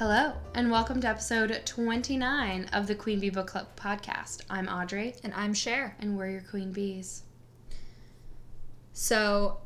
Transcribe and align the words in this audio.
Hello, 0.00 0.32
and 0.54 0.70
welcome 0.70 0.98
to 1.02 1.08
episode 1.08 1.60
29 1.66 2.70
of 2.72 2.86
the 2.86 2.94
Queen 2.94 3.20
Bee 3.20 3.28
Book 3.28 3.48
Club 3.48 3.66
podcast. 3.76 4.40
I'm 4.48 4.66
Audrey, 4.66 5.14
And 5.22 5.34
I'm 5.34 5.52
Cher. 5.52 5.94
and 6.00 6.16
we're 6.16 6.30
your 6.30 6.40
Queen 6.40 6.72
Bees. 6.72 7.22
So 8.94 9.58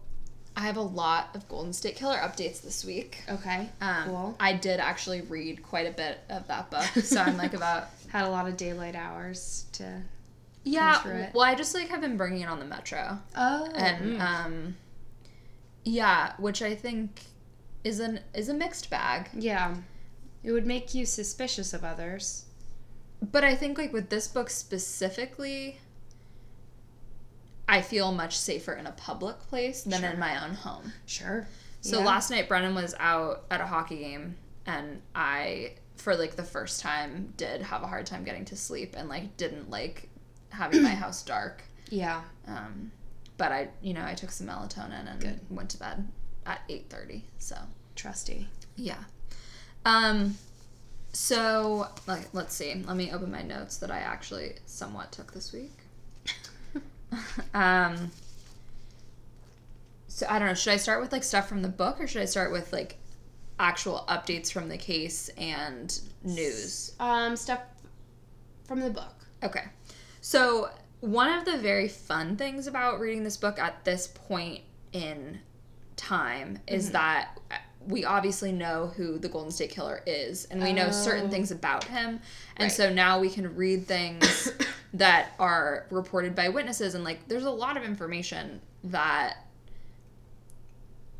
I 0.56 0.62
have 0.62 0.76
a 0.76 0.80
lot 0.82 1.30
of 1.36 1.48
Golden 1.48 1.72
State 1.72 1.94
Killer 1.94 2.16
updates 2.16 2.62
this 2.62 2.84
week. 2.84 3.22
Okay, 3.28 3.68
Um, 3.80 4.04
cool. 4.06 4.36
I 4.40 4.54
did 4.54 4.80
actually 4.80 5.20
read 5.20 5.62
quite 5.62 5.86
a 5.86 5.92
bit 5.92 6.18
of 6.28 6.48
that 6.48 6.68
book, 6.68 6.84
so 7.04 7.20
I'm 7.20 7.36
like 7.36 7.54
about 7.54 7.88
Had 8.08 8.24
a 8.26 8.30
lot 8.30 8.48
of 8.48 8.56
daylight 8.56 8.96
hours 8.96 9.66
to. 9.74 10.02
yeah. 10.64 10.98
through 11.00 11.12
it. 11.12 11.34
Well, 11.34 11.44
I 11.44 11.54
just 11.54 11.74
like 11.76 11.88
have 11.90 12.00
been 12.00 12.16
bringing 12.16 12.40
it 12.40 12.48
on 12.48 12.58
the 12.58 12.64
metro, 12.66 13.20
Oh, 13.36 13.70
and 13.76 14.20
um, 14.20 14.76
yeah, 15.84 16.32
which 16.38 16.60
I 16.60 16.74
think 16.74 17.22
is 17.84 18.00
an 18.00 18.18
is 18.34 18.48
a 18.48 18.54
mixed 18.54 18.90
bag. 18.90 19.28
yeah. 19.34 19.76
It 20.44 20.52
would 20.52 20.66
make 20.66 20.94
you 20.94 21.06
suspicious 21.06 21.72
of 21.74 21.82
others. 21.84 22.44
But 23.22 23.42
I 23.42 23.54
think 23.56 23.78
like 23.78 23.92
with 23.92 24.10
this 24.10 24.28
book 24.28 24.50
specifically, 24.50 25.80
I 27.66 27.80
feel 27.80 28.12
much 28.12 28.36
safer 28.36 28.74
in 28.74 28.86
a 28.86 28.92
public 28.92 29.38
place 29.40 29.82
than 29.82 30.00
Sure. 30.02 30.10
in 30.10 30.18
my 30.18 30.44
own 30.44 30.54
home. 30.54 30.92
Sure. 31.06 31.46
So 31.80 31.98
Yeah. 32.00 32.04
last 32.04 32.30
night 32.30 32.48
Brennan 32.48 32.74
was 32.74 32.94
out 32.98 33.44
at 33.50 33.60
a 33.60 33.66
hockey 33.66 33.98
game 33.98 34.36
and 34.66 35.00
I 35.14 35.74
for 35.96 36.14
like 36.16 36.36
the 36.36 36.42
first 36.44 36.80
time 36.80 37.32
did 37.36 37.62
have 37.62 37.82
a 37.82 37.86
hard 37.86 38.04
time 38.04 38.24
getting 38.24 38.44
to 38.46 38.56
sleep 38.56 38.94
and 38.96 39.08
like 39.08 39.36
didn't 39.38 39.70
like 39.70 40.08
having 40.50 40.82
my 40.82 40.90
house 41.04 41.22
dark. 41.22 41.62
Yeah. 41.88 42.22
Um 42.46 42.92
but 43.38 43.50
I 43.50 43.68
you 43.80 43.94
know, 43.94 44.04
I 44.04 44.14
took 44.14 44.30
some 44.30 44.46
melatonin 44.48 45.10
and 45.10 45.20
Good. 45.20 45.40
went 45.50 45.70
to 45.70 45.78
bed 45.78 46.06
at 46.44 46.60
8:30. 46.68 47.22
So, 47.38 47.56
Trusty. 47.96 48.48
yeah. 48.76 49.04
Um 49.84 50.36
so 51.12 51.88
like 52.06 52.28
let's 52.32 52.54
see. 52.54 52.74
Let 52.86 52.96
me 52.96 53.12
open 53.12 53.30
my 53.30 53.42
notes 53.42 53.78
that 53.78 53.90
I 53.90 53.98
actually 53.98 54.54
somewhat 54.66 55.12
took 55.12 55.32
this 55.32 55.52
week. 55.52 55.78
um 57.54 58.10
so 60.14 60.26
I 60.30 60.38
don't 60.38 60.46
know. 60.46 60.54
Should 60.54 60.74
I 60.74 60.76
start 60.76 61.00
with 61.00 61.10
like 61.10 61.24
stuff 61.24 61.48
from 61.48 61.62
the 61.62 61.68
book, 61.68 62.00
or 62.00 62.06
should 62.06 62.22
I 62.22 62.26
start 62.26 62.52
with 62.52 62.72
like 62.72 62.98
actual 63.58 64.04
updates 64.08 64.52
from 64.52 64.68
the 64.68 64.76
case 64.78 65.28
and 65.36 65.98
news? 66.22 66.92
Um, 67.00 67.34
stuff 67.34 67.58
from 68.62 68.78
the 68.78 68.90
book. 68.90 69.26
Okay. 69.42 69.64
So 70.20 70.70
one 71.00 71.36
of 71.36 71.44
the 71.44 71.58
very 71.58 71.88
fun 71.88 72.36
things 72.36 72.68
about 72.68 73.00
reading 73.00 73.24
this 73.24 73.36
book 73.36 73.58
at 73.58 73.84
this 73.84 74.06
point 74.06 74.60
in 74.92 75.40
time 75.96 76.60
is 76.68 76.92
that 76.92 77.40
we 77.86 78.04
obviously 78.04 78.52
know 78.52 78.92
who 78.96 79.18
the 79.18 79.28
Golden 79.28 79.50
State 79.50 79.70
Killer 79.70 80.02
is, 80.06 80.44
and 80.46 80.62
we 80.62 80.72
know 80.72 80.90
certain 80.90 81.26
Oh. 81.26 81.30
things 81.30 81.50
about 81.50 81.84
him, 81.84 82.20
and 82.56 82.64
Right. 82.68 82.72
so 82.72 82.92
now 82.92 83.18
we 83.20 83.28
can 83.30 83.54
read 83.56 83.86
things 83.86 84.50
that 84.94 85.32
are 85.38 85.86
reported 85.90 86.34
by 86.34 86.48
witnesses, 86.48 86.94
and 86.94 87.04
like 87.04 87.28
there's 87.28 87.44
a 87.44 87.50
lot 87.50 87.76
of 87.76 87.82
information 87.84 88.60
that 88.84 89.38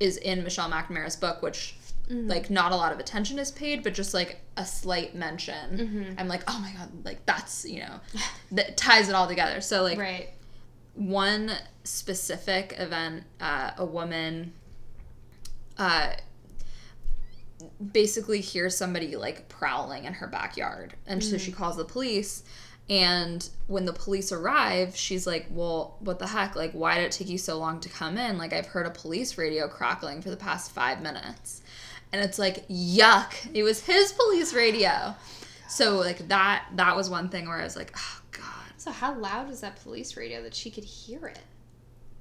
is 0.01 0.17
in 0.17 0.43
Michelle 0.43 0.71
McNamara's 0.71 1.17
book, 1.17 1.43
which 1.43 1.77
like 2.11 2.51
not 2.51 2.71
a 2.71 2.77
lot 2.77 2.93
of 2.93 2.99
attention 2.99 3.39
is 3.39 3.51
paid, 3.51 3.83
but 3.83 3.95
just 3.95 4.13
like 4.13 4.41
a 4.59 4.65
slight 4.67 5.15
mention. 5.15 6.15
I'm 6.19 6.29
like, 6.29 6.43
oh 6.47 6.59
my 6.61 6.71
god, 6.79 6.91
like 7.05 7.25
that's 7.25 7.65
you 7.65 7.81
know 7.81 8.01
that 8.53 8.77
ties 8.77 9.09
it 9.09 9.15
all 9.15 9.27
together. 9.27 9.61
So 9.63 9.83
like 9.83 9.99
Right. 9.99 10.29
one 10.95 11.53
specific 11.85 12.75
event, 12.79 13.25
uh, 13.41 13.71
a 13.79 13.85
woman 13.87 14.53
uh, 15.79 16.11
basically 17.93 18.41
hears 18.41 18.77
somebody 18.77 19.17
like 19.17 19.49
prowling 19.49 20.05
in 20.05 20.15
her 20.15 20.27
backyard. 20.27 20.95
And 21.07 21.23
so 21.23 21.39
she 21.39 21.53
mm. 21.53 21.57
calls 21.57 21.77
the 21.77 21.85
police. 21.85 22.43
And 22.89 23.49
when 23.67 23.87
the 23.87 23.93
police 23.93 24.31
arrive, 24.31 24.95
she's 24.95 25.27
like, 25.27 25.47
Well, 25.51 25.97
what 26.01 26.19
the 26.19 26.27
heck? 26.27 26.55
Like, 26.55 26.73
why 26.73 26.97
did 26.97 27.05
it 27.05 27.13
take 27.13 27.29
you 27.29 27.39
so 27.39 27.59
long 27.59 27.81
to 27.81 27.89
come 27.89 28.19
in? 28.19 28.37
Like, 28.37 28.53
I've 28.53 28.67
heard 28.67 28.87
a 28.87 28.91
police 28.91 29.39
radio 29.39 29.69
crackling 29.69 30.21
for 30.21 30.31
the 30.31 30.37
past 30.37 30.73
five 30.73 31.03
minutes. 31.03 31.63
And 32.13 32.23
it's 32.23 32.39
like, 32.39 32.69
yuck. 32.69 33.35
It 33.55 33.63
was 33.63 33.81
his 33.85 34.13
police 34.13 34.53
radio. 34.55 35.15
So 35.69 35.97
like 35.97 36.29
that 36.29 36.67
that 36.77 36.95
was 36.95 37.11
one 37.11 37.29
thing 37.29 37.49
where 37.49 37.59
I 37.59 37.65
was 37.65 37.75
like, 37.75 37.93
oh 37.97 38.21
god. 38.31 38.73
So 38.77 38.93
how 38.93 39.19
loud 39.19 39.49
was 39.49 39.61
that 39.63 39.83
police 39.83 40.17
radio 40.17 40.43
that 40.43 40.55
she 40.55 40.71
could 40.71 40.85
hear 40.85 41.27
it? 41.27 41.41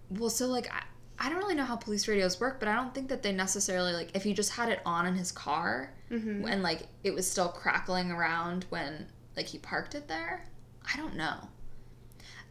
Well, 0.09 0.31
so 0.31 0.47
like 0.47 0.73
I, 0.73 0.81
I 1.23 1.29
don't 1.29 1.37
really 1.37 1.55
know 1.55 1.63
how 1.63 1.75
police 1.77 2.07
radios 2.07 2.39
work, 2.39 2.59
but 2.59 2.67
I 2.67 2.75
don't 2.75 2.93
think 2.93 3.07
that 3.09 3.23
they 3.23 3.31
necessarily 3.31 3.93
like 3.93 4.09
if 4.15 4.23
he 4.23 4.33
just 4.33 4.51
had 4.51 4.69
it 4.69 4.81
on 4.85 5.05
in 5.05 5.15
his 5.15 5.31
car 5.31 5.93
Mm-hmm. 6.11 6.45
and 6.47 6.61
like 6.61 6.83
it 7.03 7.13
was 7.13 7.29
still 7.29 7.47
crackling 7.49 8.11
around 8.11 8.65
when 8.69 9.07
like 9.35 9.47
he 9.47 9.57
parked 9.57 9.95
it 9.95 10.07
there. 10.07 10.45
I 10.93 10.95
don't 10.97 11.15
know. 11.15 11.35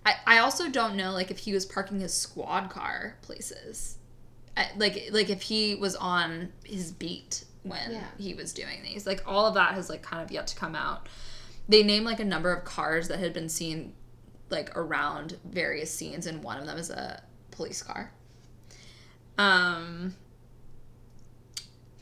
I 0.05 0.15
I 0.27 0.39
also 0.39 0.69
don't 0.69 0.97
know 0.97 1.13
like 1.13 1.31
if 1.31 1.39
he 1.39 1.53
was 1.53 1.65
parking 1.67 2.01
his 2.01 2.13
squad 2.15 2.71
car 2.71 3.19
places. 3.23 3.99
I, 4.57 4.69
like 4.77 5.09
like 5.13 5.31
if 5.31 5.43
he 5.43 5.75
was 5.77 5.95
on 5.97 6.53
his 6.65 6.91
beat 6.93 7.45
when 7.63 7.93
Yeah. 7.93 8.05
he 8.19 8.35
was 8.35 8.53
doing 8.53 8.83
these. 8.83 9.07
Like 9.07 9.23
all 9.27 9.47
of 9.47 9.55
that 9.55 9.75
has 9.75 9.89
like 9.89 10.03
kind 10.03 10.23
of 10.25 10.31
yet 10.33 10.47
to 10.49 10.57
come 10.57 10.75
out. 10.75 11.09
They 11.69 11.83
name 11.85 12.03
like 12.05 12.19
a 12.21 12.25
number 12.25 12.53
of 12.53 12.65
cars 12.65 13.07
that 13.09 13.21
had 13.21 13.33
been 13.33 13.49
seen 13.49 13.95
like 14.51 14.77
around 14.77 15.39
various 15.45 15.91
scenes 15.95 16.27
and 16.27 16.43
one 16.43 16.59
of 16.59 16.67
them 16.67 16.79
is 16.79 16.91
a 16.91 17.23
police 17.53 17.81
car. 17.83 18.11
Um 19.39 20.15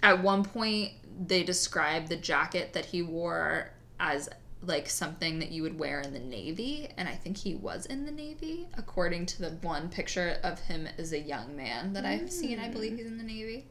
at 0.03 0.23
one 0.23 0.45
point 0.45 0.93
they 1.27 1.43
describe 1.43 2.09
the 2.09 2.17
jacket 2.17 2.73
that 2.73 2.87
he 2.87 3.03
wore 3.03 3.71
as 3.99 4.29
like 4.63 4.89
something 4.89 5.39
that 5.39 5.51
you 5.51 5.63
would 5.63 5.79
wear 5.79 6.01
in 6.01 6.13
the 6.13 6.19
navy 6.19 6.89
and 6.97 7.09
i 7.09 7.15
think 7.15 7.37
he 7.37 7.55
was 7.55 7.87
in 7.87 8.05
the 8.05 8.11
navy 8.11 8.69
according 8.77 9.25
to 9.25 9.41
the 9.41 9.51
one 9.63 9.89
picture 9.89 10.37
of 10.43 10.59
him 10.61 10.87
as 10.99 11.13
a 11.13 11.19
young 11.19 11.57
man 11.57 11.93
that 11.93 12.05
i've 12.05 12.31
seen. 12.31 12.59
I 12.59 12.69
believe 12.69 12.97
he's 12.97 13.07
in 13.07 13.19
the 13.19 13.25
navy. 13.25 13.67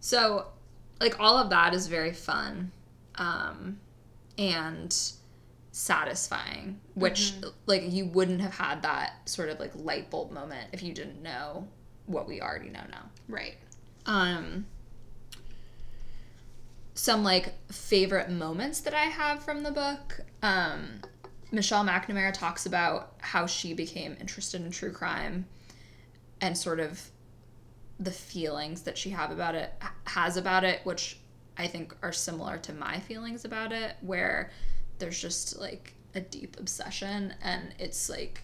So 0.00 0.46
like 1.00 1.18
all 1.20 1.36
of 1.36 1.50
that 1.50 1.74
is 1.74 1.86
very 1.86 2.12
fun 2.12 2.72
um 3.16 3.78
and 4.36 4.96
satisfying 5.72 6.80
which 6.94 7.34
like 7.66 7.82
you 7.86 8.06
wouldn't 8.06 8.40
have 8.40 8.54
had 8.54 8.82
that 8.82 9.28
sort 9.28 9.48
of 9.48 9.60
like 9.60 9.72
light 9.74 10.10
bulb 10.10 10.32
moment 10.32 10.68
if 10.72 10.82
you 10.82 10.92
didn't 10.92 11.22
know 11.22 11.68
what 12.08 12.26
we 12.26 12.40
already 12.40 12.70
know 12.70 12.82
now 12.90 13.04
Right. 13.28 13.56
um 14.06 14.66
some 16.94 17.22
like 17.22 17.52
favorite 17.72 18.28
moments 18.30 18.80
that 18.80 18.94
I 18.94 19.04
have 19.04 19.42
from 19.44 19.62
the 19.62 19.70
book. 19.70 20.20
Um 20.42 21.00
Michelle 21.50 21.84
McNamara 21.84 22.32
talks 22.32 22.66
about 22.66 23.14
how 23.18 23.46
she 23.46 23.72
became 23.72 24.16
interested 24.20 24.60
in 24.60 24.70
true 24.70 24.92
crime 24.92 25.46
and 26.40 26.56
sort 26.58 26.78
of 26.80 27.08
the 27.98 28.10
feelings 28.10 28.82
that 28.82 28.98
she 28.98 29.10
have 29.10 29.30
about 29.30 29.54
it 29.54 29.72
has 30.04 30.36
about 30.36 30.64
it 30.64 30.80
which 30.84 31.18
I 31.56 31.66
think 31.66 31.94
are 32.02 32.12
similar 32.12 32.58
to 32.58 32.72
my 32.72 33.00
feelings 33.00 33.44
about 33.44 33.72
it 33.72 33.96
where 34.02 34.50
there's 34.98 35.20
just 35.20 35.58
like 35.58 35.94
a 36.14 36.20
deep 36.20 36.58
obsession 36.60 37.34
and 37.42 37.74
it's 37.78 38.08
like 38.10 38.42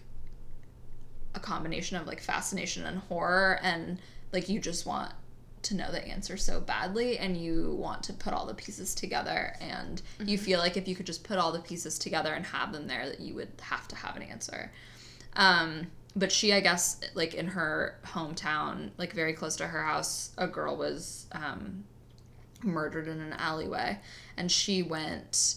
a 1.35 1.39
combination 1.39 1.97
of 1.97 2.07
like 2.07 2.21
fascination 2.21 2.85
and 2.85 2.99
horror 2.99 3.59
and 3.61 3.99
like 4.31 4.49
you 4.49 4.59
just 4.59 4.85
want 4.85 5.11
to 5.61 5.75
know 5.75 5.91
the 5.91 6.07
answer 6.07 6.37
so 6.37 6.59
badly 6.59 7.17
and 7.17 7.35
you 7.37 7.75
want 7.79 8.03
to 8.03 8.13
put 8.13 8.33
all 8.33 8.45
the 8.45 8.53
pieces 8.53 8.93
together 8.93 9.55
and 9.59 10.01
you 10.23 10.37
feel 10.37 10.59
like 10.59 10.77
if 10.77 10.87
you 10.87 10.95
could 10.95 11.07
just 11.07 11.23
put 11.23 11.39
all 11.39 11.51
the 11.51 11.59
pieces 11.59 11.97
together 11.97 12.33
and 12.33 12.45
have 12.45 12.71
them 12.71 12.87
there 12.87 13.09
that 13.09 13.19
you 13.19 13.33
would 13.33 13.49
have 13.61 13.87
to 13.87 13.95
have 13.95 14.15
an 14.15 14.21
answer. 14.21 14.71
Um 15.35 15.87
but 16.15 16.31
she 16.31 16.53
i 16.53 16.59
guess 16.59 16.99
like 17.13 17.33
in 17.33 17.47
her 17.47 17.95
hometown 18.05 18.89
like 18.97 19.13
very 19.13 19.33
close 19.33 19.55
to 19.55 19.67
her 19.67 19.83
house 19.83 20.31
a 20.37 20.47
girl 20.47 20.75
was 20.75 21.27
um 21.33 21.83
murdered 22.63 23.07
in 23.07 23.19
an 23.19 23.33
alleyway 23.33 23.99
and 24.37 24.51
she 24.51 24.81
went 24.81 25.55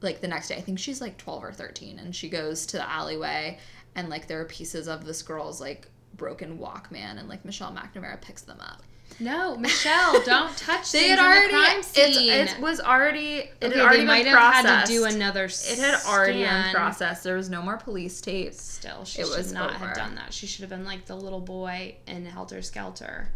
like 0.00 0.20
the 0.20 0.28
next 0.28 0.48
day 0.48 0.56
i 0.56 0.60
think 0.60 0.78
she's 0.78 1.00
like 1.00 1.16
12 1.16 1.44
or 1.44 1.52
13 1.52 1.98
and 1.98 2.14
she 2.14 2.28
goes 2.28 2.66
to 2.66 2.76
the 2.76 2.90
alleyway 2.90 3.58
and 3.96 4.08
like 4.08 4.26
there 4.26 4.40
are 4.40 4.44
pieces 4.44 4.88
of 4.88 5.04
this 5.04 5.22
girl's 5.22 5.60
like 5.60 5.88
broken 6.16 6.58
walkman 6.58 7.18
and 7.18 7.28
like 7.28 7.44
michelle 7.44 7.72
mcnamara 7.72 8.20
picks 8.20 8.42
them 8.42 8.60
up 8.60 8.82
No, 9.20 9.56
Michelle, 9.56 10.20
don't 10.24 10.56
touch 10.56 10.90
they 10.90 11.08
had 11.08 11.18
already 11.20 11.46
the 11.52 11.58
crime 11.58 11.82
scene. 11.82 12.30
It's, 12.30 12.52
it 12.54 12.60
was 12.60 12.80
already 12.80 13.36
it 13.38 13.54
okay, 13.62 13.76
had 13.76 13.84
already 13.84 13.98
they 14.00 14.04
might 14.06 14.24
been 14.24 14.32
have 14.34 14.38
processed. 14.62 14.66
had 14.66 14.86
to 14.86 14.92
do 14.92 15.04
another. 15.04 15.44
it 15.44 15.78
had 15.78 16.00
already 16.08 16.42
been 16.42 16.72
processed 16.72 17.22
there 17.22 17.36
was 17.36 17.48
no 17.50 17.62
more 17.62 17.76
police 17.76 18.20
tapes 18.20 18.60
Still, 18.62 19.04
she 19.04 19.22
It 19.22 19.26
should 19.26 19.36
was 19.36 19.52
not 19.52 19.74
over. 19.74 19.86
have 19.86 19.94
done 19.96 20.14
that. 20.16 20.32
She 20.32 20.46
should 20.46 20.62
have 20.62 20.70
been 20.70 20.84
like 20.84 21.04
the 21.06 21.14
little 21.16 21.40
boy 21.40 21.94
in 22.08 22.24
Helter 22.26 22.60
Skelter, 22.62 23.30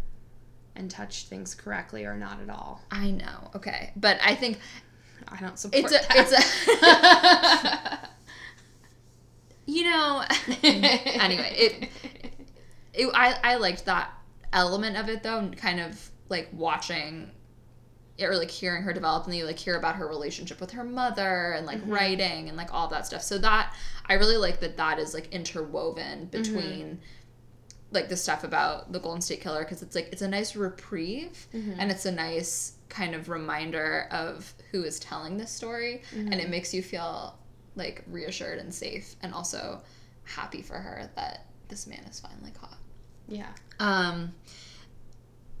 and 0.75 0.89
touched 0.91 1.27
things 1.27 1.53
correctly 1.55 2.03
or 2.05 2.15
not 2.17 2.39
at 2.41 2.49
all. 2.49 2.81
i 2.91 3.11
know 3.11 3.51
okay 3.55 3.91
but 3.95 4.17
i 4.23 4.35
think 4.35 4.59
I 5.31 5.37
don't 5.41 5.59
support 5.59 5.83
it's 5.83 5.93
a 5.93 5.99
that. 6.07 6.17
it's 6.17 8.03
a 8.03 8.09
you 9.69 9.83
know. 9.83 10.23
Anyway 10.63 11.53
it 11.55 11.89
it 12.93 13.09
I, 13.13 13.35
I 13.43 13.55
liked 13.55 13.85
that 13.85 14.11
element 14.51 14.97
of 14.97 15.09
it 15.09 15.23
though 15.23 15.51
kind 15.55 15.79
of 15.79 16.11
like 16.27 16.49
watching 16.51 17.31
or 18.21 18.35
like 18.35 18.51
hearing 18.51 18.83
her 18.83 18.91
develop 18.91 19.23
and 19.23 19.33
then 19.33 19.39
you 19.39 19.45
like 19.45 19.59
hear 19.59 19.77
about 19.77 19.95
her 19.95 20.07
relationship 20.07 20.59
with 20.59 20.71
her 20.71 20.83
mother 20.83 21.53
and 21.53 21.65
like 21.65 21.79
mm-hmm. 21.79 21.91
writing 21.91 22.49
and 22.49 22.57
like 22.57 22.73
all 22.73 22.87
that 22.89 23.05
stuff. 23.05 23.21
So 23.21 23.37
that 23.39 23.73
i 24.07 24.13
really 24.13 24.37
like 24.37 24.59
that 24.59 24.77
that 24.77 24.99
is 24.99 25.13
like 25.13 25.31
interwoven 25.31 26.27
mm-hmm. 26.27 26.29
between 26.29 26.99
like 27.91 28.09
the 28.09 28.17
stuff 28.17 28.43
about 28.43 28.91
the 28.91 28.99
golden 28.99 29.21
state 29.21 29.41
killer 29.41 29.63
because 29.63 29.81
it's 29.81 29.95
like 29.95 30.09
it's 30.11 30.21
a 30.21 30.27
nice 30.27 30.55
reprieve 30.55 31.47
mm-hmm. 31.53 31.79
and 31.79 31.89
it's 31.91 32.05
a 32.05 32.11
nice 32.11 32.73
kind 32.87 33.15
of 33.15 33.29
reminder 33.29 34.07
of 34.11 34.53
who 34.71 34.83
is 34.83 34.99
telling 34.99 35.37
this 35.37 35.51
story 35.51 36.01
and 36.13 36.35
it 36.35 36.49
makes 36.49 36.73
you 36.73 36.81
feel 36.83 37.38
like 37.79 38.03
reassured 38.07 38.59
and 38.59 38.71
safe 38.71 39.15
and 39.23 39.33
also 39.33 39.81
happy 40.23 40.61
for 40.61 40.75
her 40.75 41.09
that 41.15 41.47
this 41.69 41.87
man 41.87 42.03
is 42.07 42.19
finally 42.19 42.51
caught 42.51 42.77
Yeah. 43.27 43.49
um, 43.79 44.33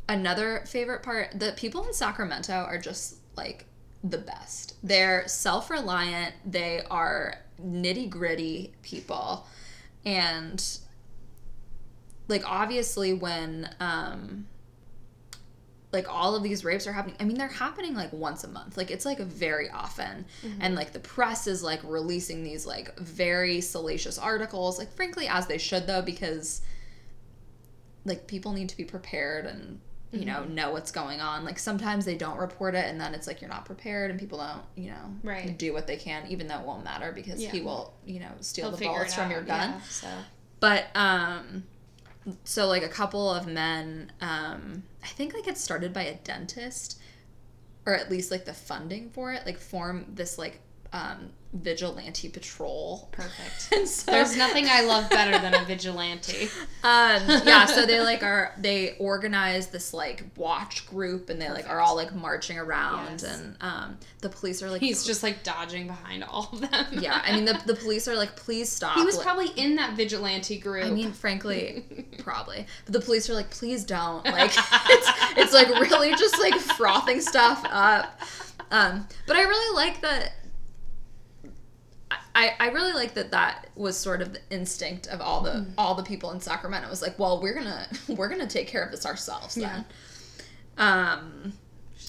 another 0.07 0.63
favorite 0.67 1.01
part 1.01 1.39
the 1.39 1.53
people 1.57 1.85
in 1.85 1.93
Sacramento 1.93 2.53
are 2.53 2.77
just 2.77 3.15
like 3.35 3.65
the 4.03 4.17
best. 4.17 4.75
They're 4.81 5.27
self 5.27 5.69
reliant, 5.69 6.33
they 6.45 6.81
are 6.89 7.35
nitty 7.61 8.09
gritty 8.09 8.73
people. 8.81 9.45
And 10.05 10.63
like, 12.29 12.43
obviously, 12.49 13.11
when 13.13 13.69
um, 13.81 14.47
like 15.91 16.07
all 16.07 16.35
of 16.35 16.43
these 16.43 16.63
rapes 16.63 16.85
are 16.85 16.93
happening 16.93 17.15
i 17.19 17.23
mean 17.23 17.35
they're 17.35 17.47
happening 17.47 17.95
like 17.95 18.13
once 18.13 18.43
a 18.43 18.47
month. 18.47 18.77
Like 18.77 18.91
it's 18.91 19.05
like 19.05 19.17
very 19.19 19.69
often. 19.71 20.25
And 20.59 20.75
like 20.75 20.93
the 20.93 20.99
press 20.99 21.47
is 21.47 21.63
like 21.63 21.79
releasing 21.83 22.43
these 22.43 22.65
like 22.65 22.97
very 22.99 23.59
salacious 23.61 24.17
articles 24.19 24.77
like 24.77 24.93
frankly 24.93 25.27
as 25.27 25.47
they 25.47 25.57
should 25.57 25.87
though 25.87 26.01
because 26.03 26.61
like 28.05 28.27
people 28.27 28.53
need 28.53 28.69
to 28.69 28.77
be 28.77 28.85
prepared 28.85 29.45
and 29.45 29.79
you 30.11 30.25
know 30.25 30.43
know 30.45 30.71
what's 30.71 30.91
going 30.91 31.21
on. 31.21 31.43
Like 31.45 31.59
sometimes 31.59 32.05
they 32.05 32.15
don't 32.15 32.37
report 32.39 32.73
it 32.75 32.85
and 32.85 32.99
then 32.99 33.13
it's 33.13 33.27
like 33.27 33.41
you're 33.41 33.49
not 33.49 33.65
prepared 33.65 34.09
and 34.11 34.19
people 34.19 34.39
don't 34.39 34.61
you 34.75 34.91
know 34.91 35.13
Right. 35.23 35.57
do 35.57 35.73
what 35.73 35.85
they 35.87 35.97
can 35.97 36.25
even 36.27 36.47
though 36.47 36.59
it 36.59 36.65
won't 36.65 36.83
matter 36.83 37.11
because 37.11 37.39
he 37.43 37.61
will 37.61 37.93
you 38.05 38.19
know 38.19 38.31
steal 38.41 38.69
He'll 38.69 38.77
the 38.77 38.85
bullets 38.85 39.13
from 39.13 39.29
your 39.31 39.41
gun. 39.41 39.71
yeah, 39.71 39.81
so. 39.89 40.07
But 40.59 40.85
um 40.95 41.63
so 42.43 42.67
like 42.67 42.83
a 42.83 42.89
couple 42.89 43.29
of 43.29 43.47
men 43.47 44.11
um 44.21 44.83
i 45.03 45.07
think 45.07 45.33
like 45.33 45.47
it 45.47 45.57
started 45.57 45.93
by 45.93 46.03
a 46.03 46.15
dentist 46.17 46.99
or 47.85 47.95
at 47.95 48.09
least 48.11 48.31
like 48.31 48.45
the 48.45 48.53
funding 48.53 49.09
for 49.09 49.31
it 49.31 49.45
like 49.45 49.57
form 49.57 50.05
this 50.13 50.37
like 50.37 50.59
um 50.93 51.29
vigilante 51.51 52.29
patrol 52.29 53.09
perfect. 53.11 53.69
and 53.73 53.87
so 53.87 54.11
There's 54.11 54.37
nothing 54.37 54.67
I 54.69 54.81
love 54.81 55.09
better 55.09 55.31
than 55.39 55.55
a 55.55 55.63
vigilante. 55.65 56.43
um 56.83 57.21
yeah 57.45 57.65
so 57.65 57.85
they 57.87 57.99
like 58.01 58.21
are 58.23 58.53
they 58.59 58.95
organize 58.99 59.67
this 59.67 59.93
like 59.93 60.25
watch 60.37 60.85
group 60.85 61.29
and 61.29 61.41
they 61.41 61.49
like 61.49 61.67
are 61.67 61.79
all 61.79 61.95
like 61.95 62.13
marching 62.13 62.57
around 62.59 63.21
Yes. 63.23 63.23
and 63.39 63.57
um 63.61 63.97
the 64.21 64.29
police 64.29 64.61
are 64.61 64.69
like 64.69 64.79
He's 64.81 65.03
just 65.05 65.23
like 65.23 65.43
dodging 65.43 65.87
behind 65.87 66.23
all 66.23 66.49
of 66.53 66.61
them. 66.69 66.85
yeah 66.91 67.19
i 67.25 67.33
mean 67.35 67.45
the, 67.45 67.59
the 67.65 67.75
police 67.75 68.07
are 68.07 68.15
like 68.15 68.35
please 68.35 68.69
stop 68.71 68.95
he 68.95 69.03
was 69.03 69.15
Like- 69.17 69.25
probably 69.25 69.47
in 69.57 69.75
that 69.77 69.95
vigilante 69.97 70.57
group. 70.57 70.85
I 70.85 70.89
mean, 70.91 71.11
frankly, 71.13 71.83
probably. 72.19 72.65
But 72.85 72.93
the 72.93 73.01
police 73.01 73.29
are 73.29 73.33
like, 73.33 73.49
please 73.49 73.83
don't. 73.83 74.23
Like, 74.25 74.51
it's, 74.55 75.09
it's 75.37 75.53
like 75.53 75.67
really 75.67 76.11
just 76.11 76.39
like 76.39 76.55
frothing 76.55 77.21
stuff 77.21 77.63
up. 77.69 78.19
Um, 78.71 79.07
but 79.27 79.35
I 79.35 79.41
really 79.43 79.75
like 79.75 80.01
that. 80.01 80.33
I, 82.39 82.55
I 82.59 82.67
really 82.69 82.93
like 82.93 83.13
that 83.15 83.31
that 83.31 83.67
was 83.75 83.97
sort 83.97 84.21
of 84.21 84.33
the 84.33 84.39
instinct 84.49 85.07
of 85.07 85.19
all 85.21 85.41
the 85.41 85.67
all 85.77 85.93
the 85.95 86.03
people 86.03 86.31
in 86.31 86.39
Sacramento 86.39 86.87
It 86.87 86.91
was 86.91 87.01
like 87.01 87.19
well 87.19 87.41
we're 87.41 87.53
gonna 87.53 87.87
we're 88.07 88.29
gonna 88.29 88.47
take 88.47 88.67
care 88.67 88.83
of 88.83 88.91
this 88.91 89.05
ourselves 89.05 89.55
then 89.55 89.85
um 90.77 91.53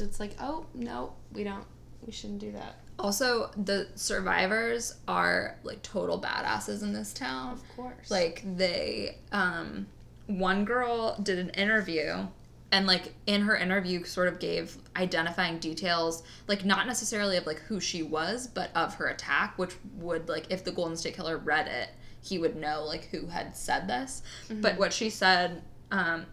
it's 0.02 0.18
like, 0.20 0.34
oh 0.40 0.64
no, 0.72 1.12
we 1.34 1.44
don't. 1.44 1.64
We 2.06 2.10
shouldn't 2.12 2.38
do 2.38 2.52
that. 2.52 2.76
also 2.98 3.50
the 3.56 3.88
survivors 3.96 4.94
are 5.06 5.58
like 5.62 5.82
total 5.82 6.18
badasses 6.18 6.82
in 6.82 6.94
this 6.94 7.12
town 7.12 7.52
Of 7.52 7.76
course. 7.76 8.10
like 8.10 8.42
they 8.56 9.18
um 9.32 9.86
one 10.26 10.64
girl 10.64 11.16
did 11.22 11.38
an 11.38 11.50
interview 11.50 12.26
and 12.72 12.86
like 12.86 13.14
in 13.26 13.42
her 13.42 13.56
interview 13.56 14.04
sort 14.04 14.28
of 14.28 14.38
gave 14.38 14.76
identifying 14.96 15.58
details 15.58 16.22
like 16.46 16.64
not 16.64 16.86
necessarily 16.86 17.36
of 17.36 17.46
like 17.46 17.58
who 17.60 17.80
she 17.80 18.02
was 18.02 18.46
but 18.46 18.70
of 18.74 18.94
her 18.94 19.08
attack 19.08 19.58
which 19.58 19.74
would 19.96 20.28
like 20.28 20.46
if 20.50 20.64
the 20.64 20.72
golden 20.72 20.96
state 20.96 21.14
killer 21.14 21.38
read 21.38 21.66
it 21.66 21.90
he 22.22 22.38
would 22.38 22.56
know 22.56 22.84
like 22.84 23.06
who 23.06 23.26
had 23.26 23.56
said 23.56 23.88
this. 23.88 24.22
But 24.50 24.78
what 24.78 24.92
she 24.92 25.10
said 25.10 25.62
um 25.90 26.26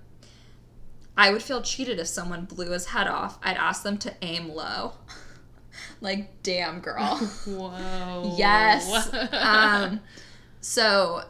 i 1.16 1.32
would 1.32 1.42
feel 1.42 1.62
cheated 1.62 1.98
if 1.98 2.08
someone 2.08 2.46
blew 2.46 2.72
his 2.72 2.88
head 2.88 3.08
off. 3.08 3.40
I'd 3.42 3.58
ask 3.58 3.84
them 3.84 3.98
to 4.00 4.14
aim 4.22 4.50
low. 4.50 4.94
Like 6.02 6.42
damn 6.44 6.80
girl. 6.80 7.18
Whoa. 7.46 8.36
Yes. 8.38 9.14
um, 9.34 10.00
so 10.62 11.24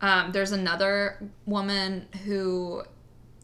um, 0.00 0.32
there's 0.32 0.52
another 0.52 1.28
woman 1.44 2.06
who 2.24 2.82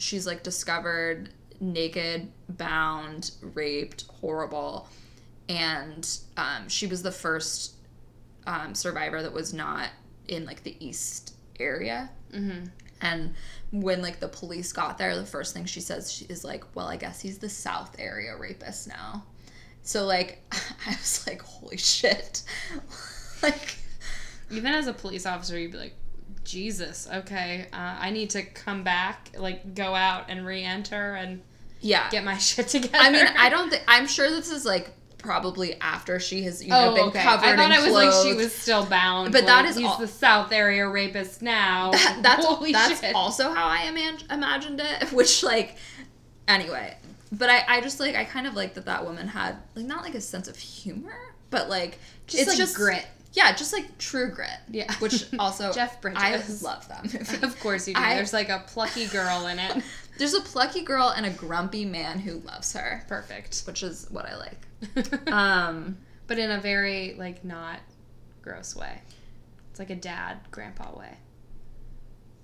she's 0.02 0.26
like 0.26 0.43
discovered 0.43 1.31
naked, 1.60 2.31
bound, 2.49 3.31
raped, 3.40 4.04
horrible, 4.20 4.88
and 5.49 6.19
um, 6.37 6.69
she 6.69 6.87
was 6.87 7.02
the 7.02 7.12
first 7.12 7.75
um, 8.46 8.75
survivor 8.75 9.22
that 9.22 9.32
was 9.32 9.54
not 9.54 9.88
in 10.28 10.44
like 10.44 10.62
the 10.64 10.76
east 10.84 11.34
area. 11.60 12.10
hmm 12.32 12.64
And 13.00 13.34
when 13.70 14.02
like 14.02 14.20
the 14.20 14.28
police 14.28 14.72
got 14.72 14.99
there, 14.99 15.16
the 15.16 15.25
first 15.26 15.54
thing 15.54 15.64
she 15.64 15.81
says 15.81 16.12
she 16.12 16.25
is 16.26 16.44
like, 16.44 16.64
"Well, 16.75 16.87
I 16.88 16.96
guess 16.96 17.20
he's 17.20 17.38
the 17.38 17.49
South 17.49 17.94
area 17.99 18.37
rapist 18.37 18.88
now." 18.88 19.25
So 19.82 20.04
like, 20.06 20.43
I 20.87 20.90
was 20.90 21.26
like, 21.26 21.43
"Holy 21.43 21.76
shit!" 21.76 22.43
like, 23.43 23.76
Even 24.50 24.72
as 24.75 24.87
a 24.87 24.93
police 24.93 25.26
officer, 25.26 25.58
you'd 25.58 25.72
be 25.72 25.78
like, 25.78 25.94
Jesus, 26.44 27.09
okay, 27.12 27.67
uh, 27.73 27.97
I 28.00 28.11
need 28.11 28.31
to 28.31 28.43
come 28.43 28.83
back, 28.85 29.31
like 29.39 29.75
go 29.75 29.94
out 29.94 30.27
and 30.29 30.44
re-enter 30.44 31.15
and 31.15 31.41
yeah. 31.81 32.11
get 32.11 32.25
my 32.25 32.37
shit 32.39 32.69
together. 32.69 32.97
I 32.99 33.11
mean, 33.11 33.27
I 33.39 33.49
don't 33.49 33.71
think 33.71 33.83
I'm 33.89 34.06
sure 34.06 34.29
this 34.31 34.50
is 34.50 34.65
like 34.65 34.91
probably 35.19 35.81
after 35.81 36.19
she 36.19 36.43
has 36.43 36.61
you 36.65 36.71
know 36.71 36.91
Oh, 36.91 36.94
been 36.97 37.05
okay. 37.06 37.23
covered. 37.23 37.47
I 37.47 37.55
thought 37.56 37.71
it 37.71 37.83
was 37.85 37.93
like 37.94 38.12
she 38.27 38.35
was 38.35 38.53
still 38.53 38.85
bound. 38.85 39.31
But 39.33 39.47
that 39.47 39.61
like, 39.62 39.71
is 39.71 39.77
he's 39.77 39.87
all- 39.87 39.99
the 39.99 40.09
South 40.09 40.50
area 40.50 40.89
rapist 40.89 41.43
now. 41.43 41.93
That- 41.93 42.19
that's 42.23 42.45
Holy 42.45 42.73
that's 42.73 43.00
shit. 43.00 43.14
also 43.14 43.52
how 43.52 43.66
I 43.69 43.85
imagined 44.31 44.81
it. 44.81 45.12
Which 45.12 45.45
like, 45.45 45.76
anyway, 46.49 46.97
but 47.31 47.49
I 47.50 47.64
I 47.69 47.81
just 47.81 48.00
like 48.00 48.16
I 48.16 48.25
kind 48.25 48.47
of 48.49 48.55
like 48.55 48.75
that 48.75 48.87
that 48.87 49.05
woman 49.05 49.28
had 49.28 49.57
like 49.76 49.87
not 49.87 50.02
like 50.02 50.16
a 50.16 50.21
sense 50.21 50.49
of 50.49 50.57
humor, 50.57 51.14
but 51.50 51.69
like 51.69 51.99
Just 52.26 52.40
it's 52.43 52.49
like 52.50 52.59
just 52.59 52.75
grit. 52.76 53.07
Yeah, 53.33 53.55
just 53.55 53.73
like 53.73 53.97
true 53.99 54.31
grit. 54.31 54.51
Yeah. 54.71 54.93
Which 54.97 55.27
also 55.39 55.73
Jeff 55.73 56.01
Bridges. 56.01 56.21
I 56.23 56.69
love 56.69 56.87
that 56.89 57.05
movie. 57.12 57.47
Of 57.47 57.59
course 57.61 57.89
you 57.89 57.95
do. 57.95 58.01
I- 58.01 58.15
There's 58.17 58.33
like 58.33 58.49
a 58.51 58.62
plucky 58.67 59.07
girl 59.07 59.47
in 59.47 59.59
it. 59.59 59.83
There's 60.19 60.35
a 60.35 60.41
plucky 60.43 60.83
girl 60.83 61.09
and 61.17 61.25
a 61.25 61.31
grumpy 61.31 61.85
man 61.87 62.19
who 62.19 62.41
loves 62.41 62.75
her, 62.75 63.03
Perfect. 63.09 63.62
which 63.67 63.83
is 63.83 64.07
what 64.11 64.27
I 64.27 64.37
like. 64.37 65.33
Um, 65.33 65.97
but 66.27 66.39
in 66.39 66.51
a 66.51 66.61
very 66.61 67.15
like 67.19 67.43
not 67.45 67.79
gross 68.43 68.77
way. 68.77 69.01
It's 69.71 69.79
like 69.79 69.89
a 69.91 69.97
dad 69.97 70.37
grandpa 70.51 70.95
way. 70.99 71.17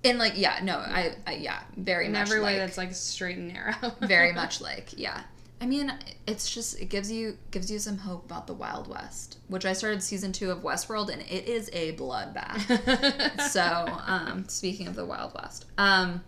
in 0.01 0.17
like 0.17 0.33
yeah, 0.35 0.59
no, 0.63 0.77
I, 0.77 1.13
I 1.27 1.33
yeah, 1.33 1.59
very 1.77 2.05
much. 2.05 2.07
In 2.07 2.13
much 2.13 2.27
every 2.29 2.41
way 2.41 2.57
that's 2.57 2.77
like 2.77 2.93
straight 2.95 3.37
and 3.37 3.49
narrow. 3.53 3.75
very 4.01 4.33
much 4.33 4.61
like 4.61 4.97
yeah. 4.97 5.21
I 5.61 5.65
mean, 5.65 5.91
it's 6.25 6.49
just 6.49 6.79
it 6.79 6.85
gives 6.85 7.11
you 7.11 7.37
gives 7.51 7.69
you 7.69 7.79
some 7.79 7.97
hope 7.97 8.25
about 8.25 8.47
the 8.47 8.53
Wild 8.53 8.87
West, 8.87 9.39
which 9.49 9.65
I 9.65 9.73
started 9.73 10.01
season 10.01 10.31
two 10.31 10.51
of 10.51 10.59
Westworld, 10.59 11.09
and 11.09 11.21
it 11.23 11.47
is 11.47 11.69
a 11.73 11.93
bloodbath. 11.95 13.41
so, 13.49 13.99
um, 14.07 14.47
speaking 14.47 14.87
of 14.87 14.95
the 14.95 15.05
Wild 15.05 15.33
West, 15.33 15.65
um, 15.77 16.23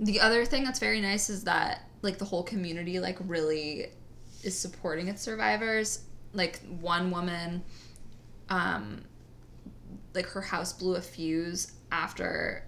the 0.00 0.20
other 0.20 0.46
thing 0.46 0.64
that's 0.64 0.78
very 0.78 1.00
nice 1.00 1.28
is 1.28 1.44
that 1.44 1.82
like 2.00 2.18
the 2.18 2.24
whole 2.24 2.42
community 2.42 3.00
like 3.00 3.18
really 3.26 3.86
is 4.42 4.58
supporting 4.58 5.08
its 5.08 5.20
survivors. 5.20 6.04
Like 6.32 6.60
one 6.80 7.10
woman, 7.10 7.62
um, 8.48 9.04
like 10.14 10.26
her 10.26 10.40
house 10.40 10.72
blew 10.72 10.96
a 10.96 11.02
fuse 11.02 11.72
after 11.92 12.64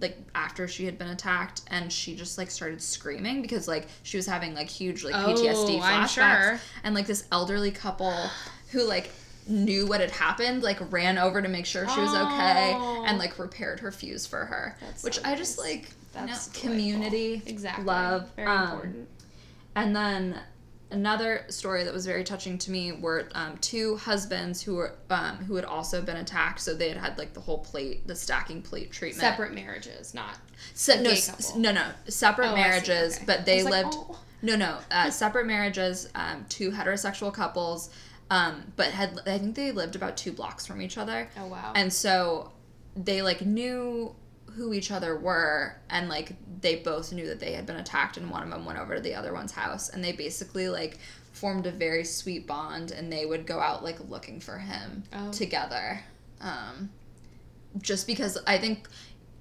like 0.00 0.16
after 0.34 0.68
she 0.68 0.84
had 0.84 0.98
been 0.98 1.08
attacked 1.08 1.62
and 1.68 1.92
she 1.92 2.14
just 2.14 2.36
like 2.38 2.50
started 2.50 2.82
screaming 2.82 3.40
because 3.42 3.66
like 3.66 3.88
she 4.02 4.16
was 4.16 4.26
having 4.26 4.54
like 4.54 4.68
huge 4.68 5.04
like 5.04 5.14
PTSD 5.14 5.78
Oh, 5.78 5.80
flashbacks 5.82 6.08
sure. 6.08 6.60
and 6.84 6.94
like 6.94 7.06
this 7.06 7.26
elderly 7.32 7.70
couple 7.70 8.14
who 8.72 8.82
like 8.84 9.10
knew 9.48 9.86
what 9.86 10.00
had 10.00 10.10
happened 10.10 10.62
like 10.62 10.78
ran 10.92 11.18
over 11.18 11.40
to 11.40 11.48
make 11.48 11.64
sure 11.66 11.88
she 11.88 12.00
was 12.00 12.10
okay 12.14 12.72
Oh. 12.76 13.04
and 13.06 13.16
like 13.18 13.38
repaired 13.38 13.80
her 13.80 13.92
fuse 13.92 14.26
for 14.26 14.44
her 14.44 14.76
That's 14.80 15.02
which 15.04 15.16
so 15.16 15.22
I 15.24 15.34
just 15.34 15.58
like 15.58 15.88
That's 16.12 16.48
you 16.48 16.68
know, 16.68 16.68
community 16.74 17.42
Exactly. 17.46 17.84
love 17.84 18.28
Very 18.36 18.48
um, 18.48 18.64
important. 18.64 19.08
and 19.76 19.94
then 19.96 20.40
another 20.90 21.44
story 21.48 21.84
that 21.84 21.92
was 21.92 22.06
very 22.06 22.22
touching 22.24 22.58
to 22.58 22.70
me 22.70 22.92
were 22.92 23.28
um, 23.34 23.56
two 23.58 23.96
husbands 23.96 24.62
who 24.62 24.76
were 24.76 24.94
um, 25.10 25.36
who 25.38 25.56
had 25.56 25.64
also 25.64 26.00
been 26.02 26.16
attacked. 26.16 26.60
So 26.60 26.74
they 26.74 26.88
had 26.88 26.98
had 26.98 27.18
like 27.18 27.32
the 27.34 27.40
whole 27.40 27.58
plate, 27.58 28.06
the 28.06 28.14
stacking 28.14 28.62
plate 28.62 28.92
treatment. 28.92 29.20
Separate 29.20 29.52
marriages, 29.54 30.14
not. 30.14 30.36
Se- 30.74 31.02
no, 31.02 31.10
s- 31.10 31.54
no, 31.56 31.72
no, 31.72 31.84
separate 32.08 32.52
Oh, 32.52 32.54
marriages, 32.54 33.16
okay. 33.16 33.24
but 33.26 33.44
they 33.46 33.56
was 33.62 33.64
like, 33.72 33.84
lived. 33.86 33.96
oh. 33.98 34.18
No, 34.42 34.54
no, 34.54 34.78
uh, 34.90 35.10
separate 35.10 35.46
marriages. 35.46 36.08
Um, 36.14 36.44
two 36.48 36.70
heterosexual 36.70 37.32
couples, 37.32 37.90
um, 38.30 38.72
but 38.76 38.88
had 38.88 39.18
I 39.26 39.38
think 39.38 39.56
they 39.56 39.72
lived 39.72 39.96
about 39.96 40.16
two 40.16 40.30
blocks 40.32 40.66
from 40.66 40.80
each 40.82 40.98
other. 40.98 41.28
Oh 41.38 41.46
wow. 41.46 41.72
And 41.74 41.92
so 41.92 42.52
they 42.94 43.22
like 43.22 43.40
knew 43.44 44.14
who 44.56 44.72
each 44.72 44.90
other 44.90 45.16
were 45.16 45.76
and 45.90 46.08
like 46.08 46.32
they 46.62 46.76
both 46.76 47.12
knew 47.12 47.26
that 47.26 47.38
they 47.40 47.52
had 47.52 47.66
been 47.66 47.76
attacked 47.76 48.16
and 48.16 48.30
one 48.30 48.42
of 48.42 48.50
them 48.50 48.64
went 48.64 48.78
over 48.78 48.94
to 48.96 49.00
the 49.00 49.14
other 49.14 49.32
one's 49.32 49.52
house 49.52 49.90
and 49.90 50.02
they 50.02 50.12
basically 50.12 50.68
like 50.68 50.98
formed 51.32 51.66
a 51.66 51.70
very 51.70 52.04
sweet 52.04 52.46
bond 52.46 52.90
and 52.90 53.12
they 53.12 53.26
would 53.26 53.46
go 53.46 53.60
out 53.60 53.84
like 53.84 53.98
looking 54.08 54.40
for 54.40 54.58
him 54.58 55.02
Oh. 55.12 55.30
together. 55.30 56.00
Um 56.40 56.90
just 57.82 58.06
because 58.06 58.38
I 58.46 58.56
think 58.58 58.88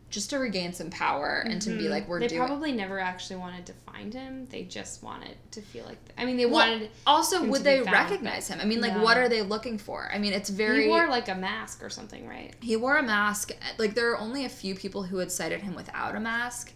just 0.09 0.29
to 0.29 0.37
regain 0.37 0.71
some 0.71 0.89
power 0.89 1.43
and 1.45 1.61
to 1.61 1.71
be 1.71 1.85
Mhm. 1.85 1.89
like 1.89 2.07
we're 2.07 2.19
they 2.19 2.27
doing 2.27 2.39
probably 2.45 2.71
never 2.71 2.99
actually 2.99 3.35
wanted 3.37 3.65
to 3.65 3.73
find 3.73 4.13
him. 4.13 4.45
They 4.45 4.63
just 4.63 5.03
wanted 5.03 5.35
to 5.51 5.61
feel 5.61 5.83
like. 5.85 5.97
I 6.17 6.25
mean, 6.25 6.37
they 6.37 6.45
Well, 6.45 6.69
wanted. 6.69 6.91
also 7.05 7.43
would 7.43 7.63
they 7.63 7.79
found, 7.83 7.91
recognize 7.91 8.47
him? 8.47 8.59
I 8.61 8.65
mean 8.65 8.79
like 8.81 8.93
no. 8.93 9.03
what 9.03 9.17
are 9.17 9.27
they 9.27 9.41
looking 9.41 9.77
for? 9.77 10.09
I 10.13 10.19
mean 10.19 10.31
it's 10.31 10.49
very 10.49 10.83
He 10.83 10.89
wore 10.89 11.07
like 11.07 11.27
a 11.27 11.35
mask 11.35 11.83
or 11.83 11.89
something, 11.89 12.27
right? 12.27 12.53
He 12.61 12.77
wore 12.77 12.97
a 12.97 13.03
mask. 13.03 13.51
Like 13.77 13.95
there 13.95 14.11
are 14.11 14.17
only 14.19 14.45
a 14.45 14.49
few 14.49 14.75
people 14.75 15.03
who 15.03 15.17
had 15.17 15.31
sighted 15.31 15.61
him 15.63 15.75
without 15.75 16.15
a 16.15 16.19
mask, 16.19 16.71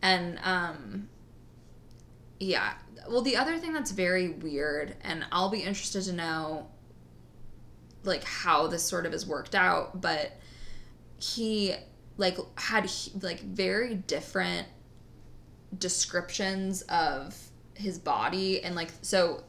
and 0.00 0.38
um, 0.44 1.08
yeah. 2.40 2.74
Well, 3.08 3.22
the 3.22 3.36
other 3.36 3.58
thing 3.58 3.72
that's 3.72 3.90
very 3.90 4.28
weird, 4.28 4.94
and 5.02 5.26
I'll 5.32 5.50
be 5.50 5.58
interested 5.58 6.04
to 6.04 6.12
know, 6.12 6.68
like 8.04 8.22
how 8.24 8.68
this 8.68 8.84
sort 8.84 9.04
of 9.06 9.12
is 9.12 9.26
worked 9.26 9.56
out, 9.56 10.00
but 10.00 10.32
he 11.18 11.74
like 12.16 12.36
had 12.58 12.90
like 13.20 13.40
very 13.40 13.94
different 13.94 14.68
descriptions 15.78 16.82
of 16.82 17.36
his 17.74 17.98
body 17.98 18.62
and 18.62 18.74
like 18.74 18.90
so 19.00 19.42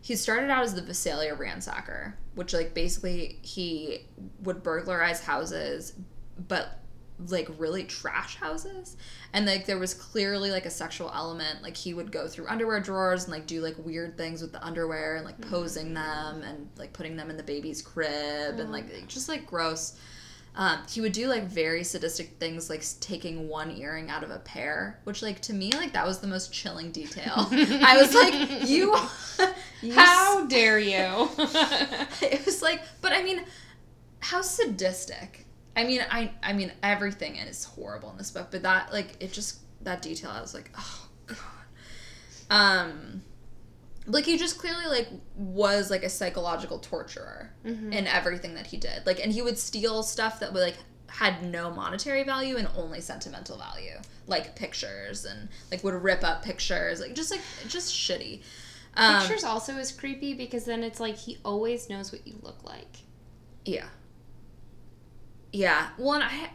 he 0.00 0.16
started 0.16 0.50
out 0.50 0.64
as 0.64 0.74
the 0.74 0.80
Visalia 0.80 1.36
ransacker, 1.36 2.14
which 2.34 2.54
like 2.54 2.72
basically 2.72 3.38
he 3.42 4.06
would 4.42 4.62
burglarize 4.62 5.22
houses, 5.22 5.92
but 6.46 6.78
like 7.26 7.48
really 7.58 7.84
trash 7.84 8.36
houses. 8.36 8.96
And 9.32 9.44
like 9.44 9.66
there 9.66 9.78
was 9.78 9.92
clearly 9.92 10.50
like 10.50 10.66
a 10.66 10.70
sexual 10.70 11.10
element. 11.14 11.62
Like 11.62 11.76
he 11.76 11.94
would 11.94 12.12
go 12.12 12.28
through 12.28 12.46
underwear 12.48 12.80
drawers 12.80 13.24
and 13.24 13.32
like 13.32 13.46
do 13.46 13.60
like 13.60 13.74
weird 13.78 14.16
things 14.16 14.40
with 14.40 14.52
the 14.52 14.64
underwear 14.64 15.16
and 15.16 15.24
like 15.24 15.38
mm-hmm. 15.40 15.50
posing 15.50 15.94
them 15.94 16.42
and 16.42 16.68
like 16.76 16.92
putting 16.92 17.16
them 17.16 17.28
in 17.28 17.36
the 17.36 17.42
baby's 17.42 17.82
crib 17.82 18.60
and 18.60 18.68
oh. 18.68 18.72
like 18.72 19.08
just 19.08 19.28
like 19.28 19.46
gross. 19.46 19.98
Um, 20.58 20.80
he 20.90 21.00
would 21.00 21.12
do 21.12 21.28
like 21.28 21.44
very 21.44 21.84
sadistic 21.84 22.30
things 22.40 22.68
like 22.68 22.84
taking 23.00 23.48
one 23.48 23.70
earring 23.70 24.10
out 24.10 24.24
of 24.24 24.30
a 24.30 24.40
pair, 24.40 25.00
which 25.04 25.22
like 25.22 25.40
to 25.42 25.54
me 25.54 25.70
like 25.72 25.92
that 25.92 26.04
was 26.04 26.18
the 26.18 26.26
most 26.26 26.52
chilling 26.52 26.90
detail. 26.90 27.48
I 27.52 27.96
was 27.96 28.12
like, 28.12 28.68
you, 28.68 28.94
you 29.82 29.94
How 29.94 30.46
dare 30.46 30.80
you? 30.80 31.28
it 32.20 32.44
was 32.44 32.62
like 32.62 32.82
but 33.00 33.12
i 33.12 33.22
mean 33.22 33.44
how 34.20 34.42
sadistic 34.42 35.46
i 35.76 35.84
mean 35.84 36.04
i 36.10 36.30
i 36.42 36.52
mean 36.52 36.72
everything 36.82 37.36
is 37.36 37.64
horrible 37.64 38.10
in 38.10 38.18
this 38.18 38.30
book 38.30 38.48
but 38.50 38.62
that 38.62 38.92
like 38.92 39.16
it 39.20 39.32
just 39.32 39.60
that 39.82 40.02
detail 40.02 40.30
i 40.30 40.40
was 40.40 40.54
like 40.54 40.70
oh 40.76 41.08
god 41.26 41.38
um 42.50 43.22
like 44.08 44.24
he 44.24 44.36
just 44.36 44.58
clearly 44.58 44.86
like 44.86 45.08
was 45.36 45.90
like 45.90 46.02
a 46.02 46.08
psychological 46.08 46.78
torturer 46.78 47.50
Mhm. 47.64 47.92
in 47.92 48.06
everything 48.06 48.54
that 48.54 48.66
he 48.66 48.76
did 48.76 49.04
like 49.06 49.20
and 49.22 49.32
he 49.32 49.42
would 49.42 49.58
steal 49.58 50.02
stuff 50.02 50.40
that 50.40 50.52
would 50.52 50.62
like 50.62 50.76
had 51.08 51.42
no 51.42 51.70
monetary 51.70 52.22
value 52.24 52.56
and 52.56 52.68
only 52.76 53.00
sentimental 53.00 53.56
value 53.58 53.96
like 54.26 54.54
pictures 54.56 55.24
and 55.24 55.48
like 55.70 55.82
would 55.84 55.94
rip 55.94 56.22
up 56.24 56.42
pictures 56.42 57.00
like 57.00 57.14
just 57.14 57.30
like 57.30 57.40
just 57.68 57.92
shitty 57.94 58.40
um, 58.96 59.20
Pictures 59.20 59.44
also 59.44 59.76
is 59.76 59.92
creepy 59.92 60.34
because 60.34 60.64
then 60.64 60.82
it's 60.82 60.98
like 60.98 61.16
he 61.16 61.38
always 61.44 61.88
knows 61.88 62.10
what 62.10 62.26
you 62.26 62.36
look 62.42 62.64
like. 62.64 62.96
Yeah. 63.64 63.86
Yeah. 65.52 65.88
Well, 65.98 66.14
and 66.14 66.24
I, 66.24 66.50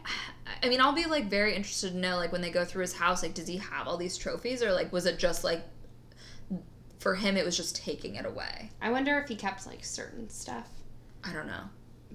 I 0.62 0.68
mean, 0.68 0.80
I'll 0.80 0.92
be 0.92 1.06
like 1.06 1.26
very 1.30 1.54
interested 1.54 1.92
to 1.92 1.96
know, 1.96 2.16
like, 2.16 2.32
when 2.32 2.42
they 2.42 2.50
go 2.50 2.64
through 2.64 2.82
his 2.82 2.92
house, 2.94 3.22
like, 3.22 3.32
does 3.34 3.48
he 3.48 3.56
have 3.56 3.88
all 3.88 3.96
these 3.96 4.16
trophies, 4.18 4.62
or 4.62 4.72
like, 4.72 4.92
was 4.92 5.06
it 5.06 5.18
just 5.18 5.42
like, 5.42 5.62
for 7.04 7.14
him, 7.14 7.36
it 7.36 7.44
was 7.44 7.54
just 7.56 7.76
taking 7.76 8.14
it 8.16 8.24
away? 8.24 8.70
I 8.80 8.90
wonder 8.90 9.18
if 9.18 9.28
he 9.28 9.36
kept 9.36 9.66
like 9.66 9.84
certain 9.84 10.28
stuff, 10.30 10.66
I 11.22 11.32
don't 11.34 11.46
know. 11.46 11.64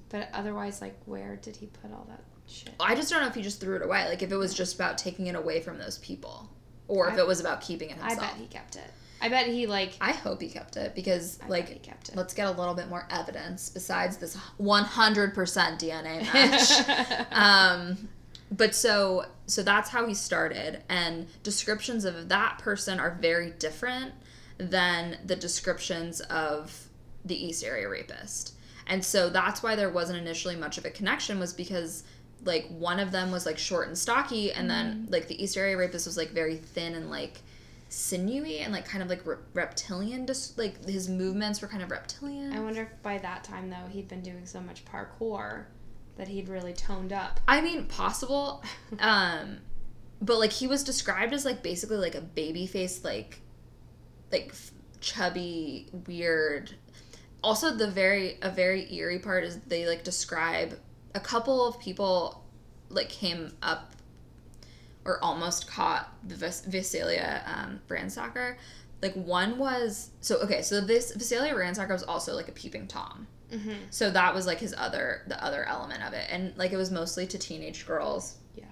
but 0.09 0.29
otherwise, 0.33 0.81
like, 0.81 0.97
where 1.05 1.35
did 1.37 1.55
he 1.55 1.67
put 1.67 1.91
all 1.93 2.07
that 2.09 2.23
shit? 2.47 2.73
I 2.79 2.95
just 2.95 3.11
don't 3.11 3.21
know 3.21 3.27
if 3.27 3.35
he 3.35 3.43
just 3.43 3.61
threw 3.61 3.75
it 3.75 3.83
away, 3.83 4.07
like, 4.09 4.23
if 4.23 4.31
it 4.31 4.35
was 4.35 4.53
just 4.55 4.73
about 4.73 4.97
taking 4.97 5.27
it 5.27 5.35
away 5.35 5.61
from 5.61 5.77
those 5.77 5.99
people, 5.99 6.49
or 6.87 7.07
if 7.07 7.13
I- 7.13 7.19
it 7.19 7.27
was 7.27 7.39
about 7.39 7.61
keeping 7.61 7.91
it 7.91 7.97
I 8.01 8.15
bet 8.15 8.33
he 8.33 8.47
kept 8.47 8.75
it. 8.77 8.91
I 9.21 9.27
bet 9.29 9.45
he 9.47 9.67
like. 9.67 9.93
I 10.01 10.13
hope 10.13 10.41
he 10.41 10.49
kept 10.49 10.75
it 10.77 10.95
because, 10.95 11.37
I 11.43 11.47
like, 11.49 11.67
he 11.69 11.77
kept 11.79 12.09
it. 12.09 12.15
let's 12.15 12.33
get 12.33 12.47
a 12.47 12.51
little 12.51 12.73
bit 12.73 12.87
more 12.87 13.05
evidence 13.11 13.69
besides 13.69 14.17
this 14.17 14.35
100% 14.59 15.33
DNA 15.79 16.23
match. 16.33 17.27
um 17.31 18.09
but 18.51 18.73
so 18.73 19.25
so 19.45 19.61
that's 19.61 19.89
how 19.91 20.07
he 20.07 20.13
started 20.15 20.81
and 20.89 21.27
descriptions 21.43 22.03
of 22.05 22.29
that 22.29 22.57
person 22.57 22.99
are 22.99 23.15
very 23.21 23.51
different 23.51 24.11
than 24.59 25.17
the 25.25 25.35
descriptions 25.35 26.21
of 26.21 26.87
the 27.25 27.35
east 27.35 27.63
area 27.63 27.87
rapist 27.87 28.53
and 28.87 29.03
so 29.03 29.29
that's 29.29 29.61
why 29.63 29.75
there 29.75 29.89
wasn't 29.89 30.17
initially 30.17 30.55
much 30.55 30.77
of 30.77 30.85
a 30.85 30.89
connection 30.89 31.39
was 31.39 31.53
because 31.53 32.03
like 32.45 32.67
one 32.69 32.99
of 32.99 33.11
them 33.11 33.31
was 33.31 33.45
like 33.45 33.57
short 33.57 33.87
and 33.87 33.97
stocky 33.97 34.51
and 34.51 34.69
then 34.69 35.07
like 35.09 35.27
the 35.27 35.41
east 35.41 35.57
area 35.57 35.75
rapist 35.75 36.05
was 36.05 36.17
like 36.17 36.29
very 36.29 36.55
thin 36.55 36.95
and 36.95 37.09
like 37.09 37.39
sinewy 37.89 38.59
and 38.59 38.71
like 38.71 38.85
kind 38.85 39.01
of 39.03 39.09
like 39.09 39.25
re- 39.25 39.35
reptilian 39.53 40.25
just 40.25 40.57
like 40.57 40.83
his 40.85 41.09
movements 41.09 41.61
were 41.61 41.67
kind 41.67 41.83
of 41.83 41.91
reptilian 41.91 42.53
I 42.53 42.59
wonder 42.59 42.83
if 42.83 43.03
by 43.03 43.17
that 43.17 43.43
time 43.43 43.69
though 43.69 43.87
he'd 43.89 44.07
been 44.07 44.21
doing 44.21 44.45
so 44.45 44.61
much 44.61 44.85
parkour 44.85 45.65
that 46.19 46.27
he'd 46.27 46.49
really 46.49 46.73
toned 46.73 47.13
up. 47.13 47.39
I 47.47 47.61
mean, 47.61 47.85
possible. 47.85 48.61
um, 48.99 49.57
but 50.21 50.37
like 50.37 50.51
he 50.51 50.67
was 50.67 50.83
described 50.83 51.33
as 51.33 51.45
like 51.45 51.63
basically 51.63 51.97
like 51.97 52.13
a 52.13 52.21
baby 52.21 52.67
face, 52.67 53.03
like 53.03 53.41
like 54.31 54.53
chubby, 55.01 55.87
weird. 56.07 56.71
Also, 57.43 57.75
the 57.75 57.89
very 57.89 58.37
a 58.41 58.49
very 58.49 58.93
eerie 58.93 59.19
part 59.19 59.43
is 59.43 59.57
they 59.67 59.87
like 59.87 60.03
describe 60.03 60.77
a 61.15 61.19
couple 61.19 61.65
of 61.65 61.79
people 61.79 62.43
like 62.89 63.09
came 63.09 63.53
up 63.61 63.93
or 65.05 65.23
almost 65.23 65.67
caught 65.67 66.13
the 66.27 66.35
Vis- 66.35 66.65
Visalia 66.65 67.43
um, 67.45 67.79
ransacker. 67.87 68.55
Like 69.01 69.13
one 69.13 69.57
was 69.57 70.11
so 70.19 70.37
okay. 70.39 70.61
So 70.61 70.81
this 70.81 71.13
Visalia 71.13 71.53
ransacker 71.53 71.91
was 71.91 72.03
also 72.03 72.35
like 72.35 72.49
a 72.49 72.51
peeping 72.51 72.87
tom. 72.87 73.27
Mm-hmm. 73.51 73.71
So 73.89 74.11
that 74.11 74.35
was 74.35 74.45
like 74.45 74.59
his 74.59 74.75
other 74.77 75.23
the 75.27 75.41
other 75.43 75.63
element 75.63 76.03
of 76.03 76.13
it. 76.13 76.27
And 76.29 76.55
like 76.57 76.71
it 76.71 76.77
was 76.77 76.91
mostly 76.91 77.25
to 77.27 77.37
teenage 77.37 77.87
girls. 77.87 78.37
Yeah. 78.55 78.65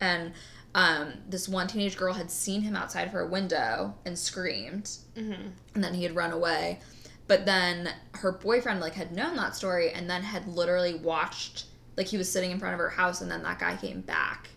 And 0.00 0.32
um, 0.74 1.12
this 1.28 1.48
one 1.48 1.66
teenage 1.68 1.96
girl 1.96 2.14
had 2.14 2.30
seen 2.30 2.62
him 2.62 2.74
outside 2.76 3.08
her 3.08 3.26
window 3.26 3.94
and 4.04 4.18
screamed, 4.18 4.90
Mm-hmm. 5.16 5.48
and 5.74 5.84
then 5.84 5.94
he 5.94 6.02
had 6.02 6.16
run 6.16 6.32
away. 6.32 6.80
But 7.26 7.46
then 7.46 7.90
her 8.14 8.32
boyfriend 8.32 8.80
like 8.80 8.94
had 8.94 9.12
known 9.12 9.36
that 9.36 9.56
story 9.56 9.90
and 9.92 10.10
then 10.10 10.22
had 10.22 10.46
literally 10.46 10.94
watched 10.94 11.66
like 11.96 12.06
he 12.08 12.18
was 12.18 12.30
sitting 12.30 12.50
in 12.50 12.58
front 12.58 12.74
of 12.74 12.80
her 12.80 12.90
house 12.90 13.20
and 13.22 13.30
then 13.30 13.42
that 13.44 13.58
guy 13.60 13.76
came 13.76 14.00
back 14.02 14.48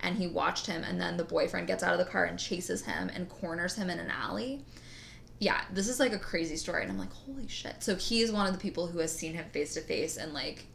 and 0.00 0.16
he 0.16 0.26
watched 0.26 0.66
him 0.66 0.82
and 0.84 1.00
then 1.00 1.16
the 1.16 1.24
boyfriend 1.24 1.66
gets 1.66 1.82
out 1.82 1.92
of 1.92 1.98
the 1.98 2.04
car 2.10 2.24
and 2.24 2.38
chases 2.38 2.82
him 2.84 3.08
and 3.14 3.28
corners 3.28 3.74
him 3.76 3.88
in 3.88 3.98
an 3.98 4.10
alley. 4.10 4.64
Yeah, 5.38 5.62
this 5.72 5.88
is 5.88 5.98
like 6.00 6.12
a 6.12 6.18
crazy 6.18 6.56
story 6.56 6.82
and 6.82 6.90
I'm 6.92 6.98
like, 6.98 7.12
"Holy 7.12 7.48
shit." 7.48 7.76
So 7.82 7.94
he's 7.94 8.30
one 8.30 8.46
of 8.46 8.52
the 8.52 8.58
people 8.58 8.86
who 8.88 8.98
has 8.98 9.16
seen 9.16 9.32
him 9.34 9.46
face 9.52 9.72
to 9.74 9.80
face 9.80 10.16
and 10.18 10.34
like 10.34 10.66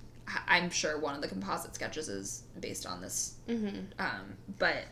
I'm 0.47 0.69
sure 0.69 0.99
one 0.99 1.15
of 1.15 1.21
the 1.21 1.27
composite 1.27 1.75
sketches 1.75 2.09
is 2.09 2.43
based 2.59 2.85
on 2.85 3.01
this 3.01 3.35
Mm-hmm. 3.47 3.79
um 3.99 4.35
but 4.59 4.83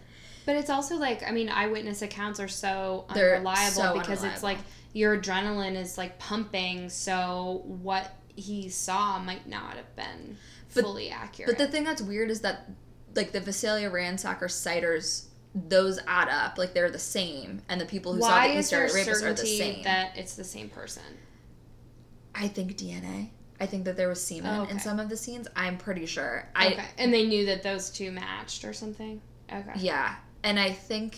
But 0.46 0.56
it's 0.58 0.70
also 0.70 0.96
like 0.98 1.24
I 1.28 1.32
mean, 1.32 1.50
eyewitness 1.50 2.02
accounts 2.02 2.40
are 2.40 2.48
so 2.48 3.06
unreliable 3.10 3.72
so 3.72 3.98
because 4.00 4.24
it's 4.24 4.44
like 4.44 4.60
your 4.94 5.18
adrenaline 5.18 5.76
is 5.76 5.98
like 5.98 6.20
pumping, 6.20 6.88
so 6.90 7.64
what 7.66 8.12
he 8.36 8.70
saw 8.70 9.18
might 9.20 9.48
not 9.48 9.76
have 9.76 9.96
been 9.96 10.38
But- 10.76 10.84
fully 10.84 11.10
accurate. 11.10 11.50
But 11.50 11.58
the 11.66 11.72
thing 11.72 11.84
that's 11.84 12.02
weird 12.02 12.30
is 12.30 12.42
that, 12.42 12.70
like, 13.16 13.32
the 13.32 13.40
Visalia 13.40 13.90
ransacker 13.92 14.44
citers, 14.46 15.26
those 15.56 16.00
add 16.08 16.30
up. 16.30 16.58
Like, 16.60 16.74
they're 16.76 16.90
the 16.92 16.98
same. 17.00 17.62
And 17.70 17.80
the 17.82 17.86
people 17.86 18.14
who 18.14 18.22
saw 18.22 18.28
why 18.30 18.48
the 18.50 18.56
is 18.60 18.70
there 18.72 18.86
East 18.86 18.96
Area 18.96 19.08
rapists 19.08 19.24
are 19.24 19.34
the 19.34 19.46
same. 19.46 19.84
that 19.84 20.16
it's 20.18 20.36
the 20.36 20.44
same 20.44 20.70
person? 20.70 21.04
I 22.36 22.48
think 22.48 22.76
DNA. 22.78 23.30
I 23.60 23.66
think 23.66 23.86
that 23.86 23.96
there 23.98 24.10
was 24.10 24.22
semen 24.24 24.62
Okay. 24.62 24.72
in 24.72 24.80
some 24.80 25.00
of 25.00 25.10
the 25.10 25.18
scenes. 25.18 25.48
I'm 25.56 25.78
pretty 25.78 26.06
sure. 26.06 26.48
I 26.56 26.68
okay, 26.74 26.86
and 26.98 27.14
they 27.14 27.26
knew 27.26 27.46
that 27.48 27.64
those 27.64 27.90
two 27.90 28.12
matched 28.12 28.66
or 28.66 28.74
something. 28.74 29.22
Okay. 29.52 29.72
Yeah. 29.78 30.16
And 30.44 30.60
I 30.60 30.72
think. 30.72 31.18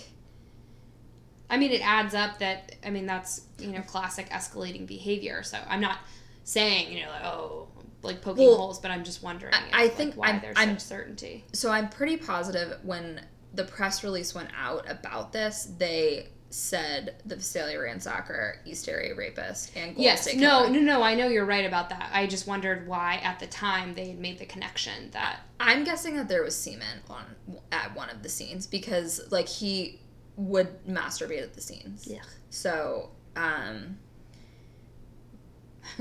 I 1.49 1.57
mean, 1.57 1.71
it 1.71 1.81
adds 1.85 2.13
up 2.15 2.39
that 2.39 2.75
I 2.85 2.89
mean 2.89 3.05
that's 3.05 3.41
you 3.59 3.67
know 3.71 3.81
classic 3.81 4.29
escalating 4.29 4.85
behavior. 4.87 5.43
So 5.43 5.57
I'm 5.67 5.79
not 5.81 5.99
saying 6.43 6.91
you 6.91 7.03
know 7.05 7.09
like 7.11 7.23
oh 7.23 7.67
like 8.01 8.21
poking 8.21 8.45
Well, 8.47 8.57
holes, 8.57 8.79
but 8.79 8.91
I'm 8.91 9.03
just 9.03 9.23
wondering. 9.23 9.53
I- 9.53 9.67
if, 9.67 9.73
I 9.73 9.81
like, 9.83 9.93
think 9.95 10.15
why 10.15 10.27
I'm- 10.27 10.39
there's 10.41 10.57
I'm- 10.57 10.77
such 10.77 10.87
certainty. 10.87 11.43
So 11.53 11.71
I'm 11.71 11.89
pretty 11.89 12.17
positive 12.17 12.77
when 12.83 13.21
the 13.53 13.63
press 13.63 14.03
release 14.03 14.35
went 14.35 14.49
out 14.59 14.89
about 14.89 15.31
this, 15.31 15.67
they 15.77 16.27
said 16.55 17.15
the 17.25 17.35
Visalia 17.35 17.77
ransacker, 17.77 18.57
East 18.65 18.87
Area 18.87 19.13
rapist, 19.13 19.75
and 19.75 19.87
Golden 19.87 20.03
Yes, 20.03 20.21
State 20.21 20.37
no, 20.37 20.69
no, 20.69 20.79
no. 20.79 21.03
I 21.03 21.13
know 21.13 21.27
you're 21.27 21.45
right 21.45 21.65
about 21.65 21.89
that. 21.89 22.09
I 22.13 22.27
just 22.27 22.47
wondered 22.47 22.87
why 22.87 23.19
at 23.23 23.39
the 23.39 23.47
time 23.47 23.93
they 23.93 24.07
had 24.07 24.19
made 24.19 24.39
the 24.39 24.45
connection 24.45 25.11
that 25.11 25.41
I'm 25.59 25.83
guessing 25.83 26.15
that 26.15 26.29
there 26.29 26.43
was 26.43 26.55
semen 26.55 27.01
on 27.09 27.25
at 27.73 27.93
one 27.93 28.09
of 28.09 28.23
the 28.23 28.29
scenes 28.29 28.65
because 28.65 29.21
like 29.31 29.49
he 29.49 29.99
would 30.37 30.85
masturbate 30.85 31.43
at 31.43 31.53
the 31.53 31.61
scenes. 31.61 32.07
Yeah. 32.07 32.23
So, 32.49 33.09
um, 33.35 33.97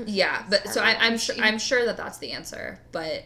yeah, 0.05 0.45
but 0.49 0.69
so 0.69 0.81
I, 0.81 0.95
I'm 0.99 1.17
sure 1.17 1.35
I'm 1.37 1.59
sure 1.59 1.85
that 1.85 1.97
that's 1.97 2.19
the 2.19 2.31
answer, 2.31 2.79
but 2.93 3.25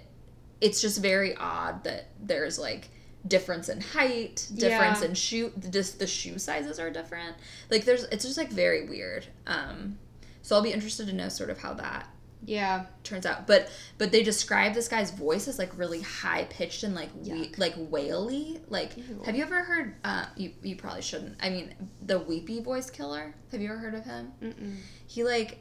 it's 0.61 0.81
just 0.81 0.99
very 0.99 1.35
odd 1.35 1.83
that 1.83 2.07
there's 2.19 2.57
like 2.57 2.89
difference 3.27 3.69
in 3.69 3.81
height, 3.81 4.47
difference 4.55 5.01
Yeah. 5.01 5.07
in 5.09 5.13
shoe, 5.13 5.51
just 5.69 5.99
the 5.99 6.07
shoe 6.07 6.39
sizes 6.39 6.79
are 6.79 6.89
different. 6.89 7.35
Like 7.69 7.85
there's, 7.85 8.03
it's 8.05 8.23
just 8.25 8.37
like 8.37 8.49
very 8.49 8.87
weird. 8.87 9.25
Um, 9.47 9.97
so 10.41 10.55
I'll 10.55 10.61
be 10.63 10.71
interested 10.71 11.07
to 11.07 11.13
know 11.13 11.29
sort 11.29 11.49
of 11.49 11.57
how 11.59 11.73
that 11.75 12.07
yeah 12.45 12.85
turns 13.03 13.25
out 13.25 13.45
but 13.45 13.69
but 13.97 14.13
they 14.13 14.23
describe 14.23 14.73
this 14.73 14.87
guy's 14.87 15.11
voice 15.11 15.49
as 15.49 15.59
like 15.59 15.77
really 15.77 15.99
high 15.99 16.45
pitched 16.45 16.83
and 16.83 16.95
like 16.95 17.09
we, 17.21 17.51
like 17.57 17.73
waily 17.77 18.61
like 18.69 18.95
Ew. 18.95 19.21
have 19.25 19.35
you 19.35 19.43
ever 19.43 19.61
heard 19.61 19.93
uh 20.05 20.25
you, 20.37 20.53
you 20.63 20.77
probably 20.77 21.01
shouldn't 21.01 21.35
i 21.41 21.49
mean 21.49 21.75
the 22.01 22.17
weepy 22.17 22.61
voice 22.61 22.89
killer 22.89 23.35
have 23.51 23.59
you 23.59 23.67
ever 23.69 23.77
heard 23.77 23.93
of 23.93 24.05
him 24.05 24.31
Mm-mm. 24.41 24.77
he 25.05 25.25
like 25.25 25.57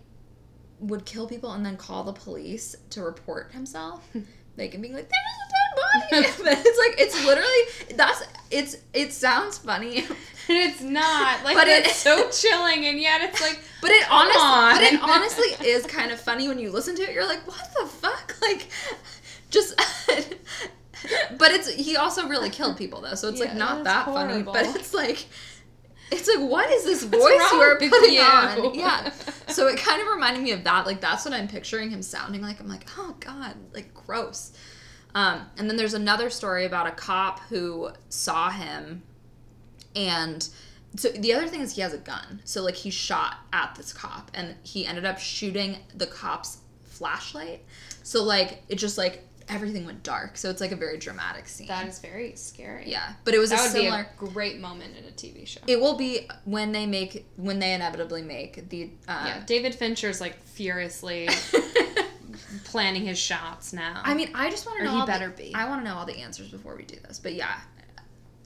would 0.79 1.05
kill 1.05 1.27
people 1.27 1.51
and 1.51 1.67
then 1.67 1.77
call 1.77 2.05
the 2.05 2.13
police 2.13 2.77
to 2.91 3.03
report 3.03 3.51
himself 3.51 4.09
like 4.57 4.73
and 4.73 4.81
being 4.81 4.95
like 4.95 5.09
there's 5.09 5.11
a 5.11 5.11
dead 5.11 5.11
body 5.11 5.17
but 5.17 5.38
it's 6.13 6.39
like 6.79 7.01
it's 7.01 7.25
literally 7.25 7.97
that's 7.97 8.23
it's 8.51 8.77
it 8.93 9.13
sounds 9.13 9.59
funny 9.59 9.99
And 9.99 10.09
it's 10.49 10.81
not 10.81 11.45
like 11.45 11.55
But 11.57 11.67
but 11.67 11.69
it- 11.69 11.87
it's 11.87 11.97
so 11.97 12.31
chilling, 12.31 12.87
and 12.87 12.99
yet 12.99 13.21
it's 13.23 13.41
like 13.41 13.61
But 13.83 13.91
it 13.91 14.03
Come 14.05 14.29
honestly, 14.29 14.87
but 14.87 14.93
it 14.93 15.03
honestly 15.03 15.69
is 15.69 15.87
kind 15.87 16.11
of 16.11 16.19
funny 16.21 16.49
when 16.49 16.59
you 16.59 16.71
listen 16.73 16.97
to 16.97 17.03
it. 17.03 17.15
You're 17.15 17.27
like, 17.27 17.47
what 17.47 17.71
the 17.79 17.87
fuck? 17.87 18.35
Like, 18.43 18.69
just. 19.51 19.75
but 21.39 21.53
it's 21.53 21.73
he 21.73 21.97
also 21.97 22.27
really 22.27 22.51
killed 22.51 22.77
people 22.77 23.01
though, 23.01 23.15
so 23.15 23.29
it's 23.29 23.41
like 23.41 23.55
not 23.55 23.85
that 23.85 24.07
funny. 24.07 24.43
But 24.43 24.67
it's 24.75 24.93
like, 24.95 25.27
it's 26.11 26.27
like, 26.29 26.49
what 26.51 26.69
is 26.71 26.85
this 26.85 27.05
voice 27.05 27.53
you're 27.53 27.79
putting 27.79 28.15
you? 28.15 28.21
on? 28.23 28.75
Yeah. 28.75 29.11
So 29.49 29.69
it 29.69 29.79
kind 29.79 30.01
of 30.03 30.09
reminded 30.09 30.43
me 30.43 30.51
of 30.53 30.65
that. 30.65 30.87
Like 30.87 31.01
that's 31.01 31.25
what 31.25 31.35
I'm 31.35 31.47
picturing 31.47 31.91
him 31.91 32.03
sounding 32.03 32.43
like. 32.43 32.59
I'm 32.59 32.69
like, 32.69 32.87
oh 32.97 33.15
god, 33.21 33.55
like 33.73 33.95
gross. 33.95 34.53
Um, 35.19 35.47
and 35.57 35.69
then 35.69 35.77
there's 35.77 35.95
another 35.95 36.31
story 36.31 36.65
about 36.65 36.87
a 36.87 36.93
cop 36.93 37.41
who 37.49 37.91
saw 38.09 38.51
him 38.51 39.03
and 39.97 40.49
so 40.97 41.09
the 41.09 41.35
other 41.35 41.49
thing 41.49 41.61
is 41.61 41.75
he 41.75 41.81
has 41.83 41.93
a 41.93 41.99
gun. 41.99 42.41
So 42.45 42.63
like 42.63 42.77
he 42.77 42.91
shot 42.91 43.39
at 43.53 43.75
this 43.75 43.93
cop 43.93 44.31
and 44.35 44.55
he 44.63 44.87
ended 44.87 45.05
up 45.05 45.19
shooting 45.19 45.79
the 45.95 46.07
cop's 46.07 46.59
flashlight. 46.85 47.65
So 48.03 48.23
like 48.23 48.63
it 48.69 48.77
just 48.77 48.97
like 48.97 49.25
everything 49.49 49.87
went 49.87 50.03
dark. 50.03 50.37
So 50.37 50.51
it's 50.51 50.61
like 50.61 50.73
a 50.73 50.77
very 50.77 50.99
dramatic 50.99 51.49
scene. 51.49 51.67
that 51.67 51.89
is 51.89 51.99
very 51.99 52.37
scary. 52.37 52.85
yeah, 52.87 53.15
but 53.25 53.35
it 53.35 53.39
was 53.39 53.51
that 53.51 53.61
a 53.61 53.63
would 53.65 53.73
similar 53.73 54.03
be 54.05 54.27
a 54.27 54.31
great 54.31 54.61
moment 54.61 54.97
in 54.97 55.05
a 55.05 55.13
TV 55.13 55.47
show. 55.47 55.61
it 55.67 55.81
will 55.81 55.97
be 55.97 56.29
when 56.45 56.73
they 56.73 56.87
make 56.87 57.27
when 57.37 57.59
they 57.59 57.73
inevitably 57.75 58.23
make 58.23 58.69
the 58.69 58.91
uh 59.09 59.25
yeah, 59.27 59.43
David 59.47 59.75
Fincher's 59.75 60.21
like 60.21 60.41
furiously 60.45 61.29
planning 62.65 63.05
his 63.07 63.19
shots 63.19 63.73
now. 63.73 64.01
I 64.05 64.15
mean, 64.15 64.31
I 64.35 64.51
just 64.51 64.67
want 64.67 64.79
to 64.79 64.85
know. 64.85 64.91
he 64.93 64.97
all 65.01 65.07
the- 65.07 65.13
better 65.13 65.31
be. 65.31 65.55
I 65.55 65.69
want 65.69 65.83
to 65.83 65.89
know 65.89 65.97
all 65.97 66.07
the 66.07 66.19
answers 66.19 66.49
before 66.49 66.77
we 66.77 66.85
do 66.85 66.97
this. 67.07 67.19
But 67.19 67.35
yeah. 67.35 67.61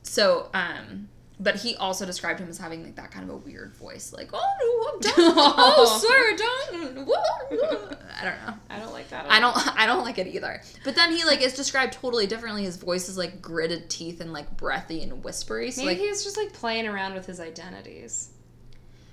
So, 0.03 0.49
um, 0.53 1.09
but 1.41 1.57
he 1.57 1.75
also 1.77 2.05
described 2.07 2.38
him 2.41 2.49
as 2.49 2.59
having 2.59 2.83
like 2.85 2.97
that 2.97 3.11
kind 3.11 3.29
of 3.29 3.35
a 3.35 3.38
weird 3.38 3.75
voice, 3.75 4.12
like 4.12 4.31
oh, 4.33 4.99
don't, 5.01 5.15
oh, 5.19 5.99
sir, 6.01 6.37
don't. 6.37 7.07
whoa." 7.07 7.97
I 8.21 8.25
don't 8.25 8.47
know. 8.47 8.55
I 8.71 8.79
don't 8.79 8.93
like 8.93 9.09
that. 9.11 9.25
At 9.27 9.31
I 9.33 9.41
don't. 9.41 9.57
I 9.79 9.87
don't 9.87 10.05
like 10.05 10.19
it 10.19 10.27
either. 10.29 10.61
But 10.85 10.95
then 10.95 11.12
he 11.12 11.25
like 11.25 11.41
is 11.41 11.55
described 11.55 11.95
totally 11.95 12.27
differently. 12.27 12.65
His 12.65 12.77
voice 12.77 13.09
is 13.09 13.17
like 13.17 13.41
gritted 13.43 13.88
teeth 13.91 14.21
and 14.21 14.33
like 14.33 14.57
breathy 14.57 15.03
and 15.03 15.25
whispery. 15.25 15.71
So 15.71 15.85
Maybe 15.85 16.01
like, 16.01 16.09
he's 16.09 16.23
just 16.25 16.37
like 16.37 16.53
playing 16.53 16.87
around 16.87 17.15
with 17.15 17.27
his 17.27 17.41
identities. 17.41 18.31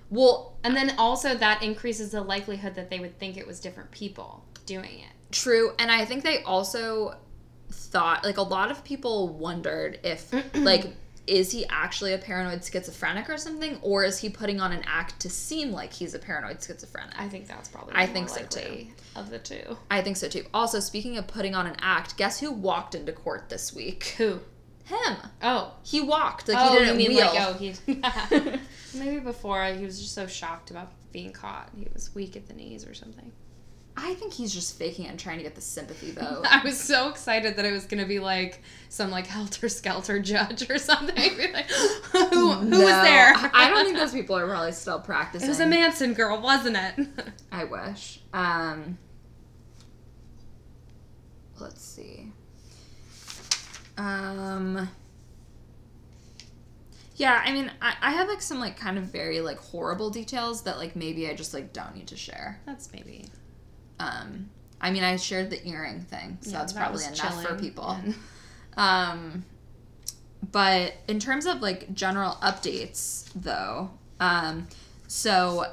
well, 0.10 0.58
And 0.64 0.76
then 0.76 0.96
also 0.98 1.36
that 1.36 1.64
increases 1.64 2.12
the 2.12 2.22
likelihood 2.22 2.76
that 2.76 2.90
they 2.90 3.00
would 3.00 3.18
think 3.20 3.38
it 3.38 3.48
was 3.48 3.60
different 3.60 3.92
people 3.92 4.44
doing 4.70 5.00
it. 5.00 5.32
True, 5.32 5.74
and 5.80 5.92
I 5.92 6.06
think 6.06 6.24
they 6.24 6.44
also 6.44 7.16
thought 7.72 8.24
like 8.24 8.38
a 8.38 8.44
lot 8.44 8.72
of 8.72 8.84
people 8.84 9.30
wondered 9.30 10.00
if 10.04 10.32
like 10.56 10.94
is 11.28 11.52
he 11.52 11.66
actually 11.70 12.14
a 12.14 12.18
paranoid 12.18 12.64
schizophrenic 12.64 13.30
or 13.30 13.38
something 13.38 13.78
or 13.84 14.04
is 14.04 14.18
he 14.18 14.30
putting 14.30 14.60
on 14.60 14.72
an 14.72 14.82
act 14.88 15.20
to 15.20 15.30
seem 15.30 15.72
like 15.72 15.94
he's 15.94 16.16
a 16.16 16.20
paranoid 16.20 16.64
schizophrenic? 16.64 17.14
I 17.18 17.28
think 17.28 17.48
that's 17.48 17.70
probably 17.70 17.94
I 17.96 18.08
think 18.08 18.30
so, 18.30 18.44
too. 18.46 18.88
of 19.16 19.30
the 19.30 19.38
two. 19.38 19.78
I 19.92 20.02
think 20.02 20.18
so 20.18 20.28
too. 20.28 20.46
Also, 20.54 20.80
speaking 20.80 21.18
of 21.18 21.28
putting 21.28 21.54
on 21.54 21.68
an 21.68 21.76
act, 21.82 22.18
guess 22.18 22.40
who 22.40 22.52
walked 22.52 22.96
into 22.96 23.12
court 23.12 23.50
this 23.50 23.74
week? 23.74 24.16
Who? 24.18 24.40
Him. 24.86 25.18
Oh. 25.44 25.76
He 25.84 26.02
walked 26.02 26.48
like 26.48 26.58
oh, 26.58 26.70
oh, 26.70 26.74
he 26.74 26.80
didn't 26.80 26.98
mean 26.98 27.10
wheel. 27.10 27.28
like 27.28 27.48
oh 27.48 27.54
he 27.54 27.74
maybe 28.98 29.20
before 29.20 29.64
he 29.66 29.86
was 29.86 30.00
just 30.00 30.16
so 30.16 30.26
shocked 30.26 30.72
about 30.72 30.92
being 31.12 31.32
caught. 31.32 31.70
He 31.76 31.88
was 31.94 32.14
weak 32.16 32.36
at 32.36 32.48
the 32.48 32.54
knees 32.54 32.88
or 32.88 32.96
something. 32.96 33.32
I 34.02 34.14
think 34.14 34.34
he's 34.34 34.54
just 34.54 34.78
faking 34.80 35.06
it 35.06 35.10
and 35.10 35.20
trying 35.20 35.38
to 35.38 35.44
get 35.44 35.56
the 35.56 35.62
sympathy 35.62 36.12
vote. 36.12 36.46
I 36.50 36.62
was 36.64 36.80
so 36.80 37.10
excited 37.10 37.58
that 37.58 37.66
it 37.66 37.72
was 37.72 37.86
gonna 37.86 38.06
be 38.06 38.20
like 38.20 38.62
some 38.88 39.12
like 39.12 39.28
helter 39.28 39.68
skelter 39.68 40.20
judge 40.22 40.70
or 40.70 40.78
something. 40.78 41.16
Be 41.38 41.52
like, 41.52 41.70
who 41.70 42.54
who 42.54 42.66
No, 42.66 42.80
was 42.80 43.04
there? 43.04 43.34
I 43.36 43.70
don't 43.70 43.86
think 43.86 43.98
those 43.98 44.14
people 44.14 44.38
are 44.38 44.48
probably 44.48 44.72
still 44.72 45.00
practicing. 45.00 45.48
It 45.48 45.50
was 45.50 45.60
a 45.60 45.66
Manson 45.66 46.14
girl, 46.14 46.42
wasn't 46.42 46.78
it? 46.78 47.08
I 47.52 47.66
wish. 47.66 48.22
Um, 48.34 48.98
let's 51.60 51.84
see. 51.84 52.32
Um, 53.98 54.90
yeah, 57.16 57.44
I 57.46 57.52
mean, 57.52 57.70
I, 57.82 57.96
I 58.02 58.12
have 58.12 58.30
like 58.30 58.42
some 58.42 58.60
like 58.60 58.78
kind 58.78 58.98
of 58.98 59.04
very 59.06 59.42
like 59.42 59.60
horrible 59.60 60.10
details 60.10 60.64
that 60.64 60.78
like 60.78 60.96
maybe 60.96 61.30
I 61.30 61.34
just 61.34 61.54
like 61.54 61.74
don't 61.74 61.94
need 61.96 62.08
to 62.08 62.16
share. 62.16 62.62
That's 62.66 62.92
maybe. 62.94 63.26
Um, 64.00 64.50
I 64.82 64.92
mean, 64.92 65.04
I 65.04 65.16
shared 65.18 65.50
the 65.50 65.66
earring 65.68 66.02
thing, 66.02 66.38
so 66.42 66.52
Yeah, 66.52 66.60
that's 66.60 66.74
that 66.74 66.80
probably 66.80 67.04
enough 67.06 67.44
for 67.44 67.56
people. 67.56 67.90
and- 67.92 68.16
Um, 68.78 69.44
but 70.52 70.94
in 71.08 71.20
terms 71.20 71.46
of 71.46 71.62
like 71.62 71.94
general 71.94 72.38
updates, 72.42 73.26
though, 73.36 73.92
um, 74.20 74.68
so 75.08 75.66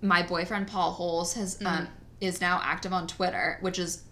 my 0.00 0.22
boyfriend 0.22 0.66
Paul 0.68 0.92
Holes 0.92 1.34
has 1.34 1.60
um, 1.64 1.66
Mm. 1.66 1.88
is 2.20 2.40
now 2.40 2.60
active 2.64 2.92
on 2.92 3.06
Twitter, 3.06 3.58
which 3.60 3.78
is 3.78 4.02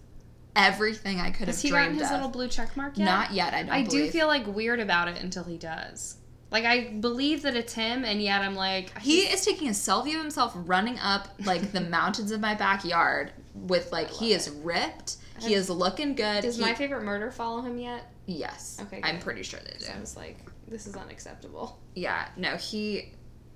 everything 0.55 1.19
I 1.19 1.31
could 1.31 1.47
Has 1.47 1.57
have 1.57 1.63
he 1.63 1.69
gotten 1.71 1.85
dreamed 1.87 2.01
his 2.01 2.09
of. 2.09 2.15
little 2.15 2.29
blue 2.29 2.47
check 2.47 2.77
mark 2.77 2.97
yet? 2.97 3.05
Not 3.05 3.33
yet. 3.33 3.53
I 3.53 3.63
don't. 3.63 3.71
I 3.71 3.83
do 3.83 4.09
feel 4.09 4.27
like 4.27 4.47
weird 4.47 4.79
about 4.79 5.07
it 5.09 5.21
until 5.21 5.43
he 5.43 5.57
does. 5.57 6.16
Like 6.51 6.65
I 6.65 6.89
believe 6.99 7.41
that 7.43 7.55
it's 7.55 7.73
him, 7.73 8.05
and 8.05 8.21
yet 8.21 8.41
I'm 8.41 8.55
like 8.55 8.97
he 8.99 9.19
is 9.21 9.43
taking 9.43 9.67
a 9.67 9.71
selfie 9.71 10.15
of 10.15 10.21
himself 10.21 10.53
running 10.55 10.97
up 10.99 11.27
like 11.45 11.71
the 11.73 11.81
mountains 11.97 12.31
of 12.31 12.39
my 12.39 12.55
backyard 12.55 13.31
with 13.53 13.91
like 13.91 14.09
he 14.09 14.33
is 14.33 14.49
ripped. 14.49 15.17
He 15.41 15.53
is 15.53 15.69
looking 15.69 16.15
good. 16.15 16.41
Does 16.41 16.55
He- 16.55 16.61
my 16.63 16.73
favorite 16.73 17.03
murder 17.03 17.29
follow 17.31 17.61
him 17.61 17.77
yet? 17.77 18.11
yes. 18.25 18.77
Okay, 18.81 18.99
I'm 19.03 19.19
pretty 19.19 19.43
sure 19.43 19.59
they 19.63 19.77
do. 19.77 19.85
So 19.85 19.93
I 19.95 19.99
was 19.99 20.17
like, 20.17 20.37
this 20.67 20.85
is 20.87 20.95
unacceptable. 20.95 21.79
Yeah, 21.95 22.27
no, 22.37 22.55
he 22.57 23.11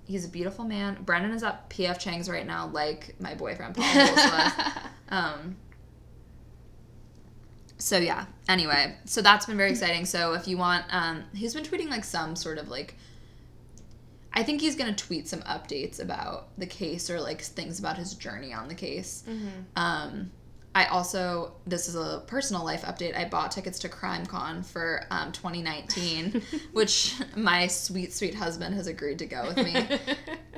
he's 0.05 0.25
a 0.25 0.29
beautiful 0.29 0.65
man. 0.65 0.97
Brendan 1.03 1.31
is 1.31 1.43
at 1.43 1.69
PF 1.69 1.97
Chang's 1.99 2.29
right 2.29 2.45
now, 2.45 2.67
like 2.67 3.15
my 3.19 3.35
boyfriend 3.35 3.75
Paul 3.75 3.85
was. 3.95 4.61
Um. 5.09 5.55
So 7.81 7.97
yeah. 7.97 8.25
Anyway, 8.47 8.95
so 9.05 9.21
that's 9.21 9.47
been 9.47 9.57
very 9.57 9.71
exciting. 9.71 10.05
So 10.05 10.33
if 10.33 10.47
you 10.47 10.57
want, 10.57 10.85
um, 10.91 11.23
he's 11.33 11.55
been 11.55 11.63
tweeting 11.63 11.89
like 11.89 12.03
some 12.03 12.35
sort 12.35 12.57
of 12.57 12.69
like. 12.69 12.95
I 14.33 14.43
think 14.43 14.61
he's 14.61 14.77
gonna 14.77 14.95
tweet 14.95 15.27
some 15.27 15.41
updates 15.41 15.99
about 15.99 16.57
the 16.57 16.67
case 16.67 17.09
or 17.09 17.19
like 17.19 17.41
things 17.41 17.79
about 17.79 17.97
his 17.97 18.13
journey 18.13 18.53
on 18.53 18.67
the 18.67 18.75
case. 18.75 19.23
Mm-hmm. 19.27 19.49
Um, 19.75 20.31
I 20.73 20.85
also 20.85 21.53
this 21.67 21.89
is 21.89 21.95
a 21.95 22.23
personal 22.27 22.63
life 22.63 22.83
update. 22.83 23.17
I 23.17 23.25
bought 23.27 23.51
tickets 23.51 23.79
to 23.79 23.89
CrimeCon 23.89 24.63
for 24.63 25.05
um, 25.11 25.31
2019, 25.31 26.41
which 26.71 27.15
my 27.35 27.67
sweet 27.67 28.13
sweet 28.13 28.35
husband 28.35 28.75
has 28.75 28.87
agreed 28.87 29.19
to 29.19 29.25
go 29.25 29.47
with 29.47 29.57
me, 29.57 29.73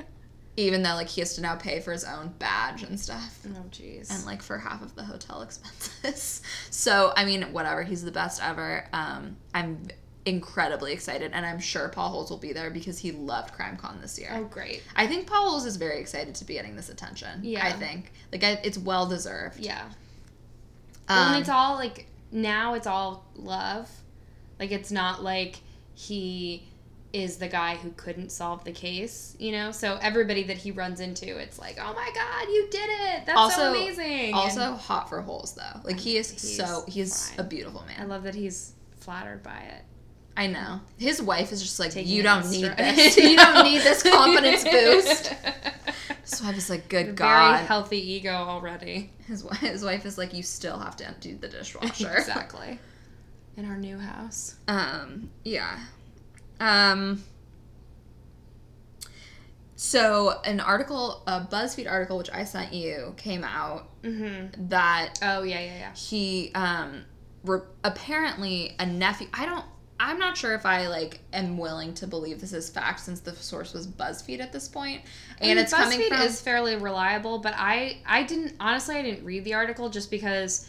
even 0.56 0.82
though 0.82 0.94
like 0.94 1.08
he 1.08 1.20
has 1.20 1.34
to 1.34 1.40
now 1.40 1.56
pay 1.56 1.80
for 1.80 1.92
his 1.92 2.04
own 2.04 2.32
badge 2.38 2.82
and 2.82 2.98
stuff. 2.98 3.40
oh 3.46 3.64
jeez. 3.70 4.14
And 4.14 4.24
like 4.24 4.42
for 4.42 4.58
half 4.58 4.82
of 4.82 4.94
the 4.94 5.04
hotel 5.04 5.42
expenses. 5.42 6.42
so 6.70 7.12
I 7.16 7.24
mean, 7.24 7.42
whatever. 7.52 7.82
He's 7.82 8.04
the 8.04 8.12
best 8.12 8.42
ever. 8.42 8.86
Um, 8.92 9.36
I'm 9.52 9.88
incredibly 10.26 10.92
excited, 10.92 11.32
and 11.34 11.44
I'm 11.44 11.58
sure 11.58 11.88
Paul 11.88 12.10
Holes 12.10 12.30
will 12.30 12.38
be 12.38 12.52
there 12.52 12.70
because 12.70 12.98
he 12.98 13.12
loved 13.12 13.54
CrimeCon 13.54 14.00
this 14.00 14.18
year. 14.18 14.30
Oh, 14.32 14.44
great. 14.44 14.82
I 14.96 15.06
think 15.06 15.26
Paul 15.26 15.50
Holes 15.50 15.66
is 15.66 15.76
very 15.76 16.00
excited 16.00 16.34
to 16.36 16.44
be 16.44 16.54
getting 16.54 16.76
this 16.76 16.88
attention. 16.88 17.40
Yeah. 17.42 17.64
I 17.64 17.72
think 17.72 18.12
like 18.32 18.44
I, 18.44 18.60
it's 18.62 18.78
well 18.78 19.06
deserved. 19.06 19.60
Yeah. 19.60 19.84
Um, 21.08 21.32
and 21.32 21.40
it's 21.40 21.50
all 21.50 21.74
like 21.74 22.06
now 22.30 22.74
it's 22.74 22.86
all 22.86 23.26
love. 23.34 23.90
Like 24.58 24.70
it's 24.70 24.90
not 24.90 25.22
like 25.22 25.56
he 25.94 26.66
is 27.14 27.36
the 27.36 27.48
guy 27.48 27.76
who 27.76 27.90
couldn't 27.92 28.30
solve 28.32 28.64
the 28.64 28.72
case, 28.72 29.36
you 29.38 29.52
know? 29.52 29.70
So 29.70 29.98
everybody 30.02 30.42
that 30.44 30.56
he 30.58 30.70
runs 30.72 31.00
into, 31.00 31.38
it's 31.38 31.58
like, 31.58 31.78
"Oh 31.80 31.92
my 31.94 32.10
god, 32.14 32.48
you 32.52 32.68
did 32.70 32.90
it. 32.90 33.26
That's 33.26 33.38
Also- 33.38 33.56
so 33.56 33.70
amazing." 33.70 34.34
also 34.34 34.60
And 34.72 34.76
hot 34.80 35.08
for 35.08 35.20
Holes 35.22 35.54
though. 35.54 35.80
Like 35.84 35.98
he 35.98 36.16
is 36.16 36.26
so 36.28 36.84
he's 36.88 37.30
fine. 37.30 37.40
a 37.46 37.48
beautiful 37.48 37.82
man. 37.86 38.00
I 38.00 38.04
love 38.04 38.24
that 38.24 38.34
he's 38.34 38.72
flattered 39.00 39.42
by 39.42 39.58
it. 39.58 39.82
I 40.36 40.48
know. 40.48 40.80
His 40.98 41.22
wife 41.22 41.52
is 41.52 41.62
just 41.62 41.78
like 41.78 41.92
Taking 41.92 42.12
you 42.12 42.22
don't 42.24 42.50
need 42.50 42.64
stride." 42.72 42.96
this. 42.96 43.16
you 43.30 43.36
don't 43.36 43.62
need 43.64 43.82
this 43.82 44.02
confidence 44.02 44.64
boost. 44.74 45.28
His 46.28 46.42
wife 46.42 46.56
is 46.56 46.70
like, 46.70 46.88
good 46.88 47.06
Very 47.06 47.16
God. 47.16 47.64
healthy 47.66 47.98
ego 48.14 48.32
already. 48.32 49.10
His 49.28 49.44
wife, 49.44 49.58
his 49.58 49.84
wife 49.84 50.06
is 50.06 50.16
like, 50.18 50.32
you 50.32 50.42
still 50.42 50.78
have 50.78 50.96
to 50.96 51.06
empty 51.06 51.34
the 51.34 51.48
dishwasher. 51.48 52.14
exactly. 52.16 52.78
In 53.58 53.66
our 53.66 53.76
new 53.76 53.98
house. 53.98 54.56
Um, 54.66 55.28
yeah. 55.44 55.78
Um, 56.60 57.22
so 59.76 60.40
an 60.44 60.60
article, 60.60 61.22
a 61.26 61.40
BuzzFeed 61.40 61.90
article, 61.90 62.16
which 62.16 62.30
I 62.32 62.44
sent 62.44 62.72
you, 62.72 63.14
came 63.16 63.44
out 63.44 63.88
Mm-hmm. 64.02 64.68
that 64.68 65.18
Oh 65.22 65.42
yeah, 65.44 65.60
yeah, 65.60 65.78
yeah. 65.78 65.94
he, 65.94 66.52
um, 66.54 67.04
re- 67.42 67.60
apparently 67.82 68.76
a 68.78 68.84
nephew, 68.84 69.28
I 69.32 69.46
don't, 69.46 69.64
I'm 69.98 70.18
not 70.18 70.36
sure 70.36 70.54
if 70.54 70.66
I 70.66 70.88
like 70.88 71.20
am 71.32 71.56
willing 71.56 71.94
to 71.94 72.06
believe 72.06 72.40
this 72.40 72.52
is 72.52 72.68
fact 72.68 73.00
since 73.00 73.20
the 73.20 73.34
source 73.34 73.72
was 73.72 73.86
BuzzFeed 73.86 74.40
at 74.40 74.52
this 74.52 74.68
point, 74.68 75.00
and 75.40 75.50
I 75.52 75.54
mean, 75.54 75.58
it's 75.58 75.72
coming 75.72 76.00
BuzzFeed 76.00 76.08
from 76.08 76.20
is 76.22 76.40
fairly 76.40 76.76
reliable, 76.76 77.38
but 77.38 77.54
I 77.56 77.98
I 78.06 78.24
didn't 78.24 78.54
honestly 78.60 78.96
I 78.96 79.02
didn't 79.02 79.24
read 79.24 79.44
the 79.44 79.54
article 79.54 79.88
just 79.88 80.10
because 80.10 80.68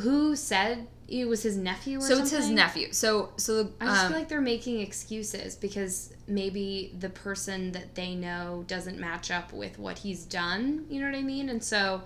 who 0.00 0.36
said 0.36 0.86
it 1.20 1.28
was 1.28 1.42
his 1.42 1.56
nephew 1.56 1.98
or 1.98 2.00
something. 2.00 2.16
so 2.16 2.24
something? 2.24 2.38
it's 2.38 2.46
his 2.46 2.54
nephew. 2.54 2.92
So 2.92 3.30
so 3.36 3.70
I 3.80 3.86
just 3.86 4.04
um, 4.04 4.08
feel 4.08 4.18
like 4.18 4.28
they're 4.28 4.40
making 4.40 4.80
excuses 4.80 5.56
because 5.56 6.12
maybe 6.26 6.94
the 6.98 7.10
person 7.10 7.72
that 7.72 7.94
they 7.94 8.14
know 8.14 8.64
doesn't 8.66 8.98
match 8.98 9.30
up 9.30 9.52
with 9.52 9.78
what 9.78 9.98
he's 9.98 10.24
done. 10.24 10.86
You 10.88 11.00
know 11.00 11.06
what 11.10 11.16
I 11.16 11.22
mean? 11.22 11.48
And 11.48 11.62
so 11.62 12.02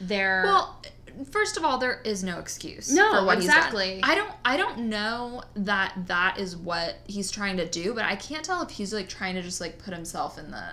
they're 0.00 0.42
Well, 0.44 0.82
first 1.30 1.56
of 1.56 1.64
all, 1.64 1.78
there 1.78 2.00
is 2.04 2.22
no 2.24 2.38
excuse 2.38 2.92
No, 2.92 3.12
for 3.12 3.26
what 3.26 3.38
exactly. 3.38 3.94
he's 3.94 4.02
done. 4.02 4.10
I 4.10 4.14
don't, 4.14 4.32
I 4.44 4.56
don't 4.56 4.78
know 4.88 5.42
that 5.56 5.94
that 6.06 6.38
is 6.38 6.56
what 6.56 6.96
he's 7.06 7.30
trying 7.30 7.56
to 7.58 7.68
do, 7.68 7.94
but 7.94 8.04
I 8.04 8.16
can't 8.16 8.44
tell 8.44 8.62
if 8.62 8.70
he's 8.70 8.92
like 8.92 9.08
trying 9.08 9.34
to 9.34 9.42
just 9.42 9.60
like 9.60 9.78
put 9.78 9.94
himself 9.94 10.38
in 10.38 10.50
the 10.50 10.64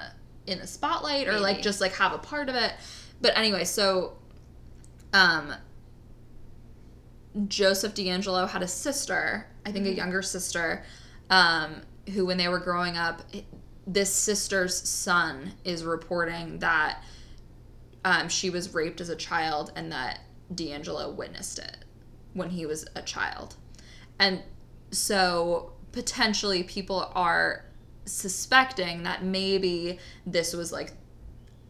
in 0.48 0.60
the 0.60 0.68
spotlight 0.68 1.28
or 1.28 1.40
like 1.40 1.62
just 1.62 1.82
like 1.82 1.94
have 1.94 2.14
a 2.14 2.20
part 2.20 2.50
of 2.50 2.56
it. 2.56 2.74
But 3.22 3.38
anyway, 3.38 3.64
so, 3.64 4.14
um, 5.14 5.54
Joseph 7.48 7.94
D'Angelo 7.94 8.46
had 8.46 8.62
a 8.64 8.68
sister, 8.68 9.48
I 9.66 9.72
think 9.72 9.86
a 9.86 9.90
Mm-hmm. 9.90 9.98
younger 9.98 10.22
sister, 10.22 10.84
um, 11.30 11.82
who 12.14 12.26
when 12.26 12.38
they 12.38 12.48
were 12.48 12.60
growing 12.60 12.98
up, 12.98 13.22
this 13.88 14.14
sister's 14.14 14.76
son 14.88 15.54
is 15.64 15.84
reporting 15.84 16.60
that 16.60 17.04
um, 18.04 18.30
she 18.30 18.50
was 18.50 18.74
raped 18.74 19.02
as 19.02 19.10
a 19.10 19.16
child 19.16 19.72
and 19.76 19.92
that 19.92 20.20
D'Angelo 20.54 21.12
witnessed 21.12 21.60
it 21.60 21.78
when 22.34 22.50
he 22.50 22.66
was 22.66 22.86
a 22.96 23.02
child. 23.02 23.56
And 24.20 24.42
so 24.92 25.74
potentially 25.92 26.64
people 26.64 27.12
are 27.16 27.66
suspecting 28.06 29.04
that 29.04 29.24
maybe 29.24 30.00
this 30.26 30.54
was 30.54 30.72
like 30.72 30.94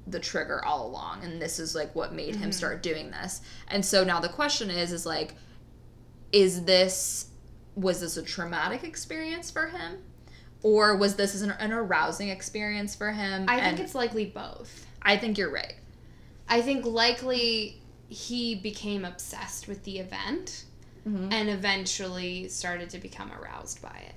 the 0.07 0.19
trigger 0.19 0.63
all 0.63 0.85
along 0.85 1.23
and 1.23 1.41
this 1.41 1.57
is 1.59 1.73
like 1.73 1.95
what 1.95 2.13
made 2.13 2.35
him 2.35 2.51
start 2.51 2.83
doing 2.83 3.09
this. 3.11 3.41
And 3.69 3.83
so 3.83 4.03
now 4.03 4.19
the 4.19 4.29
question 4.29 4.69
is 4.69 4.91
is 4.91 5.05
like 5.05 5.35
is 6.31 6.63
this 6.65 7.27
was 7.75 7.99
this 8.01 8.15
a 8.17 8.23
traumatic 8.23 8.83
experience 8.83 9.51
for 9.51 9.67
him 9.67 9.97
or 10.63 10.95
was 10.95 11.15
this 11.15 11.39
an, 11.41 11.51
an 11.51 11.71
arousing 11.73 12.29
experience 12.29 12.95
for 12.95 13.11
him? 13.11 13.45
I 13.47 13.59
think 13.59 13.79
it's 13.79 13.93
likely 13.95 14.25
both. 14.25 14.85
I 15.01 15.17
think 15.17 15.37
you're 15.37 15.51
right. 15.51 15.75
I 16.47 16.61
think 16.61 16.85
likely 16.85 17.81
he 18.07 18.55
became 18.55 19.03
obsessed 19.05 19.67
with 19.67 19.83
the 19.83 19.99
event 19.99 20.65
Mhm. 21.07 21.31
and 21.31 21.49
eventually 21.49 22.47
started 22.47 22.89
to 22.91 22.97
become 22.97 23.31
aroused 23.31 23.79
by 23.81 24.03
it. 24.07 24.15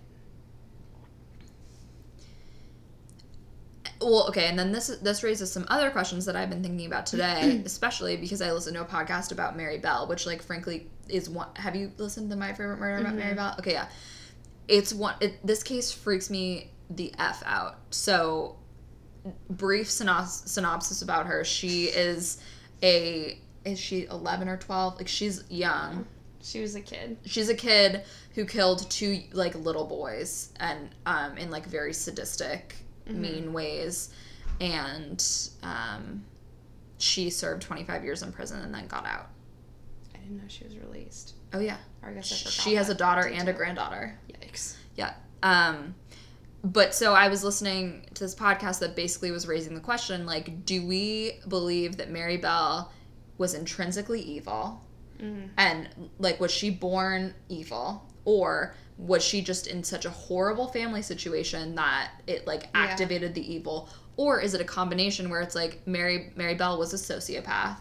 Well, 4.01 4.29
okay, 4.29 4.47
and 4.47 4.59
then 4.59 4.71
this 4.71 4.89
this 5.03 5.23
raises 5.25 5.51
some 5.51 5.67
other 5.69 5.91
questions 5.91 6.25
that 6.27 6.37
I've 6.37 6.51
been 6.51 6.63
thinking 6.63 6.87
about 6.87 7.07
today, 7.07 7.61
especially 7.65 8.17
because 8.17 8.41
I 8.41 8.53
listened 8.53 8.77
to 8.77 8.83
a 8.83 8.85
podcast 8.85 9.33
about 9.33 9.57
Mary 9.57 9.79
Bell, 9.79 10.07
which, 10.07 10.25
like, 10.27 10.43
frankly, 10.43 10.89
is 11.09 11.29
one. 11.29 11.49
Have 11.57 11.75
you 11.75 11.91
listened 11.97 12.31
to 12.31 12.37
my 12.37 12.53
favorite 12.53 12.79
murder 12.79 13.01
about 13.03 13.17
Mary 13.17 13.35
Bell? 13.35 13.57
Okay, 13.59 13.73
yeah, 13.73 13.89
it's 14.69 14.93
one. 14.95 15.15
It, 15.21 15.45
this 15.45 15.63
case 15.63 15.91
freaks 15.91 16.31
me 16.31 16.71
the 16.91 17.13
f 17.19 17.43
out. 17.45 17.79
So, 17.91 18.57
brief 19.51 19.89
synos- 19.89 20.47
synopsis 20.47 21.03
about 21.03 21.27
her: 21.27 21.45
she 21.45 21.87
is 21.87 22.39
a 22.83 23.39
is 23.65 23.81
she 23.81 24.07
eleven 24.07 24.49
or 24.49 24.57
twelve? 24.57 24.97
Like, 24.97 25.09
she's 25.09 25.43
young 25.51 26.07
She 26.41 26.61
was 26.61 26.77
a 26.77 26.81
kid. 26.81 27.19
she's 27.25 27.49
a 27.49 27.55
kid 27.55 28.05
who 28.35 28.45
killed 28.45 28.89
two 28.89 29.23
like 29.33 29.57
little 29.57 29.85
boys 29.87 30.53
and 30.61 30.89
um 31.05 31.37
in 31.37 31.51
like 31.51 31.67
very 31.67 31.93
sadistic 31.93 32.77
mean 33.09 33.53
ways 33.53 34.11
and 34.61 35.25
um 35.63 36.25
she 36.99 37.31
served 37.31 37.63
25 37.63 38.05
years 38.05 38.23
in 38.23 38.33
prison 38.33 38.61
and 38.61 38.75
then 38.75 38.87
got 38.89 39.07
out 39.07 39.29
I 40.15 40.19
didn't 40.19 40.39
know 40.39 40.45
she 40.49 40.65
was 40.65 40.77
released. 40.77 41.35
oh 41.53 41.61
yeah 41.61 41.77
Or 42.03 42.11
I 42.11 42.13
guess 42.15 42.33
I 42.33 42.37
forgot. 42.37 42.53
she 42.53 42.75
has 42.75 42.89
a 42.89 42.95
daughter 42.95 43.27
and 43.29 43.49
a 43.49 43.53
granddaughter 43.53 44.19
Yikes. 44.31 44.77
yeah 44.97 45.15
um 45.43 45.95
but 46.65 46.93
so 46.93 47.15
i 47.15 47.29
was 47.29 47.45
listening 47.45 48.05
to 48.15 48.25
this 48.25 48.35
podcast 48.35 48.81
that 48.81 48.97
basically 48.97 49.31
was 49.31 49.47
raising 49.47 49.75
the 49.75 49.81
question 49.81 50.27
like 50.27 50.65
do 50.67 50.85
we 50.85 51.35
believe 51.47 51.97
that 51.99 52.11
mary 52.11 52.37
bell 52.37 52.93
was 53.39 53.55
intrinsically 53.55 54.21
evil 54.21 54.83
Mhm. 55.21 55.49
and 55.57 55.89
like 56.21 56.39
was 56.41 56.51
she 56.53 56.71
born 56.71 57.35
evil 57.49 58.07
or 58.25 58.75
was 58.99 59.25
she 59.25 59.41
just 59.41 59.69
in 59.69 59.85
such 59.85 60.05
a 60.05 60.11
horrible 60.11 60.67
family 60.67 61.03
situation 61.03 61.77
that 61.77 62.11
it 62.27 62.47
like 62.47 62.65
Yeah. 62.65 62.83
activated 62.83 63.35
the 63.35 63.53
evil? 63.55 63.89
Or 64.17 64.41
is 64.41 64.55
it 64.55 64.61
a 64.61 64.65
combination 64.65 65.31
where 65.31 65.41
it's 65.41 65.55
like 65.55 65.87
mary 65.87 66.33
mary 66.37 66.55
bell 66.55 66.79
was 66.79 66.93
a 66.93 66.97
sociopath 66.97 67.79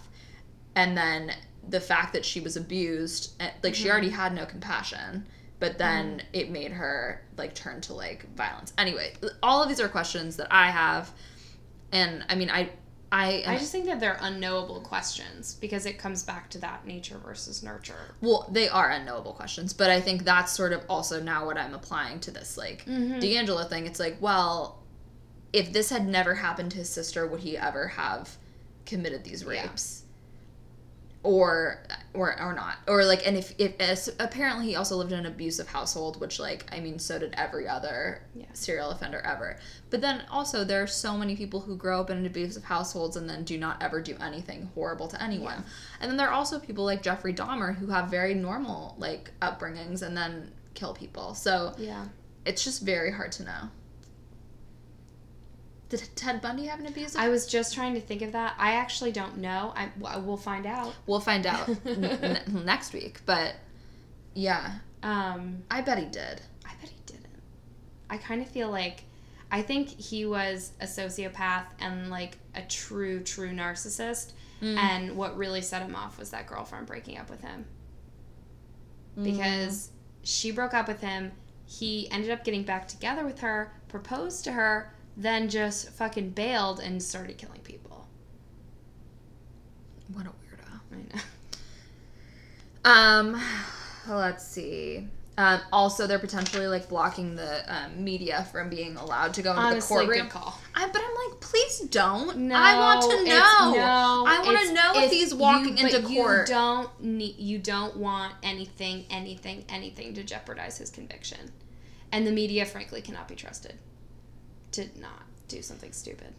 and 0.75 0.95
then 0.95 1.34
the 1.67 1.80
fact 1.80 2.13
that 2.13 2.23
she 2.23 2.39
was 2.39 2.56
abused 2.56 3.34
and, 3.39 3.51
like 3.63 3.73
she 3.73 3.84
mm-hmm. 3.84 3.91
already 3.91 4.10
had 4.10 4.34
no 4.34 4.45
compassion 4.45 5.25
but 5.60 5.80
then 5.80 6.19
mm-hmm. 6.19 6.27
it 6.34 6.51
made 6.51 6.71
her 6.71 7.23
like 7.36 7.56
turn 7.56 7.82
to 7.82 7.93
like 7.93 8.27
violence. 8.36 8.71
Anyway 8.77 9.13
all 9.41 9.63
of 9.63 9.67
these 9.69 9.82
are 9.82 9.89
questions 9.89 10.36
that 10.38 10.47
i 10.51 10.69
have 10.69 11.12
and 11.91 12.23
i 12.30 12.36
mean 12.36 12.51
i 12.51 12.69
i, 13.11 13.43
I 13.47 13.57
just 13.57 13.71
think 13.71 13.85
that 13.85 13.99
they're 13.99 14.17
unknowable 14.21 14.81
questions 14.81 15.55
because 15.61 15.85
it 15.85 15.97
comes 15.97 16.23
back 16.23 16.49
to 16.51 16.57
that 16.59 16.85
nature 16.85 17.17
versus 17.17 17.63
nurture. 17.63 18.15
Well, 18.21 18.49
they 18.51 18.67
are 18.67 18.89
unknowable 18.89 19.33
questions, 19.33 19.73
but 19.73 19.89
I 19.89 20.01
think 20.01 20.23
that's 20.25 20.51
sort 20.51 20.73
of 20.73 20.81
also 20.89 21.21
now 21.21 21.45
what 21.45 21.57
I'm 21.57 21.73
applying 21.73 22.19
to 22.21 22.31
this 22.31 22.57
like 22.57 22.85
Mhm. 22.85 23.19
D'Angelo 23.21 23.63
thing. 23.63 23.85
It's 23.87 23.99
like, 23.99 24.17
well, 24.19 24.79
if 25.53 25.71
this 25.71 25.89
had 25.89 26.05
never 26.07 26.35
happened 26.35 26.71
to 26.71 26.77
his 26.77 26.89
sister, 26.89 27.25
would 27.25 27.39
he 27.39 27.57
ever 27.57 27.87
have 27.87 28.35
committed 28.85 29.23
these 29.23 29.43
Yeah. 29.43 29.47
Or, 31.29 31.79
or, 32.13 32.41
or 32.41 32.53
not, 32.53 32.77
or 32.87 33.03
like, 33.03 33.27
and 33.27 33.35
if, 33.35 33.53
if 33.59 34.07
apparently 34.17 34.67
he 34.67 34.75
also 34.77 34.95
lived 34.95 35.11
in 35.11 35.19
an 35.19 35.25
abusive 35.25 35.67
household, 35.67 36.21
which 36.21 36.39
like, 36.39 36.65
I 36.71 36.79
mean, 36.79 36.99
so 36.99 37.19
did 37.19 37.33
every 37.37 37.67
other 37.67 38.21
Yeah. 38.33 38.45
serial 38.53 38.91
offender 38.91 39.19
ever. 39.19 39.57
But 39.89 39.99
then 39.99 40.23
also, 40.31 40.63
there 40.63 40.81
are 40.81 40.87
so 40.87 41.17
many 41.17 41.35
people 41.35 41.59
who 41.59 41.75
grow 41.75 41.99
up 41.99 42.09
in 42.09 42.25
abusive 42.25 42.63
households 42.63 43.17
and 43.17 43.29
then 43.29 43.43
do 43.43 43.57
not 43.57 43.83
ever 43.83 44.01
do 44.01 44.15
anything 44.21 44.69
horrible 44.73 45.09
to 45.09 45.21
anyone. 45.21 45.65
And 45.99 46.09
then 46.09 46.15
there 46.15 46.29
are 46.29 46.33
also 46.33 46.59
people 46.59 46.85
like 46.85 47.03
Jeffrey 47.03 47.33
Dahmer 47.33 47.75
who 47.75 47.87
have 47.87 48.09
very 48.09 48.33
normal 48.33 48.95
like 48.97 49.31
upbringings 49.41 50.01
and 50.03 50.15
then 50.15 50.51
kill 50.75 50.93
people. 50.93 51.33
So 51.35 51.73
Yeah. 51.77 52.05
it's 52.45 52.63
just 52.63 52.83
very 52.83 53.11
hard 53.11 53.33
to 53.33 53.43
know. 53.43 53.69
Did 55.89 56.08
Ted 56.15 56.41
Bundy 56.41 56.65
have 56.65 56.80
an 56.80 56.86
abusive? 56.88 57.19
I 57.19 57.30
was 57.30 57.45
just 57.47 57.73
trying 57.73 57.93
to 57.93 58.02
think 58.02 58.21
of 58.21 58.34
that. 58.34 58.56
I 58.58 58.73
actually 58.73 59.12
don't 59.12 59.38
know. 59.38 59.73
I 59.76 59.89
we'll 60.19 60.36
find 60.38 60.65
out. 60.65 60.93
we'll 61.06 61.19
find 61.21 61.45
out 61.45 61.69
n- 61.86 62.39
next 62.65 62.93
week. 62.93 63.21
But 63.26 63.56
yeah, 64.34 64.80
Um, 65.02 65.63
I 65.71 65.82
bet 65.82 65.97
he 65.97 66.06
did. 66.06 66.41
I 66.65 66.71
bet 66.82 66.89
he 66.89 67.00
didn't. 67.06 67.26
I 68.10 68.17
kind 68.17 68.41
of 68.41 68.50
feel 68.50 68.69
like 68.69 69.04
I 69.50 69.62
think 69.62 69.88
he 69.88 70.26
was 70.26 70.71
a 70.82 70.86
sociopath 70.86 71.67
and 71.80 72.10
like 72.10 72.38
a 72.54 72.62
true, 72.63 73.21
true 73.21 73.52
narcissist. 73.52 74.34
Mm. 74.62 74.78
And 74.78 75.15
what 75.15 75.38
really 75.38 75.62
set 75.62 75.82
him 75.84 75.95
off 75.95 76.17
was 76.19 76.32
that 76.32 76.47
girlfriend 76.47 76.88
breaking 76.88 77.17
up 77.17 77.30
with 77.30 77.41
him. 77.41 77.65
Because 79.21 79.89
she 80.23 80.52
broke 80.52 80.73
up 80.73 80.88
with 80.88 81.02
him 81.02 81.32
he 81.69 82.10
ended 82.12 82.32
up 82.32 82.45
getting 82.45 82.63
back 82.63 82.88
together 82.88 83.26
with 83.26 83.39
her, 83.39 83.73
proposed 83.89 84.45
to 84.45 84.54
her, 84.54 84.93
then 85.17 85.49
just 85.49 85.89
fucking 85.89 86.30
bailed 86.30 86.80
and 86.80 87.01
started 87.01 87.38
killing 87.38 87.62
people. 87.62 88.08
What 90.13 90.25
a 90.27 90.30
weirdo. 90.30 90.80
I 90.93 90.95
know. 91.15 91.21
Um, 93.36 93.41
let's 94.08 94.47
see. 94.47 95.08
Um, 95.39 95.60
also, 95.71 96.08
they're 96.08 96.17
potentially 96.17 96.67
like 96.67 96.88
blocking 96.89 97.36
the 97.36 97.62
um, 97.71 98.03
media 98.03 98.47
from 98.51 98.69
being 98.69 98.95
allowed 98.95 99.34
to 99.36 99.41
go 99.41 99.51
into 99.51 99.62
Honestly, 99.62 99.97
the 100.06 100.06
good 100.06 100.13
courtroom. 100.13 100.30
call. 100.30 100.60
I, 100.73 100.88
but 100.88 101.01
I'm 101.01 101.32
like, 101.32 101.41
please 101.41 101.80
don't. 101.82 102.38
No, 102.38 102.56
I 102.56 102.75
want 102.77 103.01
to 103.03 103.17
know. 103.23 103.73
no, 103.75 104.25
I 104.27 104.41
want 104.43 104.67
to 104.67 104.73
know 104.73 104.93
if 105.03 105.12
he's 105.12 105.34
walking 105.36 105.77
you- 105.77 105.86
into 105.88 106.01
court. 106.01 106.47
You 106.47 106.56
don't 106.56 107.03
need. 107.03 107.38
You 107.38 107.60
don't 107.60 107.97
want 107.97 108.34
anything, 108.41 109.06
anything, 109.12 109.65
anything 109.69 110.13
to 110.15 110.23
jeopardize 110.23 110.77
his 110.80 110.89
conviction, 110.89 111.51
and 112.12 112.25
the 112.25 112.32
media, 112.32 112.65
frankly, 112.65 113.01
cannot 113.01 113.27
be 113.27 113.36
trusted 113.36 113.75
to 114.77 114.99
not 114.99 115.23
do 115.47 115.61
something 115.61 115.91
stupid. 115.91 116.33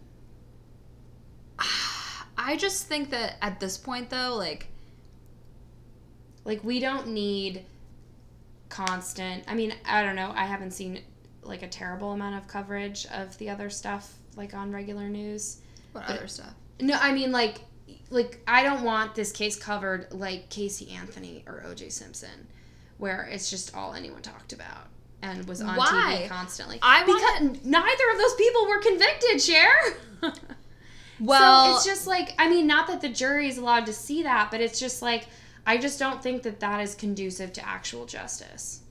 I 2.39 2.57
just 2.57 2.87
think 2.87 3.11
that 3.11 3.37
at 3.43 3.61
this 3.61 3.77
point, 3.77 4.11
though, 4.11 4.35
like, 4.37 4.69
Like 6.45 6.63
we 6.65 6.81
don't 6.81 7.09
need 7.09 7.65
constant. 8.69 9.45
I 9.49 9.55
mean, 9.55 9.75
I 9.85 10.03
don't 10.03 10.17
know. 10.17 10.33
I 10.35 10.45
haven't 10.47 10.71
seen 10.73 11.01
like 11.43 11.63
a 11.63 11.69
terrible 11.69 12.13
amount 12.13 12.37
of 12.37 12.47
coverage 12.49 13.07
of 13.07 13.37
the 13.39 13.51
other 13.51 13.71
stuff 13.71 14.15
like 14.37 14.55
on 14.55 14.71
regular 14.73 15.09
news. 15.09 15.59
what 15.93 16.07
But- 16.07 16.17
other 16.19 16.29
stuff? 16.29 16.55
No, 16.81 16.95
I 17.01 17.13
mean 17.13 17.33
like 17.33 17.61
like 18.11 18.41
I 18.47 18.63
don't 18.63 18.83
want 18.85 19.15
this 19.15 19.33
case 19.33 19.57
covered 19.57 20.13
like 20.13 20.49
Casey 20.49 20.91
Anthony 20.93 21.43
or 21.47 21.63
OJ 21.67 21.91
Simpson 21.91 22.47
where 22.99 23.23
it's 23.25 23.51
just 23.51 23.75
all 23.75 23.95
anyone 23.95 24.23
talked 24.23 24.53
about 24.53 24.87
and 25.23 25.47
was 25.49 25.61
on 25.61 25.77
Why? 25.77 26.23
TV 26.25 26.29
constantly. 26.29 26.79
I 26.83 27.05
because 27.05 27.65
neither 27.65 28.11
of 28.13 28.19
those 28.19 28.35
people 28.37 28.67
were 28.69 28.79
convicted, 28.79 29.41
Cher. 29.43 29.69
Well, 31.21 31.73
so 31.73 31.77
it's 31.77 31.85
just 31.85 32.07
like 32.07 32.33
I 32.39 32.49
mean, 32.49 32.69
not 32.69 32.87
that 32.87 33.01
the 33.01 33.09
jury 33.09 33.49
is 33.49 33.59
allowed 33.59 33.87
to 33.87 33.93
see 33.93 34.23
that, 34.23 34.53
but 34.53 34.61
it's 34.61 34.79
just 34.79 35.03
like 35.03 35.27
I 35.67 35.77
just 35.77 35.99
don't 35.99 36.23
think 36.23 36.45
that 36.45 36.61
that 36.61 36.81
is 36.81 36.95
conducive 36.95 37.53
to 37.55 37.69
actual 37.69 38.07
justice. 38.07 38.83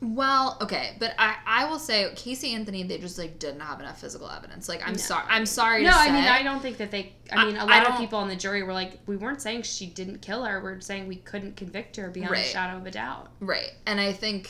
Well, 0.00 0.56
okay, 0.60 0.94
but 1.00 1.14
I, 1.18 1.34
I 1.44 1.64
will 1.68 1.80
say 1.80 2.08
Casey 2.14 2.54
Anthony 2.54 2.84
they 2.84 2.98
just 2.98 3.18
like 3.18 3.40
didn't 3.40 3.58
have 3.60 3.80
enough 3.80 4.00
physical 4.00 4.30
evidence. 4.30 4.68
Like 4.68 4.80
I'm 4.86 4.92
No. 4.92 4.98
sorry, 4.98 5.24
I'm 5.28 5.44
sorry 5.46 5.82
No, 5.82 5.90
I 5.90 6.06
say. 6.06 6.12
mean 6.12 6.24
I 6.24 6.44
don't 6.44 6.60
think 6.62 6.76
that 6.76 6.92
they. 6.92 7.12
I 7.32 7.42
I- 7.42 7.44
mean, 7.46 7.56
a 7.56 7.64
I 7.64 7.78
lot 7.80 7.90
of 7.90 7.98
people 7.98 8.20
on 8.20 8.28
the 8.28 8.36
jury 8.36 8.62
were 8.62 8.72
like, 8.72 9.00
we 9.06 9.16
weren't 9.16 9.42
saying 9.42 9.62
she 9.62 9.86
didn't 9.86 10.22
kill 10.22 10.44
her. 10.44 10.62
We're 10.62 10.80
saying 10.80 11.08
we 11.08 11.16
couldn't 11.16 11.56
convict 11.56 11.96
her 11.96 12.08
beyond 12.10 12.30
Right. 12.30 12.44
a 12.46 12.48
shadow 12.48 12.76
of 12.78 12.86
a 12.86 12.92
doubt. 12.92 13.30
Right. 13.40 13.72
And 13.86 13.98
I 14.00 14.12
think 14.12 14.48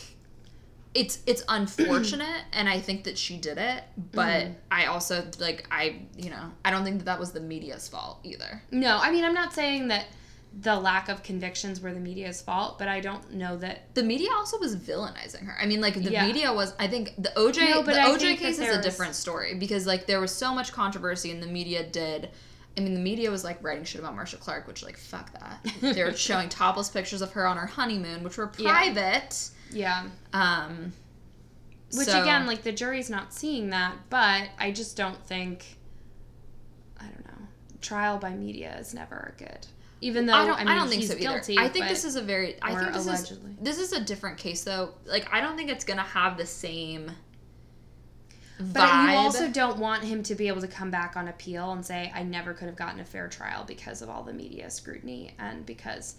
it's 0.94 1.18
it's 1.27 1.42
unfortunate 1.48 2.42
and 2.53 2.68
I 2.68 2.81
think 2.81 3.05
that 3.05 3.18
she 3.18 3.37
did 3.37 3.59
it, 3.59 3.85
but 4.12 4.44
Mhm. 4.44 4.55
I 4.70 4.87
also 4.87 5.24
like 5.38 5.66
I, 5.70 6.03
you 6.16 6.31
know, 6.31 6.51
I 6.64 6.70
don't 6.70 6.85
think 6.85 6.98
that 6.98 7.05
that 7.05 7.20
was 7.20 7.33
the 7.33 7.40
media's 7.40 7.88
fault 7.88 8.20
either. 8.24 8.62
No, 8.70 8.98
I 8.98 9.11
mean 9.11 9.24
I'm 9.24 9.35
not 9.35 9.53
saying 9.53 9.88
that 9.88 10.07
the 10.61 10.74
lack 10.81 11.11
of 11.11 11.22
convictions 11.22 11.81
were 11.81 11.92
the 11.92 12.01
media's 12.01 12.40
fault, 12.40 12.79
but 12.79 12.88
I 12.88 13.01
don't 13.01 13.35
know 13.35 13.59
that. 13.59 13.94
The 13.94 14.03
media 14.03 14.31
also 14.35 14.59
was 14.59 14.74
villainizing 14.77 15.44
her. 15.44 15.55
I 15.61 15.66
mean, 15.66 15.83
like 15.83 15.94
the 15.94 16.11
Yeah. 16.11 16.27
media 16.27 16.53
was. 16.53 16.72
I 16.79 16.88
think 16.88 17.14
the 17.18 17.29
OJ, 17.37 17.68
No, 17.70 17.83
but 17.83 17.94
the 17.94 18.01
I 18.01 18.07
OJ 18.11 18.37
case 18.38 18.59
is 18.59 18.74
a 18.74 18.81
different 18.81 19.14
story 19.14 19.55
because 19.55 19.87
like 19.87 20.07
there 20.07 20.20
was 20.20 20.33
so 20.35 20.55
much 20.55 20.72
controversy 20.72 21.31
and 21.31 21.42
the 21.42 21.46
media 21.46 21.85
did. 21.87 22.31
I 22.79 22.81
mean, 22.81 22.94
the 22.94 23.01
media 23.01 23.31
was 23.31 23.44
like 23.44 23.62
writing 23.62 23.85
shit 23.85 24.01
about 24.01 24.14
Marcia 24.14 24.38
Clark, 24.38 24.66
which 24.66 24.83
like 24.83 24.96
fuck 24.96 25.33
that. 25.38 25.64
they 25.83 26.03
were 26.03 26.12
showing 26.16 26.48
topless 26.48 26.88
pictures 26.88 27.20
of 27.20 27.33
her 27.33 27.46
on 27.46 27.59
her 27.59 27.66
honeymoon, 27.66 28.24
which 28.24 28.38
were 28.38 28.46
private. 28.46 28.96
Yeah. 29.51 29.55
Um, 30.33 30.92
Which 31.92 32.09
so- 32.09 32.20
again, 32.22 32.46
like 32.46 32.62
the 32.62 32.72
jury's 32.72 33.11
not 33.11 33.33
seeing 33.33 33.70
that, 33.70 33.94
but 34.11 34.48
I 34.59 34.70
just 34.70 34.96
don't 34.96 35.22
think. 35.24 35.78
I 36.98 37.04
don't 37.04 37.24
know. 37.26 37.46
Trial 37.81 38.18
by 38.18 38.35
media 38.35 38.76
is 38.78 38.94
never 38.94 39.35
good. 39.38 39.66
Even 40.00 40.26
though 40.26 40.35
I 40.35 40.46
don't. 40.46 40.54
I, 40.54 40.64
mean, 40.64 40.76
don't 40.76 40.88
think 40.88 41.00
he's 41.00 41.11
so 41.11 41.16
either. 41.16 41.35
guilty. 41.35 41.59
I 41.59 41.68
think 41.68 41.88
this 41.88 42.04
is 42.04 42.16
a 42.16 42.22
very. 42.22 42.57
I 42.62 42.74
think 42.74 42.92
this 42.92 43.07
allegedly. 43.07 43.52
is 43.52 43.57
this 43.61 43.78
is 43.78 43.92
a 43.92 44.00
different 44.00 44.38
case 44.38 44.62
though. 44.62 44.94
Like 45.04 45.28
I 45.33 45.40
don't 45.40 45.57
think 45.57 45.70
it's 45.70 45.85
gonna 45.85 46.02
have 46.02 46.37
the 46.37 46.46
same. 46.46 47.11
Vibe. 48.61 48.72
But 48.72 49.11
you 49.11 49.16
also 49.16 49.48
don't 49.48 49.78
want 49.78 50.02
him 50.02 50.22
to 50.24 50.35
be 50.35 50.48
able 50.48 50.61
to 50.61 50.68
come 50.68 50.90
back 50.90 51.16
on 51.16 51.28
appeal 51.28 51.70
and 51.70 51.87
say, 51.87 52.11
I 52.12 52.24
never 52.24 52.52
could 52.54 52.66
have 52.66 52.74
gotten 52.74 52.98
a 52.98 53.04
fair 53.04 53.28
trial 53.28 53.64
because 53.64 54.02
of 54.02 54.09
all 54.09 54.24
the 54.24 54.33
media 54.33 54.68
scrutiny 54.68 55.35
and 55.38 55.64
because 55.64 56.16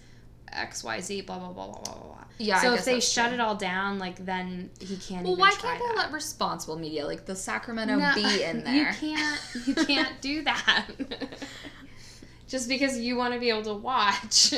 XYZ, 0.53 1.25
blah, 1.25 1.39
blah, 1.39 1.51
blah, 1.51 1.67
blah, 1.67 1.81
blah, 1.81 1.93
blah. 1.93 2.15
Yeah, 2.38 2.62
So 2.62 2.73
if 2.73 2.85
they 2.85 2.99
shut 2.99 3.27
true. 3.27 3.33
it 3.35 3.39
all 3.41 3.55
down, 3.55 3.99
like, 3.99 4.23
then 4.25 4.69
he 4.79 4.95
can't 4.97 5.23
well, 5.23 5.33
even 5.33 5.39
why 5.41 5.51
can't 5.51 5.79
they 5.79 5.95
let 5.97 6.12
responsible 6.12 6.77
media 6.77 7.05
like 7.05 7.25
the 7.25 7.35
Sacramento 7.35 7.97
No, 7.97 8.12
Bee 8.15 8.43
in 8.43 8.63
there? 8.63 8.91
You 8.91 8.95
can't, 8.95 9.41
you 9.67 9.75
can't 9.75 10.21
do 10.21 10.43
that. 10.43 10.88
Just 12.47 12.67
because 12.67 12.97
you 12.97 13.15
want 13.15 13.33
to 13.35 13.39
be 13.39 13.49
able 13.49 13.63
to 13.63 13.73
watch. 13.75 14.53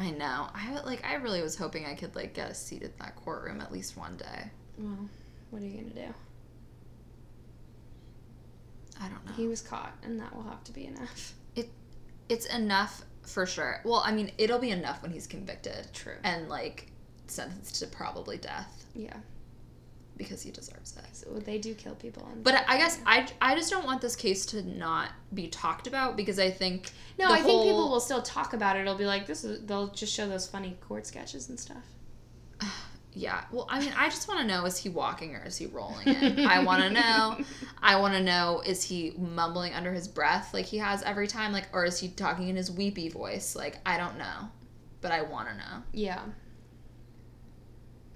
I 0.00 0.10
know. 0.10 0.48
I 0.54 0.80
like. 0.84 1.06
I 1.06 1.14
really 1.14 1.40
was 1.40 1.54
hoping 1.56 1.86
I 1.86 1.94
could 1.94 2.16
like 2.16 2.34
get 2.34 2.50
a 2.50 2.54
seat 2.54 2.82
in 2.82 2.90
that 2.98 3.14
courtroom 3.14 3.60
at 3.60 3.70
least 3.70 3.96
one 3.96 4.16
day. 4.16 4.50
well, 4.76 5.08
what 5.50 5.62
are 5.62 5.64
you 5.64 5.74
going 5.74 5.90
to 5.90 5.94
do? 6.06 6.14
I 9.00 9.08
don't 9.08 9.24
know. 9.24 9.32
He 9.36 9.46
was 9.46 9.60
caught, 9.62 9.96
and 10.02 10.18
that 10.20 10.34
will 10.34 10.42
have 10.44 10.64
to 10.64 10.72
be 10.72 10.86
enough. 10.86 11.34
It, 11.54 11.70
It's 12.28 12.46
enough 12.46 13.02
for 13.28 13.46
sure. 13.46 13.80
Well, 13.84 14.02
I 14.04 14.12
mean, 14.12 14.32
it'll 14.38 14.58
be 14.58 14.70
enough 14.70 15.02
when 15.02 15.10
he's 15.10 15.26
convicted 15.26 15.88
True. 15.92 16.16
and 16.24 16.48
like 16.48 16.90
sentenced 17.26 17.76
to 17.76 17.86
probably 17.86 18.38
death 18.38 18.86
Yeah. 18.94 19.16
because 20.16 20.42
he 20.42 20.50
deserves 20.50 20.96
it. 20.96 21.04
So 21.12 21.30
they 21.38 21.58
do 21.58 21.74
kill 21.74 21.94
people. 21.94 22.28
But 22.42 22.64
I 22.66 22.78
guess 22.78 23.00
I, 23.06 23.26
I 23.40 23.54
just 23.54 23.70
don't 23.70 23.84
want 23.84 24.00
this 24.00 24.16
case 24.16 24.46
to 24.46 24.62
not 24.62 25.10
be 25.34 25.48
talked 25.48 25.86
about 25.86 26.16
because 26.16 26.38
I 26.38 26.50
think 26.50 26.90
No, 27.18 27.26
I 27.30 27.42
think 27.42 27.62
people 27.62 27.88
will 27.90 28.00
still 28.00 28.22
talk 28.22 28.52
about 28.54 28.76
it. 28.76 28.80
It'll 28.80 28.94
be 28.94 29.06
like 29.06 29.26
this 29.26 29.44
is 29.44 29.64
they'll 29.66 29.88
just 29.88 30.12
show 30.12 30.28
those 30.28 30.46
funny 30.46 30.76
court 30.80 31.06
sketches 31.06 31.48
and 31.48 31.60
stuff. 31.60 31.84
yeah. 33.12 33.44
Well, 33.50 33.66
I 33.68 33.80
mean, 33.80 33.92
I 33.96 34.08
just 34.08 34.28
want 34.28 34.40
to 34.40 34.46
know 34.46 34.64
is 34.64 34.78
he 34.78 34.88
walking 34.88 35.34
or 35.34 35.42
is 35.44 35.56
he 35.56 35.66
rolling 35.66 36.06
in? 36.08 36.46
I 36.46 36.62
want 36.62 36.82
to 36.82 36.90
know. 36.90 37.38
I 37.82 37.98
want 38.00 38.14
to 38.14 38.22
know 38.22 38.62
is 38.64 38.82
he 38.82 39.14
mumbling 39.16 39.72
under 39.74 39.92
his 39.92 40.06
breath 40.08 40.52
like 40.52 40.66
he 40.66 40.78
has 40.78 41.02
every 41.02 41.26
time, 41.26 41.52
like, 41.52 41.68
or 41.72 41.84
is 41.84 41.98
he 41.98 42.08
talking 42.08 42.48
in 42.48 42.56
his 42.56 42.70
weepy 42.70 43.08
voice? 43.08 43.56
Like, 43.56 43.78
I 43.86 43.96
don't 43.98 44.18
know, 44.18 44.50
but 45.00 45.10
I 45.10 45.22
want 45.22 45.48
to 45.48 45.56
know. 45.56 45.82
Yeah. 45.92 46.20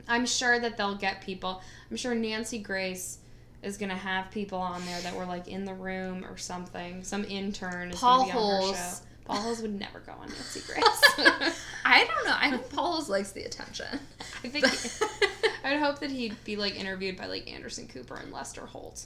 I'm 0.09 0.27
sure 0.27 0.59
that 0.59 0.77
they'll 0.77 0.97
get 0.97 1.21
people. 1.23 1.63
I'm 1.91 1.97
sure 1.97 2.15
Nancy 2.15 2.59
Grace 2.59 3.19
is 3.63 3.77
gonna 3.77 3.95
have 3.95 4.31
people 4.31 4.59
on 4.59 4.85
there 4.85 5.01
that 5.03 5.15
were 5.15 5.25
like 5.25 5.49
in 5.49 5.65
the 5.65 5.75
room 5.75 6.25
or 6.25 6.37
something. 6.37 7.05
Some 7.05 7.25
intern 7.25 7.93
is 7.93 7.99
Paul 7.99 8.23
gonna 8.23 8.33
be 8.33 8.39
on 8.39 8.51
her 8.51 8.57
Holes. 8.59 8.77
show. 8.77 9.07
Paul 9.25 9.37
Holes 9.37 9.63
would 9.63 9.79
never 9.79 10.01
go 10.01 10.13
on 10.13 10.29
Nancy 10.29 10.61
Grace. 10.67 10.83
I 11.85 12.05
don't 12.05 12.27
know. 12.27 12.35
I 12.37 12.51
think 12.51 12.69
Paul's 12.71 13.09
likes 13.09 13.33
the 13.33 13.45
attention. 13.45 13.87
I 14.45 14.49
think 14.49 14.65
I'd 15.65 15.79
hope 15.79 16.01
that 16.01 16.11
he'd 16.11 16.43
be 16.45 16.57
like 16.57 16.75
interviewed 16.75 17.17
by 17.17 17.27
like 17.27 17.51
Anderson 17.51 17.87
Cooper 17.89 18.17
and 18.17 18.33
Lester 18.33 18.67
Holt. 18.67 19.05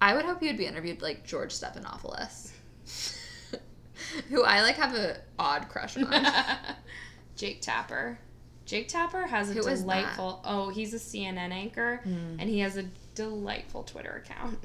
I 0.00 0.14
would 0.14 0.24
hope 0.24 0.40
he 0.40 0.46
would 0.46 0.56
be 0.58 0.66
interviewed 0.66 1.02
like 1.02 1.24
George 1.26 1.52
Stephanopoulos, 1.52 2.50
who 4.28 4.42
I 4.44 4.62
like 4.62 4.76
have 4.76 4.94
a 4.94 5.18
odd 5.38 5.68
crush 5.68 5.96
on. 5.96 6.26
Jake 7.36 7.60
Tapper. 7.62 8.18
Jake 8.66 8.88
Tapper 8.88 9.26
has 9.26 9.50
a 9.50 9.52
Who 9.54 9.60
is 9.60 9.66
that? 9.66 9.80
delightful. 9.80 10.40
Oh, 10.44 10.70
he's 10.70 10.94
a 10.94 10.98
CNN 10.98 11.52
anchor, 11.52 12.00
Hmm. 12.04 12.36
and 12.38 12.48
he 12.48 12.60
has 12.60 12.76
a 12.76 12.84
delightful 13.14 13.82
Twitter 13.82 14.22
account. 14.24 14.58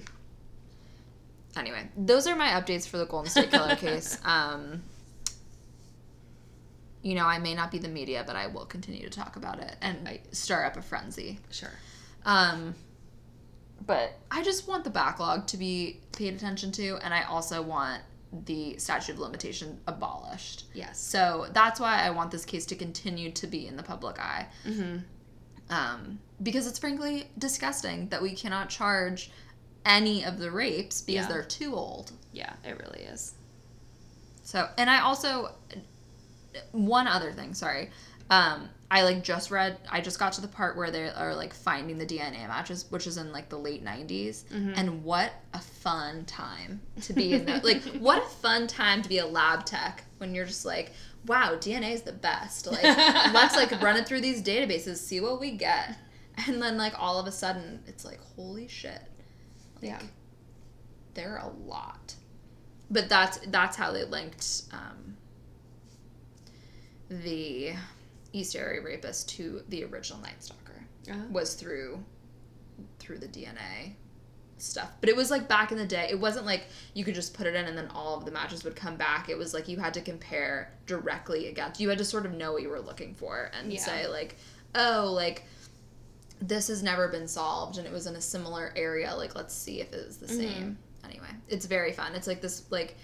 Anyway, 1.60 1.90
those 1.98 2.28
are 2.28 2.36
my 2.36 2.48
updates 2.50 2.88
for 2.88 2.98
the 2.98 3.06
Golden 3.06 3.30
State 3.30 3.52
Killer 3.52 3.76
case. 3.78 4.20
Um, 4.24 4.84
you 7.02 7.16
know, 7.16 7.26
I 7.26 7.40
may 7.40 7.54
not 7.54 7.72
be 7.72 7.78
the 7.78 7.88
media, 7.88 8.24
but 8.26 8.36
I 8.36 8.48
will 8.48 8.66
continue 8.66 9.04
to 9.04 9.10
talk 9.10 9.36
about 9.36 9.60
it 9.60 9.76
and 9.82 10.08
I- 10.08 10.22
stir 10.32 10.66
up 10.66 10.76
a 10.78 10.82
frenzy. 10.82 11.40
Sure. 11.52 11.72
Um, 12.26 12.76
but 13.86 14.18
I 14.30 14.44
just 14.44 14.68
want 14.68 14.84
the 14.84 14.90
backlog 14.90 15.48
to 15.48 15.58
be 15.58 16.02
paid 16.12 16.34
attention 16.34 16.72
to, 16.74 16.98
and 17.02 17.14
I 17.14 17.24
also 17.24 17.62
want 17.62 18.02
the 18.46 18.78
statute 18.78 19.14
of 19.14 19.20
limitation 19.20 19.80
abolished. 19.88 20.66
Yes. 20.74 21.00
So 21.00 21.48
that's 21.54 21.80
why 21.80 22.02
I 22.06 22.10
want 22.12 22.30
this 22.32 22.46
case 22.46 22.66
to 22.68 22.76
continue 22.76 23.32
to 23.32 23.48
be 23.48 23.66
in 23.68 23.76
the 23.78 23.84
public 23.84 24.20
eye. 24.20 24.48
Mm-hmm. 24.68 24.98
um, 25.74 26.20
because 26.44 26.68
it's 26.68 26.80
frankly 26.80 27.30
disgusting 27.38 28.08
that 28.10 28.22
we 28.22 28.32
cannot 28.36 28.70
charge 28.70 29.32
any 29.86 30.24
of 30.26 30.40
the 30.40 30.52
rapes 30.52 31.02
because 31.02 31.26
Yeah. 31.26 31.28
they're 31.28 31.44
too 31.44 31.76
old. 31.76 32.12
Yeah, 32.34 32.54
it 32.64 32.78
really 32.80 33.02
is. 33.04 33.34
So, 34.44 34.68
and 34.78 34.90
I 34.90 35.02
also 35.02 35.52
one 36.72 37.08
other 37.08 37.32
thing, 37.32 37.54
sorry. 37.54 37.90
Um, 38.30 38.70
I 38.92 39.04
like 39.04 39.24
just 39.24 39.52
read. 39.52 39.78
I 39.90 40.02
just 40.02 40.18
got 40.20 40.34
to 40.34 40.42
the 40.42 40.48
part 40.48 40.76
where 40.76 40.90
they 40.90 41.10
are 41.10 41.36
like 41.36 41.54
finding 41.54 41.98
the 42.00 42.06
DNA 42.06 42.48
matches, 42.48 42.86
which 42.90 43.06
is 43.08 43.18
in 43.18 43.32
like 43.32 43.50
the 43.50 43.58
late 43.58 43.84
'90s, 43.84 44.44
Mhm. 44.52 44.74
and 44.76 45.04
what 45.04 45.32
a 45.54 45.60
fun 45.60 46.26
time 46.26 46.82
to 47.02 47.14
be 47.14 47.34
in 47.34 47.46
that. 47.46 47.64
like, 47.64 47.84
what 48.00 48.18
a 48.24 48.26
fun 48.28 48.66
time 48.68 49.02
to 49.04 49.10
be 49.10 49.20
a 49.20 49.26
lab 49.28 49.66
tech 49.66 50.04
when 50.18 50.34
you're 50.34 50.46
just 50.46 50.66
like, 50.66 50.92
wow, 51.28 51.56
DNA 51.56 51.92
is 51.94 52.02
the 52.02 52.12
best. 52.12 52.66
Like, 52.68 52.84
let's 53.34 53.56
like 53.56 53.72
run 53.82 53.96
it 53.98 54.08
through 54.08 54.22
these 54.22 54.42
databases, 54.42 54.98
see 54.98 55.22
what 55.22 55.40
we 55.40 55.52
get, 55.52 55.96
And 56.48 56.62
then 56.62 56.78
like 56.78 56.94
all 57.00 57.20
of 57.20 57.28
a 57.28 57.32
sudden 57.32 57.84
it's 57.88 58.06
like 58.06 58.20
holy 58.36 58.68
shit. 58.68 59.02
Yeah. 59.82 60.00
They're 61.14 61.38
a 61.38 61.50
lot. 61.68 62.16
But 62.92 63.10
that's 63.10 63.38
that's 63.48 63.76
how 63.76 63.92
they 63.92 64.04
linked 64.04 64.64
um, 64.72 65.16
the 67.10 67.74
East 68.34 68.56
Area 68.56 68.82
rapist 68.82 69.30
to 69.38 69.62
the 69.70 69.84
original 69.86 70.20
Night 70.22 70.42
Stalker. 70.44 70.60
Uh-huh. 71.10 71.18
was 71.32 71.56
through 71.56 72.04
through 73.00 73.18
the 73.18 73.28
DNA 73.28 73.94
stuff. 74.58 74.92
But 75.00 75.10
it 75.10 75.16
was 75.16 75.32
like 75.32 75.48
back 75.48 75.72
in 75.72 75.78
the 75.78 75.86
day, 75.86 76.08
it 76.12 76.20
wasn't 76.20 76.46
like 76.46 76.66
you 76.94 77.04
could 77.04 77.16
just 77.16 77.34
put 77.34 77.48
it 77.48 77.56
in 77.56 77.66
and 77.66 77.78
then 77.78 77.88
all 77.88 78.18
of 78.18 78.26
the 78.26 78.32
matches 78.32 78.64
would 78.64 78.76
come 78.76 78.96
back. 78.96 79.30
It 79.30 79.38
was 79.38 79.54
like 79.54 79.68
you 79.68 79.78
had 79.78 79.94
to 79.96 80.02
compare 80.02 80.72
directly 80.86 81.48
against. 81.48 81.80
You 81.80 81.90
had 81.90 81.98
to 81.98 82.06
sort 82.06 82.26
of 82.26 82.34
know 82.34 82.52
what 82.54 82.62
you 82.62 82.70
were 82.70 82.80
looking 82.82 83.16
for 83.16 83.50
and 83.58 83.72
Yeah. 83.74 83.80
say 83.82 84.08
like, 84.08 84.36
"Oh, 84.76 85.12
like 85.16 85.46
this 86.40 86.68
has 86.68 86.82
never 86.82 87.08
been 87.08 87.28
solved 87.28 87.78
and 87.78 87.86
it 87.86 87.94
was 87.94 88.08
in 88.08 88.16
a 88.16 88.22
similar 88.22 88.74
area. 88.76 89.14
Like 89.16 89.36
let's 89.36 89.54
see 89.54 89.82
if 89.82 89.92
it 89.94 90.00
is 90.00 90.18
the 90.18 90.28
same." 90.28 90.78
Anyway, 91.04 91.30
it's 91.48 91.66
very 91.66 91.94
fun. 91.94 92.14
It's 92.16 92.28
like 92.28 92.42
this 92.42 92.64
like 92.70 92.98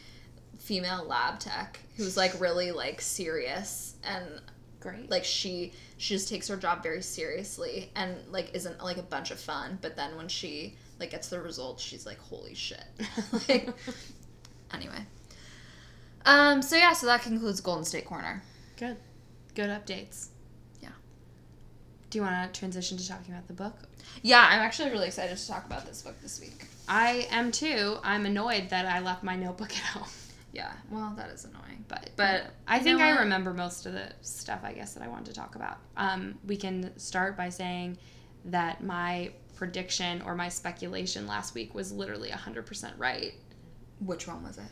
female 0.59 1.05
lab 1.05 1.39
tech 1.39 1.79
who's 1.97 2.17
like 2.17 2.39
really 2.39 2.71
like 2.71 3.01
serious 3.01 3.95
and 4.03 4.25
Great. 4.79 5.09
like 5.09 5.23
she 5.23 5.73
she 5.97 6.13
just 6.15 6.29
takes 6.29 6.47
her 6.47 6.55
job 6.55 6.81
very 6.81 7.01
seriously 7.01 7.91
and 7.95 8.15
like 8.31 8.51
isn't 8.53 8.81
like 8.81 8.97
a 8.97 9.03
bunch 9.03 9.31
of 9.31 9.39
fun 9.39 9.77
but 9.81 9.95
then 9.95 10.15
when 10.15 10.27
she 10.27 10.77
like 10.99 11.11
gets 11.11 11.27
the 11.27 11.39
results 11.41 11.83
she's 11.83 12.05
like 12.05 12.17
holy 12.19 12.55
shit 12.55 12.85
like 13.49 13.69
anyway 14.73 15.05
um 16.25 16.61
so 16.61 16.75
yeah 16.75 16.93
so 16.93 17.05
that 17.05 17.21
concludes 17.21 17.59
golden 17.59 17.83
state 17.83 18.05
corner 18.05 18.41
Good. 18.77 18.97
Good 19.53 19.69
updates. 19.69 20.27
Do 22.15 22.19
you 22.19 22.25
want 22.25 22.53
to 22.53 22.57
transition 22.57 22.97
to 22.97 23.05
talking 23.05 23.33
about 23.33 23.45
the 23.47 23.53
book? 23.53 23.75
yeah 24.21 24.47
i'm 24.49 24.61
actually 24.61 24.89
really 24.89 25.07
excited 25.07 25.37
to 25.37 25.47
talk 25.49 25.65
about 25.65 25.85
this 25.85 26.01
book 26.01 26.15
this 26.21 26.39
week 26.39 26.65
I 26.87 27.27
am 27.29 27.51
too. 27.51 27.97
I'm 28.03 28.25
annoyed 28.25 28.69
that 28.69 28.85
I 28.85 29.01
left 29.01 29.21
my 29.21 29.35
notebook 29.35 29.71
at 29.71 29.83
home. 29.83 30.07
yeah 30.53 30.71
well 30.89 31.13
that 31.17 31.29
is 31.29 31.43
annoying 31.43 31.83
But 31.89 32.11
But, 32.15 32.51
I 32.69 32.79
think 32.79 33.01
I 33.01 33.19
remember 33.19 33.53
most 33.53 33.85
of 33.85 33.91
the 33.91 34.13
stuff 34.21 34.61
I 34.63 34.71
guess 34.71 34.93
that 34.93 35.03
I 35.03 35.09
wanted 35.09 35.25
to 35.25 35.33
talk 35.33 35.55
about. 35.55 35.75
Um, 35.97 36.35
we 36.47 36.55
can 36.55 36.97
start 36.97 37.35
by 37.35 37.49
saying 37.49 37.97
that 38.45 38.81
my 38.81 39.31
prediction 39.57 40.21
or 40.21 40.35
my 40.35 40.47
speculation 40.47 41.27
last 41.27 41.53
week 41.53 41.75
was 41.75 41.91
literally 41.91 42.29
100% 42.29 42.93
right. 42.97 43.33
which 43.99 44.25
one 44.25 44.41
was 44.41 44.57
it 44.57 44.71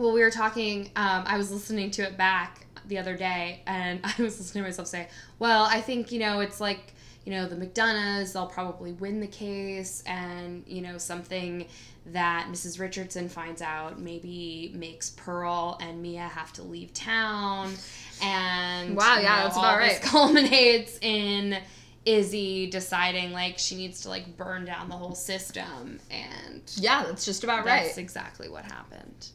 Well, 0.00 0.12
we 0.12 0.22
were 0.22 0.30
talking, 0.30 0.90
um, 0.96 1.24
I 1.26 1.36
was 1.36 1.52
listening 1.52 1.90
to 1.92 2.02
it 2.02 2.16
back 2.16 2.64
the 2.86 2.96
other 2.96 3.18
day, 3.18 3.60
and 3.66 4.00
I 4.04 4.14
was 4.22 4.38
listening 4.38 4.64
to 4.64 4.68
myself 4.70 4.88
say, 4.88 5.08
Well, 5.38 5.64
I 5.64 5.82
think, 5.82 6.10
you 6.10 6.18
know, 6.20 6.40
it's 6.40 6.58
like, 6.58 6.94
you 7.26 7.32
know, 7.32 7.46
the 7.46 7.54
McDonoughs, 7.54 8.32
they'll 8.32 8.46
probably 8.46 8.92
win 8.92 9.20
the 9.20 9.26
case, 9.26 10.02
and, 10.06 10.64
you 10.66 10.80
know, 10.80 10.96
something 10.96 11.66
that 12.06 12.46
Mrs. 12.50 12.80
Richardson 12.80 13.28
finds 13.28 13.60
out 13.60 14.00
maybe 14.00 14.72
makes 14.74 15.10
Pearl 15.10 15.76
and 15.82 16.00
Mia 16.00 16.22
have 16.22 16.50
to 16.54 16.62
leave 16.62 16.94
town. 16.94 17.74
And, 18.22 18.96
Wow, 18.96 19.16
you 19.16 19.24
yeah, 19.24 19.36
know, 19.36 19.42
that's 19.42 19.56
all 19.58 19.64
about 19.64 19.80
this 19.82 19.92
right. 19.92 20.02
culminates 20.10 20.98
in. 21.02 21.58
Izzy 22.06 22.66
deciding 22.70 23.32
like 23.32 23.58
she 23.58 23.76
needs 23.76 24.00
to 24.00 24.08
like 24.08 24.34
burn 24.38 24.64
down 24.64 24.88
the 24.88 24.96
whole 24.96 25.14
system 25.14 26.00
and 26.10 26.62
yeah 26.76 27.04
that's 27.04 27.26
just 27.26 27.44
about 27.44 27.66
that's 27.66 27.66
right 27.66 27.84
That's 27.88 27.98
exactly 27.98 28.48
what 28.48 28.64
happened. 28.64 29.28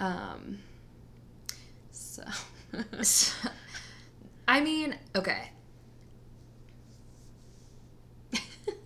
Um. 0.00 0.58
So. 1.92 2.22
i 4.48 4.60
mean 4.60 4.96
okay 5.14 5.50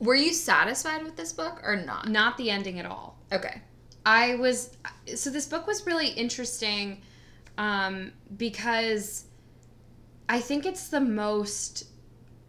were 0.00 0.14
you 0.14 0.32
satisfied 0.32 1.02
with 1.02 1.16
this 1.16 1.32
book 1.32 1.60
or 1.64 1.76
not 1.76 2.08
Not 2.08 2.36
the 2.36 2.50
ending 2.50 2.78
at 2.78 2.86
all. 2.86 3.18
okay 3.32 3.62
I 4.06 4.36
was. 4.36 4.74
So 5.16 5.28
this 5.28 5.44
book 5.44 5.66
was 5.66 5.84
really 5.84 6.08
interesting, 6.08 7.02
um, 7.58 8.12
because 8.38 9.24
I 10.30 10.40
think 10.40 10.64
it's 10.64 10.88
the 10.88 11.00
most 11.00 11.84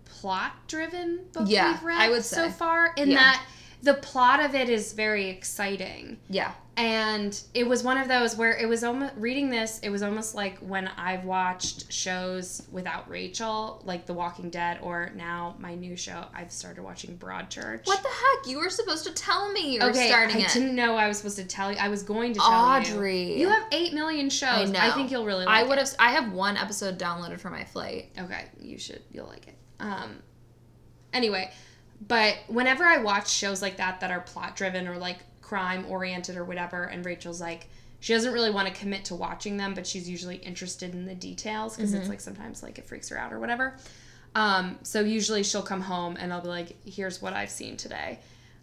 plot-driven 0.05 1.25
book 1.33 1.43
Yeah, 1.47 1.71
we've 1.73 1.83
read 1.83 1.99
I 1.99 2.09
would 2.09 2.23
say. 2.23 2.35
so 2.37 2.49
far. 2.49 2.93
In 2.95 3.09
Yeah. 3.11 3.17
that 3.17 3.45
the 3.81 3.95
plot 3.95 4.39
of 4.41 4.55
it 4.55 4.69
is 4.69 4.93
very 4.93 5.27
exciting. 5.29 6.19
yeah 6.29 6.53
and 6.79 7.41
it 7.53 7.67
was 7.67 7.83
one 7.83 7.97
of 7.97 8.07
those 8.07 8.37
where 8.37 8.55
it 8.57 8.67
was 8.67 8.83
almost 8.85 9.13
reading 9.17 9.49
this 9.49 9.79
it 9.79 9.89
was 9.89 10.01
almost 10.01 10.33
like 10.33 10.57
when 10.59 10.87
i've 10.97 11.25
watched 11.25 11.91
shows 11.91 12.63
without 12.71 13.09
rachel 13.09 13.81
like 13.85 14.05
the 14.05 14.13
walking 14.13 14.49
dead 14.49 14.79
or 14.81 15.11
now 15.15 15.55
my 15.59 15.75
new 15.75 15.95
show 15.95 16.23
i've 16.33 16.51
started 16.51 16.81
watching 16.81 17.17
broadchurch 17.17 17.85
What 17.85 18.01
the 18.01 18.07
heck? 18.09 18.47
You 18.49 18.59
were 18.59 18.69
supposed 18.69 19.05
to 19.05 19.13
tell 19.13 19.51
me 19.51 19.73
you 19.73 19.79
were 19.81 19.89
okay 19.89 20.07
starting 20.07 20.37
i 20.37 20.45
it. 20.45 20.51
didn't 20.53 20.73
know 20.73 20.95
i 20.95 21.07
was 21.07 21.17
supposed 21.17 21.37
to 21.37 21.45
tell 21.45 21.71
you 21.71 21.77
i 21.79 21.89
was 21.89 22.01
going 22.01 22.33
to 22.33 22.39
tell 22.39 22.79
you. 22.79 22.93
Audrey. 22.93 23.33
you 23.33 23.39
you 23.39 23.49
have 23.49 23.63
8 23.71 23.93
million 23.93 24.29
shows 24.29 24.69
I 24.69 24.71
know. 24.71 24.79
i, 24.79 24.91
think 24.91 25.11
you'll 25.11 25.25
really 25.25 25.45
like 25.45 25.59
I 25.59 25.67
would 25.67 25.77
have. 25.77 25.93
I 25.99 26.11
have 26.11 26.31
one 26.31 26.55
episode 26.55 26.97
downloaded 26.97 27.39
for 27.39 27.49
my 27.49 27.63
flight. 27.65 28.09
Okay, 28.17 28.45
you 28.61 28.77
should. 28.77 29.01
You'll 29.11 29.27
like 29.27 29.47
it. 29.47 29.55
Um, 29.79 30.21
anyway, 31.13 31.51
but 32.07 32.37
whenever 32.47 32.83
I 32.83 32.97
watch 32.97 33.29
shows 33.29 33.61
like 33.61 33.77
that 33.77 33.99
that 34.01 34.11
are 34.11 34.21
plot 34.21 34.55
driven 34.55 34.87
or 34.87 34.97
like 34.97 35.17
crime 35.49 35.83
oriented 35.89 36.37
or 36.37 36.43
whatever, 36.43 36.83
and 36.83 37.03
Rachel's 37.03 37.41
like, 37.41 37.67
she 38.01 38.13
doesn't 38.13 38.31
really 38.33 38.51
want 38.51 38.67
to 38.67 38.73
commit 38.73 39.05
to 39.05 39.15
watching 39.15 39.57
them, 39.57 39.73
but 39.73 39.87
she's 39.87 40.07
usually 40.07 40.35
interested 40.35 40.93
in 40.93 41.05
the 41.05 41.15
details 41.15 41.75
because 41.75 41.93
it's 41.95 42.07
like 42.07 42.21
sometimes 42.21 42.61
like 42.61 42.77
it 42.77 42.85
freaks 42.85 43.09
her 43.09 43.17
out 43.17 43.33
or 43.33 43.39
whatever. 43.39 43.75
Um, 44.35 44.77
so 44.83 45.01
usually 45.01 45.41
she'll 45.43 45.63
come 45.63 45.81
home 45.81 46.17
and 46.19 46.31
I'll 46.31 46.39
be 46.39 46.49
like, 46.49 46.75
here's 46.85 47.19
what 47.19 47.33
I've 47.33 47.49
seen 47.49 47.77
today. 47.77 48.19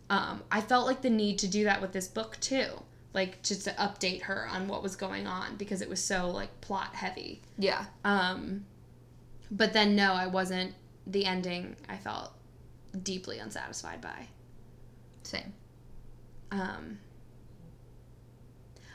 Um, 0.09 0.45
I 0.51 0.61
felt 0.61 0.87
like 0.87 1.03
the 1.03 1.11
need 1.11 1.41
to 1.41 1.49
do 1.49 1.65
that 1.65 1.83
with 1.83 1.93
this 1.93 2.07
book 2.07 2.39
too. 2.41 2.69
Like 3.13 3.43
just 3.43 3.65
to 3.65 3.73
update 3.73 4.23
her 4.23 4.49
on 4.49 4.69
what 4.69 4.83
was 4.83 4.95
going 4.95 5.27
on 5.27 5.57
because 5.57 5.83
it 5.83 5.89
was 5.89 6.03
so 6.03 6.31
like 6.31 6.61
plot 6.61 6.95
heavy. 6.95 7.43
Yeah. 7.59 7.85
Um, 8.05 8.65
but 9.51 9.73
then 9.73 9.97
no, 9.97 10.13
I 10.15 10.29
wasn't. 10.29 10.73
The 11.09 11.27
ending 11.27 11.77
I 11.89 11.97
felt 11.97 12.33
deeply 13.03 13.39
unsatisfied 13.41 14.01
by. 14.01 14.29
Same. 15.25 15.53
Um, 16.51 16.99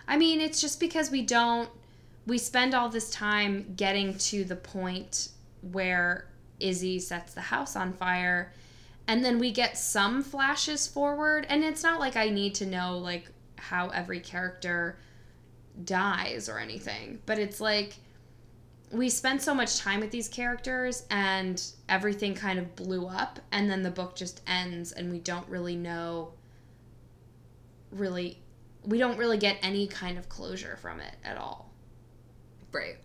I 0.07 0.17
mean, 0.17 0.41
it's 0.41 0.61
just 0.61 0.79
because 0.79 1.11
we 1.11 1.21
don't. 1.21 1.69
We 2.27 2.37
spend 2.37 2.75
all 2.75 2.89
this 2.89 3.09
time 3.09 3.73
getting 3.75 4.17
to 4.17 4.43
the 4.43 4.55
point 4.55 5.29
where 5.71 6.27
Izzy 6.59 6.99
sets 6.99 7.33
the 7.33 7.41
house 7.41 7.75
on 7.75 7.93
fire, 7.93 8.53
and 9.07 9.23
then 9.23 9.39
we 9.39 9.51
get 9.51 9.77
some 9.77 10.23
flashes 10.23 10.87
forward. 10.87 11.45
And 11.49 11.63
it's 11.63 11.83
not 11.83 11.99
like 11.99 12.15
I 12.15 12.29
need 12.29 12.55
to 12.55 12.65
know 12.65 12.97
like 12.97 13.29
how 13.57 13.89
every 13.89 14.19
character 14.19 14.97
dies 15.85 16.49
or 16.49 16.59
anything, 16.59 17.19
but 17.25 17.39
it's 17.39 17.61
like 17.61 17.95
we 18.91 19.09
spent 19.09 19.41
so 19.41 19.53
much 19.53 19.77
time 19.77 20.01
with 20.01 20.11
these 20.11 20.27
characters 20.27 21.05
and 21.09 21.63
everything 21.87 22.35
kind 22.35 22.59
of 22.59 22.75
blew 22.75 23.07
up 23.07 23.39
and 23.51 23.69
then 23.69 23.83
the 23.83 23.91
book 23.91 24.15
just 24.15 24.41
ends 24.47 24.91
and 24.91 25.09
we 25.09 25.19
don't 25.19 25.47
really 25.47 25.75
know 25.75 26.33
really 27.91 28.37
we 28.85 28.97
don't 28.97 29.17
really 29.17 29.37
get 29.37 29.57
any 29.61 29.85
kind 29.87 30.17
of 30.17 30.27
closure 30.29 30.77
from 30.81 30.99
it 30.99 31.15
at 31.23 31.37
all 31.37 31.71
Right. 32.71 32.95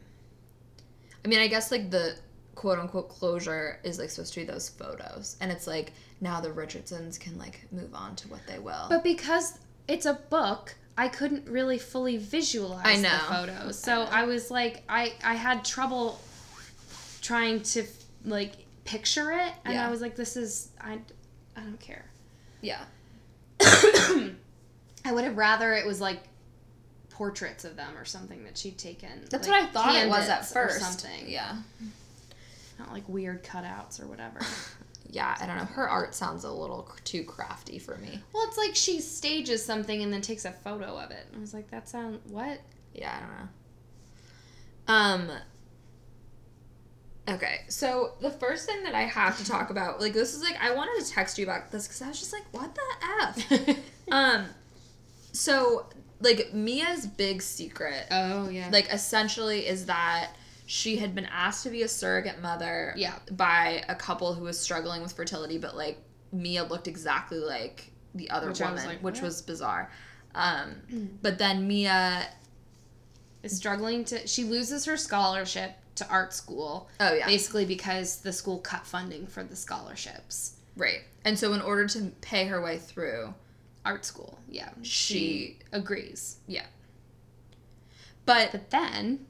I 1.24 1.28
mean, 1.28 1.40
I 1.40 1.48
guess 1.48 1.72
like 1.72 1.90
the 1.90 2.16
quote 2.54 2.78
unquote 2.78 3.08
closure 3.08 3.80
is 3.82 3.98
like 3.98 4.10
supposed 4.10 4.32
to 4.34 4.40
be 4.40 4.46
those 4.46 4.68
photos, 4.68 5.36
and 5.40 5.50
it's 5.50 5.66
like 5.66 5.92
now 6.20 6.40
the 6.40 6.52
Richardsons 6.52 7.18
can 7.18 7.36
like 7.36 7.66
move 7.72 7.92
on 7.92 8.14
to 8.16 8.28
what 8.28 8.46
they 8.46 8.60
will. 8.60 8.86
but 8.88 9.02
because 9.02 9.58
it's 9.88 10.06
a 10.06 10.14
book 10.30 10.74
i 10.98 11.08
couldn't 11.08 11.46
really 11.48 11.78
fully 11.78 12.16
visualize 12.16 12.86
I 12.86 12.96
the 12.96 13.02
know. 13.02 13.18
photos 13.28 13.78
so 13.78 14.02
I 14.02 14.22
I, 14.22 14.24
was 14.24 14.50
like 14.50 14.82
i 14.88 15.12
i 15.22 15.34
had 15.34 15.64
trouble 15.64 16.18
trying 17.20 17.60
to 17.62 17.84
like 18.24 18.52
picture 18.84 19.30
it 19.32 19.52
and 19.64 19.74
Yeah. 19.74 19.86
i 19.86 19.90
was 19.90 20.00
like 20.00 20.16
this 20.16 20.36
is 20.36 20.70
i 20.80 20.98
i 21.56 21.60
don't 21.60 21.78
care 21.80 22.06
yeah. 22.62 22.84
I 25.06 25.12
would 25.12 25.24
have 25.24 25.36
rather 25.36 25.72
it 25.72 25.86
was 25.86 26.00
like 26.00 26.20
portraits 27.10 27.64
of 27.64 27.76
them 27.76 27.96
or 27.96 28.04
something 28.04 28.44
that 28.44 28.58
she'd 28.58 28.76
taken. 28.76 29.08
That's 29.30 29.48
like 29.48 29.60
what 29.62 29.70
I 29.70 29.72
thought 29.72 29.94
it 29.94 30.08
was 30.08 30.28
at 30.28 30.44
first. 30.46 30.80
something. 30.80 31.28
Yeah. 31.28 31.56
Not 32.78 32.92
like 32.92 33.08
weird 33.08 33.42
cutouts 33.44 34.02
or 34.02 34.06
whatever. 34.06 34.40
Yeah. 35.08 35.36
I 35.40 35.46
don't 35.46 35.56
know. 35.56 35.64
Her 35.64 35.88
art 35.88 36.16
sounds 36.16 36.42
a 36.42 36.50
little 36.50 36.90
too 37.04 37.22
crafty 37.22 37.78
for 37.78 37.96
me. 37.98 38.20
well, 38.34 38.44
it's 38.48 38.58
like 38.58 38.74
she 38.74 39.00
stages 39.00 39.64
something 39.64 40.02
and 40.02 40.12
then 40.12 40.20
takes 40.20 40.44
a 40.44 40.50
photo 40.50 40.98
of 40.98 41.12
it. 41.12 41.24
I 41.34 41.38
was 41.38 41.54
like, 41.54 41.70
that 41.70 41.88
sound 41.88 42.18
what? 42.28 42.60
Yeah, 42.92 43.16
I 43.16 44.80
don't 45.14 45.28
know. 45.28 45.28
Um. 45.28 45.38
Okay, 47.28 47.60
so 47.68 48.14
the 48.20 48.30
first 48.30 48.66
thing 48.66 48.82
that 48.82 48.96
I 48.96 49.02
have 49.02 49.38
to 49.38 49.46
talk 49.46 49.70
about, 49.70 50.00
like, 50.00 50.12
this 50.12 50.34
is 50.34 50.42
like 50.42 50.56
I 50.60 50.74
wanted 50.74 51.02
to 51.04 51.10
text 51.10 51.38
you 51.38 51.44
about 51.44 51.70
this 51.70 51.86
because 51.86 52.02
I 52.02 52.08
was 52.08 52.18
just 52.18 52.32
like, 52.32 52.44
what 52.50 52.74
the 52.74 52.82
f? 53.70 53.78
um. 54.10 54.46
So, 55.36 55.86
like, 56.20 56.52
Mia's 56.52 57.06
big 57.06 57.42
secret, 57.42 58.06
oh 58.10 58.48
yeah. 58.48 58.68
like, 58.72 58.92
essentially, 58.92 59.66
is 59.66 59.86
that 59.86 60.30
she 60.66 60.96
had 60.96 61.14
been 61.14 61.26
asked 61.26 61.62
to 61.62 61.70
be 61.70 61.82
a 61.82 61.88
surrogate 61.88 62.40
mother 62.40 62.92
Yeah. 62.96 63.14
by 63.30 63.84
a 63.88 63.94
couple 63.94 64.34
who 64.34 64.44
was 64.44 64.58
struggling 64.58 65.02
with 65.02 65.12
fertility, 65.12 65.58
but 65.58 65.76
like 65.76 65.98
Mia 66.32 66.64
looked 66.64 66.88
exactly 66.88 67.38
like 67.38 67.92
the 68.14 68.30
other 68.30 68.48
Which 68.48 68.60
woman, 68.60 68.74
was 68.74 68.86
like, 68.86 68.98
which 68.98 69.20
was 69.20 69.42
bizarre. 69.42 69.92
Um, 70.34 71.18
but 71.22 71.38
then 71.38 71.68
Mia, 71.68 72.26
is 73.42 73.56
struggling 73.56 74.04
to 74.04 74.26
she 74.26 74.42
loses 74.42 74.84
her 74.86 74.96
scholarship 74.96 75.72
to 75.94 76.08
art 76.08 76.34
school 76.34 76.88
oh 76.98 77.14
yeah, 77.14 77.26
basically 77.26 77.64
because 77.64 78.20
the 78.22 78.32
school 78.32 78.58
cut 78.58 78.84
funding 78.84 79.24
for 79.26 79.44
the 79.44 79.54
scholarships 79.54 80.56
right. 80.76 81.00
And 81.24 81.38
so 81.38 81.52
in 81.52 81.60
order 81.60 81.86
to 81.88 82.12
pay 82.20 82.46
her 82.46 82.60
way 82.60 82.78
through, 82.78 83.34
art 83.86 84.04
school 84.04 84.38
yeah 84.48 84.70
She- 84.82 85.58
agrees 85.72 86.36
yeah. 86.46 86.66
But 88.26 88.50
but 88.52 88.70
then 88.70 89.26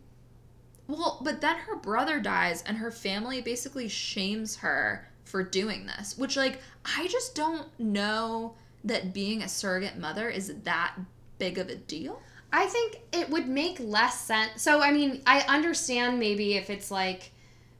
Well, 0.88 1.20
but 1.22 1.40
then 1.40 1.56
her 1.56 1.76
brother 1.76 2.20
dies 2.20 2.62
and 2.66 2.78
her 2.78 2.90
family 2.90 3.40
basically 3.42 3.88
shames 3.88 4.56
her 4.56 5.08
for 5.24 5.42
doing 5.42 5.86
this, 5.86 6.16
which 6.16 6.36
like 6.36 6.60
I 6.84 7.06
just 7.08 7.34
don't 7.34 7.68
know 7.78 8.54
that 8.84 9.12
being 9.12 9.42
a 9.42 9.48
surrogate 9.48 9.98
mother 9.98 10.28
is 10.28 10.54
that 10.62 10.94
big 11.38 11.58
of 11.58 11.68
a 11.68 11.74
deal. 11.76 12.20
I 12.52 12.66
think 12.66 13.00
it 13.12 13.28
would 13.28 13.48
make 13.48 13.78
less 13.80 14.20
sense. 14.20 14.62
So, 14.62 14.80
I 14.80 14.92
mean, 14.92 15.20
I 15.26 15.40
understand 15.48 16.18
maybe 16.20 16.54
if 16.54 16.70
it's 16.70 16.90
like 16.90 17.32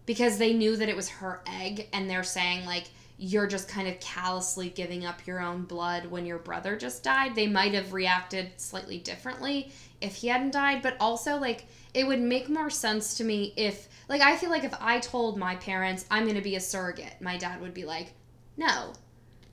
because 0.04 0.38
they 0.38 0.52
knew 0.52 0.76
that 0.76 0.88
it 0.88 0.96
was 0.96 1.08
her 1.08 1.40
egg 1.46 1.88
and 1.92 2.10
they're 2.10 2.24
saying 2.24 2.66
like 2.66 2.90
you're 3.18 3.46
just 3.46 3.68
kind 3.68 3.88
of 3.88 3.98
callously 4.00 4.68
giving 4.68 5.06
up 5.06 5.26
your 5.26 5.40
own 5.40 5.64
blood 5.64 6.06
when 6.06 6.26
your 6.26 6.38
brother 6.38 6.76
just 6.76 7.02
died. 7.02 7.34
They 7.34 7.46
might 7.46 7.72
have 7.72 7.92
reacted 7.92 8.52
slightly 8.58 8.98
differently 8.98 9.72
if 10.00 10.16
he 10.16 10.28
hadn't 10.28 10.52
died, 10.52 10.82
but 10.82 10.96
also 11.00 11.36
like 11.36 11.66
it 11.94 12.06
would 12.06 12.20
make 12.20 12.48
more 12.48 12.70
sense 12.70 13.16
to 13.16 13.24
me 13.24 13.54
if 13.56 13.88
like 14.08 14.20
I 14.20 14.36
feel 14.36 14.50
like 14.50 14.64
if 14.64 14.74
I 14.80 15.00
told 15.00 15.38
my 15.38 15.56
parents 15.56 16.04
I'm 16.10 16.24
going 16.24 16.36
to 16.36 16.42
be 16.42 16.56
a 16.56 16.60
surrogate, 16.60 17.14
my 17.20 17.36
dad 17.36 17.60
would 17.60 17.74
be 17.74 17.84
like, 17.84 18.12
"No." 18.56 18.92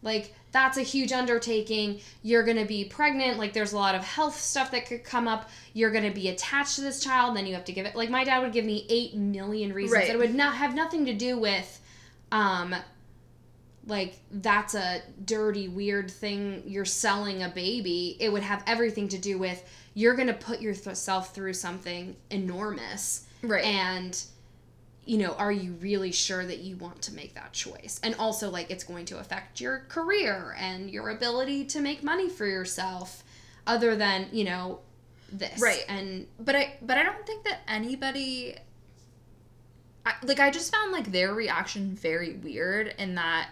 Like 0.04 0.34
that's 0.52 0.78
a 0.78 0.82
huge 0.82 1.14
undertaking. 1.14 2.02
You're 2.22 2.44
going 2.44 2.58
to 2.58 2.66
be 2.66 2.84
pregnant. 2.84 3.40
Like 3.40 3.54
there's 3.54 3.72
a 3.72 3.78
lot 3.78 3.96
of 3.96 4.04
health 4.04 4.40
stuff 4.40 4.72
that 4.72 4.86
could 4.86 5.04
come 5.04 5.28
up. 5.28 5.50
You're 5.74 5.92
going 5.92 6.04
to 6.04 6.12
be 6.12 6.28
attached 6.28 6.76
to 6.76 6.82
this 6.82 7.02
child. 7.02 7.36
Then 7.36 7.48
you 7.48 7.54
have 7.56 7.64
to 7.66 7.72
give 7.72 7.86
it. 7.86 7.96
Like 7.96 8.10
my 8.10 8.26
dad 8.26 8.42
would 8.42 8.52
give 8.52 8.66
me 8.66 8.86
eight 8.90 9.16
million 9.16 9.74
reasons. 9.74 10.02
Right. 10.02 10.10
It 10.10 10.18
would 10.18 10.36
not 10.36 10.56
have 10.56 10.76
nothing 10.76 11.06
to 11.06 11.14
do 11.14 11.40
with, 11.40 11.80
um, 12.34 12.76
like 13.86 14.16
that's 14.32 14.76
a 14.76 15.02
dirty 15.26 15.68
weird 15.68 16.10
thing. 16.10 16.64
You're 16.66 16.86
selling 16.86 17.44
a 17.44 17.50
baby. 17.50 18.16
It 18.20 18.32
would 18.32 18.44
have 18.44 18.64
everything 18.68 19.10
to 19.10 19.18
do 19.18 19.38
with 19.38 19.62
you're 19.96 20.16
going 20.16 20.28
to 20.28 20.34
put 20.34 20.60
yourself 20.62 21.36
through 21.36 21.54
something 21.54 22.16
enormous 22.32 23.28
Right. 23.44 23.64
and 23.66 24.24
you 25.06 25.18
know 25.18 25.34
are 25.34 25.52
you 25.52 25.74
really 25.74 26.12
sure 26.14 26.44
that 26.46 26.60
you 26.60 26.78
want 26.78 27.02
to 27.04 27.14
make 27.14 27.36
that 27.36 27.52
choice 27.52 28.00
and 28.04 28.16
also 28.16 28.50
like 28.50 28.72
it's 28.72 28.86
going 28.86 29.06
to 29.06 29.20
affect 29.20 29.60
your 29.62 29.80
career 29.90 30.56
and 30.58 30.90
your 30.90 31.10
ability 31.10 31.66
to 31.66 31.82
make 31.82 32.02
money 32.04 32.30
for 32.30 32.46
yourself 32.48 33.24
other 33.68 33.96
than 33.98 34.28
you 34.32 34.46
know 34.46 34.80
this 35.32 35.62
Right. 35.62 35.84
and 35.90 36.26
but 36.40 36.56
I 36.56 36.78
but 36.82 36.98
I 36.98 37.04
don't 37.04 37.26
think 37.28 37.44
that 37.44 37.60
anybody 37.68 38.56
I, 40.06 40.14
like 40.24 40.40
I 40.40 40.50
just 40.52 40.74
found 40.74 40.92
like 40.92 41.12
their 41.12 41.34
reaction 41.34 41.96
very 41.96 42.34
weird 42.34 42.96
in 42.98 43.16
that 43.16 43.50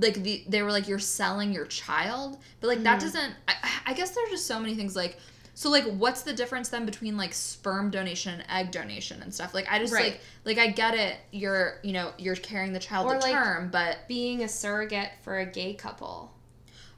like 0.00 0.22
the 0.22 0.44
they 0.48 0.62
were 0.62 0.70
like 0.72 0.86
you're 0.88 0.98
selling 0.98 1.52
your 1.52 1.66
child 1.66 2.38
but 2.60 2.68
like 2.68 2.82
that 2.82 2.98
Mhm. 2.98 3.02
doesn't 3.02 3.34
I, 3.48 3.54
I 3.86 3.92
guess 3.94 4.10
there's 4.10 4.30
just 4.30 4.46
so 4.46 4.58
many 4.60 4.74
things 4.74 4.94
like 4.96 5.18
so 5.54 5.70
like 5.70 5.84
what's 5.84 6.22
the 6.22 6.32
difference 6.32 6.68
then 6.68 6.86
between 6.86 7.16
like 7.16 7.32
sperm 7.34 7.90
donation 7.90 8.34
and 8.34 8.44
egg 8.50 8.70
donation 8.70 9.22
and 9.22 9.34
stuff 9.34 9.54
like 9.54 9.66
i 9.70 9.78
just 9.78 9.92
Right. 9.92 10.12
like 10.44 10.56
like 10.56 10.58
i 10.58 10.70
get 10.70 10.94
it 10.94 11.16
you're 11.32 11.78
you 11.82 11.92
know 11.92 12.12
you're 12.18 12.36
carrying 12.36 12.72
the 12.72 12.78
child 12.78 13.06
Or, 13.06 13.14
to 13.14 13.20
like- 13.20 13.32
term 13.32 13.70
but 13.70 14.06
being 14.08 14.42
a 14.42 14.48
surrogate 14.48 15.10
for 15.22 15.38
a 15.38 15.46
gay 15.46 15.74
couple 15.74 16.32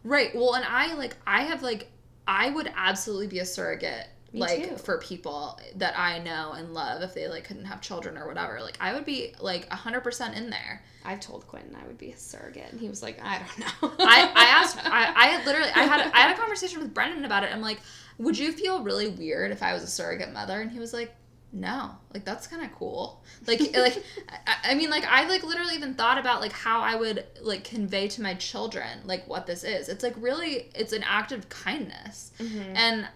Right. 0.03 0.35
Well, 0.35 0.55
and 0.55 0.65
I 0.65 0.95
like 0.95 1.15
I 1.27 1.43
have 1.43 1.63
like 1.63 1.91
I 2.27 2.49
would 2.49 2.73
absolutely 2.75 3.27
be 3.27 3.41
a 3.41 3.45
surrogate 3.45 4.07
Me 4.33 4.41
like 4.41 4.69
too. 4.69 4.77
for 4.77 4.99
people 4.99 5.59
that 5.77 5.99
I 5.99 6.19
know 6.21 6.53
and 6.53 6.73
love 6.73 7.03
if 7.03 7.15
they 7.15 7.27
like 7.29 7.45
couldn't 7.45 7.65
have 7.65 7.81
children 7.81 8.17
or 8.17 8.27
whatever. 8.29 8.61
Like 8.61 8.77
I 8.81 8.95
would 8.95 9.05
be 9.05 9.35
like 9.41 9.69
100% 9.71 10.37
in 10.37 10.51
there. 10.51 10.83
i've 11.05 11.19
told 11.21 11.47
quentin 11.49 11.75
i 11.83 11.87
would 11.87 11.97
be 11.99 12.11
a 12.13 12.17
surrogate 12.17 12.71
and 12.71 12.79
he 12.81 12.89
was 12.89 13.03
like 13.03 13.19
i 13.25 13.39
don't 13.39 13.59
know 13.59 13.93
I 14.07 14.31
I 14.35 14.45
asked 14.59 14.77
I 14.85 15.13
I 15.41 15.45
literally 15.47 15.71
I 15.75 15.85
had 15.85 16.01
I 16.13 16.21
had 16.21 16.35
a 16.37 16.39
conversation 16.39 16.79
with 16.81 16.93
Brendan 16.95 17.25
about 17.25 17.43
it. 17.45 17.51
I'm 17.53 17.63
like, 17.63 17.81
"Would 18.19 18.39
you 18.39 18.53
feel 18.53 18.83
really 18.83 19.09
weird 19.09 19.51
if 19.51 19.63
I 19.63 19.73
was 19.73 19.83
a 19.83 19.87
surrogate 19.89 20.33
mother?" 20.33 20.61
And 20.61 20.71
he 20.71 20.79
was 20.79 20.93
like, 20.93 21.15
"No. 21.53 21.93
Like 22.13 22.25
that's 22.27 22.47
kind 22.47 22.63
of 22.65 22.71
cool." 22.77 23.25
Like 23.47 23.61
like 23.87 24.03
I, 24.47 24.73
I 24.73 24.75
mean 24.75 24.91
like 24.91 25.05
I 25.05 25.27
like 25.29 25.43
literally 25.43 25.75
even 25.75 25.95
thought 25.95 26.19
about 26.19 26.41
like 26.43 26.53
how 26.53 26.81
I 26.83 26.95
would 26.97 27.25
like 27.41 27.65
convey 27.65 28.07
to 28.09 28.23
my 28.23 28.35
children 28.35 29.01
like 29.07 29.27
what 29.27 29.47
this 29.47 29.65
is. 29.65 29.89
It's 29.89 30.05
like 30.05 30.15
really 30.19 30.71
it's 30.75 30.93
an 30.93 31.03
act 31.05 31.33
of 31.33 31.49
kindness. 31.49 32.33
Mhm. 32.39 32.73
and 32.77 33.09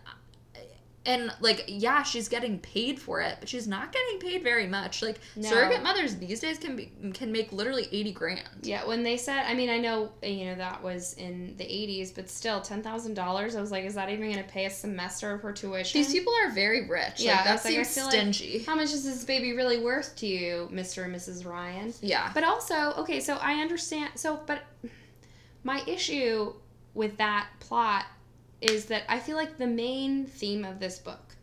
and 1.06 1.30
like 1.40 1.64
yeah 1.68 2.02
she's 2.02 2.28
getting 2.28 2.58
paid 2.60 2.98
for 2.98 3.20
it 3.20 3.36
but 3.40 3.48
she's 3.48 3.68
not 3.68 3.92
getting 3.92 4.18
paid 4.18 4.42
very 4.42 4.66
much 4.66 5.02
like 5.02 5.20
No. 5.36 5.48
surrogate 5.48 5.82
mothers 5.82 6.16
these 6.16 6.40
days 6.40 6.56
can 6.58 6.76
be 6.76 6.90
can 7.12 7.30
make 7.30 7.52
literally 7.52 7.86
80 7.92 8.12
grand 8.12 8.42
Yeah, 8.62 8.86
when 8.86 9.02
they 9.02 9.16
said, 9.18 9.44
I 9.46 9.52
mean, 9.54 9.68
I 9.68 9.78
know 9.78 10.10
you 10.22 10.46
know 10.46 10.54
that 10.54 10.82
was 10.82 11.12
in 11.14 11.54
the 11.58 11.64
'80s, 11.64 12.14
but 12.14 12.30
still, 12.30 12.60
ten 12.62 12.82
thousand 12.82 13.14
dollars. 13.14 13.54
I 13.56 13.60
was 13.60 13.70
like, 13.70 13.84
is 13.84 13.94
that 13.94 14.08
even 14.08 14.32
going 14.32 14.42
to 14.42 14.50
pay 14.50 14.64
a 14.64 14.70
semester 14.70 15.32
of 15.34 15.42
her 15.42 15.52
tuition? 15.52 16.00
these 16.00 16.12
people 16.12 16.32
are 16.44 16.50
very 16.52 16.88
rich 16.88 17.20
Yeah, 17.20 17.36
like, 17.36 17.44
that 17.44 17.64
like, 17.64 17.74
seems 17.86 17.96
like- 17.96 18.10
stingy 18.12 18.64
How 18.64 18.74
much 18.74 18.92
is 18.92 19.04
this 19.04 19.24
baby 19.24 19.52
really 19.54 19.78
worth 19.78 20.16
to 20.16 20.26
you, 20.26 20.68
Mr. 20.72 21.04
and 21.04 21.14
Mrs. 21.14 21.44
Ryan? 21.46 21.92
yeah 22.00 22.30
But 22.32 22.44
also, 22.44 22.92
okay, 22.98 23.20
so 23.20 23.34
I 23.36 23.54
understand. 23.60 24.12
So, 24.16 24.40
but 24.46 24.62
my 25.62 25.82
issue 25.86 26.54
with 26.94 27.16
that 27.18 27.48
plot 27.60 28.06
is 28.64 28.86
that 28.86 29.02
I 29.08 29.18
feel 29.18 29.36
like 29.36 29.58
the 29.58 29.66
main 29.66 30.26
theme 30.26 30.64
of 30.64 30.80
this 30.80 30.98
book, 30.98 31.36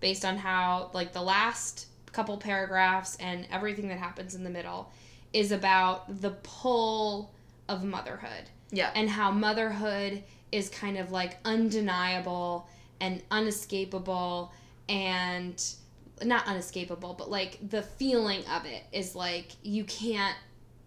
based 0.00 0.24
on 0.24 0.36
how, 0.36 0.90
like, 0.92 1.12
the 1.12 1.22
last 1.22 1.86
couple 2.12 2.36
paragraphs 2.36 3.16
and 3.16 3.46
everything 3.50 3.88
that 3.88 3.98
happens 3.98 4.34
in 4.34 4.44
the 4.44 4.50
middle, 4.50 4.90
is 5.32 5.52
about 5.52 6.20
the 6.22 6.30
pull 6.42 7.32
of 7.68 7.84
motherhood. 7.84 8.44
Yeah. 8.70 8.90
And 8.94 9.08
how 9.08 9.30
motherhood 9.30 10.22
is 10.52 10.68
kind 10.68 10.96
of 10.96 11.10
like 11.10 11.36
undeniable 11.44 12.68
and 13.00 13.22
unescapable 13.30 14.52
and 14.88 15.62
not 16.24 16.46
unescapable 16.46 17.12
but 17.12 17.30
like 17.30 17.58
the 17.68 17.82
feeling 17.82 18.42
of 18.46 18.64
it 18.64 18.82
is 18.92 19.14
like 19.14 19.48
you 19.62 19.84
can't 19.84 20.36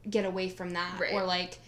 get 0.09 0.25
away 0.25 0.49
from 0.49 0.71
that. 0.71 0.99
Right. 0.99 1.13
or 1.13 1.23
like 1.23 1.59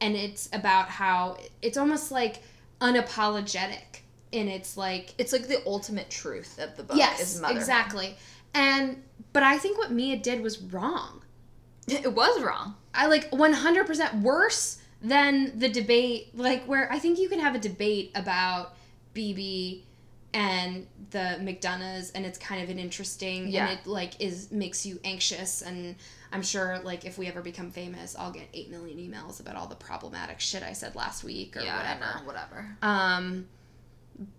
and 0.00 0.16
it's 0.16 0.48
about 0.52 0.88
how 0.88 1.38
it's 1.60 1.76
almost 1.76 2.10
like 2.10 2.42
unapologetic 2.80 4.00
and 4.32 4.48
it's 4.48 4.76
like 4.76 5.14
it's 5.18 5.32
like 5.32 5.48
the 5.48 5.62
ultimate 5.66 6.10
truth 6.10 6.58
of 6.58 6.76
the 6.76 6.82
book 6.82 6.96
yes 6.96 7.20
is 7.20 7.40
motherhood. 7.40 7.60
exactly. 7.60 8.16
And 8.54 9.02
but 9.32 9.42
i 9.42 9.58
think 9.58 9.78
what 9.78 9.90
mia 9.92 10.16
did 10.16 10.40
was 10.42 10.60
wrong. 10.62 11.22
It 11.88 12.12
was 12.12 12.42
wrong. 12.42 12.74
I 12.94 13.06
like 13.06 13.30
100% 13.30 14.20
worse 14.20 14.78
than 15.00 15.58
the 15.58 15.68
debate, 15.70 16.36
like 16.36 16.64
where 16.64 16.92
I 16.92 16.98
think 16.98 17.18
you 17.18 17.28
can 17.30 17.38
have 17.40 17.54
a 17.54 17.58
debate 17.58 18.10
about 18.14 18.74
Bebe 19.14 19.86
and 20.34 20.86
the 21.10 21.38
McDonoughs, 21.40 22.10
and 22.14 22.26
it's 22.26 22.36
kind 22.36 22.62
of 22.62 22.68
an 22.68 22.78
interesting, 22.78 23.48
Yeah. 23.48 23.68
and 23.70 23.78
it 23.78 23.86
like 23.86 24.20
is 24.20 24.50
makes 24.52 24.84
you 24.84 25.00
anxious, 25.04 25.62
and 25.62 25.94
I'm 26.32 26.42
sure 26.42 26.78
like 26.84 27.04
if 27.04 27.18
we 27.18 27.26
ever 27.26 27.40
become 27.40 27.70
famous, 27.70 28.14
I'll 28.18 28.30
get 28.30 28.48
eight 28.52 28.70
million 28.70 28.98
emails 28.98 29.40
about 29.40 29.56
all 29.56 29.66
the 29.66 29.74
problematic 29.74 30.40
shit 30.40 30.62
I 30.62 30.72
said 30.72 30.94
last 30.94 31.24
week 31.24 31.56
or 31.56 31.60
yeah 31.60 31.76
whatever. 31.76 32.18
Know, 32.18 32.26
whatever 32.26 32.76
Um, 32.82 33.46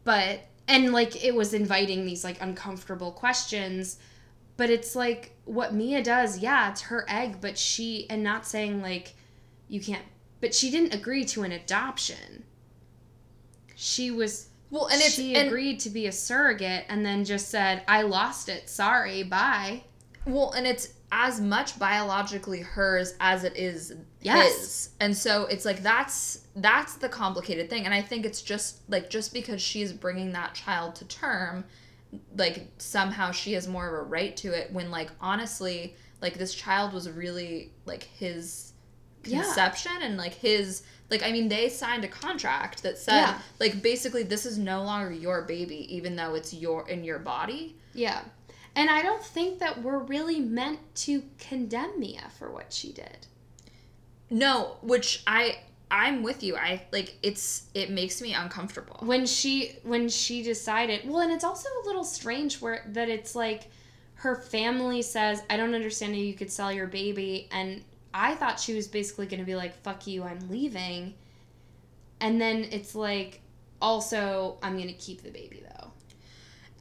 but 0.04 0.42
and 0.68 0.94
like 0.94 1.24
it 1.24 1.34
was 1.34 1.54
inviting 1.54 2.06
these 2.06 2.24
like 2.24 2.40
uncomfortable 2.42 3.12
questions, 3.12 3.98
but 4.56 4.70
it's 4.70 4.96
like 4.96 5.36
what 5.46 5.74
Mia 5.74 6.04
does. 6.04 6.38
Yeah, 6.38 6.70
it's 6.70 6.82
her 6.82 7.06
egg, 7.10 7.38
but 7.42 7.58
she 7.58 8.08
and 8.10 8.24
not 8.24 8.46
saying 8.46 8.82
like 8.82 9.16
you 9.68 9.82
can't. 9.82 10.04
But 10.42 10.54
she 10.54 10.70
didn't 10.70 10.94
agree 10.94 11.26
to 11.26 11.44
an 11.44 11.52
adoption. 11.52 12.44
She 13.76 14.12
was. 14.12 14.50
well 14.70 14.88
and 14.88 15.02
she 15.02 15.36
and, 15.36 15.48
agreed 15.48 15.80
to 15.82 15.90
be 15.90 16.06
a 16.08 16.12
surrogate 16.12 16.86
and 16.88 17.04
then 17.06 17.26
just 17.26 17.50
said, 17.50 17.84
"I 17.88 18.04
lost 18.04 18.48
it. 18.48 18.70
Sorry, 18.70 19.24
bye." 19.24 19.84
Well, 20.26 20.52
and 20.52 20.68
it's 20.68 20.90
as 21.12 21.42
much 21.42 21.78
biologically 21.80 22.60
hers 22.62 23.16
as 23.20 23.44
it 23.44 23.56
is 23.58 23.94
Yes. 24.22 24.58
his. 24.60 24.90
And 25.00 25.16
so 25.16 25.46
it's 25.46 25.66
like 25.66 25.82
that's 25.82 26.46
that's 26.56 26.96
the 26.96 27.10
complicated 27.10 27.70
thing. 27.70 27.86
And 27.86 27.94
I 27.94 28.02
think 28.02 28.26
it's 28.26 28.42
just 28.42 28.82
like 28.90 29.10
just 29.10 29.34
because 29.34 29.62
she's 29.62 29.92
bringing 29.94 30.32
that 30.34 30.54
child 30.54 30.96
to 30.96 31.06
term, 31.06 31.64
like 32.38 32.68
somehow 32.78 33.32
she 33.32 33.54
has 33.54 33.68
more 33.68 33.88
of 33.88 33.94
a 33.94 34.04
right 34.04 34.36
to 34.38 34.50
it 34.50 34.72
when 34.72 34.92
like 34.92 35.10
honestly, 35.22 35.96
like 36.22 36.36
this 36.38 36.54
child 36.54 36.94
was 36.94 37.10
really 37.10 37.72
like 37.86 38.04
his 38.04 38.74
Yeah. 39.26 39.42
conception 39.44 39.92
and 40.02 40.18
like 40.18 40.34
his 40.34 40.84
like 41.10 41.24
I 41.24 41.32
mean 41.32 41.50
they 41.50 41.70
signed 41.70 42.04
a 42.04 42.08
contract 42.08 42.84
that 42.84 42.98
said 42.98 43.16
Yeah. 43.22 43.40
like 43.60 43.82
basically 43.82 44.24
this 44.24 44.46
is 44.46 44.58
no 44.58 44.84
longer 44.84 45.12
your 45.12 45.42
baby 45.44 45.94
even 45.96 46.16
though 46.16 46.36
it's 46.36 46.54
your 46.54 46.88
in 46.90 47.04
your 47.04 47.20
body. 47.20 47.78
Yeah. 47.94 48.22
And 48.80 48.90
I 48.90 49.02
don't 49.02 49.22
think 49.22 49.60
that 49.60 49.84
we're 49.84 50.00
really 50.00 50.40
meant 50.40 50.80
to 51.04 51.24
condemn 51.38 52.00
Mia 52.00 52.30
for 52.40 52.50
what 52.50 52.72
she 52.72 52.94
did. 52.94 53.28
No, 54.30 54.78
which 54.82 55.22
I 55.28 55.58
I'm 55.92 56.24
with 56.24 56.44
you. 56.44 56.56
I 56.56 56.84
like 56.94 57.18
it's 57.22 57.66
it 57.74 57.90
makes 57.90 58.22
me 58.22 58.34
uncomfortable. 58.34 59.02
When 59.06 59.26
she 59.26 59.74
when 59.84 60.08
she 60.08 60.44
decided, 60.44 61.02
well, 61.10 61.20
and 61.20 61.30
it's 61.34 61.44
also 61.44 61.68
a 61.84 61.88
little 61.88 62.06
strange 62.06 62.62
where 62.62 62.86
that 62.94 63.10
it's 63.10 63.36
like 63.36 63.70
her 64.14 64.38
family 64.38 65.02
says, 65.02 65.44
"I 65.50 65.58
don't 65.58 65.76
understand 65.76 66.14
how 66.14 66.22
you 66.22 66.34
could 66.34 66.50
sell 66.50 66.72
your 66.72 66.88
baby," 66.88 67.50
and 67.52 67.84
I 68.14 68.36
thought 68.36 68.62
she 68.62 68.76
was 68.76 68.88
basically 68.88 69.26
going 69.26 69.42
to 69.42 69.46
be 69.46 69.58
like, 69.58 69.76
"Fuck 69.84 70.08
you, 70.08 70.24
I'm 70.24 70.50
leaving," 70.50 71.16
and 72.22 72.40
then 72.40 72.66
it's 72.72 72.96
like, 72.96 73.42
also, 73.82 74.58
I'm 74.64 74.76
going 74.78 74.88
to 74.88 74.94
keep 74.94 75.22
the 75.22 75.32
baby 75.32 75.66
though. 75.68 75.79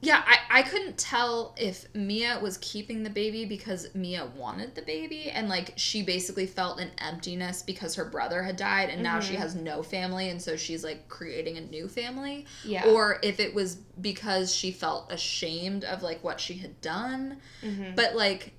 Yeah, 0.01 0.22
I, 0.24 0.61
I 0.61 0.62
couldn't 0.62 0.96
tell 0.96 1.55
if 1.59 1.92
Mia 1.94 2.38
was 2.40 2.57
keeping 2.59 3.03
the 3.03 3.11
baby 3.11 3.44
because 3.44 3.92
Mia 3.94 4.26
wanted 4.36 4.74
the 4.76 4.82
baby 4.82 5.30
and 5.30 5.49
like 5.49 5.72
she 5.76 6.03
basically 6.03 6.46
felt 6.46 6.78
an 6.80 6.90
emptiness 6.99 7.62
because 7.62 7.96
her 7.96 8.05
brother 8.05 8.42
had 8.44 8.57
died 8.57 8.90
and 8.90 9.03
now 9.03 9.18
she 9.18 9.34
Mhm. 9.34 9.38
has 9.38 9.55
no 9.57 9.82
family 9.82 10.28
and 10.28 10.40
so 10.40 10.57
she's 10.57 10.84
like 10.84 11.09
creating 11.09 11.57
a 11.59 11.62
new 11.62 11.88
family. 11.88 12.46
Yeah. 12.64 12.84
Or 12.86 13.18
if 13.22 13.40
it 13.40 13.55
was 13.55 13.76
because 14.01 14.55
she 14.55 14.70
felt 14.70 15.11
ashamed 15.11 15.84
of 15.84 16.03
like 16.05 16.22
what 16.22 16.38
she 16.40 16.55
had 16.55 16.80
done. 16.80 17.38
Mhm. 17.62 17.96
But 17.96 18.14
like 18.14 18.53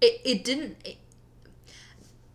it 0.00 0.20
it 0.24 0.44
didn't 0.44 0.76
it, 0.84 0.96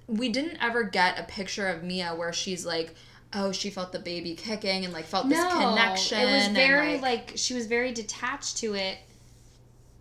we 0.08 0.30
didn't 0.30 0.58
ever 0.62 0.84
get 0.84 1.18
a 1.20 1.24
picture 1.24 1.68
of 1.68 1.84
Mia 1.84 2.14
where 2.14 2.34
she's 2.34 2.66
like 2.66 2.94
oh 3.36 3.52
she 3.52 3.70
felt 3.70 3.92
the 3.92 4.00
baby 4.00 4.36
kicking 4.36 4.86
and 4.86 4.94
like 4.94 5.06
felt 5.06 5.28
this 5.30 5.44
connection 5.54 6.20
It 6.20 6.26
was 6.26 6.46
and, 6.46 6.56
very 6.56 7.00
like, 7.00 7.34
she 7.36 7.54
was 7.54 7.68
very 7.68 7.92
detached 7.92 8.58
to 8.58 8.74
it 8.74 8.98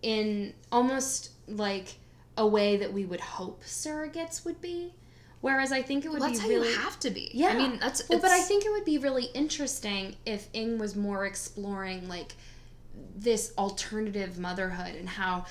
in 0.01 0.53
almost 0.71 1.31
like 1.47 1.95
a 2.37 2.45
way 2.45 2.77
that 2.77 2.91
we 2.91 3.05
would 3.05 3.21
hope 3.21 3.63
surrogates 3.63 4.45
would 4.45 4.61
be. 4.61 4.93
Whereas 5.41 5.71
I 5.73 5.81
think 5.81 6.05
it 6.05 6.09
would 6.09 6.21
Well, 6.21 6.29
that's 6.29 6.39
be 6.39 6.43
how 6.45 6.49
really 6.49 6.69
you 6.69 6.77
have 6.77 6.99
to 7.01 7.09
be. 7.09 7.29
Yeah. 7.33 7.49
I 7.49 7.57
mean, 7.57 7.77
that's 7.79 8.07
well, 8.07 8.19
but 8.19 8.31
I 8.31 8.41
think 8.41 8.65
it 8.65 8.71
would 8.71 8.85
be 8.85 8.97
really 8.97 9.25
interesting 9.33 10.15
if 10.25 10.47
Ng 10.53 10.77
was 10.77 10.95
more 10.95 11.25
exploring 11.25 12.07
like 12.07 12.35
this 13.15 13.53
alternative 13.57 14.39
motherhood 14.39 14.95
and 14.95 15.09
how 15.09 15.45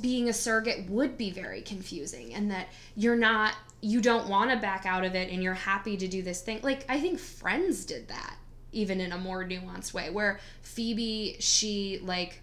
being 0.00 0.28
a 0.28 0.32
surrogate 0.32 0.88
would 0.88 1.18
be 1.18 1.30
very 1.30 1.60
confusing 1.60 2.34
and 2.34 2.50
that 2.50 2.68
you're 2.94 3.16
not 3.16 3.54
you 3.80 4.00
don't 4.00 4.28
want 4.28 4.50
to 4.50 4.56
back 4.56 4.86
out 4.86 5.04
of 5.04 5.14
it 5.14 5.30
and 5.30 5.42
you're 5.42 5.54
happy 5.54 5.96
to 5.96 6.08
do 6.08 6.22
this 6.22 6.40
thing. 6.40 6.60
Like 6.62 6.84
I 6.88 7.00
think 7.00 7.18
Friends 7.18 7.84
did 7.84 8.08
that 8.08 8.36
even 8.72 9.00
in 9.00 9.12
a 9.12 9.18
more 9.18 9.44
nuanced 9.44 9.94
way 9.94 10.10
where 10.10 10.38
Phoebe 10.62 11.36
she 11.40 11.98
like 12.02 12.40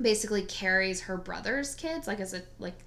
basically 0.00 0.42
carries 0.42 1.00
her 1.02 1.16
brother's 1.16 1.74
kids 1.74 2.06
like 2.06 2.20
as 2.20 2.32
a 2.34 2.42
like 2.60 2.78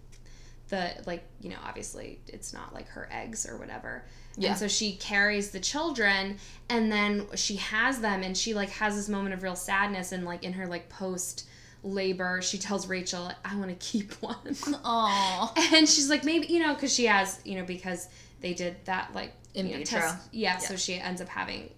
the 0.70 0.92
like 1.06 1.24
you 1.42 1.50
know 1.50 1.58
obviously 1.66 2.22
it's 2.28 2.54
not 2.54 2.74
like 2.74 2.88
her 2.88 3.10
eggs 3.12 3.46
or 3.46 3.58
whatever 3.58 4.06
Yeah. 4.38 4.52
and 4.52 4.58
so 4.58 4.70
she 4.70 4.94
carries 4.96 5.52
the 5.52 5.60
children 5.60 6.38
and 6.70 6.90
then 6.90 7.28
she 7.36 7.58
has 7.58 8.00
them 8.00 8.24
and 8.24 8.38
she 8.38 8.54
like 8.54 8.70
has 8.70 8.96
this 8.96 9.10
moment 9.10 9.34
of 9.34 9.44
real 9.44 9.58
sadness 9.58 10.14
and 10.14 10.24
like 10.24 10.44
in 10.46 10.54
her 10.54 10.68
like 10.68 10.88
post 10.88 11.48
labor 11.84 12.42
she 12.42 12.58
tells 12.58 12.88
rachel 12.88 13.32
i 13.44 13.56
want 13.56 13.70
to 13.70 13.76
keep 13.86 14.14
one 14.22 14.56
Aw. 14.86 15.54
and 15.76 15.88
she's 15.90 16.10
like 16.10 16.24
maybe 16.24 16.48
you 16.48 16.60
know 16.60 16.74
because 16.74 16.94
she 16.94 17.06
has 17.06 17.40
you 17.44 17.58
know 17.58 17.66
because 17.66 18.08
they 18.40 18.54
did 18.54 18.76
that 18.86 19.14
like 19.16 19.34
In 19.56 19.66
you 19.68 19.74
know, 19.74 19.78
vitro. 19.80 20.00
test- 20.00 20.28
yeah, 20.32 20.58
so 20.58 20.76
she 20.76 20.96
ends 21.00 21.22
up 21.22 21.28
having 21.30 21.70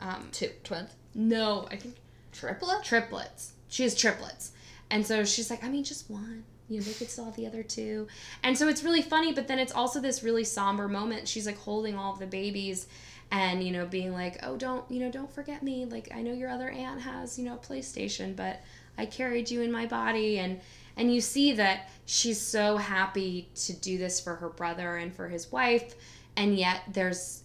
um 0.00 0.28
Two 0.32 0.48
twins. 0.64 0.90
no 1.14 1.66
i 1.70 1.76
think 1.76 1.96
Triplet? 2.32 2.82
triplets. 2.82 3.52
She 3.68 3.82
has 3.82 3.94
triplets. 3.94 4.52
And 4.90 5.06
so 5.06 5.22
she's 5.22 5.50
like, 5.50 5.62
I 5.62 5.68
mean, 5.68 5.84
just 5.84 6.08
one. 6.10 6.44
You 6.68 6.78
know, 6.78 6.82
they 6.84 6.94
could 6.94 7.10
still 7.10 7.26
have 7.26 7.36
the 7.36 7.46
other 7.46 7.62
two. 7.62 8.06
And 8.42 8.56
so 8.56 8.68
it's 8.68 8.82
really 8.82 9.02
funny, 9.02 9.34
but 9.34 9.48
then 9.48 9.58
it's 9.58 9.72
also 9.74 10.00
this 10.00 10.22
really 10.22 10.44
somber 10.44 10.88
moment. 10.88 11.28
She's 11.28 11.44
like 11.44 11.58
holding 11.58 11.94
all 11.98 12.10
of 12.14 12.18
the 12.18 12.26
babies 12.26 12.86
and, 13.30 13.62
you 13.62 13.70
know, 13.70 13.84
being 13.84 14.14
like, 14.14 14.38
oh, 14.42 14.56
don't, 14.56 14.90
you 14.90 14.98
know, 15.00 15.10
don't 15.10 15.30
forget 15.30 15.62
me. 15.62 15.84
Like, 15.84 16.08
I 16.14 16.22
know 16.22 16.32
your 16.32 16.48
other 16.48 16.70
aunt 16.70 17.02
has, 17.02 17.38
you 17.38 17.44
know, 17.44 17.54
a 17.54 17.58
PlayStation, 17.58 18.34
but 18.34 18.62
I 18.98 19.06
carried 19.06 19.50
you 19.50 19.62
in 19.62 19.72
my 19.72 19.86
body. 19.86 20.38
And, 20.38 20.60
and 20.96 21.12
you 21.14 21.20
see 21.20 21.52
that 21.54 21.88
she's 22.06 22.40
so 22.40 22.76
happy 22.76 23.48
to 23.54 23.72
do 23.72 23.98
this 23.98 24.20
for 24.20 24.34
her 24.36 24.48
brother 24.48 24.96
and 24.96 25.14
for 25.14 25.28
his 25.28 25.50
wife. 25.50 25.94
And 26.36 26.56
yet 26.56 26.82
there's 26.92 27.42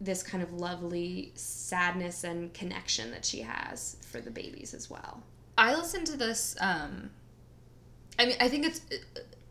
this 0.00 0.22
kind 0.22 0.42
of 0.42 0.52
lovely 0.52 1.32
sadness 1.34 2.24
and 2.24 2.52
connection 2.52 3.10
that 3.10 3.24
she 3.24 3.40
has 3.40 3.96
for 4.10 4.20
the 4.20 4.30
babies 4.30 4.74
as 4.74 4.90
well. 4.90 5.22
I 5.58 5.74
listened 5.74 6.06
to 6.08 6.16
this. 6.18 6.54
Um, 6.60 7.10
I 8.18 8.26
mean, 8.26 8.36
I 8.40 8.48
think 8.48 8.66
it's 8.66 8.80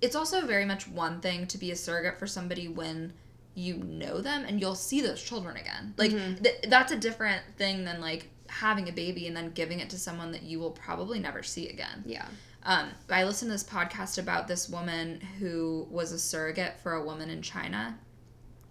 it's 0.01 0.15
also 0.15 0.45
very 0.45 0.65
much 0.65 0.87
one 0.87 1.19
thing 1.21 1.47
to 1.47 1.57
be 1.57 1.71
a 1.71 1.75
surrogate 1.75 2.19
for 2.19 2.27
somebody 2.27 2.67
when 2.67 3.13
you 3.55 3.77
know 3.77 4.19
them 4.21 4.43
and 4.45 4.59
you'll 4.59 4.75
see 4.75 5.01
those 5.01 5.23
children 5.23 5.55
again. 5.57 5.93
Like 5.97 6.11
Mhm. 6.11 6.43
th- 6.43 6.65
that's 6.67 6.91
a 6.91 6.97
different 6.97 7.41
thing 7.57 7.85
than 7.85 8.01
like 8.01 8.29
having 8.47 8.87
a 8.89 8.91
baby 8.91 9.27
and 9.27 9.35
then 9.35 9.51
giving 9.51 9.79
it 9.79 9.89
to 9.91 9.97
someone 9.99 10.31
that 10.31 10.43
you 10.43 10.59
will 10.59 10.71
probably 10.71 11.19
never 11.19 11.43
see 11.43 11.67
again. 11.69 12.03
Yeah. 12.05 12.25
Um, 12.63 12.89
I 13.09 13.23
listened 13.25 13.49
to 13.49 13.53
this 13.53 13.63
podcast 13.63 14.17
about 14.17 14.47
this 14.47 14.67
woman 14.69 15.19
who 15.39 15.87
was 15.89 16.11
a 16.11 16.19
surrogate 16.19 16.79
for 16.81 16.93
a 16.93 17.03
woman 17.05 17.29
in 17.29 17.41
China, 17.43 17.97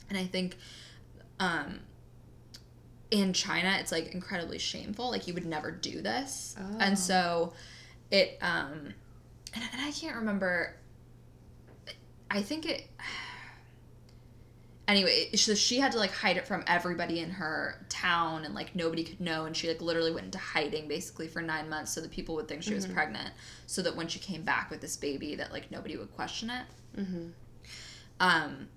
and 0.09 0.19
I 0.19 0.25
think, 0.25 0.57
um, 1.39 1.81
in 3.11 3.33
China 3.33 3.77
it's 3.79 3.93
like 3.93 4.13
incredibly 4.13 4.59
shameful. 4.59 5.11
Like 5.11 5.29
you 5.29 5.35
would 5.35 5.47
never 5.47 5.71
do 5.71 6.01
this, 6.03 6.57
Oh. 6.59 6.77
and 6.81 6.99
so 6.99 7.53
it. 8.11 8.39
Um, 8.43 8.93
and, 9.55 9.63
and 9.73 9.81
I 9.83 9.93
can't 9.93 10.17
remember. 10.17 10.75
I 12.31 12.43
think 12.43 12.67
it. 12.67 12.89
Anyway, 14.87 15.31
so 15.35 15.55
she 15.55 15.81
had 15.81 15.93
to 15.93 15.99
like 15.99 16.13
hide 16.13 16.37
it 16.37 16.47
from 16.47 16.63
everybody 16.67 17.21
in 17.21 17.31
her 17.31 17.85
town, 17.89 18.45
and 18.45 18.55
like 18.55 18.75
nobody 18.75 19.03
could 19.03 19.21
know. 19.21 19.47
And 19.47 19.57
she 19.57 19.69
like 19.69 19.81
literally 19.81 20.13
went 20.13 20.27
into 20.27 20.39
hiding 20.39 20.89
basically 20.89 21.27
for 21.27 21.41
nine 21.41 21.69
months, 21.69 21.93
so 21.93 22.01
that 22.01 22.11
people 22.11 22.35
would 22.35 22.49
think 22.49 22.63
she 22.63 22.75
was 22.75 22.87
pregnant, 22.87 23.31
so 23.67 23.81
that 23.83 23.97
when 23.97 24.09
she 24.09 24.19
came 24.19 24.43
back 24.43 24.71
with 24.71 24.81
this 24.81 24.97
baby, 24.97 25.37
that 25.37 25.53
like 25.53 25.71
nobody 25.71 25.97
would 25.97 26.15
question 26.15 26.51
it. 26.51 26.67
Mm-hmm. 26.99 27.29
Um, 28.21 28.69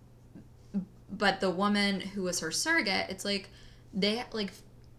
but 1.12 1.40
the 1.42 1.50
woman 1.50 2.00
who 2.00 2.24
was 2.24 2.40
her 2.40 2.52
surrogate, 2.52 3.10
it's 3.10 3.26
like 3.26 3.50
they 3.94 4.24
like 4.32 4.52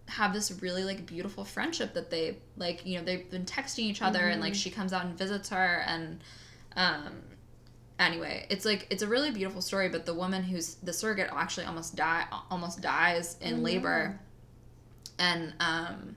have 0.08 0.32
this 0.32 0.50
really 0.62 0.84
like 0.84 1.04
beautiful 1.06 1.44
friendship 1.44 1.92
that 1.94 2.10
they 2.10 2.38
like 2.56 2.84
you 2.86 2.98
know 2.98 3.04
they've 3.04 3.30
been 3.30 3.44
texting 3.44 3.80
each 3.80 4.00
other 4.00 4.20
and 4.20 4.40
like 4.40 4.54
she 4.54 4.70
comes 4.70 4.92
out 4.92 5.04
and 5.04 5.18
visits 5.18 5.50
her 5.50 5.84
and 5.86 6.20
um 6.76 7.12
anyway 7.98 8.46
it's 8.50 8.64
like 8.64 8.86
it's 8.90 9.02
a 9.02 9.06
really 9.06 9.30
beautiful 9.30 9.60
story 9.60 9.88
but 9.88 10.06
the 10.06 10.14
woman 10.14 10.42
who's 10.42 10.74
the 10.76 10.92
surrogate 10.92 11.28
actually 11.32 11.66
almost 11.66 11.96
die 11.96 12.24
almost 12.50 12.80
dies 12.80 13.36
in 13.40 13.54
Oh, 13.54 13.56
no. 13.56 13.62
labor 13.62 14.20
and 15.18 15.52
um 15.60 16.16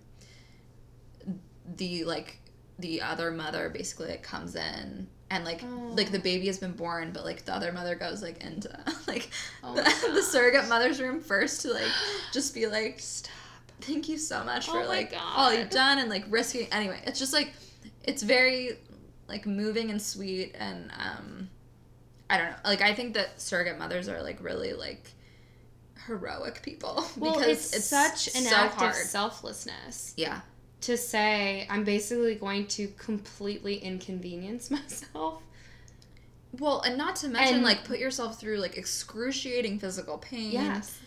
the 1.78 2.04
like 2.04 2.38
the 2.80 3.02
other 3.02 3.32
mother 3.32 3.70
basically 3.70 4.10
like 4.10 4.24
comes 4.24 4.56
in 4.56 5.08
and 5.30 5.46
like 5.46 5.64
like 5.96 6.12
the 6.12 6.20
baby 6.20 6.48
has 6.48 6.58
been 6.58 6.74
born 6.74 7.12
but 7.14 7.24
like 7.24 7.46
the 7.46 7.54
other 7.54 7.72
mother 7.72 7.96
goes 7.96 8.22
like 8.22 8.44
into 8.44 8.70
like 9.08 9.30
Oh 9.64 9.74
the, 9.76 9.82
the 10.14 10.22
surrogate 10.22 10.68
mother's 10.68 11.00
room 11.02 11.22
first 11.22 11.62
to 11.62 11.72
like 11.74 11.92
just 12.34 12.54
be 12.54 12.68
like 12.68 13.00
Stop. 13.00 13.32
thank 13.82 14.10
you 14.10 14.18
so 14.18 14.44
much 14.44 14.68
Oh 14.70 14.74
for 14.74 14.86
like 14.86 15.12
God. 15.12 15.22
all 15.36 15.54
you've 15.54 15.70
done 15.70 16.00
and 16.00 16.10
like 16.10 16.26
risking 16.30 16.68
anyway 16.72 17.00
it's 17.06 17.20
just 17.20 17.34
like 17.34 17.54
it's 18.04 18.24
very 18.24 18.78
like 19.28 19.46
moving 19.46 19.90
and 19.92 20.02
sweet 20.02 20.56
and 20.60 20.92
um 21.00 21.50
i 22.32 22.38
don't 22.38 22.50
know 22.52 22.56
like 22.66 22.82
i 22.82 22.94
think 22.94 23.14
that 23.14 23.40
surrogate 23.40 23.78
mothers 23.78 24.08
are 24.10 24.22
like 24.24 24.42
really 24.44 24.74
like 24.74 25.12
heroic 26.08 26.62
people 26.64 27.06
Well, 27.18 27.38
because 27.38 27.74
it's, 27.74 27.86
such 27.86 28.28
an 28.36 28.44
so 28.44 28.56
act 28.56 28.76
hard 28.76 28.92
of 28.92 28.96
selflessness 28.96 30.14
yeah 30.18 30.42
to 30.82 30.98
say 30.98 31.68
I'm 31.70 31.84
basically 31.84 32.34
going 32.34 32.66
to 32.70 32.88
completely 32.98 33.76
inconvenience 33.76 34.72
myself. 34.78 35.44
well 36.60 36.82
and 36.82 36.98
not 36.98 37.16
to 37.18 37.28
mention 37.28 37.56
And- 37.58 37.64
like 37.64 37.84
put 37.86 38.00
yourself 38.00 38.40
through 38.40 38.58
like 38.58 38.78
excruciating 38.78 39.78
physical 39.78 40.18
pain 40.18 40.52
Yes. 40.54 40.98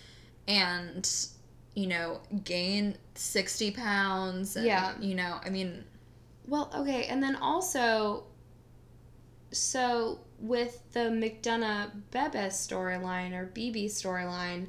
and 0.47 1.11
you 1.75 1.89
know 1.89 2.21
gain 2.45 2.97
60 3.17 3.73
pounds 3.73 4.55
and, 4.55 4.65
Yeah. 4.65 4.93
you 5.01 5.17
know 5.17 5.41
i 5.45 5.51
mean 5.51 5.83
Well, 6.47 6.71
okay, 6.77 7.07
and 7.07 7.21
then 7.23 7.35
also, 7.37 8.25
so 9.51 10.21
with 10.39 10.93
the 10.93 11.01
McDonough 11.11 11.91
Bebe 12.11 12.49
storyline 12.49 13.33
or 13.33 13.47
BB 13.47 13.87
storyline, 13.87 14.67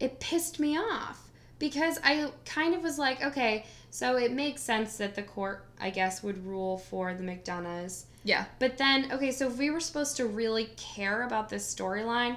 it 0.00 0.20
pissed 0.20 0.58
me 0.60 0.76
off 0.76 1.30
because 1.58 1.98
I 2.02 2.30
kind 2.44 2.74
of 2.74 2.82
was 2.82 2.98
like, 2.98 3.24
okay, 3.24 3.64
so 3.90 4.16
it 4.16 4.32
makes 4.32 4.60
sense 4.62 4.96
that 4.98 5.14
the 5.14 5.22
court, 5.22 5.64
I 5.80 5.90
guess, 5.90 6.22
would 6.22 6.44
rule 6.46 6.78
for 6.78 7.14
the 7.14 7.22
McDonoughs. 7.22 8.04
yeah 8.24 8.46
But 8.58 8.76
then, 8.76 9.10
okay, 9.12 9.30
so 9.30 9.46
if 9.46 9.56
we 9.56 9.70
were 9.70 9.80
supposed 9.80 10.16
to 10.16 10.26
really 10.26 10.70
care 10.76 11.22
about 11.22 11.48
this 11.48 11.72
storyline, 11.72 12.36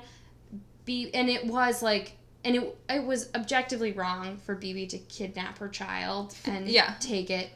be 0.86 1.10
and 1.14 1.30
it 1.30 1.46
was 1.48 1.82
like, 1.82 2.14
and 2.46 2.56
it 2.56 2.78
it 2.90 3.04
was 3.04 3.30
objectively 3.36 3.92
wrong 3.92 4.38
for 4.38 4.56
Bebe 4.56 4.86
to 4.88 4.98
kidnap 5.00 5.58
her 5.58 5.68
child 5.68 6.36
and 6.46 6.68
Yeah. 6.70 6.94
take 7.00 7.30
it 7.30 7.50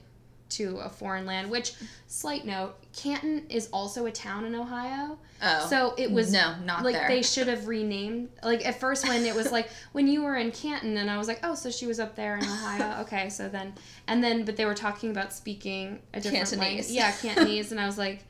to 0.52 0.78
a 0.78 0.90
foreign 0.90 1.26
land. 1.26 1.50
Which, 1.50 1.74
slight 2.08 2.46
note, 2.46 2.76
Canton 2.96 3.46
is 3.50 3.68
also 3.74 4.06
a 4.06 4.12
town 4.12 4.46
in 4.46 4.54
Ohio. 4.56 5.18
Oh. 5.42 5.68
So 5.70 5.94
it 5.98 6.12
was 6.12 6.32
No, 6.32 6.56
not 6.64 6.84
like 6.84 6.94
there. 6.94 7.08
they 7.08 7.22
should 7.22 7.48
have 7.48 7.68
renamed. 7.68 8.30
Like 8.44 8.66
at 8.66 8.80
first 8.80 9.08
when 9.08 9.26
it 9.26 9.34
was 9.36 9.52
like 9.52 9.70
when 9.92 10.08
you 10.08 10.24
were 10.24 10.36
in 10.36 10.52
Canton, 10.52 10.98
and 10.98 11.10
I 11.10 11.18
was 11.18 11.28
like, 11.28 11.40
oh, 11.44 11.56
so 11.56 11.70
she 11.72 11.88
was 11.88 12.00
up 12.00 12.16
there 12.16 12.38
in 12.38 12.44
Ohio. 12.44 13.02
Okay, 13.02 13.30
so 13.30 13.50
then 13.50 13.74
and 14.08 14.24
then 14.24 14.46
but 14.46 14.56
they 14.58 14.66
were 14.66 14.76
talking 14.76 15.10
about 15.12 15.34
speaking 15.34 16.00
a 16.14 16.20
different 16.22 16.52
language. 16.58 16.88
Cantonese. 16.88 16.92
Yeah, 16.94 17.12
Cantonese, 17.22 17.72
and 17.72 17.80
I 17.82 17.86
was 17.86 17.98
like, 17.98 18.24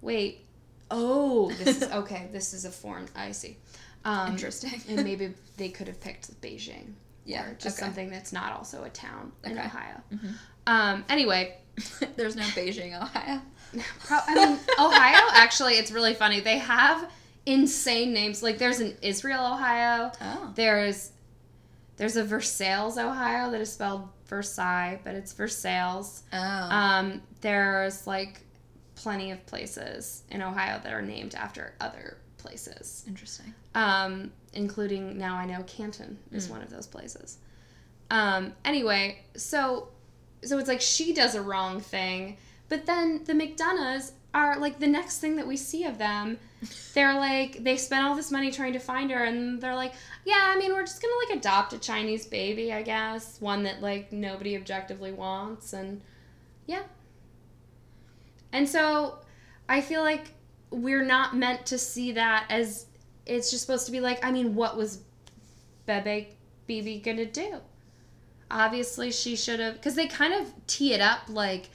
wait, 0.00 0.44
oh, 0.90 1.50
this 1.52 1.82
is 1.82 1.90
okay. 1.90 2.28
This 2.32 2.54
is 2.54 2.64
a 2.64 2.70
foreign. 2.70 3.06
I 3.14 3.32
see. 3.32 3.56
Um, 4.04 4.30
Interesting. 4.32 4.80
and 4.88 5.04
maybe 5.04 5.34
they 5.56 5.68
could 5.68 5.88
have 5.88 6.00
picked 6.00 6.40
Beijing. 6.40 6.92
Yeah, 7.24 7.44
Or 7.50 7.54
just 7.58 7.76
okay. 7.76 7.84
something 7.86 8.08
that's 8.10 8.32
not 8.32 8.52
also 8.52 8.84
a 8.84 8.88
town 8.88 9.32
in 9.44 9.52
Okay. 9.58 9.66
Ohio. 9.66 10.00
Mhm. 10.14 10.32
Um, 10.68 11.04
anyway, 11.08 11.56
There's 12.16 12.36
no 12.36 12.42
Beijing, 12.42 13.00
Ohio. 13.00 13.40
Pro- 14.00 14.18
I 14.26 14.34
mean, 14.34 14.58
Ohio, 14.78 15.28
actually, 15.34 15.74
it's 15.74 15.90
really 15.90 16.14
funny. 16.14 16.40
They 16.40 16.58
have 16.58 17.10
insane 17.46 18.12
names. 18.12 18.42
Like, 18.42 18.58
there's 18.58 18.80
an 18.80 18.96
Israel, 19.02 19.44
Ohio. 19.54 20.10
Oh. 20.20 20.52
There's 20.54 21.10
there's 21.96 22.16
a 22.16 22.22
Versailles, 22.24 22.96
Ohio, 22.98 23.50
that 23.50 23.60
is 23.60 23.72
spelled 23.72 24.08
Versailles, 24.26 25.00
but 25.04 25.14
it's 25.14 25.32
Versailles. 25.32 26.22
Oh. 26.32 26.36
Um, 26.38 27.22
there's 27.40 28.06
like 28.06 28.40
plenty 28.94 29.30
of 29.32 29.44
places 29.46 30.22
in 30.30 30.40
Ohio 30.42 30.80
that 30.82 30.92
are 30.92 31.02
named 31.02 31.34
after 31.34 31.74
other 31.80 32.16
places, 32.36 33.04
Interesting. 33.08 33.52
um, 33.74 34.30
including 34.52 35.18
now 35.18 35.34
I 35.36 35.44
know 35.46 35.62
Canton 35.66 36.18
is 36.32 36.46
Mm. 36.46 36.50
one 36.50 36.62
of 36.62 36.70
those 36.70 36.86
places. 36.86 37.38
Um, 38.10 38.52
anyway, 38.64 39.18
so 39.36 39.88
so 40.42 40.58
it's 40.58 40.68
like 40.68 40.80
she 40.80 41.12
does 41.12 41.34
a 41.34 41.42
wrong 41.42 41.80
thing, 41.80 42.36
but 42.68 42.86
then 42.86 43.24
the 43.24 43.32
McDonoughs 43.32 44.12
are 44.34 44.58
like 44.58 44.78
the 44.78 44.86
next 44.86 45.18
thing 45.18 45.36
that 45.36 45.46
we 45.46 45.56
see 45.56 45.84
of 45.84 45.98
them. 45.98 46.38
They're 46.92 47.14
like 47.14 47.62
they 47.62 47.76
spent 47.76 48.04
all 48.04 48.14
this 48.14 48.30
money 48.30 48.50
trying 48.50 48.72
to 48.72 48.78
find 48.78 49.10
her, 49.10 49.24
and 49.24 49.60
they're 49.60 49.74
like, 49.74 49.92
yeah, 50.24 50.52
I 50.54 50.58
mean, 50.58 50.72
we're 50.72 50.82
just 50.82 51.00
gonna 51.00 51.14
like 51.28 51.38
adopt 51.38 51.72
a 51.72 51.78
Chinese 51.78 52.26
baby, 52.26 52.72
I 52.72 52.82
guess, 52.82 53.40
one 53.40 53.62
that 53.64 53.80
like 53.80 54.12
nobody 54.12 54.56
objectively 54.56 55.12
wants, 55.12 55.72
and 55.72 56.00
yeah. 56.66 56.82
And 58.52 58.68
so, 58.68 59.18
I 59.68 59.80
feel 59.80 60.02
like 60.02 60.32
we're 60.70 61.04
not 61.04 61.36
meant 61.36 61.66
to 61.66 61.78
see 61.78 62.12
that 62.12 62.46
as 62.50 62.86
it's 63.26 63.50
just 63.50 63.64
supposed 63.64 63.86
to 63.86 63.92
be 63.92 64.00
like, 64.00 64.24
I 64.24 64.30
mean, 64.30 64.54
what 64.54 64.76
was 64.76 65.02
Bebe 65.86 66.28
Bibi 66.66 67.00
gonna 67.00 67.26
do? 67.26 67.60
Obviously, 68.50 69.10
she 69.12 69.36
should 69.36 69.60
have, 69.60 69.74
because 69.74 69.94
they 69.94 70.06
kind 70.06 70.32
of 70.34 70.50
tee 70.66 70.94
it 70.94 71.00
up 71.00 71.20
like 71.28 71.68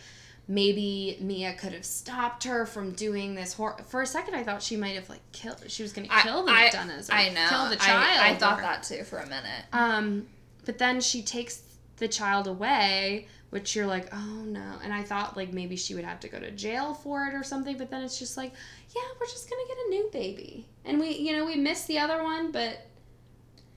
maybe 0.48 1.18
Mia 1.22 1.54
could 1.54 1.74
have 1.74 1.86
stopped 1.86 2.44
her 2.44 2.66
from 2.66 2.92
doing 2.92 3.36
this. 3.36 3.54
Hor- 3.54 3.78
For 3.88 4.02
a 4.02 4.06
second, 4.08 4.36
I 4.36 4.44
thought 4.44 4.62
she 4.62 4.76
might 4.76 4.96
have 4.96 5.10
like 5.10 5.22
killed. 5.32 5.64
She 5.68 5.84
was 5.84 5.94
gonna 5.94 6.10
kill 6.22 6.44
the 6.46 6.52
I, 6.52 6.70
McDonoughs 6.70 7.10
I 7.12 7.30
know. 7.30 7.48
kill 7.50 7.70
the 7.70 7.82
I- 7.82 7.86
child. 7.86 8.20
I, 8.20 8.36
thought 8.36 8.60
or- 8.60 8.62
that 8.64 8.84
too 8.84 9.04
for 9.04 9.20
a 9.20 9.26
minute. 9.28 9.66
Um, 9.72 10.28
but 10.66 10.78
then 10.78 11.00
she 11.02 11.22
takes 11.24 11.62
the 11.98 12.08
child 12.08 12.48
away, 12.48 13.28
which 13.52 13.76
you're 13.76 13.86
like, 13.88 14.10
oh 14.14 14.44
no. 14.46 14.74
And 14.84 14.92
I 14.94 15.04
thought 15.04 15.38
like 15.38 15.54
maybe 15.54 15.76
she 15.78 15.96
would 15.96 16.04
have 16.06 16.20
to 16.22 16.28
go 16.28 16.40
to 16.40 16.52
jail 16.52 16.94
for 16.94 17.26
it 17.28 17.34
or 17.36 17.44
something. 17.44 17.78
But 17.78 17.90
then 17.90 18.02
it's 18.04 18.20
just 18.20 18.36
like, 18.36 18.52
yeah, 18.96 19.02
we're 19.20 19.28
just 19.28 19.50
gonna 19.50 19.62
get 19.68 19.78
a 19.78 19.90
new 19.92 20.10
baby, 20.12 20.68
and 20.86 21.00
we, 21.00 21.12
you 21.18 21.32
know, 21.38 21.46
we 21.46 21.56
missed 21.56 21.88
the 21.88 22.00
other 22.00 22.22
one, 22.24 22.52
but. 22.52 22.80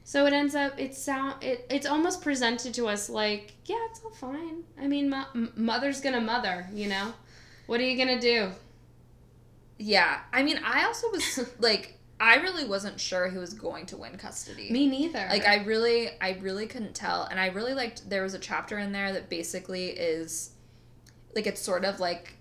So 0.08 0.24
it 0.26 0.32
ends 0.32 0.54
up 0.54 0.78
it's 0.78 1.02
sound 1.02 1.42
it, 1.42 1.66
it's 1.68 1.84
almost 1.84 2.22
presented 2.22 2.72
to 2.74 2.86
us 2.86 3.08
like 3.10 3.54
yeah 3.64 3.84
it's 3.90 4.00
all 4.04 4.12
fine 4.12 4.62
I 4.80 4.86
mean 4.86 5.10
mo- 5.10 5.48
mother's 5.56 6.00
gonna 6.00 6.20
mother 6.20 6.68
you 6.72 6.88
know 6.88 7.12
what 7.66 7.80
are 7.80 7.82
you 7.82 7.98
gonna 7.98 8.20
do 8.20 8.50
Yeah. 9.78 10.20
I 10.32 10.42
mean, 10.42 10.58
I 10.64 10.84
also 10.84 11.10
was 11.10 11.50
like, 11.58 11.98
I 12.18 12.36
really 12.36 12.64
wasn't 12.64 12.98
sure 12.98 13.28
who 13.28 13.40
was 13.40 13.52
going 13.52 13.84
to 13.86 13.96
win 13.96 14.16
custody. 14.16 14.70
me 14.70 14.86
neither 14.86 15.26
Like 15.28 15.44
I 15.46 15.64
really 15.64 16.08
I 16.20 16.38
really 16.40 16.66
couldn't 16.66 16.94
tell 16.94 17.24
and 17.24 17.38
I 17.38 17.48
really 17.48 17.74
liked 17.74 18.08
there 18.08 18.22
was 18.22 18.32
a 18.34 18.38
chapter 18.38 18.78
in 18.78 18.92
there 18.92 19.12
that 19.12 19.28
basically 19.28 19.88
is 19.88 20.50
like 21.34 21.46
it's 21.46 21.60
sort 21.60 21.84
of 21.84 22.00
like 22.00 22.34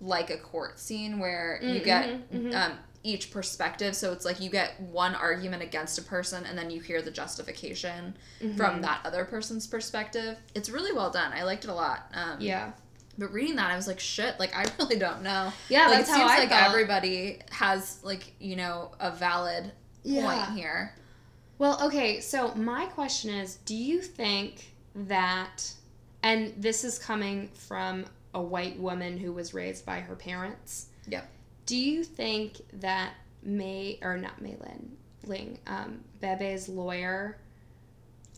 like 0.00 0.30
a 0.30 0.38
court 0.38 0.80
scene 0.80 1.20
where 1.20 1.60
you 1.62 1.80
Mm, 1.80 1.84
get 1.84 2.08
mhm, 2.32 2.42
mhm. 2.50 2.54
um 2.54 2.78
each 3.04 3.30
perspective 3.32 3.96
so 3.96 4.12
it's 4.12 4.24
like 4.24 4.40
you 4.40 4.48
get 4.48 4.78
one 4.80 5.14
argument 5.14 5.62
against 5.62 5.98
a 5.98 6.02
person 6.02 6.44
and 6.46 6.56
then 6.56 6.70
you 6.70 6.80
hear 6.80 7.02
the 7.02 7.10
justification 7.10 8.16
Mhm. 8.40 8.56
from 8.56 8.80
that 8.82 9.00
other 9.04 9.24
person's 9.24 9.66
perspective. 9.66 10.36
It's 10.54 10.70
really 10.70 10.92
well 10.92 11.10
done. 11.10 11.32
I 11.32 11.42
liked 11.42 11.64
it 11.64 11.70
a 11.70 11.74
lot. 11.74 12.10
Um 12.14 12.36
yeah 12.40 12.72
but 13.18 13.30
reading 13.32 13.56
that 13.56 13.70
I 13.70 13.76
was 13.76 13.86
like 13.88 14.00
shit 14.00 14.38
like 14.38 14.56
I 14.56 14.64
really 14.78 14.96
don't 14.96 15.22
know. 15.22 15.52
yeah 15.68 15.88
like 15.88 15.98
that's 15.98 16.10
it 16.10 16.12
how 16.12 16.18
seems 16.18 16.30
I 16.30 16.38
like 16.38 16.48
felt. 16.50 16.70
everybody 16.70 17.40
has 17.50 17.98
like, 18.04 18.34
you 18.38 18.56
know, 18.56 18.92
a 19.00 19.10
valid 19.10 19.72
Yeah. 20.04 20.22
point 20.44 20.58
here. 20.58 20.94
Well, 21.58 21.78
okay, 21.86 22.20
so 22.20 22.54
my 22.54 22.86
question 22.86 23.30
is 23.34 23.56
do 23.64 23.74
you 23.76 24.00
think 24.02 24.72
that, 24.94 25.72
and 26.22 26.54
this 26.56 26.84
is 26.84 26.98
coming 26.98 27.48
from 27.54 28.04
a 28.34 28.40
white 28.42 28.78
woman 28.78 29.16
who 29.18 29.32
was 29.32 29.52
raised 29.54 29.84
by 29.86 30.00
her 30.00 30.16
parents. 30.16 30.86
Yep. 31.06 31.28
Do 31.66 31.76
you 31.76 32.04
think 32.04 32.60
that 32.80 33.14
May, 33.42 33.98
or 34.02 34.16
not 34.18 34.40
May 34.40 34.56
Lin, 34.60 34.96
Ling, 35.24 35.58
um, 35.66 36.00
Bebe's 36.20 36.68
lawyer, 36.68 37.38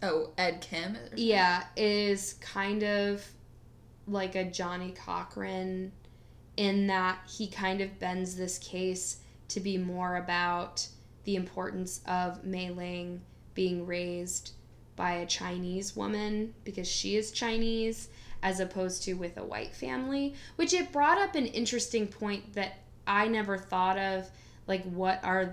Oh, 0.03 0.31
Ed 0.37 0.61
Kim. 0.61 0.97
yeah, 1.17 1.65
is 1.77 2.35
kind 2.35 2.83
of 2.83 3.25
like 4.07 4.35
a 4.35 4.45
Johnnie 4.45 4.93
Cochran 4.93 5.93
in 6.57 6.87
that 6.89 7.19
he 7.27 7.49
kind 7.49 7.81
of 7.81 7.99
bends 7.99 8.37
this 8.37 8.59
case 8.59 9.19
to 9.49 9.61
be 9.61 9.79
more 9.79 10.17
about 10.17 10.87
the 11.25 11.37
importance 11.37 12.01
of 12.07 12.45
Mei 12.45 12.71
Ling 12.71 13.23
being 13.55 13.87
raised 13.87 14.53
by 14.95 15.13
a 15.15 15.27
Chinese 15.27 15.97
woman 15.97 16.55
because 16.65 16.87
she 16.87 17.17
is 17.17 17.33
Chinese 17.33 18.09
as 18.43 18.61
opposed 18.61 19.03
to 19.05 19.15
with 19.15 19.39
a 19.39 19.45
white 19.45 19.75
family, 19.75 20.35
which 20.57 20.75
it 20.75 20.93
brought 20.93 21.19
up 21.19 21.35
an 21.35 21.47
interesting 21.47 22.07
point 22.07 22.53
that 22.53 22.75
I 23.07 23.29
never 23.29 23.57
thought 23.59 23.99
of 23.99 24.31
like 24.67 24.85
what 24.85 25.21
are 25.25 25.53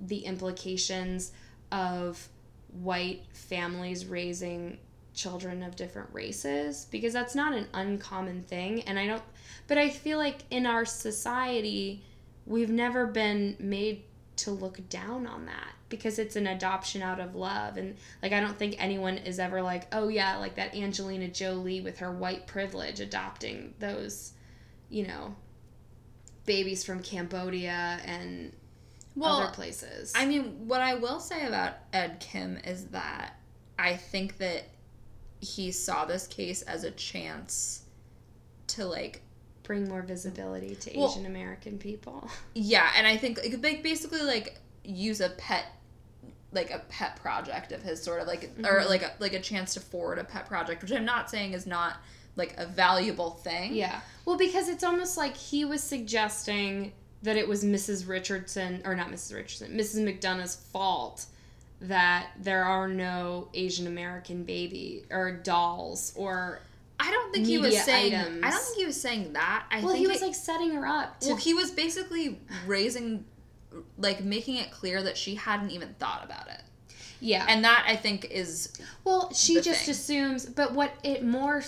the 0.00 0.18
implications 0.18 1.32
of 1.72 2.28
white 2.82 3.24
families 3.32 4.06
raising 4.06 4.78
children 5.14 5.62
of 5.62 5.74
different 5.74 6.08
races 6.12 6.86
because 6.90 7.12
that's 7.12 7.34
not 7.34 7.52
an 7.52 7.66
uncommon 7.74 8.42
thing 8.42 8.82
and 8.82 8.98
I 8.98 9.06
don't 9.06 9.22
but 9.66 9.76
I 9.76 9.88
feel 9.88 10.16
like 10.16 10.42
in 10.50 10.64
our 10.64 10.84
society 10.84 12.04
we've 12.46 12.70
never 12.70 13.06
been 13.06 13.56
made 13.58 14.02
to 14.36 14.52
look 14.52 14.88
down 14.88 15.26
on 15.26 15.46
that 15.46 15.72
because 15.88 16.18
it's 16.20 16.36
an 16.36 16.46
adoption 16.46 17.02
out 17.02 17.18
of 17.18 17.34
love 17.34 17.76
and 17.76 17.96
like 18.22 18.32
I 18.32 18.40
don't 18.40 18.56
think 18.56 18.76
anyone 18.78 19.18
is 19.18 19.40
ever 19.40 19.60
like 19.60 19.88
oh 19.92 20.06
yeah 20.06 20.36
like 20.36 20.54
that 20.54 20.76
Angelina 20.76 21.28
Jolie 21.28 21.80
with 21.80 21.98
her 21.98 22.12
white 22.12 22.46
privilege 22.46 23.00
adopting 23.00 23.74
those 23.80 24.34
you 24.88 25.06
know 25.06 25.34
babies 26.48 26.82
from 26.82 27.00
Cambodia 27.02 28.00
and 28.04 28.52
other 29.22 29.50
places 29.52 30.12
I 30.16 30.26
mean, 30.26 30.66
what 30.68 30.80
I 30.80 30.94
will 30.94 31.20
say 31.20 31.46
about 31.46 31.74
Ed 31.92 32.18
Kim 32.20 32.56
is 32.64 32.86
that 32.86 33.34
I 33.78 33.94
think 33.96 34.38
that 34.38 34.64
he 35.40 35.70
saw 35.72 36.04
this 36.04 36.26
case 36.26 36.62
as 36.62 36.82
a 36.84 36.90
chance 36.92 37.82
to 38.68 38.84
like 38.86 39.22
bring 39.62 39.88
more 39.88 40.02
visibility 40.02 40.74
to 40.76 40.98
Well- 40.98 41.10
Asian 41.10 41.26
American 41.26 41.78
people 41.78 42.28
yeah, 42.54 42.90
and 42.96 43.06
I 43.06 43.16
think 43.16 43.38
like 43.62 43.82
basically 43.82 44.22
like 44.22 44.58
use 44.84 45.20
a 45.20 45.28
pet 45.30 45.66
like 46.50 46.70
a 46.70 46.78
pet 46.88 47.16
project 47.16 47.72
of 47.72 47.82
his 47.82 48.02
sort 48.02 48.22
of 48.22 48.26
like 48.26 48.44
or 48.64 48.80
Mhm. 48.80 48.88
like 48.88 49.02
a, 49.02 49.12
like 49.18 49.34
a 49.34 49.40
chance 49.40 49.74
to 49.74 49.80
forward 49.80 50.18
a 50.18 50.24
pet 50.24 50.46
project, 50.46 50.80
which 50.82 50.92
I'm 50.92 51.04
not 51.04 51.28
saying 51.30 51.52
is 51.52 51.66
not 51.66 51.98
like 52.38 52.54
a 52.56 52.64
valuable 52.66 53.32
thing. 53.32 53.74
Yeah. 53.74 54.00
Well, 54.24 54.38
because 54.38 54.68
it's 54.68 54.84
almost 54.84 55.16
like 55.18 55.36
he 55.36 55.64
was 55.66 55.82
suggesting 55.82 56.92
that 57.22 57.36
it 57.36 57.46
was 57.48 57.64
Mrs. 57.64 58.08
Richardson, 58.08 58.80
or 58.84 58.94
not 58.94 59.08
Mrs. 59.08 59.34
Richardson, 59.34 59.76
Mrs. 59.76 60.04
McDonough's 60.04 60.56
fault 60.56 61.26
that 61.80 62.28
there 62.40 62.64
are 62.64 62.88
no 62.88 63.48
Asian 63.54 63.86
American 63.86 64.44
baby 64.44 65.04
or 65.10 65.32
dolls 65.32 66.12
or. 66.16 66.60
I 67.00 67.10
don't 67.12 67.32
think 67.32 67.46
he 67.46 67.58
was 67.58 67.80
saying 67.82 68.14
items. 68.14 68.42
I 68.44 68.50
don't 68.50 68.60
think 68.64 68.76
he 68.78 68.86
was 68.86 69.00
saying 69.00 69.32
that. 69.34 69.66
I 69.70 69.80
well, 69.80 69.88
think 69.92 69.98
he 70.00 70.06
was 70.08 70.20
it- 70.22 70.26
like 70.26 70.34
setting 70.34 70.70
her 70.72 70.86
up 70.86 71.20
to. 71.20 71.28
Well, 71.28 71.36
he 71.36 71.54
was 71.54 71.70
basically 71.70 72.40
raising, 72.66 73.24
like, 73.98 74.24
making 74.24 74.56
it 74.56 74.72
clear 74.72 75.02
that 75.04 75.16
she 75.16 75.36
hadn't 75.36 75.70
even 75.70 75.94
thought 76.00 76.24
about 76.24 76.48
it. 76.48 76.60
yeah. 77.20 77.46
And 77.48 77.62
that, 77.64 77.84
I 77.88 77.94
think, 77.94 78.24
is. 78.32 78.72
Well, 79.04 79.32
she 79.32 79.60
just 79.60 79.84
thing. 79.84 79.92
assumes, 79.92 80.44
but 80.46 80.72
what 80.72 80.92
it 81.04 81.24
more, 81.24 81.62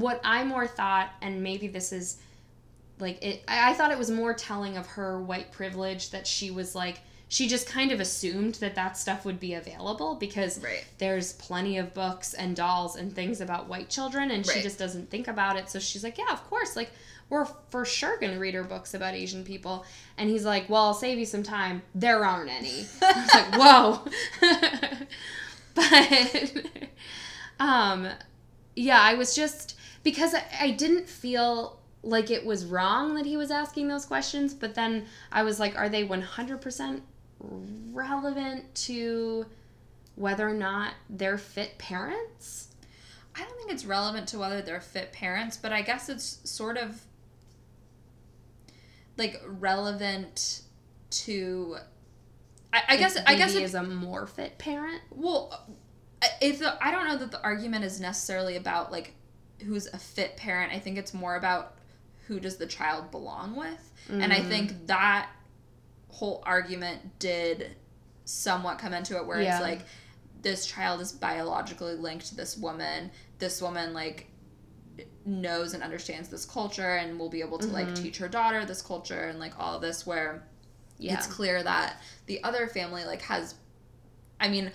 what 0.00 0.20
I 0.24 0.44
more 0.44 0.66
thought, 0.66 1.10
and 1.20 1.42
maybe 1.42 1.68
this 1.68 1.92
is, 1.92 2.18
like 2.98 3.22
it. 3.22 3.42
I, 3.48 3.70
I 3.70 3.74
thought 3.74 3.90
it 3.90 3.98
was 3.98 4.10
more 4.10 4.34
telling 4.34 4.76
of 4.76 4.86
her 4.86 5.20
white 5.20 5.52
privilege 5.52 6.10
that 6.10 6.26
she 6.26 6.50
was 6.50 6.74
like 6.74 7.00
she 7.28 7.48
just 7.48 7.66
kind 7.66 7.90
of 7.92 7.98
assumed 7.98 8.56
that 8.56 8.74
that 8.74 8.94
stuff 8.96 9.24
would 9.24 9.40
be 9.40 9.54
available 9.54 10.16
because 10.16 10.62
Right. 10.62 10.84
there's 10.98 11.32
plenty 11.32 11.78
of 11.78 11.94
books 11.94 12.34
and 12.34 12.54
dolls 12.54 12.94
and 12.96 13.10
things 13.10 13.40
about 13.40 13.68
white 13.68 13.88
children 13.88 14.30
and 14.30 14.46
she 14.46 14.60
just 14.60 14.78
doesn't 14.78 15.08
think 15.08 15.28
about 15.28 15.56
it. 15.56 15.70
So 15.70 15.78
she's 15.78 16.04
like 16.04 16.18
yeah 16.18 16.30
of 16.30 16.44
course 16.50 16.76
like 16.76 16.90
we're 17.30 17.46
for 17.70 17.86
sure 17.86 18.18
going 18.18 18.34
to 18.34 18.38
read 18.38 18.52
her 18.52 18.62
books 18.64 18.92
about 18.92 19.14
asian 19.14 19.44
people. 19.44 19.86
And 20.18 20.28
he's 20.28 20.44
like 20.44 20.68
well 20.68 20.82
i'll 20.82 20.94
save 20.94 21.18
you 21.18 21.24
some 21.24 21.42
time. 21.42 21.80
There 21.94 22.22
aren't 22.24 22.50
any. 22.50 22.84
I 23.02 23.22
was 23.22 23.34
like 23.34 23.54
whoa. 23.58 25.06
But 25.74 26.52
um 27.60 28.08
yeah 28.76 29.00
i 29.00 29.14
was 29.14 29.34
just 29.34 29.78
because 30.02 30.34
I, 30.34 30.44
I 30.60 30.70
didn't 30.70 31.08
feel 31.08 31.80
like 32.02 32.30
it 32.30 32.44
was 32.44 32.64
wrong 32.64 33.14
that 33.14 33.26
he 33.26 33.36
was 33.36 33.50
asking 33.50 33.88
those 33.88 34.04
questions 34.04 34.54
but 34.54 34.74
then 34.74 35.06
i 35.30 35.44
was 35.44 35.60
like 35.60 35.76
are 35.76 35.88
they 35.88 36.04
100% 36.04 37.00
relevant 37.92 38.74
to 38.74 39.46
whether 40.16 40.48
or 40.48 40.54
not 40.54 40.94
they're 41.08 41.38
fit 41.38 41.78
parents 41.78 42.72
I 43.34 43.44
don't 43.44 43.56
think 43.56 43.72
it's 43.72 43.84
relevant 43.84 44.28
to 44.28 44.38
whether 44.38 44.60
they're 44.60 44.80
fit 44.80 45.12
parents, 45.12 45.56
but 45.56 45.72
I 45.72 45.82
guess 45.82 46.08
it's 46.08 46.38
sort 46.44 46.76
of 46.76 47.00
like 49.16 49.40
relevant 49.46 50.62
to. 51.10 51.76
I, 52.72 52.82
I 52.90 52.96
guess. 52.96 53.16
I 53.26 53.36
guess 53.36 53.52
Dee 53.52 53.58
Dee 53.58 53.64
it's 53.64 53.74
is 53.74 53.74
a 53.74 53.82
more 53.82 54.26
fit 54.26 54.58
parent 54.58 55.00
well. 55.10 55.66
Uh, 56.20 56.26
if 56.40 56.58
the, 56.58 56.76
I 56.84 56.90
don't 56.90 57.08
know 57.08 57.16
that 57.16 57.30
the 57.30 57.42
argument 57.42 57.84
is 57.84 58.00
necessarily 58.00 58.56
about 58.56 58.92
like 58.92 59.14
who's 59.62 59.86
a 59.86 59.98
fit 59.98 60.36
parent. 60.36 60.72
I 60.72 60.78
think 60.78 60.98
it's 60.98 61.14
more 61.14 61.36
about 61.36 61.76
who 62.26 62.38
does 62.40 62.56
the 62.56 62.66
child 62.66 63.10
belong 63.10 63.56
with, 63.56 63.90
and 64.08 64.32
I 64.32 64.40
Mm. 64.40 64.48
think 64.48 64.86
that 64.86 65.30
whole 66.08 66.42
argument 66.46 67.18
did 67.18 67.76
somewhat 68.24 68.78
come 68.78 68.92
into 68.94 69.16
it, 69.16 69.26
where 69.26 69.40
Yeah. 69.40 69.56
it's 69.56 69.62
like 69.62 69.86
this 70.40 70.66
child 70.66 71.00
is 71.00 71.12
biologically 71.12 71.94
linked 71.94 72.26
to 72.26 72.34
this 72.36 72.56
woman. 72.56 73.10
This 73.38 73.60
woman 73.62 73.92
like 73.94 74.28
knows 75.24 75.72
and 75.74 75.82
understands 75.82 76.28
this 76.28 76.44
culture 76.44 76.96
and 76.96 77.18
will 77.18 77.28
be 77.30 77.40
able 77.40 77.58
to 77.58 77.68
like 77.68 77.88
Mhm. 77.88 77.96
teach 78.02 78.18
her 78.18 78.28
daughter 78.28 78.64
this 78.64 78.82
culture 78.82 79.24
and 79.24 79.38
like 79.38 79.58
all 79.58 79.76
of 79.76 79.82
this 79.82 80.04
where 80.06 80.42
yeah 80.98 81.14
it's 81.14 81.26
clear 81.26 81.62
that 81.62 81.96
the 82.26 82.42
other 82.44 82.66
family 82.68 83.04
like 83.04 83.22
has 83.22 83.54
i 84.40 84.48
mean 84.48 84.70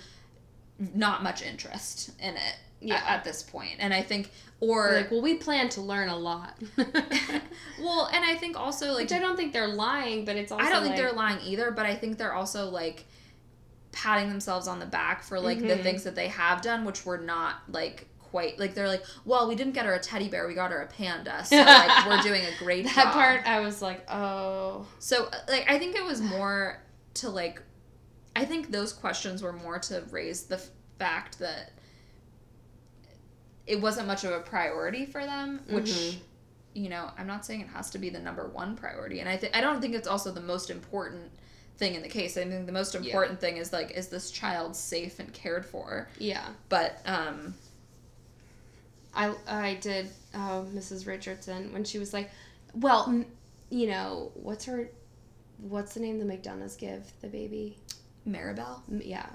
not 0.79 1.21
much 1.21 1.41
interest 1.41 2.09
in 2.19 2.35
it 2.35 2.55
Yeah. 2.79 3.01
at, 3.07 3.23
this 3.23 3.41
point 3.43 3.75
and 3.79 3.93
i 3.93 4.01
think 4.03 4.29
or 4.59 4.91
like 4.93 5.11
well 5.11 5.21
we 5.21 5.33
plan 5.35 5.67
to 5.69 5.81
learn 5.81 6.09
a 6.09 6.15
lot 6.17 6.57
well 7.79 8.09
and 8.13 8.23
i 8.23 8.35
think 8.35 8.57
also 8.59 8.91
like 8.91 9.03
which 9.03 9.11
i 9.11 9.19
don't 9.19 9.35
think 9.35 9.53
they're 9.53 9.67
lying 9.67 10.25
but 10.25 10.35
it's 10.35 10.51
also 10.51 10.63
i 10.63 10.69
don't 10.69 10.81
think 10.83 10.93
like, 10.95 11.01
they're 11.01 11.13
lying 11.13 11.39
either 11.41 11.71
but 11.71 11.85
i 11.85 11.95
think 11.95 12.17
they're 12.17 12.33
also 12.33 12.69
like 12.69 13.05
patting 13.91 14.29
themselves 14.29 14.67
on 14.67 14.79
the 14.79 14.85
back 14.85 15.23
for 15.23 15.39
like 15.39 15.59
the 15.59 15.65
Mhm. 15.75 15.83
things 15.83 16.03
that 16.03 16.15
they 16.15 16.27
have 16.27 16.61
done 16.61 16.85
which 16.85 17.05
were 17.05 17.17
not 17.17 17.55
like 17.69 18.07
quite 18.19 18.59
like 18.59 18.75
they're 18.75 18.87
like 18.87 19.03
well 19.25 19.47
we 19.47 19.55
didn't 19.55 19.73
get 19.73 19.85
her 19.85 19.93
a 19.93 19.99
teddy 19.99 20.27
bear 20.27 20.47
we 20.47 20.53
got 20.53 20.69
her 20.71 20.81
a 20.81 20.87
panda 20.87 21.43
so 21.45 21.55
like 21.55 22.05
we're 22.05 22.21
doing 22.29 22.43
a 22.45 22.63
great 22.63 22.85
that 22.85 22.95
job 22.95 23.13
part 23.13 23.47
i 23.47 23.59
was 23.59 23.81
like 23.81 24.05
oh 24.11 24.85
So, 24.99 25.29
like, 25.47 25.65
I 25.69 25.79
think 25.79 25.95
it 25.95 26.03
was 26.03 26.21
more 26.21 26.79
to 27.15 27.29
like, 27.29 27.61
I 28.35 28.45
think 28.45 28.69
those 28.71 28.93
questions 28.93 29.41
were 29.41 29.53
more 29.53 29.79
to 29.79 30.03
raise 30.11 30.43
the 30.43 30.55
f- 30.57 30.67
fact 30.99 31.39
that 31.39 31.71
it 33.67 33.79
wasn't 33.81 34.07
much 34.07 34.23
of 34.23 34.31
a 34.31 34.39
priority 34.39 35.05
for 35.05 35.23
them, 35.25 35.59
which, 35.69 35.91
Mhm. 35.91 36.17
you 36.73 36.89
know, 36.89 37.11
I'm 37.17 37.27
not 37.27 37.45
saying 37.45 37.61
it 37.61 37.67
has 37.69 37.89
to 37.91 37.97
be 37.99 38.09
the 38.09 38.19
number 38.19 38.47
one 38.47 38.75
priority, 38.75 39.19
and 39.19 39.27
I 39.29 39.37
think 39.37 39.55
I 39.55 39.61
don't 39.61 39.81
think 39.81 39.93
it's 39.93 40.07
also 40.07 40.31
the 40.31 40.41
most 40.41 40.69
important 40.69 41.29
thing 41.77 41.93
in 41.93 42.01
the 42.01 42.07
case. 42.09 42.37
I 42.37 42.45
think 42.45 42.65
the 42.65 42.71
most 42.71 42.95
important 42.95 43.39
thing 43.39 43.57
is 43.57 43.71
like, 43.73 43.91
is 43.91 44.07
this 44.07 44.31
child 44.31 44.75
safe 44.75 45.19
and 45.19 45.31
cared 45.33 45.65
for? 45.65 46.07
yeah 46.17 46.47
But, 46.69 46.99
um, 47.05 47.53
I 49.13 49.33
I 49.47 49.73
did 49.75 50.09
oh 50.33 50.65
Mrs. 50.73 51.05
Richardson 51.07 51.73
when 51.73 51.83
she 51.83 51.99
was 51.99 52.13
like, 52.13 52.29
well, 52.73 53.05
m- 53.07 53.25
you 53.69 53.87
know 53.87 54.31
what's 54.35 54.65
her, 54.65 54.89
what's 55.59 55.93
the 55.93 55.99
name 55.99 56.19
the 56.19 56.25
McDonoughs 56.25 56.77
give 56.77 57.11
the 57.21 57.27
baby? 57.27 57.77
Mirabelle. 58.25 58.83
Yeah, 58.89 59.25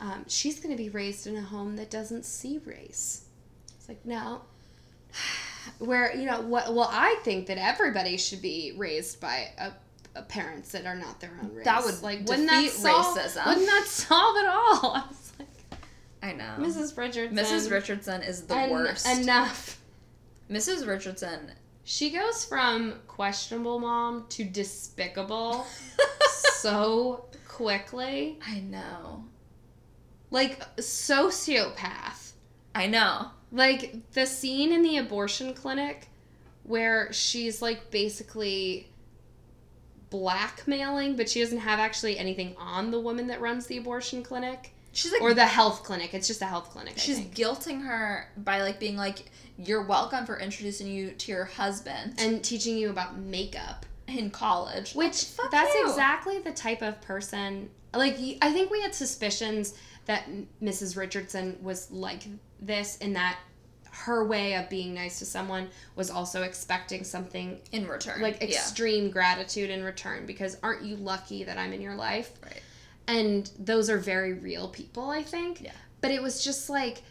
um, 0.00 0.24
she's 0.28 0.60
gonna 0.60 0.76
be 0.76 0.88
raised 0.88 1.26
in 1.26 1.36
a 1.36 1.42
home 1.42 1.76
that 1.76 1.90
doesn't 1.90 2.24
see 2.24 2.58
race. 2.58 3.22
It's 3.86 3.88
like 3.88 4.04
no. 4.04 4.42
Where 5.78 6.14
you 6.14 6.26
know 6.26 6.40
what? 6.40 6.74
Well, 6.74 6.88
I 6.90 7.20
think 7.22 7.46
that 7.46 7.58
everybody 7.58 8.16
should 8.16 8.42
be 8.42 8.72
raised 8.76 9.20
by 9.20 9.48
a, 9.58 10.22
parents 10.22 10.72
that 10.72 10.86
are 10.86 10.94
not 10.94 11.20
their 11.20 11.30
own 11.42 11.54
race. 11.54 11.64
That 11.64 11.84
would 11.84 12.02
like 12.02 12.20
wouldn't 12.26 12.48
that 12.48 12.62
defeat 12.62 12.80
solve, 12.80 13.16
racism. 13.16 13.46
Wouldn't 13.46 13.66
that 13.66 13.84
solve 13.86 14.36
it 14.36 14.46
all? 14.46 14.92
I 14.94 15.04
was 15.08 15.32
like, 15.38 15.48
I 16.22 16.32
know. 16.32 16.54
Mrs. 16.58 16.96
Richardson. 16.96 17.36
Mrs. 17.36 17.70
Richardson 17.70 18.22
is 18.22 18.42
the 18.42 18.56
en- 18.56 18.70
worst. 18.70 19.06
Enough. 19.06 19.78
Mrs. 20.50 20.86
Richardson. 20.86 21.52
She 21.84 22.10
goes 22.10 22.44
from 22.44 22.94
questionable 23.06 23.78
mom 23.78 24.26
to 24.30 24.44
despicable 24.44 25.66
so 26.54 27.26
quickly. 27.46 28.38
I 28.44 28.60
know. 28.60 29.24
Like 30.30 30.58
sociopath. 30.76 32.32
I 32.74 32.86
know. 32.86 33.30
Like 33.56 34.12
the 34.12 34.26
scene 34.26 34.72
in 34.72 34.82
the 34.82 34.98
abortion 34.98 35.54
clinic 35.54 36.08
where 36.62 37.12
she's 37.12 37.62
like 37.62 37.90
basically 37.90 38.88
blackmailing, 40.10 41.16
but 41.16 41.28
she 41.28 41.40
doesn't 41.40 41.58
have 41.58 41.78
actually 41.78 42.18
anything 42.18 42.54
on 42.58 42.90
the 42.90 43.00
woman 43.00 43.26
that 43.28 43.40
runs 43.40 43.66
the 43.66 43.78
abortion 43.78 44.22
clinic 44.22 44.72
She's 44.92 45.12
like 45.12 45.20
or 45.20 45.34
the 45.34 45.44
health 45.44 45.84
clinic. 45.84 46.14
It's 46.14 46.26
just 46.26 46.40
a 46.40 46.46
health 46.46 46.70
clinic. 46.70 46.94
She's 46.96 47.20
guilting 47.20 47.84
her 47.84 48.30
by 48.36 48.62
like 48.62 48.80
being 48.80 48.96
like 48.96 49.30
you're 49.58 49.82
welcome 49.82 50.24
for 50.24 50.38
introducing 50.38 50.86
you 50.86 51.10
to 51.10 51.32
your 51.32 51.44
husband 51.44 52.14
and 52.18 52.42
teaching 52.42 52.76
you 52.78 52.90
about 52.90 53.18
makeup. 53.18 53.84
in 54.08 54.30
college 54.30 54.94
Which 54.94 55.24
Fuck 55.24 55.50
that's 55.50 55.74
you. 55.74 55.86
exactly 55.86 56.38
the 56.40 56.52
type 56.52 56.80
of 56.82 57.00
person. 57.02 57.68
Like 57.94 58.16
I 58.40 58.52
think 58.52 58.70
we 58.70 58.80
had 58.80 58.94
suspicions 58.94 59.74
that 60.06 60.28
Mrs. 60.62 60.96
Richardson 60.96 61.58
was 61.60 61.90
like 61.90 62.22
this, 62.60 62.96
in 62.98 63.12
that 63.14 63.38
her 64.04 64.24
way 64.24 64.54
of 64.54 64.68
being 64.68 64.94
nice 64.94 65.18
to 65.18 65.24
someone 65.24 65.68
was 65.94 66.10
also 66.10 66.42
expecting 66.42 67.04
something 67.04 67.58
in 67.72 67.86
return 67.88 68.20
like 68.20 68.38
yeah 68.40 68.48
extreme 68.48 69.10
gratitude 69.10 69.70
in 69.70 69.82
return. 69.82 70.26
Because 70.26 70.56
aren't 70.62 70.82
you 70.82 70.96
lucky 70.96 71.44
that 71.44 71.58
I'm 71.58 71.72
in 71.72 71.80
your 71.80 71.94
life? 71.94 72.30
right 72.44 72.62
And 73.08 73.50
those 73.58 73.88
are 73.90 73.98
very 73.98 74.32
real 74.32 74.68
people, 74.68 75.10
I 75.10 75.22
think. 75.22 75.62
Yeah. 75.62 75.72
But 76.00 76.10
it 76.10 76.22
was 76.22 76.44
just 76.44 76.68
like. 76.70 77.02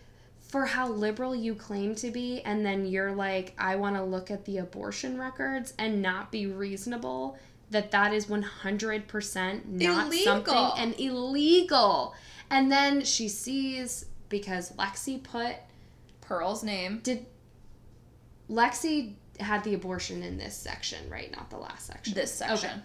For 0.48 0.66
how 0.66 0.88
liberal 0.88 1.36
you 1.36 1.54
claim 1.54 1.96
to 1.96 2.12
be, 2.12 2.42
and 2.44 2.66
then 2.66 2.86
you're 2.86 3.12
like, 3.12 3.54
I 3.58 3.76
want 3.76 3.98
to 3.98 4.04
look 4.04 4.32
at 4.32 4.46
the 4.46 4.60
abortion 4.60 5.20
records 5.20 5.74
and 5.78 6.02
not 6.02 6.32
be 6.32 6.46
reasonable, 6.46 7.38
that 7.72 7.92
that 7.92 8.14
is 8.14 8.28
100% 8.28 9.66
not 9.66 10.08
Illegal. 10.08 10.24
something 10.24 10.72
and 10.78 10.98
illegal. 11.00 12.14
And 12.50 12.72
then 12.72 13.04
she 13.04 13.28
sees 13.28 14.06
because 14.30 14.72
Lexi 14.74 15.22
put 15.22 15.56
Pearl's 16.28 16.63
name 16.63 16.99
did 17.03 17.26
Lexi 18.49 19.13
had 19.39 19.63
the 19.63 19.73
abortion 19.73 20.23
in 20.23 20.38
this 20.38 20.55
section, 20.55 21.09
right? 21.09 21.32
Not 21.36 21.49
the 21.49 21.57
last 21.57 21.88
section. 21.88 22.13
this 22.13 22.34
section 22.34 22.69
Okay. 22.69 22.80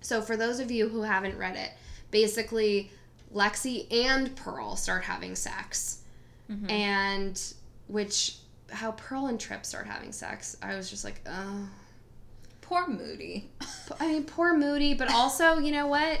So 0.00 0.20
for 0.20 0.36
those 0.36 0.60
of 0.60 0.70
you 0.70 0.88
who 0.88 1.02
haven't 1.02 1.38
read 1.38 1.56
it, 1.56 1.70
basically 2.10 2.90
Lexi 3.34 3.92
and 3.92 4.34
Pearl 4.36 4.76
start 4.76 5.02
having 5.04 5.34
sex. 5.34 6.02
Mhm. 6.50 6.70
And 6.70 7.54
which 7.88 8.36
how 8.70 8.92
Pearl 8.92 9.26
and 9.26 9.38
Trip 9.40 9.64
start 9.64 9.86
having 9.86 10.12
sex, 10.12 10.56
I 10.62 10.76
was 10.76 10.90
just 10.90 11.04
like, 11.04 11.20
oh. 11.26 11.68
poor 12.60 12.86
Moody 12.86 13.50
I 14.00 14.08
mean, 14.08 14.24
poor 14.24 14.54
Moody, 14.54 14.94
but 14.94 15.10
also, 15.10 15.58
you 15.58 15.70
know 15.70 15.86
what? 15.86 16.20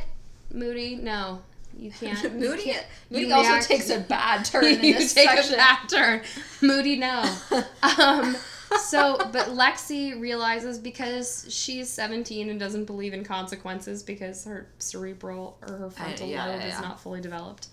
Moody, 0.52 0.96
no. 0.96 1.42
You 1.76 1.90
can't. 2.00 2.22
you 2.22 2.30
Moody 2.30 2.62
can't- 2.64 2.86
Moody 3.10 3.32
also 3.32 3.50
react- 3.50 3.66
takes 3.68 3.90
a 3.90 4.00
bad 4.00 4.44
turn 4.44 4.64
in 4.64 4.84
you 4.84 4.94
this 4.94 5.14
take 5.14 5.28
section 5.28 5.54
a 5.54 5.56
bad 5.56 5.88
turn. 5.88 6.22
Moody, 6.62 6.96
no. 6.96 7.22
um, 7.98 8.36
so, 8.80 9.16
but 9.32 9.48
Lexi 9.48 10.18
realizes 10.20 10.78
because 10.78 11.46
she's 11.48 11.88
17 11.90 12.48
and 12.50 12.58
doesn't 12.58 12.86
believe 12.86 13.12
in 13.14 13.22
consequences 13.24 14.02
because 14.02 14.44
her 14.44 14.66
cerebral 14.78 15.58
or 15.68 15.76
her 15.76 15.90
frontal 15.90 16.26
yeah, 16.28 16.46
lobe 16.46 16.60
yeah, 16.60 16.74
is 16.74 16.80
not 16.80 16.98
fully 17.00 17.20
developed, 17.20 17.68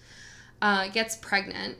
uh, 0.61 0.87
gets 0.89 1.15
pregnant, 1.15 1.77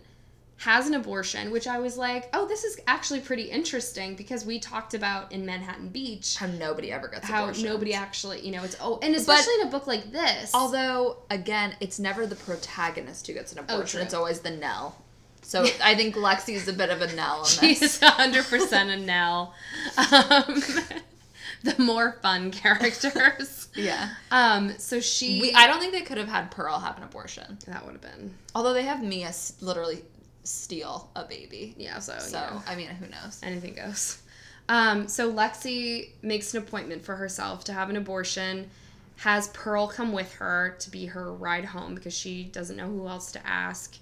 has 0.62 0.88
an 0.88 0.94
abortion, 0.94 1.50
which 1.50 1.66
I 1.66 1.80
was 1.80 1.98
like, 1.98 2.30
oh, 2.34 2.48
this 2.48 2.64
is 2.64 2.80
actually 2.86 3.20
pretty 3.22 3.46
interesting 3.46 4.14
because 4.16 4.46
we 4.46 4.60
talked 4.60 4.94
about 4.94 5.32
in 5.32 5.44
Manhattan 5.44 5.90
Beach 5.90 6.36
how 6.36 6.46
nobody 6.46 6.92
ever 6.92 7.08
gets 7.08 7.26
how 7.26 7.46
abortions. 7.46 7.66
nobody 7.66 7.96
actually, 7.96 8.46
you 8.46 8.52
know, 8.52 8.64
it's 8.64 8.76
oh, 8.80 9.00
and 9.02 9.16
especially 9.16 9.56
in 9.56 9.68
a 9.68 9.72
book 9.72 9.88
like 9.88 10.12
this. 10.12 10.52
Although, 10.54 11.18
again, 11.32 11.76
it's 11.80 11.98
never 11.98 12.28
the 12.28 12.36
protagonist 12.36 13.26
who 13.26 13.34
gets 13.34 13.54
an 13.54 13.58
abortion. 13.58 14.02
Oh, 14.02 14.04
it's 14.04 14.14
always 14.14 14.42
the 14.42 14.52
Nell. 14.52 15.02
So 15.42 15.66
I 15.84 15.96
think 15.96 16.14
Lexi's 16.16 16.68
a 16.68 16.74
bit 16.74 16.92
of 16.92 17.02
a 17.02 17.12
Nell. 17.16 17.44
She's 17.46 18.00
hundred 18.00 18.46
percent 18.46 18.92
a 18.92 18.98
Nell. 18.98 19.56
Um, 19.98 20.62
the 21.64 21.76
more 21.80 22.20
fun 22.22 22.52
characters. 22.52 23.58
Yeah. 23.74 24.10
Um, 24.32 24.74
so 24.80 25.00
she 25.00 25.40
We, 25.40 25.54
I 25.54 25.66
don't 25.66 25.80
think 25.80 25.94
they 25.94 26.02
could 26.02 26.18
have 26.18 26.28
had 26.28 26.52
Pearl 26.52 26.78
have 26.78 26.98
an 26.98 27.04
abortion. 27.04 27.58
that 27.68 27.86
would 27.86 27.94
have 27.94 28.02
been 28.02 28.34
Although 28.54 28.74
they 28.74 28.84
have 28.84 29.02
Mia 29.02 29.28
s- 29.28 29.54
literally 29.62 30.04
steal 30.44 31.10
a 31.16 31.24
baby. 31.26 31.76
yeah. 31.78 32.00
So 32.00 32.18
So, 32.20 32.38
you 32.40 32.44
know, 32.46 32.64
I 32.68 32.76
mean, 32.76 32.88
who 32.88 33.08
knows? 33.08 33.40
anything 33.44 33.76
goes. 33.76 34.22
Um, 34.70 35.08
so 35.08 35.32
Lexi 35.32 36.10
makes 36.22 36.54
an 36.54 36.62
appointment 36.64 37.04
for 37.04 37.16
herself 37.16 37.64
to 37.66 37.74
have 37.74 37.90
an 37.90 37.98
abortion. 37.98 38.70
Has 39.18 39.50
Pearl 39.50 39.88
come 39.88 40.14
with 40.14 40.34
her 40.36 40.76
to 40.80 40.90
be 40.90 41.08
her 41.08 41.34
ride 41.34 41.66
home 41.66 41.94
because 41.94 42.14
she 42.14 42.44
doesn't 42.46 42.76
know 42.78 42.88
who 42.88 43.08
else 43.08 43.32
to 43.34 43.48
ask, 43.48 43.98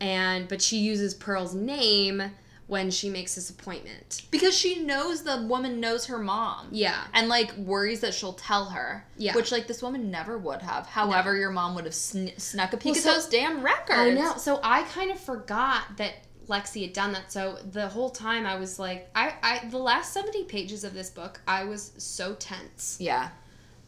and 0.00 0.48
but 0.48 0.62
she 0.62 0.78
uses 0.78 1.14
Pearl's 1.14 1.54
name 1.54 2.22
when 2.68 2.90
she 2.90 3.08
makes 3.08 3.34
this 3.34 3.48
appointment. 3.50 4.22
Because 4.30 4.56
she 4.56 4.80
knows 4.84 5.22
the 5.22 5.42
woman 5.48 5.80
knows 5.80 6.06
her 6.06 6.18
mom. 6.18 6.68
Yeah. 6.70 7.02
And 7.14 7.28
like 7.28 7.56
worries 7.56 8.00
that 8.00 8.12
she'll 8.14 8.34
tell 8.34 8.66
her. 8.66 9.04
Yeah. 9.16 9.34
Which 9.34 9.50
like 9.50 9.66
this 9.66 9.82
woman 9.82 10.10
never 10.10 10.36
would 10.38 10.60
have. 10.62 10.86
However, 10.86 11.34
your 11.34 11.50
mom 11.50 11.74
would 11.74 11.86
have 11.86 11.94
sn- 11.94 12.36
snuck 12.36 12.74
a 12.74 12.76
peek 12.76 12.94
Well, 12.94 12.96
at 12.96 13.02
so- 13.02 13.12
those 13.14 13.28
damn 13.28 13.62
records. 13.62 13.98
I 13.98 14.10
know. 14.10 14.36
So 14.36 14.60
I 14.62 14.82
kind 14.82 15.10
of 15.10 15.18
forgot 15.18 15.96
that 15.96 16.12
Lexi 16.46 16.82
had 16.82 16.92
done 16.92 17.12
that. 17.12 17.32
So 17.32 17.58
the 17.72 17.88
whole 17.88 18.10
time 18.10 18.46
I 18.46 18.56
was 18.56 18.78
like, 18.78 19.08
I, 19.14 19.34
I 19.42 19.66
the 19.68 19.78
last 19.78 20.12
seventy 20.12 20.44
pages 20.44 20.84
of 20.84 20.94
this 20.94 21.10
book, 21.10 21.40
I 21.48 21.64
was 21.64 21.92
so 21.96 22.34
tense. 22.34 22.98
Yeah. 23.00 23.30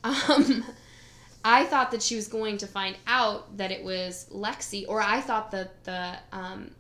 Um, 0.05 0.65
I 1.45 1.65
thought 1.65 1.91
that 1.93 2.03
she 2.03 2.17
was 2.17 2.29
going 2.29 2.59
to 2.59 2.67
find 2.67 2.97
out 3.07 3.57
that 3.57 3.71
it 3.71 3.83
was 3.83 4.27
Lexi, 4.31 4.85
or 4.89 5.01
I 5.01 5.21
thought 5.23 5.51
that 5.53 5.85
the 5.85 6.19
um, 6.33 6.71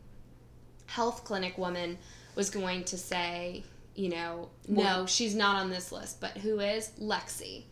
health 0.91 1.23
clinic 1.25 1.57
woman 1.57 1.97
was 2.35 2.51
going 2.51 2.83
to 2.83 2.99
say, 2.99 3.63
you 3.95 4.09
know, 4.09 4.49
no, 4.67 5.07
she's 5.07 5.37
not 5.37 5.57
on 5.57 5.71
this 5.71 5.93
list, 5.93 6.21
but 6.21 6.37
who 6.39 6.59
is 6.59 6.91
Lexi? 7.01 7.63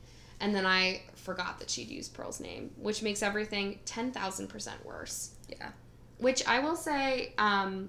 And 0.41 0.55
then 0.55 0.65
I 0.65 1.03
forgot 1.17 1.59
that 1.59 1.69
she'd 1.69 1.89
used 1.89 2.15
Pearl's 2.15 2.39
name, 2.39 2.71
which 2.77 3.03
makes 3.03 3.23
everything 3.23 3.81
10,000% 3.87 4.85
worse. 4.85 5.31
Yeah. 5.49 5.71
Which 6.19 6.47
I 6.47 6.61
will 6.61 6.77
say, 6.77 7.33
um, 7.39 7.89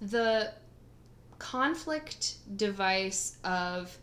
the 0.00 0.50
conflict 1.38 2.36
device 2.56 3.36
of 3.44 3.96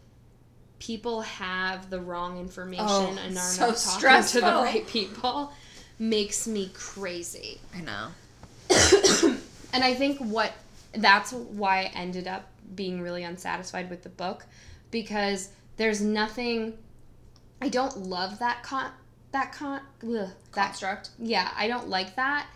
people 0.78 1.22
have 1.22 1.90
the 1.90 2.00
wrong 2.00 2.38
information 2.40 2.86
Oh, 2.88 3.18
and 3.26 3.36
are 3.36 3.42
so 3.42 3.70
not 3.70 3.78
talking 3.78 4.28
to 4.28 4.42
the 4.42 4.48
right 4.48 4.88
people 4.88 5.52
makes 5.98 6.48
me 6.48 6.70
crazy. 6.76 7.60
I 7.76 7.82
know. 7.82 9.38
And 9.74 9.84
I 9.84 9.94
think 9.94 10.18
what 10.20 10.54
that's 10.94 11.32
why 11.32 11.80
I 11.84 11.92
ended 11.96 12.28
up 12.28 12.48
being 12.76 13.02
really 13.02 13.24
unsatisfied 13.24 13.90
with 13.90 14.04
the 14.04 14.10
book 14.10 14.46
because 14.92 15.50
there's 15.78 16.02
nothing 16.02 16.78
I 17.62 17.70
don't 17.70 17.98
love 17.98 18.40
that 18.40 18.64
con 18.64 18.92
that 19.32 19.54
con 19.54 19.82
ugh, 20.04 20.10
that 20.10 20.30
Construct. 20.52 21.12
yeah, 21.20 21.52
I 21.56 21.68
don't 21.68 21.88
like 21.88 22.16
that. 22.16 22.48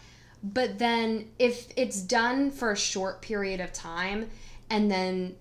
But 0.44 0.78
then 0.78 1.30
if 1.40 1.68
it's 1.78 2.02
done 2.02 2.52
for 2.52 2.72
a 2.72 2.78
short 2.78 3.22
period 3.22 3.60
of 3.62 3.72
time 3.72 4.30
and 4.70 4.92
then 4.92 5.36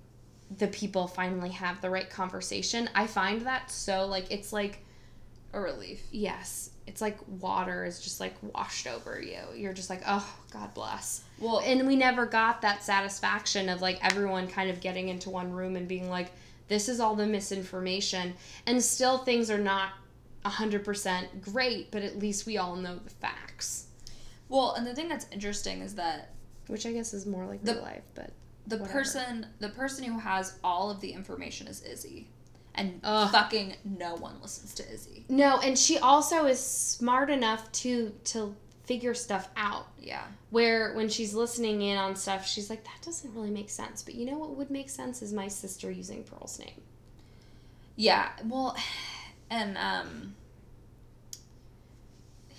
the 0.58 0.68
people 0.68 1.08
finally 1.08 1.50
have 1.50 1.80
the 1.80 1.90
right 1.90 2.08
conversation, 2.08 2.88
I 2.94 3.06
find 3.08 3.42
that 3.42 3.70
so 3.70 4.06
like 4.06 4.30
it's 4.30 4.52
like 4.52 4.78
A 5.52 5.60
relief. 5.60 6.02
yes, 6.12 6.70
it's 6.86 7.00
like 7.00 7.18
water 7.40 7.84
is 7.84 8.00
just 8.00 8.20
like 8.20 8.34
washed 8.54 8.86
over 8.86 9.20
you. 9.20 9.40
You're 9.56 9.72
just 9.72 9.90
like, 9.90 10.02
"Oh, 10.06 10.26
God 10.52 10.72
bless." 10.74 11.23
Well, 11.38 11.60
And 11.60 11.86
we 11.86 11.96
never 11.96 12.26
got 12.26 12.62
that 12.62 12.82
satisfaction 12.82 13.68
of 13.68 13.82
like 13.82 13.98
everyone 14.04 14.46
kind 14.48 14.70
of 14.70 14.80
getting 14.80 15.08
into 15.08 15.30
one 15.30 15.50
room 15.52 15.76
and 15.76 15.86
being 15.88 16.08
like, 16.08 16.30
this 16.68 16.88
is 16.88 17.00
all 17.00 17.14
the 17.14 17.26
misinformation. 17.26 18.34
And 18.66 18.82
still 18.82 19.18
things 19.18 19.50
are 19.50 19.58
not 19.58 19.90
100% 20.44 21.40
great, 21.40 21.90
but 21.90 22.02
at 22.02 22.18
least 22.18 22.46
we 22.46 22.58
all 22.58 22.76
know 22.76 22.96
the 23.02 23.10
facts. 23.10 23.86
well, 24.48 24.74
and 24.74 24.86
the 24.86 24.94
thing 24.94 25.08
that's 25.08 25.26
interesting 25.32 25.80
is 25.80 25.94
that 25.96 26.30
Which 26.68 26.86
I 26.86 26.92
guess 26.92 27.12
is 27.14 27.26
more 27.26 27.46
like 27.46 27.62
The- 27.64 27.74
real 27.74 27.82
life, 27.82 28.02
but 28.14 28.30
the 28.66 28.76
Whatever. 28.78 28.98
person 28.98 29.46
the 29.58 29.68
person 29.70 30.04
who 30.04 30.18
has 30.20 30.58
all 30.64 30.90
of 30.90 31.00
the 31.00 31.12
information 31.12 31.66
is 31.66 31.82
Izzy. 31.82 32.28
And 32.76 33.00
Ugh. 33.04 33.30
fucking 33.30 33.76
no 33.84 34.14
one 34.16 34.40
listens 34.40 34.72
to 34.74 34.90
Izzy. 34.92 35.24
no, 35.28 35.58
and 35.60 35.78
she 35.78 35.98
also 35.98 36.46
is 36.46 36.58
smart 36.60 37.28
enough 37.30 37.70
to 37.72 38.10
to 38.24 38.54
figure 38.84 39.14
stuff 39.14 39.48
out. 39.56 39.86
Yeah. 40.00 40.22
Where 40.50 40.94
when 40.94 41.08
she's 41.08 41.34
listening 41.34 41.82
in 41.82 41.96
on 41.96 42.16
stuff, 42.16 42.46
she's 42.46 42.70
like, 42.70 42.84
that 42.84 43.02
doesn't 43.02 43.34
really 43.34 43.50
make 43.50 43.70
sense. 43.70 44.02
But 44.02 44.14
you 44.14 44.26
know 44.26 44.38
what 44.38 44.50
would 44.56 44.70
make 44.70 44.90
sense 44.90 45.22
is 45.22 45.32
my 45.32 45.48
sister 45.48 45.90
using 45.90 46.22
Pearl's 46.24 46.58
name. 46.58 46.80
Yeah, 47.96 48.28
well, 48.44 48.76
and 49.50 49.76
um, 49.78 50.34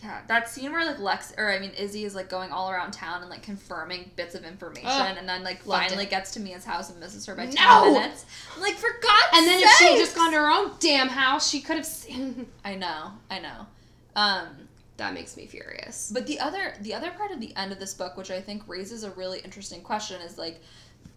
yeah, 0.03 0.21
that 0.27 0.49
scene 0.49 0.71
where 0.71 0.85
like 0.85 0.99
Lex 0.99 1.33
or 1.37 1.51
I 1.51 1.59
mean 1.59 1.71
Izzy 1.71 2.05
is 2.05 2.15
like 2.15 2.29
going 2.29 2.51
all 2.51 2.69
around 2.69 2.91
town 2.91 3.21
and 3.21 3.29
like 3.29 3.41
confirming 3.43 4.11
bits 4.15 4.35
of 4.35 4.45
information, 4.45 4.87
Ugh, 4.89 5.15
and 5.17 5.27
then 5.27 5.43
like 5.43 5.63
finally 5.63 6.03
it. 6.05 6.09
gets 6.09 6.31
to 6.31 6.39
Mia's 6.39 6.63
house 6.65 6.89
and 6.89 6.99
misses 6.99 7.25
her 7.25 7.35
by 7.35 7.45
No! 7.45 7.51
ten 7.53 7.93
minutes. 7.93 8.25
I'm 8.55 8.61
like, 8.61 8.75
for 8.75 8.89
God's 9.01 9.23
sake. 9.23 9.33
And 9.33 9.47
then 9.47 9.63
if 9.63 9.69
she 9.77 9.85
had 9.85 9.97
just 9.97 10.15
gone 10.15 10.31
to 10.31 10.37
her 10.37 10.49
own 10.49 10.71
damn 10.79 11.07
house, 11.09 11.49
she 11.49 11.61
could 11.61 11.75
have 11.77 11.85
seen. 11.85 12.45
I 12.65 12.75
know, 12.75 13.11
I 13.29 13.39
know. 13.39 13.65
Um, 14.15 14.47
that 14.97 15.13
makes 15.13 15.35
me 15.35 15.45
furious. 15.45 16.11
but 16.13 16.25
the 16.27 16.39
other 16.39 16.73
the 16.81 16.93
other 16.93 17.11
part 17.11 17.31
of 17.31 17.39
the 17.39 17.55
end 17.55 17.71
of 17.71 17.79
this 17.79 17.93
book, 17.93 18.15
which 18.17 18.31
I 18.31 18.41
think 18.41 18.63
raises 18.67 19.03
a 19.03 19.11
really 19.11 19.39
interesting 19.39 19.81
question, 19.81 20.21
is 20.21 20.37
like 20.37 20.61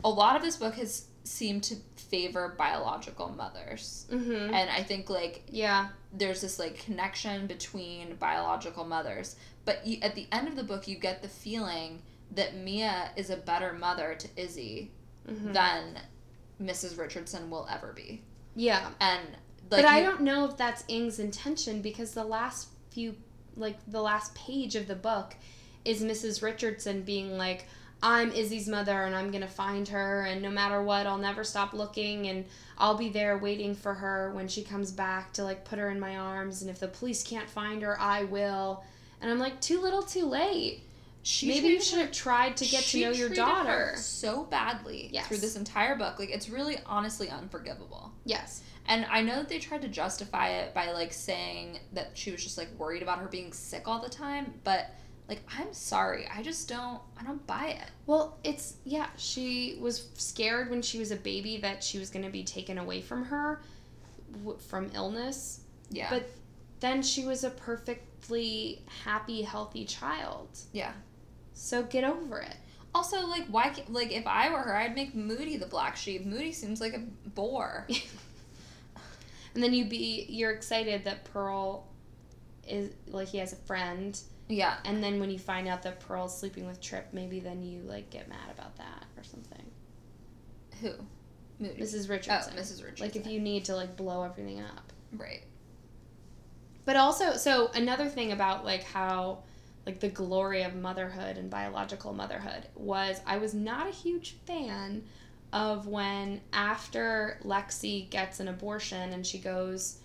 a 0.05 0.09
lot 0.09 0.37
of 0.37 0.43
this 0.43 0.57
book 0.57 0.75
has 0.75 1.07
seemed 1.25 1.63
to 1.65 1.77
favor 1.97 2.55
biological 2.57 3.29
mothers, 3.29 4.07
Mm-hmm. 4.11 4.55
and 4.55 4.71
I 4.71 4.83
think 4.83 5.11
like 5.11 5.43
Yeah. 5.51 5.89
there's 6.13 6.41
this 6.41 6.59
like 6.59 6.79
connection 6.85 7.47
between 7.47 8.17
biological 8.17 8.85
mothers 8.85 9.37
but 9.67 9.87
you, 9.87 9.99
at 10.01 10.15
the 10.15 10.27
end 10.33 10.49
of 10.49 10.57
the 10.57 10.63
book 10.65 10.89
you 10.89 10.97
get 10.97 11.21
the 11.21 11.29
feeling 11.29 12.01
that 12.35 12.57
mia 12.57 13.11
is 13.17 13.29
a 13.29 13.37
better 13.37 13.75
mother 13.75 14.15
to 14.15 14.29
izzy 14.37 14.91
Mhm. 15.29 15.53
than 15.53 15.99
mrs 16.63 16.97
richardson 16.99 17.51
will 17.51 17.67
ever 17.71 17.93
be 17.93 18.23
Yeah. 18.55 18.89
and 19.01 19.27
like 19.71 19.83
but 19.83 19.85
I 19.85 19.99
you- 20.01 20.07
don't 20.07 20.23
know 20.23 20.47
if 20.47 20.57
that's 20.57 20.83
Ng's 20.89 21.19
intention 21.19 21.83
because 21.83 22.15
the 22.15 22.25
last 22.25 22.69
few, 22.91 23.15
like 23.59 23.77
the 23.87 24.01
last 24.03 24.35
page 24.35 24.75
of 24.77 24.87
the 24.89 24.95
book, 24.95 25.35
is 25.85 26.03
Mrs. 26.03 26.43
Richardson 26.43 27.03
being 27.03 27.37
like, 27.39 27.67
"I'm 28.03 28.31
Izzy's 28.33 28.69
mother 28.69 29.03
and 29.05 29.15
I'm 29.15 29.31
gonna 29.31 29.49
find 29.49 29.89
her, 29.89 30.23
and 30.23 30.41
no 30.43 30.51
matter 30.51 30.83
what, 30.83 31.07
I'll 31.07 31.19
never 31.19 31.45
stop 31.45 31.73
looking, 31.73 32.27
and 32.29 32.45
I'll 32.77 32.97
be 32.97 33.09
there 33.09 33.39
waiting 33.39 33.75
for 33.75 33.95
her 33.95 34.31
when 34.33 34.49
she 34.49 34.63
comes 34.63 34.93
back 34.93 35.33
to 35.35 35.45
like 35.45 35.65
put 35.65 35.79
her 35.79 35.91
in 35.91 35.99
my 36.01 36.17
arms, 36.17 36.63
and 36.63 36.71
if 36.71 36.79
the 36.79 36.89
police 36.89 37.23
can't 37.25 37.49
find 37.49 37.83
her, 37.83 37.99
I 38.01 38.25
will." 38.25 38.85
And 39.21 39.31
I'm 39.31 39.41
like, 39.41 39.61
too 39.61 39.81
little, 39.81 40.03
too 40.03 40.27
late. 40.27 40.83
she 41.25 41.49
Maybe 41.49 41.69
you 41.69 41.81
should 41.81 41.99
have 41.99 42.13
tried 42.13 42.57
to 42.59 42.65
get 42.65 42.85
to 42.85 43.01
know 43.01 43.11
your 43.11 43.29
daughter. 43.31 43.95
so 43.97 44.45
badly 44.45 45.11
Yes. 45.13 45.27
through 45.27 45.39
this 45.39 45.57
entire 45.57 45.97
book 45.97 46.19
like 46.21 46.31
it's 46.31 46.49
really 46.49 46.79
honestly 46.87 47.29
unforgivable 47.29 48.13
Yes. 48.25 48.63
And 48.89 49.07
i 49.11 49.21
know 49.23 49.37
that 49.37 49.49
they 49.49 49.59
tried 49.59 49.83
to 49.83 49.89
justify 49.89 50.49
it 50.49 50.75
by 50.75 50.91
like 50.93 51.13
saying 51.13 51.79
that 51.93 52.11
she 52.15 52.31
was 52.31 52.43
just 52.43 52.59
like 52.59 52.69
worried 52.79 53.03
about 53.03 53.19
her 53.19 53.29
being 53.29 53.53
sick 53.53 53.87
all 53.87 54.01
the 54.03 54.09
time 54.09 54.53
but 54.65 54.91
like 55.29 55.41
i'm 55.59 55.73
sorry 55.73 56.27
i 56.35 56.43
just 56.43 56.69
don't 56.69 57.01
i 57.21 57.23
don't 57.23 57.47
buy 57.47 57.67
it 57.69 57.91
Well, 58.07 58.39
it's 58.43 58.77
yeah, 58.85 59.09
she 59.17 59.79
was 59.81 60.09
scared 60.15 60.71
when 60.71 60.81
she 60.83 60.99
was 60.99 61.11
a 61.11 61.17
baby 61.17 61.59
that 61.59 61.85
she 61.85 61.99
was 61.99 62.09
going 62.11 62.25
to 62.25 62.31
be 62.31 62.43
taken 62.45 62.79
away 62.79 63.03
from 63.03 63.25
her 63.27 63.61
w- 64.39 64.59
from 64.59 64.91
illness. 64.95 65.61
yeah 65.91 66.09
But 66.11 66.31
then 66.81 67.03
she 67.03 67.25
was 67.27 67.45
a 67.45 67.51
perfectly 67.51 68.83
happy, 69.05 69.43
healthy 69.43 69.85
child. 69.85 70.49
yeah 70.73 70.93
So 71.53 71.83
get 71.83 72.05
over 72.05 72.39
it. 72.41 72.57
Also, 72.95 73.27
like, 73.27 73.47
why? 73.49 73.69
Can't, 73.69 73.93
like, 73.93 74.13
if 74.13 74.27
I 74.27 74.49
were 74.51 74.61
her, 74.61 74.75
I'd 74.75 74.95
make 74.95 75.15
Moody 75.15 75.57
the 75.59 75.67
black 75.67 75.95
sheep. 75.97 76.25
Moody 76.25 76.53
seems 76.53 76.81
like 76.81 76.95
a 76.95 77.03
bore. 77.31 77.87
And 79.59 79.65
then 79.65 79.75
you 79.75 79.87
be 79.87 80.25
you're 80.29 80.53
excited 80.53 81.03
that 81.07 81.25
Pearl 81.25 81.85
is 82.65 82.93
like 83.09 83.27
he 83.27 83.39
has 83.39 83.53
a 83.53 83.57
friend, 83.57 84.17
yeah. 84.49 84.77
and 84.85 85.03
then 85.03 85.19
when 85.19 85.31
you 85.31 85.39
find 85.41 85.67
out 85.67 85.83
that 85.83 85.99
Pearl's 85.99 86.39
sleeping 86.39 86.65
with 86.65 86.81
Trip, 86.81 87.09
maybe 87.13 87.41
then 87.41 87.65
you 87.65 87.81
like 87.83 88.09
get 88.09 88.29
mad 88.29 88.53
about 88.57 88.77
that 88.77 89.07
or 89.17 89.25
something. 89.25 89.65
Who? 90.81 90.93
Moody. 91.59 91.83
Mrs. 91.83 92.05
Oh, 92.09 92.13
Mrs. 92.57 92.85
Richardson. 92.85 92.99
Like 93.01 93.17
if 93.17 93.27
you 93.27 93.41
need 93.41 93.65
to 93.65 93.75
like 93.75 93.97
blow 93.97 94.23
everything 94.23 94.61
up. 94.61 94.93
Right. 95.17 95.43
But 96.85 96.95
also, 96.95 97.33
so 97.33 97.73
another 97.75 98.07
thing 98.07 98.31
about 98.31 98.65
like 98.65 98.85
how 98.85 99.43
like 99.87 99.99
the 99.99 100.09
glory 100.09 100.63
of 100.63 100.77
motherhood 100.77 101.37
and 101.37 101.51
biological 101.51 102.13
motherhood 102.13 102.69
was 102.77 103.21
I 103.27 103.39
was 103.39 103.55
not 103.55 103.89
a 103.89 103.91
huge 103.91 104.37
fan 104.47 105.03
of 105.53 105.87
when 105.87 106.41
after 106.53 107.39
Lexi 107.45 108.09
gets 108.11 108.41
an 108.41 108.49
abortion 108.49 109.13
and 109.13 109.27
she 109.27 109.39
goes 109.39 109.99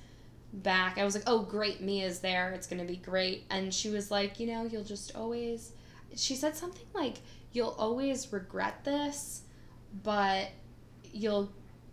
back. 0.53 0.97
I 0.97 1.03
was 1.03 1.15
like, 1.15 1.23
"Oh, 1.27 1.39
great, 1.39 1.81
Mia's 1.81 2.19
there. 2.19 2.51
It's 2.51 2.67
going 2.67 2.81
to 2.81 2.87
be 2.87 2.97
great." 2.97 3.45
And 3.49 3.73
she 3.73 3.89
was 3.89 4.11
like, 4.11 4.39
"You 4.39 4.47
know, 4.47 4.65
you'll 4.65 4.83
just 4.83 5.15
always 5.15 5.71
She 6.15 6.35
said 6.35 6.55
something 6.55 6.85
like, 6.93 7.17
"You'll 7.53 7.75
always 7.77 8.31
regret 8.31 8.83
this, 8.83 9.41
but 10.03 10.49
you'll 11.11 11.51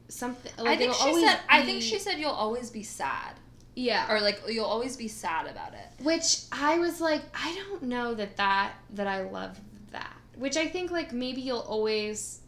something. 0.08 0.52
I 0.58 0.62
Like 0.62 0.78
think 0.78 0.94
she 0.94 1.26
said. 1.26 1.40
I 1.48 1.62
think 1.62 1.82
she 1.82 1.98
said 1.98 2.18
you'll 2.18 2.30
always 2.30 2.70
be 2.70 2.82
sad, 2.82 3.34
yeah. 3.74 4.12
or 4.12 4.20
like 4.20 4.40
you'll 4.48 4.66
always 4.66 4.96
be 4.96 5.08
sad 5.08 5.46
about 5.46 5.72
it. 5.74 6.04
Which 6.04 6.42
I 6.52 6.78
was 6.78 7.00
like, 7.00 7.22
I 7.34 7.54
don't 7.54 7.84
know 7.84 8.14
that 8.14 8.36
that 8.36 8.72
that 8.90 9.06
I 9.06 9.22
love 9.22 9.58
that. 9.92 10.16
Which 10.36 10.56
I 10.56 10.66
think 10.66 10.90
like 10.90 11.12
maybe 11.12 11.40
you'll 11.40 11.58
always. 11.60 12.39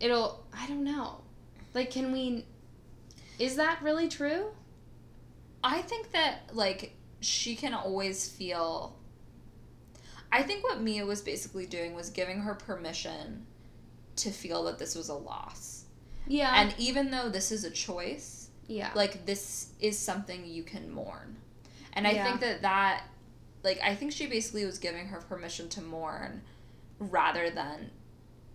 It'll. 0.00 0.44
I 0.56 0.66
don't 0.66 0.84
know. 0.84 1.20
Like, 1.74 1.90
can 1.90 2.12
we? 2.12 2.44
Is 3.38 3.56
that 3.56 3.82
really 3.82 4.08
true? 4.08 4.46
I 5.62 5.82
think 5.82 6.12
that 6.12 6.50
like 6.52 6.92
she 7.20 7.56
can 7.56 7.74
always 7.74 8.28
feel. 8.28 8.96
I 10.32 10.42
think 10.42 10.64
what 10.64 10.80
Mia 10.80 11.06
was 11.06 11.20
basically 11.20 11.66
doing 11.66 11.94
was 11.94 12.10
giving 12.10 12.40
her 12.40 12.54
permission 12.54 13.46
to 14.16 14.30
feel 14.30 14.64
that 14.64 14.78
this 14.78 14.94
was 14.94 15.08
a 15.08 15.14
loss. 15.14 15.84
Yeah. 16.26 16.52
And 16.60 16.74
even 16.78 17.10
though 17.10 17.28
this 17.28 17.52
is 17.52 17.64
a 17.64 17.70
choice, 17.70 18.48
yeah. 18.66 18.90
like 18.94 19.26
this 19.26 19.68
is 19.80 19.98
something 19.98 20.44
you 20.44 20.62
can 20.62 20.90
mourn. 20.90 21.36
And 21.92 22.06
I 22.06 22.12
Yeah. 22.12 22.24
think 22.24 22.40
that 22.40 22.62
that 22.62 23.04
like 23.62 23.80
I 23.82 23.94
think 23.94 24.12
she 24.12 24.26
basically 24.26 24.64
was 24.64 24.78
giving 24.78 25.08
her 25.08 25.20
permission 25.20 25.68
to 25.70 25.82
mourn 25.82 26.42
rather 26.98 27.50
than 27.50 27.90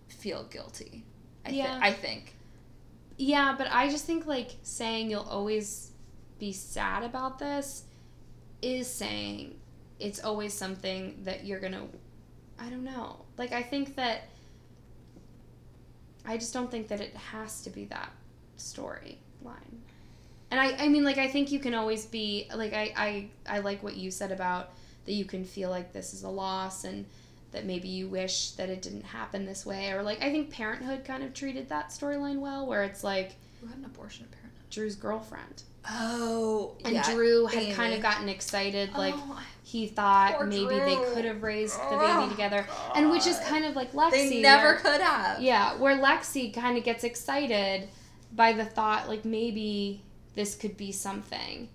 feel 0.08 0.44
guilty. 0.44 1.04
I 1.46 1.50
Yeah. 1.50 1.74
thi- 1.80 1.86
I 1.88 1.92
think. 1.92 2.34
Yeah, 3.18 3.54
but 3.56 3.68
I 3.70 3.88
just 3.88 4.04
think 4.04 4.26
like 4.26 4.50
saying 4.62 5.10
you'll 5.10 5.22
always 5.22 5.92
be 6.38 6.52
sad 6.52 7.02
about 7.04 7.38
this 7.38 7.84
is 8.60 8.88
saying 8.88 9.58
it's 10.00 10.22
always 10.24 10.52
something 10.54 11.20
that 11.24 11.44
you're 11.44 11.60
gonna. 11.60 11.86
I 12.58 12.68
don't 12.70 12.84
know. 12.84 13.24
Like 13.36 13.52
I 13.52 13.62
think 13.62 13.96
that. 13.96 14.28
I 16.24 16.36
just 16.36 16.52
don't 16.52 16.70
think 16.70 16.88
that 16.88 17.00
it 17.00 17.14
has 17.16 17.62
to 17.62 17.70
be 17.70 17.84
that 17.86 18.10
storyline. 18.56 19.16
And 20.50 20.60
I, 20.60 20.84
I 20.84 20.88
mean, 20.88 21.02
like 21.04 21.18
I 21.18 21.28
think 21.28 21.50
you 21.50 21.58
can 21.58 21.74
always 21.74 22.06
be 22.06 22.48
like 22.54 22.72
I, 22.72 22.92
I, 22.96 23.28
I 23.48 23.58
like 23.60 23.82
what 23.82 23.96
you 23.96 24.10
said 24.10 24.30
about 24.30 24.70
that 25.06 25.12
you 25.12 25.24
can 25.24 25.44
feel 25.44 25.70
like 25.70 25.92
this 25.92 26.14
is 26.14 26.22
a 26.22 26.28
loss 26.28 26.84
and 26.84 27.06
that 27.52 27.64
maybe 27.66 27.88
you 27.88 28.08
wish 28.08 28.50
that 28.52 28.68
it 28.70 28.82
didn't 28.82 29.04
happen 29.04 29.44
this 29.46 29.64
way 29.64 29.90
or 29.92 30.02
like 30.02 30.22
I 30.22 30.30
think 30.32 30.50
Parenthood 30.50 31.04
kind 31.04 31.22
of 31.22 31.32
treated 31.34 31.68
that 31.68 31.90
storyline 31.90 32.38
well 32.40 32.66
where 32.66 32.82
it's 32.84 33.04
like 33.04 33.36
Who 33.60 33.66
had 33.68 33.78
an 33.78 33.84
abortion 33.84 34.26
apparently? 34.30 34.62
Drew's 34.70 34.96
girlfriend 34.96 35.62
Oh, 35.90 36.76
and 36.84 37.02
Drew 37.02 37.46
had 37.46 37.74
kind 37.74 37.92
of 37.92 38.00
gotten 38.00 38.28
excited 38.28 38.92
like 38.92 39.14
oh, 39.16 39.40
he 39.64 39.86
thought 39.88 40.46
maybe 40.48 40.78
they 40.78 40.96
could 41.12 41.24
have 41.24 41.42
raised 41.42 41.76
the 41.76 41.82
Oh, 41.90 42.20
baby 42.20 42.30
together 42.30 42.66
and 42.94 43.10
which 43.10 43.26
is 43.26 43.38
kind 43.40 43.64
of 43.64 43.74
like 43.74 43.92
Lexi 43.92 44.10
they 44.10 44.40
never 44.40 44.64
where- 44.68 44.76
could 44.76 45.00
have. 45.00 45.40
yeah, 45.42 45.74
where 45.76 45.96
Lexi 45.96 46.54
kind 46.54 46.78
of 46.78 46.84
gets 46.84 47.02
excited 47.04 47.88
by 48.34 48.52
the 48.52 48.64
thought, 48.64 49.08
like 49.08 49.24
maybe 49.24 50.02
this 50.34 50.54
could 50.54 50.76
be 50.76 50.90
something. 50.92 51.68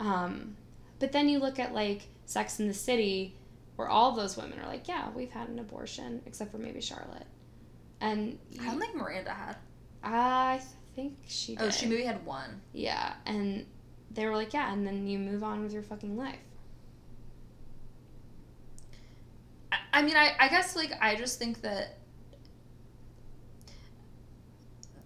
Um, 0.00 0.56
but 0.98 1.12
then 1.12 1.28
you 1.28 1.38
look 1.38 1.58
at 1.58 1.72
like 1.72 2.02
Sex 2.26 2.58
in 2.60 2.66
the 2.68 2.74
City, 2.74 3.34
where 3.76 3.88
all 3.88 4.12
those 4.12 4.36
women 4.36 4.58
are 4.60 4.66
like, 4.66 4.88
yeah, 4.88 5.10
we've 5.14 5.30
had 5.30 5.48
an 5.48 5.58
abortion, 5.58 6.22
except 6.26 6.52
for 6.52 6.58
maybe 6.58 6.80
Charlotte. 6.80 7.26
And 8.00 8.38
I 8.60 8.66
don't 8.66 8.80
think 8.80 8.94
Miranda 8.94 9.32
had. 9.32 9.56
I 10.02 10.60
think 10.94 11.16
she 11.26 11.56
did. 11.56 11.64
Oh, 11.64 11.70
she 11.70 11.86
maybe 11.86 12.04
had 12.04 12.24
one. 12.24 12.60
Yeah, 12.72 13.14
and 13.26 13.66
they 14.10 14.26
were 14.26 14.34
like, 14.34 14.52
yeah, 14.52 14.72
and 14.72 14.86
then 14.86 15.06
you 15.06 15.18
move 15.18 15.42
on 15.42 15.62
with 15.62 15.72
your 15.72 15.82
fucking 15.82 16.16
life. 16.16 16.38
I, 19.72 19.76
I 19.92 20.02
mean, 20.02 20.16
I, 20.16 20.32
I 20.38 20.48
guess 20.48 20.76
like 20.76 20.92
I 21.00 21.16
just 21.16 21.38
think 21.38 21.62
that 21.62 21.98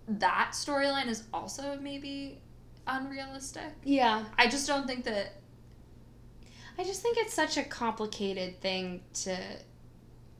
that 0.08 0.50
storyline 0.52 1.08
is 1.08 1.24
also 1.32 1.78
maybe 1.80 2.40
unrealistic. 2.86 3.72
Yeah. 3.84 4.24
I 4.38 4.48
just 4.48 4.66
don't 4.66 4.86
think 4.86 5.04
that. 5.04 5.34
I 6.78 6.84
just 6.84 7.02
think 7.02 7.18
it's 7.18 7.34
such 7.34 7.56
a 7.56 7.64
complicated 7.64 8.60
thing 8.60 9.02
to 9.24 9.36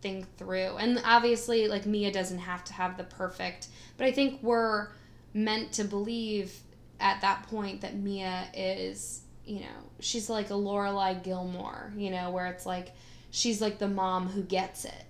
think 0.01 0.37
through. 0.37 0.77
And 0.77 1.03
obviously, 1.05 1.67
like, 1.67 1.85
Mia 1.85 2.13
doesn't 2.13 2.39
have 2.39 2.63
to 2.65 2.73
have 2.73 2.97
the 2.97 3.05
perfect, 3.05 3.69
but 3.97 4.07
I 4.07 4.13
think 4.13 4.41
we're 4.43 4.89
meant 5.35 5.73
to 5.73 5.85
believe 5.85 6.55
at 7.01 7.21
that 7.21 7.45
point 7.45 7.81
that 7.81 7.97
Mia 7.97 8.49
is, 8.55 9.23
you 9.45 9.61
know, 9.61 9.91
she's 10.01 10.31
like 10.31 10.51
a 10.51 10.55
Lorelai 10.55 11.23
Gilmore, 11.23 11.93
you 11.97 12.11
know, 12.11 12.31
where 12.31 12.47
it's 12.47 12.67
like 12.67 12.93
she's 13.31 13.61
like 13.61 13.79
the 13.79 13.89
mom 13.89 14.29
who 14.29 14.43
gets 14.43 14.85
it. 14.85 15.05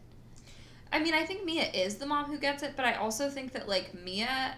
I 0.91 1.01
mean, 1.01 1.15
I 1.15 1.25
think 1.25 1.45
Mia 1.45 1.65
is 1.65 1.97
the 1.97 2.07
mom 2.07 2.27
who 2.27 2.39
gets 2.39 2.63
it, 2.63 2.73
but 2.77 2.85
I 2.85 2.95
also 2.95 3.29
think 3.29 3.53
that 3.53 3.69
like 3.69 3.95
Mia 3.95 4.55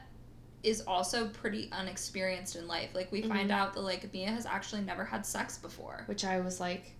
is 0.62 0.82
also 0.82 1.28
pretty 1.28 1.68
unexperienced 1.72 2.56
in 2.56 2.66
life. 2.68 2.90
Like 2.94 3.10
we 3.10 3.22
find 3.22 3.50
Mhm. 3.50 3.54
out 3.54 3.74
that 3.74 3.80
like 3.80 4.12
Mia 4.12 4.30
has 4.30 4.44
actually 4.46 4.82
never 4.82 5.04
had 5.04 5.24
sex 5.24 5.56
before. 5.58 6.02
Which 6.06 6.24
I 6.24 6.40
was 6.40 6.60
like, 6.60 6.92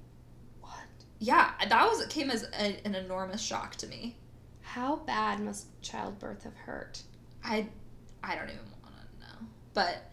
what? 0.60 0.72
Yeah, 1.18 1.52
that 1.68 1.88
was 1.88 2.04
came 2.06 2.30
as 2.30 2.44
a, 2.44 2.86
an 2.86 2.94
enormous 2.94 3.42
shock 3.42 3.76
to 3.76 3.86
me. 3.86 4.16
How 4.62 4.96
bad 4.96 5.40
must 5.40 5.66
childbirth 5.82 6.44
have 6.44 6.56
hurt? 6.56 7.02
I 7.44 7.68
I 8.22 8.34
don't 8.34 8.48
even 8.48 8.60
want 8.82 8.94
to 8.96 9.26
know. 9.26 9.48
But 9.74 10.10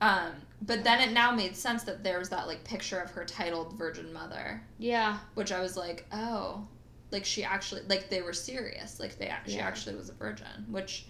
um 0.00 0.32
but 0.62 0.84
then 0.84 1.06
it 1.06 1.12
now 1.12 1.32
made 1.32 1.54
sense 1.54 1.82
that 1.84 2.02
there 2.02 2.18
was 2.18 2.30
that 2.30 2.46
like 2.46 2.64
picture 2.64 2.98
of 3.00 3.10
her 3.10 3.24
titled 3.26 3.74
Virgin 3.78 4.10
Mother, 4.12 4.62
Yeah. 4.78 5.18
which 5.34 5.52
I 5.52 5.60
was 5.60 5.76
like, 5.76 6.06
"Oh, 6.12 6.66
like 7.10 7.26
she 7.26 7.44
actually 7.44 7.82
like 7.88 8.08
they 8.08 8.22
were 8.22 8.32
serious. 8.32 8.98
Like 8.98 9.18
they 9.18 9.30
she 9.46 9.56
Yeah. 9.56 9.66
actually 9.66 9.96
was 9.96 10.08
a 10.08 10.14
virgin." 10.14 10.64
Which 10.70 11.06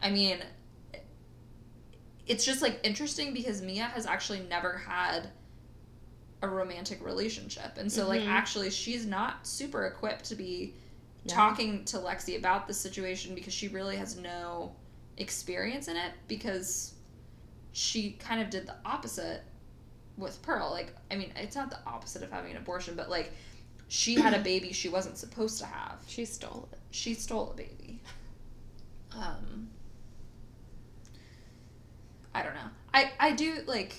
I 0.00 0.10
mean 0.10 0.38
it's 2.26 2.44
just 2.44 2.62
like 2.62 2.80
interesting 2.84 3.32
because 3.34 3.60
Mia 3.62 3.84
has 3.84 4.06
actually 4.06 4.40
never 4.48 4.78
had 4.78 5.28
a 6.42 6.48
romantic 6.48 7.04
relationship. 7.04 7.76
And 7.78 7.90
so 7.90 8.06
like 8.08 8.22
Mhm. 8.22 8.28
actually 8.28 8.70
she's 8.70 9.06
not 9.06 9.46
super 9.46 9.86
equipped 9.86 10.24
to 10.26 10.34
be 10.34 10.74
No. 11.26 11.34
talking 11.34 11.84
to 11.86 11.98
Lexi 11.98 12.36
about 12.36 12.66
the 12.66 12.74
situation 12.74 13.34
because 13.34 13.52
she 13.54 13.68
really 13.68 13.96
has 13.96 14.16
no 14.16 14.74
experience 15.16 15.88
in 15.88 15.96
it 15.96 16.12
because 16.28 16.92
she 17.72 18.12
kind 18.12 18.40
of 18.42 18.50
did 18.50 18.66
the 18.66 18.74
opposite 18.84 19.42
with 20.16 20.40
Pearl. 20.42 20.70
Like, 20.70 20.94
I 21.10 21.16
mean, 21.16 21.32
it's 21.36 21.56
not 21.56 21.70
the 21.70 21.78
opposite 21.86 22.22
of 22.22 22.30
having 22.30 22.50
an 22.52 22.56
abortion, 22.58 22.94
but 22.94 23.08
like 23.10 23.32
she 23.88 24.14
had 24.16 24.34
a 24.34 24.38
baby 24.40 24.72
she 24.72 24.88
wasn't 24.88 25.16
supposed 25.18 25.58
to 25.60 25.66
have. 25.66 26.02
She 26.06 26.24
stole 26.24 26.68
it. 26.72 26.78
She 26.90 27.14
stole 27.14 27.50
a 27.52 27.54
baby. 27.54 28.00
Um 29.12 29.70
I 32.34 32.42
don't 32.42 32.54
know. 32.54 32.70
I 32.92 33.12
I 33.18 33.32
do 33.32 33.60
like 33.66 33.94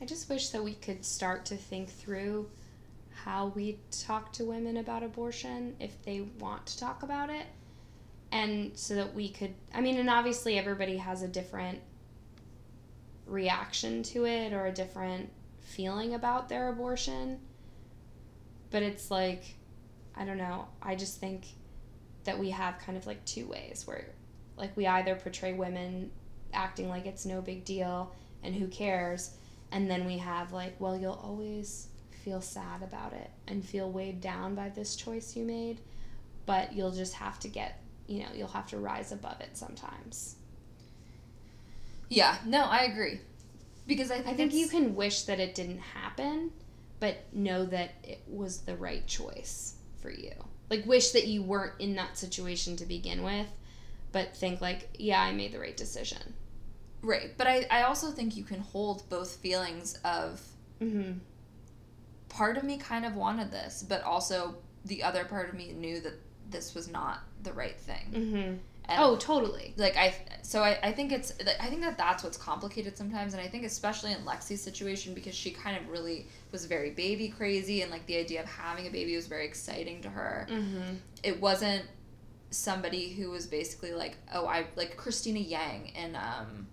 I 0.00 0.06
just 0.06 0.28
wish 0.30 0.48
that 0.50 0.64
we 0.64 0.74
could 0.74 1.04
start 1.04 1.44
to 1.46 1.56
think 1.56 1.90
through 1.90 2.48
how 3.24 3.48
we 3.48 3.78
talk 3.90 4.32
to 4.32 4.44
women 4.44 4.78
about 4.78 5.02
abortion 5.02 5.76
if 5.78 6.02
they 6.04 6.22
want 6.38 6.66
to 6.66 6.78
talk 6.78 7.02
about 7.02 7.28
it. 7.28 7.46
And 8.32 8.76
so 8.78 8.94
that 8.94 9.14
we 9.14 9.28
could, 9.28 9.52
I 9.74 9.80
mean, 9.80 9.98
and 9.98 10.08
obviously 10.08 10.56
everybody 10.56 10.96
has 10.96 11.22
a 11.22 11.28
different 11.28 11.80
reaction 13.26 14.02
to 14.04 14.24
it 14.24 14.52
or 14.52 14.66
a 14.66 14.72
different 14.72 15.30
feeling 15.60 16.14
about 16.14 16.48
their 16.48 16.68
abortion. 16.68 17.40
But 18.70 18.82
it's 18.82 19.10
like, 19.10 19.56
I 20.16 20.24
don't 20.24 20.38
know, 20.38 20.68
I 20.80 20.94
just 20.94 21.18
think 21.18 21.44
that 22.24 22.38
we 22.38 22.50
have 22.50 22.78
kind 22.78 22.96
of 22.96 23.06
like 23.06 23.24
two 23.24 23.46
ways 23.46 23.82
where, 23.84 24.06
like, 24.56 24.76
we 24.76 24.86
either 24.86 25.14
portray 25.16 25.52
women 25.52 26.10
acting 26.52 26.88
like 26.88 27.06
it's 27.06 27.26
no 27.26 27.40
big 27.40 27.64
deal 27.64 28.14
and 28.42 28.54
who 28.54 28.66
cares. 28.68 29.32
And 29.72 29.90
then 29.90 30.04
we 30.04 30.18
have 30.18 30.52
like 30.52 30.74
well 30.80 30.96
you'll 30.96 31.20
always 31.22 31.88
feel 32.24 32.40
sad 32.40 32.82
about 32.82 33.12
it 33.12 33.30
and 33.46 33.64
feel 33.64 33.90
weighed 33.90 34.20
down 34.20 34.54
by 34.54 34.68
this 34.68 34.94
choice 34.94 35.34
you 35.34 35.42
made 35.42 35.80
but 36.44 36.74
you'll 36.74 36.90
just 36.90 37.14
have 37.14 37.38
to 37.40 37.48
get 37.48 37.80
you 38.06 38.20
know 38.20 38.28
you'll 38.34 38.48
have 38.48 38.66
to 38.68 38.78
rise 38.78 39.12
above 39.12 39.40
it 39.40 39.56
sometimes. 39.56 40.36
Yeah, 42.08 42.36
no, 42.44 42.64
I 42.64 42.80
agree. 42.84 43.20
Because 43.86 44.10
I 44.10 44.16
think, 44.16 44.28
i 44.28 44.34
think 44.34 44.52
you 44.52 44.68
can 44.68 44.94
wish 44.96 45.22
that 45.22 45.40
it 45.40 45.54
didn't 45.54 45.78
happen 45.78 46.50
but 46.98 47.16
know 47.32 47.64
that 47.64 47.92
it 48.04 48.20
was 48.26 48.58
the 48.58 48.76
right 48.76 49.06
choice 49.06 49.74
for 50.02 50.10
you. 50.10 50.32
Like 50.68 50.84
wish 50.86 51.10
that 51.12 51.26
you 51.26 51.42
weren't 51.42 51.80
in 51.80 51.96
that 51.96 52.18
situation 52.18 52.76
to 52.76 52.84
begin 52.84 53.22
with 53.22 53.46
but 54.12 54.36
think 54.36 54.60
like 54.60 54.88
yeah 54.98 55.20
i 55.20 55.32
made 55.32 55.52
the 55.52 55.58
right 55.58 55.76
decision 55.76 56.34
Right, 57.02 57.32
but 57.36 57.46
I, 57.46 57.66
I 57.70 57.82
also 57.82 58.10
think 58.10 58.36
you 58.36 58.44
can 58.44 58.60
hold 58.60 59.08
both 59.08 59.36
feelings 59.36 59.98
of 60.04 60.40
mm-hmm. 60.80 61.12
part 62.28 62.56
of 62.56 62.64
me 62.64 62.76
kind 62.76 63.06
of 63.06 63.14
wanted 63.14 63.50
this, 63.50 63.84
but 63.88 64.02
also 64.02 64.56
the 64.84 65.02
other 65.02 65.24
part 65.24 65.48
of 65.48 65.54
me 65.54 65.72
knew 65.72 66.00
that 66.00 66.14
this 66.50 66.74
was 66.74 66.90
not 66.90 67.20
the 67.42 67.52
right 67.52 67.78
thing. 67.78 68.12
Mm-hmm. 68.12 68.54
And 68.86 68.98
oh 68.98 69.16
totally 69.16 69.72
like 69.76 69.96
I, 69.96 70.14
so 70.42 70.64
I, 70.64 70.76
I 70.82 70.90
think 70.90 71.12
it's 71.12 71.32
I 71.60 71.66
think 71.66 71.82
that 71.82 71.96
that's 71.96 72.24
what's 72.24 72.36
complicated 72.36 72.98
sometimes, 72.98 73.34
and 73.34 73.42
I 73.42 73.46
think 73.46 73.64
especially 73.64 74.12
in 74.12 74.18
Lexi's 74.24 74.60
situation 74.60 75.14
because 75.14 75.34
she 75.34 75.52
kind 75.52 75.76
of 75.76 75.88
really 75.88 76.26
was 76.50 76.64
very 76.64 76.90
baby 76.90 77.28
crazy, 77.28 77.82
and 77.82 77.90
like 77.90 78.04
the 78.06 78.16
idea 78.16 78.42
of 78.42 78.48
having 78.48 78.88
a 78.88 78.90
baby 78.90 79.14
was 79.14 79.26
very 79.26 79.46
exciting 79.46 80.02
to 80.02 80.10
her. 80.10 80.46
mm-hmm. 80.50 80.96
It 81.22 81.40
wasn't 81.40 81.84
somebody 82.50 83.10
who 83.12 83.30
was 83.30 83.46
basically 83.46 83.92
like, 83.92 84.16
oh, 84.34 84.46
I 84.46 84.66
like 84.74 84.96
Cristina 84.96 85.38
Yang 85.38 85.92
in 85.94 86.16
um 86.16 86.66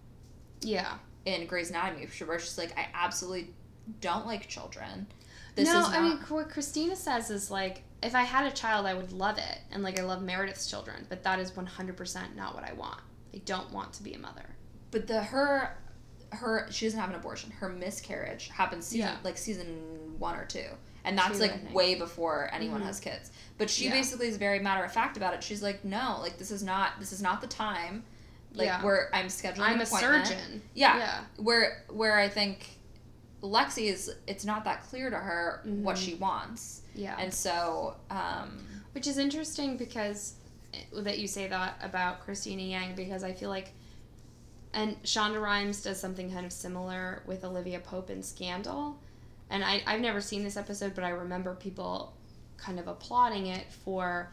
Yeah. 0.62 0.94
in 1.26 1.46
Grey's 1.48 1.70
Anatomy, 1.70 2.08
where 2.26 2.40
she's 2.40 2.58
like, 2.58 2.78
I 2.78 2.88
absolutely 2.94 3.54
don't 4.02 4.26
like 4.26 4.48
children. 4.48 5.08
This 5.56 5.68
no, 5.70 5.80
is 5.80 5.88
not. 5.88 5.96
I 5.98 6.02
mean 6.02 6.18
what 6.30 6.50
Cristina 6.50 6.96
says 6.96 7.30
is 7.30 7.50
like 7.50 7.82
if 8.04 8.14
I 8.14 8.22
had 8.24 8.46
a 8.46 8.52
child, 8.56 8.86
I 8.86 8.94
would 8.94 9.12
love 9.12 9.38
it, 9.40 9.60
and 9.72 9.82
like 9.82 10.00
I 10.00 10.04
love 10.04 10.22
Meredith's 10.22 10.70
children, 10.70 11.06
but 11.10 11.24
that 11.24 11.40
is 11.40 11.56
one 11.56 11.66
hundred 11.66 11.98
percent 11.98 12.36
not 12.36 12.54
what 12.54 12.64
I 12.64 12.74
want. 12.74 13.00
I 13.34 13.40
don't 13.40 13.72
want 13.72 13.94
to 13.94 14.04
be 14.04 14.14
a 14.14 14.20
mother. 14.20 14.46
but 14.92 15.08
the 15.08 15.22
her 15.24 15.76
her 16.32 16.68
she 16.70 16.86
doesn't 16.86 17.00
have 17.00 17.10
an 17.10 17.16
abortion. 17.16 17.50
Her 17.52 17.70
miscarriage 17.70 18.50
happens 18.50 18.86
season 18.86 19.08
Yeah. 19.08 19.18
like 19.24 19.38
season 19.38 20.16
one 20.20 20.36
or 20.38 20.46
two. 20.46 20.66
And 21.06 21.18
that's 21.18 21.38
Two, 21.38 21.44
like 21.46 21.74
way 21.74 21.96
before 21.96 22.50
anyone 22.52 22.82
Mhm. 22.82 22.86
has 22.86 23.00
kids. 23.00 23.32
But 23.58 23.70
she 23.70 23.86
Yeah. 23.86 23.92
basically 23.92 24.28
is 24.28 24.36
very 24.38 24.60
matter 24.60 24.84
of 24.84 24.92
fact 24.92 25.16
about 25.18 25.34
it. 25.34 25.42
She's 25.44 25.64
like, 25.64 25.86
no, 25.86 26.18
like 26.22 26.38
this 26.38 26.52
is 26.52 26.62
not 26.64 27.00
this 27.00 27.12
is 27.14 27.22
not 27.22 27.40
the 27.42 27.48
time. 27.48 28.04
Like 28.58 28.66
Yeah. 28.68 28.84
where 28.84 29.10
I'm 29.14 29.28
scheduling 29.28 29.60
I'm 29.62 29.82
a 29.82 29.86
surgeon. 29.86 30.62
Yeah. 30.74 30.98
Yeah. 30.98 31.24
Where 31.38 31.84
where 31.90 32.18
I 32.18 32.28
think 32.30 32.70
Lexi 33.42 33.84
is 33.92 34.14
it's 34.26 34.46
not 34.46 34.64
that 34.66 34.84
clear 34.84 35.10
to 35.10 35.16
her 35.18 35.62
what 35.66 35.96
Mhm. 35.96 36.00
she 36.06 36.16
wants. 36.16 36.82
Yeah. 36.96 37.16
And 37.20 37.34
so 37.34 37.96
um 38.10 38.66
Which 38.94 39.06
is 39.08 39.18
interesting 39.20 39.78
because 39.78 40.34
eh, 40.74 40.80
that 41.04 41.20
you 41.20 41.28
say 41.28 41.48
that 41.48 41.78
about 41.84 42.22
Cristina 42.22 42.64
Yang 42.64 42.96
because 42.96 43.24
I 43.24 43.32
feel 43.32 43.50
like, 43.50 43.74
and 44.74 45.02
Shonda 45.04 45.40
Rhimes 45.42 45.84
does 45.84 46.00
something 46.00 46.32
kind 46.32 46.46
of 46.48 46.52
similar 46.52 47.22
with 47.28 47.44
Olivia 47.46 47.80
Pope 47.80 48.10
in 48.10 48.24
Scandal. 48.24 48.98
And 49.52 49.64
I, 49.64 49.84
I've 49.86 50.02
never 50.02 50.20
seen 50.20 50.44
this 50.44 50.58
episode, 50.58 50.94
but 50.96 51.04
I 51.04 51.10
remember 51.10 51.54
people 51.56 52.14
kind 52.58 52.80
of 52.80 52.88
applauding 52.88 53.46
it 53.48 53.72
for 53.86 54.32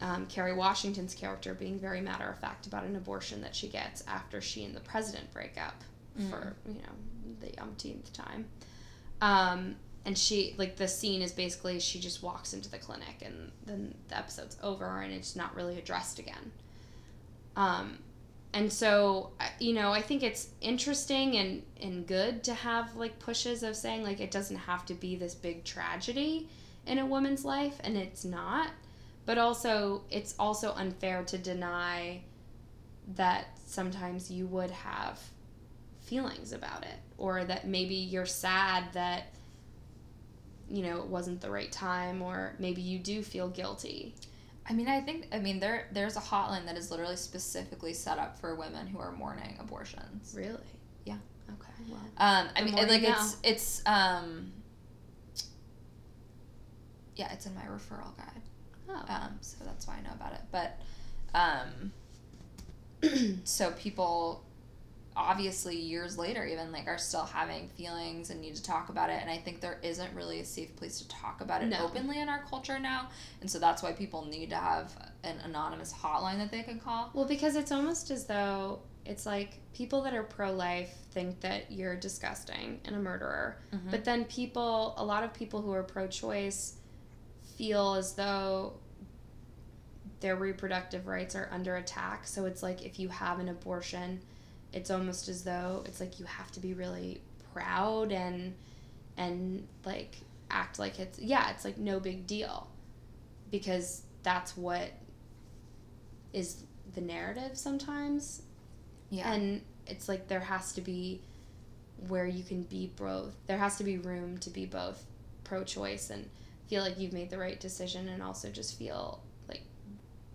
um, 0.00 0.26
Kerry 0.26 0.52
Washington's 0.52 1.14
character 1.14 1.54
being 1.54 1.78
very 1.78 2.00
matter 2.00 2.28
of 2.28 2.38
fact 2.38 2.66
about 2.66 2.84
an 2.84 2.96
abortion 2.96 3.40
that 3.42 3.54
she 3.54 3.68
gets 3.68 4.04
after 4.06 4.40
she 4.40 4.64
and 4.64 4.74
the 4.74 4.80
president 4.80 5.32
break 5.32 5.56
up 5.60 5.82
for, 6.30 6.54
you 6.66 6.74
know, 6.74 7.40
the 7.40 7.58
umpteenth 7.60 8.12
time. 8.12 8.46
Um, 9.20 9.76
and 10.04 10.16
she 10.18 10.54
like 10.58 10.76
the 10.76 10.86
scene 10.86 11.22
is 11.22 11.32
basically 11.32 11.80
she 11.80 11.98
just 11.98 12.22
walks 12.22 12.52
into 12.52 12.70
the 12.70 12.78
clinic 12.78 13.22
and 13.22 13.50
then 13.64 13.94
the 14.08 14.18
episode's 14.18 14.56
over 14.62 15.00
and 15.00 15.12
it's 15.12 15.34
not 15.34 15.54
really 15.54 15.78
addressed 15.78 16.18
again. 16.18 16.52
Um 17.56 17.98
and 18.54 18.72
so 18.72 19.32
you 19.58 19.74
know 19.74 19.90
i 19.90 20.00
think 20.00 20.22
it's 20.22 20.48
interesting 20.60 21.36
and 21.36 21.62
and 21.82 22.06
good 22.06 22.42
to 22.44 22.54
have 22.54 22.94
like 22.96 23.18
pushes 23.18 23.62
of 23.62 23.76
saying 23.76 24.02
like 24.02 24.20
it 24.20 24.30
doesn't 24.30 24.56
have 24.56 24.86
to 24.86 24.94
be 24.94 25.16
this 25.16 25.34
big 25.34 25.64
tragedy 25.64 26.48
in 26.86 26.98
a 26.98 27.04
woman's 27.04 27.44
life 27.44 27.76
and 27.82 27.96
it's 27.96 28.24
not 28.24 28.68
but 29.26 29.38
also 29.38 30.02
it's 30.10 30.34
also 30.38 30.72
unfair 30.72 31.22
to 31.24 31.38
deny 31.38 32.22
that 33.16 33.46
sometimes 33.66 34.30
you 34.30 34.46
would 34.46 34.70
have 34.70 35.20
feelings 36.00 36.52
about 36.52 36.82
it 36.82 36.98
or 37.18 37.44
that 37.44 37.66
maybe 37.66 37.94
you're 37.94 38.26
sad 38.26 38.84
that 38.92 39.34
you 40.68 40.82
know 40.82 40.98
it 40.98 41.06
wasn't 41.06 41.40
the 41.40 41.50
right 41.50 41.72
time 41.72 42.22
or 42.22 42.54
maybe 42.58 42.80
you 42.80 42.98
do 42.98 43.22
feel 43.22 43.48
guilty 43.48 44.14
I 44.68 44.72
mean, 44.72 44.88
I 44.88 45.00
think 45.00 45.28
I 45.32 45.38
mean 45.38 45.60
there 45.60 45.88
there's 45.92 46.16
a 46.16 46.20
hotline 46.20 46.64
that 46.66 46.76
is 46.76 46.90
literally 46.90 47.16
specifically 47.16 47.92
set 47.92 48.18
up 48.18 48.38
for 48.38 48.54
women 48.54 48.86
who 48.86 48.98
are 48.98 49.12
mourning 49.12 49.56
abortions. 49.60 50.34
really 50.36 50.56
Yeah. 51.04 51.16
okay 51.50 51.72
well 51.90 52.00
Um, 52.16 52.48
I 52.56 52.64
mean, 52.64 52.78
it, 52.78 52.88
like 52.88 53.02
it's 53.02 53.36
it's 53.42 53.82
um, 53.84 54.52
yeah, 57.16 57.32
it's 57.32 57.46
in 57.46 57.54
my 57.54 57.62
referral 57.62 58.16
guide. 58.16 58.42
Oh. 58.88 59.04
Um, 59.08 59.38
so 59.40 59.56
that's 59.64 59.86
why 59.86 59.96
I 59.98 60.02
know 60.02 60.12
about 60.14 60.32
it. 60.32 60.40
But 60.50 60.78
um, 61.34 61.92
so 63.44 63.70
people 63.72 64.42
obviously 65.16 65.76
years 65.76 66.18
later 66.18 66.44
even 66.44 66.72
like 66.72 66.88
are 66.88 66.98
still 66.98 67.22
having 67.24 67.68
feelings 67.68 68.30
and 68.30 68.40
need 68.40 68.56
to 68.56 68.62
talk 68.64 68.88
about 68.88 69.08
it 69.10 69.18
and 69.22 69.30
i 69.30 69.36
think 69.36 69.60
there 69.60 69.78
isn't 69.84 70.12
really 70.12 70.40
a 70.40 70.44
safe 70.44 70.74
place 70.74 70.98
to 70.98 71.06
talk 71.08 71.40
about 71.40 71.62
it 71.62 71.66
No. 71.66 71.84
openly 71.84 72.20
in 72.20 72.28
our 72.28 72.42
culture 72.50 72.80
now 72.80 73.10
and 73.40 73.48
so 73.48 73.60
that's 73.60 73.80
why 73.80 73.92
people 73.92 74.24
need 74.24 74.50
to 74.50 74.56
have 74.56 74.92
an 75.22 75.36
anonymous 75.44 75.92
hotline 75.92 76.38
that 76.38 76.50
they 76.50 76.64
can 76.64 76.80
call 76.80 77.10
well 77.14 77.26
because 77.26 77.54
it's 77.54 77.70
almost 77.70 78.10
as 78.10 78.26
though 78.26 78.80
it's 79.06 79.24
like 79.24 79.60
people 79.72 80.02
that 80.02 80.14
are 80.14 80.24
pro-life 80.24 80.92
think 81.12 81.38
that 81.42 81.70
you're 81.70 81.94
disgusting 81.94 82.80
and 82.84 82.96
a 82.96 82.98
murderer 82.98 83.56
Mhm. 83.72 83.92
but 83.92 84.04
then 84.04 84.24
people 84.24 84.94
a 84.96 85.04
lot 85.04 85.22
of 85.22 85.32
people 85.32 85.62
who 85.62 85.70
are 85.70 85.84
pro-choice 85.84 86.74
feel 87.56 87.94
as 87.94 88.14
though 88.14 88.74
their 90.20 90.36
reproductive 90.36 91.06
rights 91.06 91.34
are 91.34 91.48
under 91.52 91.76
attack. 91.76 92.26
So 92.26 92.46
it's 92.46 92.62
like 92.62 92.84
if 92.84 92.98
you 92.98 93.08
have 93.08 93.38
an 93.38 93.48
abortion 93.48 94.20
it's 94.74 94.90
almost 94.90 95.28
as 95.28 95.44
though 95.44 95.84
it's 95.86 96.00
like 96.00 96.18
you 96.18 96.26
have 96.26 96.50
to 96.50 96.60
be 96.60 96.74
really 96.74 97.20
proud 97.54 98.10
and 98.10 98.54
and 99.16 99.66
like 99.84 100.16
act 100.50 100.80
like 100.80 100.98
it's 100.98 101.18
yeah 101.20 101.50
it's 101.50 101.64
like 101.64 101.78
no 101.78 102.00
big 102.00 102.26
deal. 102.26 102.66
Because 103.50 104.02
that's 104.24 104.56
what 104.56 104.90
is 106.32 106.64
the 106.94 107.00
narrative 107.00 107.56
sometimes. 107.56 108.42
Yeah. 109.10 109.32
And 109.32 109.62
it's 109.86 110.08
like 110.08 110.26
there 110.26 110.40
has 110.40 110.72
to 110.72 110.80
be 110.80 111.20
where 112.08 112.26
you 112.26 112.42
can 112.42 112.62
be 112.64 112.90
both 112.96 113.32
there 113.46 113.58
has 113.58 113.76
to 113.76 113.84
be 113.84 113.98
room 113.98 114.36
to 114.38 114.50
be 114.50 114.66
both 114.66 115.04
pro-choice 115.44 116.10
and 116.10 116.28
feel 116.74 116.82
like 116.82 116.98
you've 116.98 117.12
made 117.12 117.30
the 117.30 117.38
right 117.38 117.60
decision 117.60 118.08
and 118.08 118.20
also 118.20 118.50
just 118.50 118.76
feel 118.76 119.22
like 119.48 119.62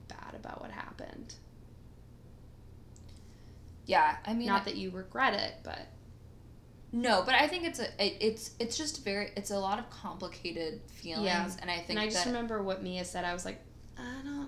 bad 0.08 0.34
about 0.36 0.62
what 0.62 0.72
happened. 0.72 1.34
Yeah 3.86 4.16
i 4.26 4.34
mean 4.34 4.46
not 4.48 4.66
that 4.66 4.76
you 4.78 4.92
regret 4.92 5.34
it 5.34 5.56
but 5.64 5.80
no 6.92 7.24
but 7.26 7.34
i 7.34 7.48
think 7.48 7.64
it's 7.66 7.80
a 7.80 7.86
it, 8.06 8.18
it's 8.22 8.52
it's 8.60 8.78
just 8.78 9.04
very 9.04 9.32
it's 9.36 9.50
a 9.50 9.58
lot 9.58 9.80
of 9.80 9.90
complicated 9.90 10.80
feelings 10.92 11.26
Yeah. 11.26 11.50
and 11.62 11.72
i 11.72 11.78
think 11.78 11.90
and 11.90 12.00
i 12.00 12.06
just 12.08 12.28
remember 12.28 12.62
what 12.62 12.84
mia 12.84 13.04
said. 13.04 13.26
I 13.26 13.34
was 13.34 13.46
like 13.46 13.60
i 13.98 14.24
don't 14.24 14.48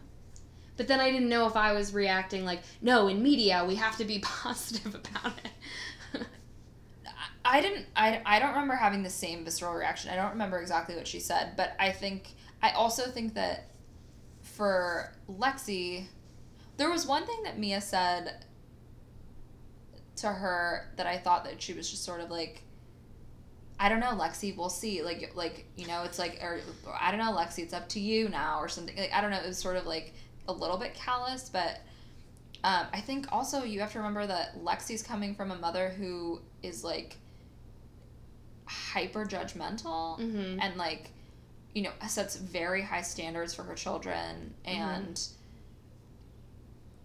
but 0.77 0.87
then 0.87 0.99
i 0.99 1.09
didn't 1.09 1.27
know 1.27 1.47
if 1.47 1.55
i 1.55 1.73
was 1.73 1.91
reacting 1.91 2.45
like 2.45 2.61
no 2.83 3.07
in 3.07 3.23
media 3.23 3.65
we 3.67 3.75
have 3.75 3.97
to 3.97 4.05
be 4.05 4.19
positive 4.43 4.93
about 4.93 5.33
it 5.43 5.51
I 7.43 7.61
didn't 7.61 7.87
I, 7.95 8.21
I 8.25 8.39
don't 8.39 8.51
remember 8.51 8.75
having 8.75 9.03
the 9.03 9.09
same 9.09 9.43
visceral 9.43 9.73
reaction. 9.73 10.11
I 10.11 10.15
don't 10.15 10.31
remember 10.31 10.59
exactly 10.59 10.95
what 10.95 11.07
she 11.07 11.19
said, 11.19 11.53
but 11.57 11.75
I 11.79 11.91
think 11.91 12.29
I 12.61 12.71
also 12.71 13.09
think 13.09 13.33
that 13.35 13.69
for 14.41 15.13
Lexi 15.29 16.05
there 16.77 16.89
was 16.89 17.05
one 17.05 17.25
thing 17.25 17.43
that 17.43 17.57
Mia 17.59 17.81
said 17.81 18.45
to 20.17 20.27
her 20.27 20.91
that 20.97 21.07
I 21.07 21.17
thought 21.17 21.43
that 21.45 21.61
she 21.61 21.73
was 21.73 21.89
just 21.89 22.03
sort 22.03 22.21
of 22.21 22.29
like 22.29 22.63
I 23.79 23.89
don't 23.89 23.99
know, 23.99 24.11
Lexi, 24.11 24.55
we'll 24.55 24.69
see. 24.69 25.01
Like 25.01 25.31
like, 25.35 25.65
you 25.75 25.87
know, 25.87 26.03
it's 26.03 26.19
like 26.19 26.39
or 26.43 26.59
I 26.99 27.09
don't 27.09 27.19
know, 27.19 27.31
Lexi, 27.31 27.59
it's 27.59 27.73
up 27.73 27.89
to 27.89 27.99
you 27.99 28.29
now 28.29 28.59
or 28.59 28.67
something. 28.67 28.95
Like 28.95 29.11
I 29.11 29.21
don't 29.21 29.31
know, 29.31 29.37
it 29.37 29.47
was 29.47 29.57
sort 29.57 29.77
of 29.77 29.87
like 29.87 30.13
a 30.47 30.53
little 30.53 30.77
bit 30.77 30.93
callous, 30.93 31.49
but 31.49 31.79
um, 32.63 32.85
I 32.93 33.01
think 33.01 33.25
also 33.31 33.63
you 33.63 33.79
have 33.79 33.91
to 33.93 33.97
remember 33.97 34.27
that 34.27 34.63
Lexi's 34.63 35.01
coming 35.01 35.33
from 35.33 35.49
a 35.49 35.55
mother 35.55 35.89
who 35.89 36.41
is 36.61 36.83
like 36.83 37.17
hyper 38.93 39.25
judgmental 39.25 40.19
mm-hmm. 40.19 40.59
and 40.59 40.75
like 40.77 41.11
you 41.73 41.81
know 41.83 41.91
sets 42.07 42.35
very 42.35 42.81
high 42.81 43.01
standards 43.01 43.53
for 43.53 43.63
her 43.63 43.75
children 43.75 44.53
and 44.65 45.21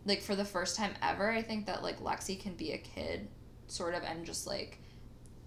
like 0.05 0.23
for 0.23 0.35
the 0.37 0.45
first 0.45 0.77
time 0.77 0.93
ever 1.03 1.31
i 1.31 1.43
think 1.43 1.67
that 1.67 1.83
like 1.83 2.01
lexi 2.01 2.39
can 2.41 2.55
be 2.55 2.73
a 2.73 2.79
kid 2.79 3.29
sort 3.67 3.95
of 3.95 4.03
and 4.03 4.25
just 4.25 4.47
like 4.47 4.79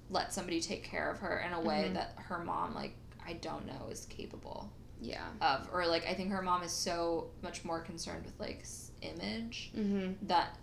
let 0.09 0.33
somebody 0.33 0.59
take 0.59 0.83
care 0.83 1.09
of 1.09 1.19
her 1.19 1.39
in 1.45 1.53
a 1.53 1.61
way 1.61 1.85
Mhm. 1.89 1.93
that 1.93 2.13
her 2.17 2.39
mom 2.43 2.73
like 2.75 2.95
i 3.25 3.33
don't 3.33 3.65
know 3.65 3.87
is 3.89 4.05
capable 4.05 4.71
yeah 5.01 5.27
of 5.41 5.69
or 5.71 5.85
like 5.87 6.05
i 6.07 6.13
think 6.13 6.31
her 6.31 6.41
mom 6.41 6.63
is 6.63 6.71
so 6.71 7.29
much 7.41 7.63
more 7.63 7.79
concerned 7.81 8.25
with 8.25 8.37
like 8.39 8.65
image 9.01 9.71
mm-hmm. 9.77 10.11
that 10.27 10.57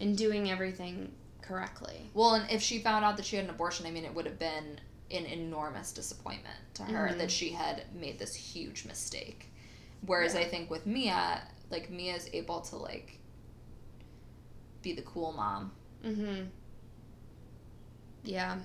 in 0.00 0.14
doing 0.16 0.50
everything 0.50 1.12
correctly 1.42 2.10
Well, 2.14 2.34
and 2.34 2.50
if 2.50 2.62
she 2.62 2.78
found 2.78 3.04
out 3.04 3.16
that 3.16 3.26
she 3.26 3.36
had 3.36 3.44
an 3.46 3.50
abortion, 3.50 3.84
I 3.86 3.90
mean, 3.90 4.04
it 4.04 4.14
would 4.14 4.24
have 4.26 4.38
been 4.38 4.78
an 5.10 5.26
enormous 5.26 5.92
disappointment 5.92 6.56
to 6.74 6.82
her 6.84 7.08
Mhm. 7.08 7.18
that 7.18 7.30
she 7.30 7.50
had 7.50 7.84
made 7.94 8.18
this 8.18 8.32
huge 8.34 8.84
mistake. 8.84 9.50
Whereas 10.06 10.34
Yeah. 10.34 10.40
I 10.40 10.44
think 10.48 10.70
with 10.70 10.86
Mia, 10.86 11.42
like 11.70 11.90
Mia's 11.90 12.28
able 12.32 12.60
to 12.62 12.76
like 12.76 13.18
be 14.82 14.92
the 14.94 15.02
cool 15.02 15.32
mom. 15.32 15.72
mm-hmm. 16.02 16.46
yeah 18.24 18.58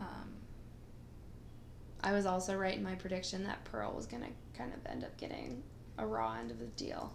Um, 0.00 0.32
I 2.02 2.12
was 2.12 2.26
also 2.26 2.56
right 2.56 2.76
in 2.76 2.82
my 2.82 2.94
prediction 2.96 3.44
that 3.44 3.62
Pearl 3.64 3.92
was 3.92 4.06
gonna 4.06 4.30
kind 4.54 4.72
of 4.74 4.84
end 4.86 5.04
up 5.04 5.16
getting 5.16 5.62
a 5.98 6.06
raw 6.06 6.34
end 6.34 6.50
of 6.50 6.58
the 6.58 6.66
deal. 6.66 7.12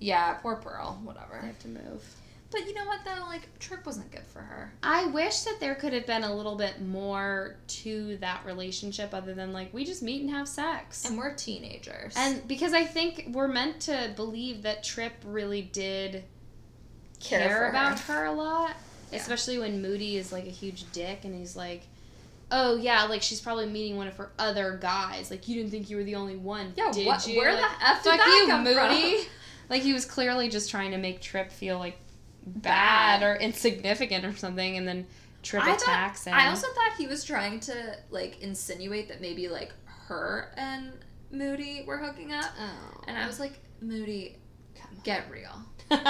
yeah, 0.00 0.34
poor 0.34 0.56
Pearl. 0.56 0.98
They 1.00 1.06
Whatever. 1.06 1.38
have 1.38 1.58
to 1.60 1.68
move. 1.68 2.04
But 2.50 2.66
you 2.66 2.74
know 2.74 2.84
what 2.84 3.00
though? 3.04 3.24
Like 3.26 3.58
Trip 3.60 3.86
wasn't 3.86 4.10
good 4.10 4.26
for 4.26 4.40
her. 4.40 4.72
I 4.82 5.06
wish 5.06 5.40
that 5.42 5.58
there 5.60 5.74
could 5.76 5.92
have 5.92 6.04
been 6.06 6.24
a 6.24 6.34
little 6.34 6.56
bit 6.56 6.80
more 6.82 7.56
to 7.68 8.16
that 8.18 8.44
relationship 8.44 9.14
other 9.14 9.34
than 9.34 9.52
like 9.52 9.72
we 9.72 9.84
just 9.84 10.02
meet 10.02 10.20
and 10.22 10.30
have 10.30 10.48
sex. 10.48 11.04
And 11.04 11.16
we're 11.16 11.34
teenagers. 11.34 12.14
And 12.16 12.46
because 12.48 12.72
I 12.72 12.84
think 12.84 13.28
we're 13.32 13.46
meant 13.48 13.80
to 13.82 14.12
believe 14.16 14.62
that 14.62 14.82
Trip 14.82 15.12
really 15.24 15.62
did 15.62 16.24
Care 17.20 17.40
care, 17.40 17.68
about 17.70 18.00
her. 18.00 18.24
a 18.24 18.32
lot, 18.32 18.74
Yeah. 19.12 19.18
especially 19.18 19.58
when 19.58 19.80
Moody 19.82 20.16
is 20.16 20.32
like 20.32 20.46
a 20.46 20.50
huge 20.50 20.90
dick 20.92 21.20
and 21.24 21.34
he's 21.34 21.54
like, 21.54 21.82
"Oh 22.50 22.76
yeah, 22.76 23.04
like 23.04 23.22
she's 23.22 23.40
probably 23.40 23.66
meeting 23.66 23.96
one 23.96 24.08
of 24.08 24.16
her 24.16 24.30
other 24.38 24.78
guys. 24.80 25.30
Like 25.30 25.46
you 25.46 25.54
didn't 25.56 25.70
think 25.70 25.90
you 25.90 25.98
were 25.98 26.04
the 26.04 26.14
only 26.16 26.36
one, 26.36 26.72
Yeah, 26.76 26.90
did 26.90 27.06
what- 27.06 27.26
you? 27.28 27.36
where 27.38 27.52
Like, 27.52 27.60
the 27.78 27.86
F 27.88 28.02
did 28.02 28.10
fuck 28.10 28.18
that 28.18 28.40
you, 28.42 28.46
come 28.48 28.64
Moody." 28.64 29.18
from? 29.22 29.32
Like 29.70 29.82
he 29.82 29.92
was 29.92 30.04
clearly 30.04 30.48
just 30.48 30.68
trying 30.68 30.90
to 30.90 30.98
make 30.98 31.20
Trip 31.20 31.52
feel 31.52 31.78
like 31.78 31.96
Bad. 32.46 33.20
bad, 33.20 33.22
or 33.22 33.36
insignificant 33.36 34.24
or 34.24 34.34
something, 34.36 34.76
and 34.76 34.86
then 34.86 35.06
Trip 35.42 35.64
I 35.64 35.74
attacks 35.74 36.24
thought. 36.24 36.34
I 36.34 36.48
also 36.48 36.66
thought 36.68 36.92
he 36.98 37.06
was 37.06 37.24
trying 37.24 37.60
to 37.60 37.96
like 38.10 38.40
insinuate 38.40 39.08
that 39.08 39.20
maybe 39.20 39.48
like 39.48 39.72
her 40.06 40.52
and 40.56 40.92
Moody 41.30 41.84
were 41.86 41.98
hooking 41.98 42.32
up. 42.32 42.50
oh. 42.60 43.02
And 43.06 43.16
I 43.16 43.26
was 43.26 43.40
like, 43.40 43.58
Moody, 43.80 44.36
get 45.04 45.24
real. 45.30 45.54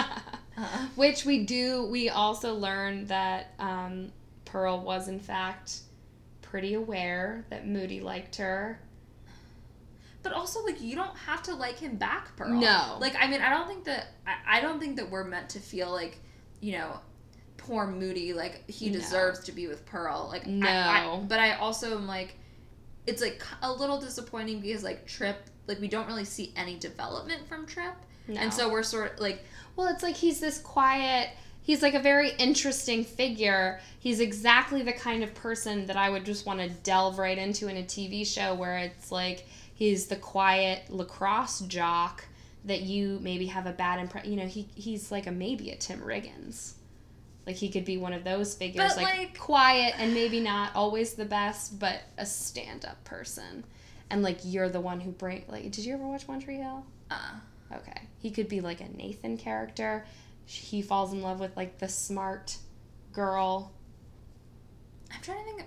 Uh, 0.56 0.88
Which 0.94 1.24
we 1.24 1.44
do. 1.44 1.86
We 1.86 2.10
also 2.10 2.54
learned 2.54 3.08
that 3.08 3.54
um, 3.58 4.12
Pearl 4.44 4.80
was 4.80 5.08
in 5.08 5.18
fact 5.18 5.78
pretty 6.42 6.74
aware 6.74 7.46
that 7.48 7.66
Moody 7.66 8.00
liked 8.00 8.36
her. 8.36 8.78
But 10.22 10.32
also 10.32 10.62
like 10.64 10.80
you 10.80 10.94
don't 10.96 11.16
have 11.16 11.42
to 11.44 11.54
like 11.54 11.78
him 11.78 11.96
back, 11.96 12.36
Pearl. 12.36 12.50
No. 12.50 12.96
Like 13.00 13.14
I 13.18 13.26
mean, 13.28 13.40
I 13.40 13.50
don't 13.50 13.66
think 13.68 13.84
that 13.84 14.08
I, 14.26 14.58
I 14.58 14.60
don't 14.60 14.78
think 14.80 14.96
that 14.96 15.10
we're 15.10 15.24
meant 15.24 15.50
to 15.50 15.60
feel 15.60 15.90
like, 15.90 16.18
you 16.60 16.72
know, 16.72 16.98
poor 17.56 17.86
Moody 17.86 18.32
like 18.32 18.68
he 18.70 18.88
No. 18.90 18.98
deserves 18.98 19.40
to 19.40 19.52
be 19.52 19.66
with 19.66 19.84
Pearl. 19.86 20.28
Like 20.30 20.46
I- 20.46 20.50
No. 20.50 20.68
I, 20.68 21.20
but 21.28 21.38
I 21.38 21.54
also 21.54 21.96
am 21.96 22.06
like, 22.06 22.36
it's 23.06 23.22
like 23.22 23.42
a 23.62 23.72
little 23.72 23.98
disappointing 24.00 24.60
because 24.60 24.82
like 24.84 25.06
Trip 25.06 25.36
like 25.66 25.80
we 25.80 25.88
don't 25.88 26.06
really 26.06 26.24
see 26.24 26.52
any 26.56 26.76
development 26.78 27.46
from 27.48 27.64
Trip, 27.66 27.94
No. 28.28 28.40
and 28.40 28.52
so 28.52 28.68
we're 28.70 28.82
sort 28.82 29.14
of 29.14 29.20
like 29.20 29.44
well, 29.76 29.86
it's 29.88 30.02
like 30.02 30.16
he's 30.16 30.40
this 30.40 30.58
quiet. 30.58 31.30
He's 31.62 31.82
like 31.82 31.94
a 31.94 32.00
very 32.00 32.30
interesting 32.38 33.04
figure. 33.04 33.80
He's 34.00 34.18
exactly 34.18 34.82
the 34.82 34.92
kind 34.94 35.22
of 35.22 35.32
person 35.34 35.86
that 35.86 35.96
I 35.96 36.10
would 36.10 36.24
just 36.24 36.44
want 36.44 36.58
to 36.60 36.68
delve 36.68 37.18
right 37.18 37.36
into 37.38 37.68
in 37.68 37.76
a 37.76 37.82
TV 37.82 38.26
show 38.26 38.54
where 38.54 38.78
it's 38.78 39.12
like 39.12 39.46
he's 39.80 40.06
the 40.06 40.16
quiet 40.16 40.90
lacrosse 40.90 41.60
jock 41.60 42.26
that 42.66 42.82
you 42.82 43.18
maybe 43.22 43.46
have 43.46 43.66
a 43.66 43.72
bad 43.72 43.98
impression. 43.98 44.30
You 44.30 44.36
know, 44.38 44.46
he 44.46 44.68
he's 44.74 45.10
like 45.10 45.26
a 45.26 45.32
maybe 45.32 45.70
a 45.70 45.76
Tim 45.76 46.00
Riggins. 46.00 46.74
Like 47.46 47.56
he 47.56 47.70
could 47.70 47.86
be 47.86 47.96
one 47.96 48.12
of 48.12 48.22
those 48.22 48.54
figures, 48.54 48.96
like, 48.96 49.06
like- 49.06 49.38
quiet 49.38 49.94
and 49.96 50.12
maybe 50.12 50.38
not 50.40 50.76
always 50.76 51.14
the 51.14 51.24
best, 51.24 51.78
but 51.80 52.02
a 52.18 52.26
stand-up 52.26 53.02
person. 53.04 53.64
And 54.10 54.22
like 54.22 54.38
you're 54.44 54.68
the 54.68 54.80
one 54.80 55.00
who 55.00 55.10
bring 55.10 55.44
like. 55.48 55.64
Did 55.72 55.78
you 55.78 55.94
ever 55.94 56.06
watch 56.06 56.28
One 56.28 56.40
Tree 56.40 56.56
Hill? 56.58 56.84
uh 57.10 57.34
Okay. 57.72 58.02
He 58.18 58.30
could 58.30 58.48
be 58.48 58.60
like 58.60 58.80
a 58.82 58.88
Nathan 58.88 59.38
character. 59.38 60.04
He 60.44 60.82
falls 60.82 61.12
in 61.12 61.22
love 61.22 61.40
with 61.40 61.56
like 61.56 61.78
the 61.78 61.88
smart 61.88 62.56
girl. 63.12 63.72
I'm 65.12 65.22
trying 65.22 65.38
to 65.38 65.44
think. 65.44 65.60
Of, 65.60 65.66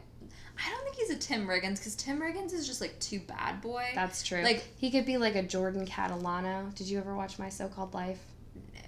I 0.65 0.69
don't 0.69 0.83
think 0.83 0.95
he's 0.95 1.09
a 1.09 1.17
Tim 1.17 1.47
Riggins 1.47 1.77
because 1.77 1.95
Tim 1.95 2.19
Riggins 2.21 2.53
is 2.53 2.65
just 2.67 2.79
like 2.81 2.97
too 2.99 3.19
bad 3.19 3.61
boy. 3.61 3.85
That's 3.95 4.23
true. 4.23 4.41
Like- 4.43 4.65
he 4.77 4.91
could 4.91 5.05
be 5.05 5.17
like 5.17 5.35
a 5.35 5.43
Jordan 5.43 5.85
Catalano. 5.85 6.73
Did 6.75 6.87
you 6.87 6.97
ever 6.99 7.15
watch 7.15 7.37
My 7.39 7.49
So 7.49 7.67
Called 7.67 7.93
Life? 7.93 8.19
no, 8.55 8.81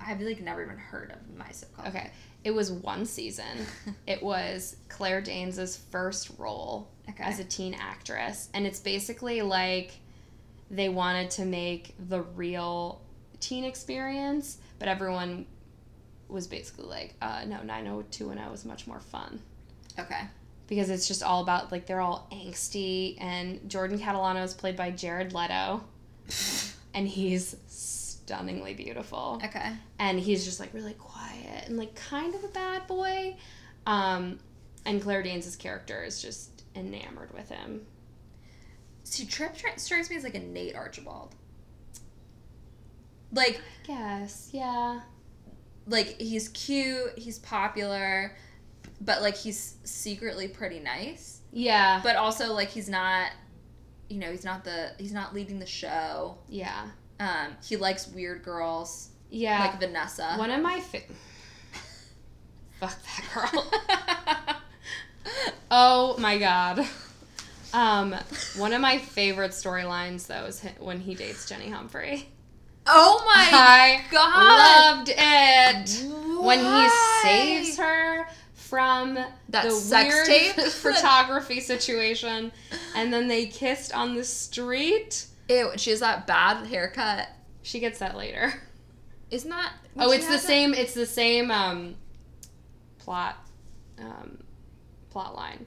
I've 0.00 0.20
like 0.20 0.40
never 0.40 0.62
even 0.64 0.78
heard 0.78 1.12
of 1.12 1.36
my 1.36 1.50
so-called. 1.52 1.88
Okay. 1.88 2.10
It 2.44 2.50
was 2.52 2.70
one 2.70 3.06
season. 3.06 3.44
it 4.06 4.22
was 4.22 4.76
Claire 4.88 5.20
Danes' 5.20 5.76
first 5.90 6.30
role 6.38 6.88
Okay. 7.10 7.24
as 7.24 7.38
a 7.40 7.44
teen 7.44 7.74
actress. 7.74 8.48
And 8.54 8.66
it's 8.66 8.80
basically 8.80 9.42
like 9.42 9.92
they 10.70 10.88
wanted 10.88 11.30
to 11.32 11.44
make 11.44 11.94
the 12.08 12.22
real 12.22 13.00
teen 13.40 13.64
experience, 13.64 14.58
but 14.78 14.88
everyone 14.88 15.46
was 16.28 16.46
basically 16.48 16.86
like, 16.86 17.14
uh, 17.22 17.44
no, 17.46 17.62
90210 17.62 18.52
is 18.52 18.64
much 18.64 18.86
more 18.88 18.98
fun. 19.00 19.40
Okay. 19.98 20.22
Because 20.66 20.90
it's 20.90 21.06
just 21.08 21.22
all 21.22 21.42
about 21.42 21.70
like 21.72 21.86
they're 21.86 22.00
all 22.00 22.28
angsty. 22.32 23.16
And 23.20 23.68
Jordan 23.68 23.98
Catalano 23.98 24.42
is 24.44 24.54
played 24.54 24.76
by 24.76 24.90
Jared 24.90 25.32
Leto. 25.32 25.82
And 26.94 27.06
he's 27.06 27.54
stunningly 27.66 28.72
beautiful. 28.72 29.38
Okay. 29.44 29.72
and 29.98 30.18
he's 30.18 30.46
just 30.46 30.58
like 30.58 30.72
really 30.72 30.94
quiet 30.94 31.68
and 31.68 31.76
like 31.76 31.94
kind 31.94 32.34
of 32.34 32.42
a 32.42 32.48
bad 32.48 32.86
boy. 32.86 33.36
Um 33.86 34.38
and 34.86 35.02
Claire 35.02 35.22
Danes' 35.22 35.56
character 35.56 36.02
is 36.02 36.22
just 36.22 36.62
enamored 36.74 37.34
with 37.34 37.50
him. 37.50 37.82
See, 39.04 39.26
Trip 39.26 39.54
tri- 39.56 39.76
strikes 39.76 40.08
me 40.08 40.16
as 40.16 40.24
like 40.24 40.34
a 40.34 40.40
Nate 40.40 40.74
Archibald. 40.74 41.34
Like, 43.32 43.60
I 43.84 43.86
guess 43.86 44.48
yeah. 44.52 45.00
like 45.86 46.18
he's 46.20 46.48
cute, 46.48 47.18
he's 47.18 47.38
popular, 47.40 48.34
but 49.00 49.22
like 49.22 49.36
he's 49.36 49.76
secretly 49.84 50.48
pretty 50.48 50.80
nice. 50.80 51.40
yeah 51.52 52.00
But 52.02 52.16
also 52.16 52.52
like 52.52 52.68
he's 52.68 52.88
not, 52.88 53.30
you 54.08 54.18
know, 54.18 54.30
he's 54.30 54.44
not 54.44 54.64
the 54.64 54.92
he's 54.98 55.12
not 55.12 55.34
leading 55.34 55.58
the 55.58 55.66
show. 55.66 56.38
yeah 56.48 56.86
Um, 57.20 57.56
he 57.66 57.76
likes 57.76 58.08
weird 58.08 58.42
girls 58.42 59.10
yeah 59.30 59.60
like 59.60 59.80
Vanessa. 59.80 60.34
one 60.36 60.50
of 60.50 60.62
my 60.62 60.80
fa- 60.80 61.00
fuck 62.80 62.94
that 63.02 63.24
girl 63.34 64.56
Oh 65.70 66.16
my 66.18 66.38
god. 66.38 66.86
Um, 67.74 68.14
one 68.56 68.72
of 68.72 68.80
my 68.80 68.98
favorite 68.98 69.50
storylines 69.50 70.26
though 70.28 70.44
is 70.46 70.62
when 70.78 71.00
he 71.00 71.14
dates 71.14 71.48
Jenny 71.48 71.68
Humphrey. 71.68 72.28
oh 72.86 73.22
my 73.26 74.00
God. 74.10 74.30
I 74.36 74.94
god! 74.94 74.98
loved 74.98 75.10
it 75.12 76.40
when 76.40 76.60
he 76.60 76.88
saves 77.22 77.76
her 77.78 78.28
from 78.68 79.14
That 79.14 79.64
the 79.64 79.70
sex 79.70 80.12
weird 80.14 80.26
tape? 80.26 80.54
photography 80.72 81.60
situation, 81.60 82.52
and 82.94 83.12
then 83.12 83.28
they 83.28 83.46
kissed 83.46 83.94
on 83.94 84.14
the 84.14 84.24
street. 84.24 85.26
Ew, 85.48 85.70
and 85.70 85.80
she 85.80 85.90
has 85.90 86.00
that 86.00 86.26
bad 86.26 86.66
haircut. 86.66 87.28
She 87.62 87.78
gets 87.80 87.98
that 88.00 88.16
later. 88.16 88.52
Isn't 89.30 89.50
that? 89.50 89.72
Oh, 89.98 90.10
it's 90.12 90.26
the 90.26 90.32
that- 90.32 90.40
same. 90.40 90.74
It's 90.74 90.94
the 90.94 91.06
same 91.06 91.50
um, 91.50 91.94
plot, 92.98 93.36
um, 93.98 94.38
plot 95.10 95.34
line, 95.36 95.66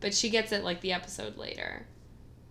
but 0.00 0.14
she 0.14 0.30
gets 0.30 0.52
it 0.52 0.64
like 0.64 0.80
the 0.80 0.92
episode 0.92 1.36
later, 1.36 1.86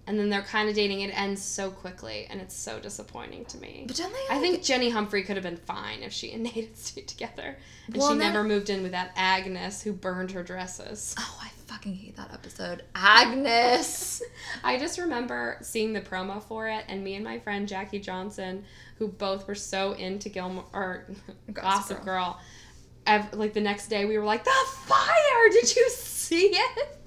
and 0.08 0.18
then 0.18 0.30
they're 0.30 0.42
kind 0.42 0.70
of 0.70 0.76
dating. 0.76 1.02
It 1.02 1.10
ends 1.18 1.44
so 1.44 1.70
quickly, 1.70 2.26
and 2.30 2.40
it's 2.42 2.56
so 2.56 2.80
disappointing 2.80 3.46
to 3.46 3.58
me. 3.58 3.84
But 3.86 3.98
don't 3.98 4.12
they? 4.14 4.36
I 4.36 4.40
think 4.40 4.64
Jenny 4.64 4.90
Humphrey 4.90 5.22
could 5.24 5.36
have 5.36 5.44
been 5.44 5.58
fine 5.58 6.02
if 6.02 6.14
she 6.14 6.32
and 6.32 6.44
Nate 6.44 6.54
had 6.56 6.78
stayed 6.78 7.08
together, 7.08 7.58
and 7.88 7.98
Well, 7.98 8.12
she 8.14 8.18
never 8.18 8.44
moved 8.44 8.70
in 8.70 8.82
with 8.84 8.94
that 8.94 9.12
Agnes 9.18 9.82
who 9.84 9.92
burned 9.94 10.32
her 10.32 10.44
dresses. 10.44 11.14
Oh, 11.30 11.40
I 11.44 11.50
fucking 11.68 11.96
hate 11.96 12.16
that 12.16 12.34
episode. 12.34 12.84
Agnes. 12.96 14.22
I 14.64 14.78
just 14.80 14.98
remember 14.98 15.58
seeing 15.62 15.92
the 15.92 16.00
promo 16.00 16.42
for 16.42 16.70
it, 16.70 16.86
and 16.88 17.04
me 17.04 17.16
and 17.16 17.26
my 17.26 17.40
friend 17.40 17.68
Jackie 17.68 18.00
Johnson, 18.00 18.64
who 18.98 19.10
both 19.10 19.46
were 19.48 19.56
so 19.56 19.92
into 19.92 20.30
Gilmore 20.30 20.66
or 20.72 21.06
Gossip 21.52 21.64
Gossip 21.98 22.06
Girl, 22.06 22.40
ev- 23.06 23.34
like 23.34 23.54
the 23.54 23.60
next 23.62 23.90
day 23.90 24.06
we 24.06 24.18
were 24.18 24.24
like, 24.24 24.46
"The 24.46 24.52
fire! 24.86 25.50
Did 25.52 25.76
you 25.76 25.90
see 25.90 26.46
it?" 26.56 26.98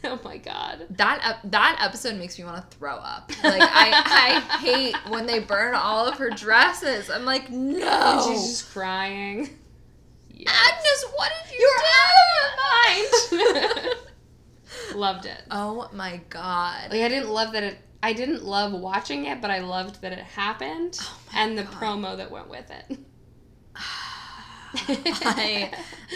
oh 0.04 0.20
my 0.24 0.36
god! 0.38 0.86
That 0.90 1.20
ep- 1.44 1.50
that 1.50 1.78
episode 1.80 2.16
makes 2.16 2.38
me 2.38 2.44
want 2.44 2.70
to 2.70 2.76
throw 2.76 2.96
up. 2.96 3.30
Like 3.42 3.60
I 3.62 3.90
I 4.04 4.40
hate 4.60 4.94
when 5.10 5.26
they 5.26 5.40
burn 5.40 5.74
all 5.74 6.06
of 6.06 6.18
her 6.18 6.30
dresses. 6.30 7.10
I'm 7.10 7.24
like, 7.24 7.50
no. 7.50 7.86
And 7.88 8.22
she's 8.22 8.46
just 8.46 8.72
crying. 8.72 9.48
Yes. 10.30 10.54
Agnes, 10.54 11.04
what 11.16 11.32
did 11.42 11.52
you 11.52 11.60
You're 11.60 11.78
do? 11.78 11.84
out 11.96 12.94
of 12.94 13.74
your 13.74 13.84
mind. 13.88 13.98
Loved 14.94 15.26
it. 15.26 15.42
oh 15.50 15.88
my 15.92 16.20
god. 16.30 16.90
Like 16.92 17.02
I 17.02 17.08
didn't 17.08 17.30
love 17.30 17.52
that 17.52 17.62
it. 17.64 17.78
I 18.00 18.12
didn't 18.12 18.44
love 18.44 18.72
watching 18.72 19.24
it, 19.24 19.40
but 19.40 19.50
I 19.50 19.58
loved 19.58 20.00
that 20.02 20.12
it 20.12 20.20
happened 20.20 20.96
Oh 21.02 21.18
my 21.32 21.40
and 21.40 21.58
the 21.58 21.64
God. 21.64 21.72
promo 21.74 22.16
that 22.16 22.30
went 22.30 22.48
with 22.48 22.70
it. 22.70 22.98
I 24.74 25.72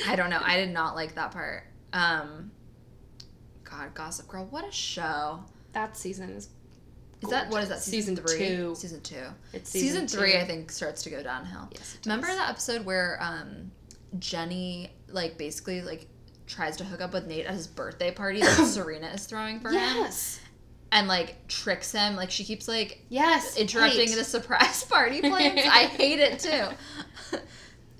I 0.06 0.14
don't 0.16 0.30
know. 0.30 0.40
I 0.42 0.56
did 0.56 0.70
not 0.70 0.94
like 0.94 1.16
that 1.16 1.32
part. 1.32 1.64
Um 1.92 2.51
God, 3.72 3.94
Gossip 3.94 4.28
Girl, 4.28 4.46
what 4.50 4.68
a 4.68 4.72
show. 4.72 5.40
That 5.72 5.96
season 5.96 6.30
is. 6.30 6.48
Is 7.22 7.30
that 7.30 7.48
what 7.50 7.62
is 7.62 7.68
that? 7.70 7.78
Season, 7.80 8.16
Season 8.16 8.36
three. 8.36 8.46
two. 8.48 8.74
Season 8.74 9.00
two. 9.00 9.14
It's 9.52 9.70
Season, 9.70 10.06
season, 10.08 10.20
three, 10.20 10.32
two. 10.32 10.38
I 10.38 10.44
think, 10.44 10.70
starts 10.72 11.02
to 11.04 11.10
go 11.10 11.22
downhill. 11.22 11.68
Yes. 11.72 11.96
Remember 12.04 12.26
that 12.26 12.50
episode 12.50 12.84
where 12.84 13.16
um, 13.22 13.70
Jenny 14.18 14.90
like 15.08 15.38
basically 15.38 15.80
like 15.82 16.06
tries 16.46 16.76
to 16.78 16.84
hook 16.84 17.00
up 17.00 17.12
with 17.14 17.26
Nate 17.26 17.46
at 17.46 17.54
his 17.54 17.66
birthday 17.68 18.10
party 18.10 18.40
that 18.40 18.66
Serena 18.66 19.06
is 19.08 19.24
throwing 19.26 19.60
for 19.60 19.68
him, 19.68 19.74
Yes. 19.76 20.40
and 20.90 21.06
like 21.08 21.46
tricks 21.48 21.92
him. 21.92 22.16
Like 22.16 22.30
she 22.30 22.42
keeps 22.44 22.66
like 22.68 23.04
Yes. 23.08 23.56
interrupting 23.56 24.08
hate. 24.08 24.16
the 24.16 24.24
surprise 24.24 24.84
party 24.90 25.20
plans. 25.20 25.60
I 25.64 25.84
hate 25.86 26.18
it 26.20 26.38
too. 26.40 27.38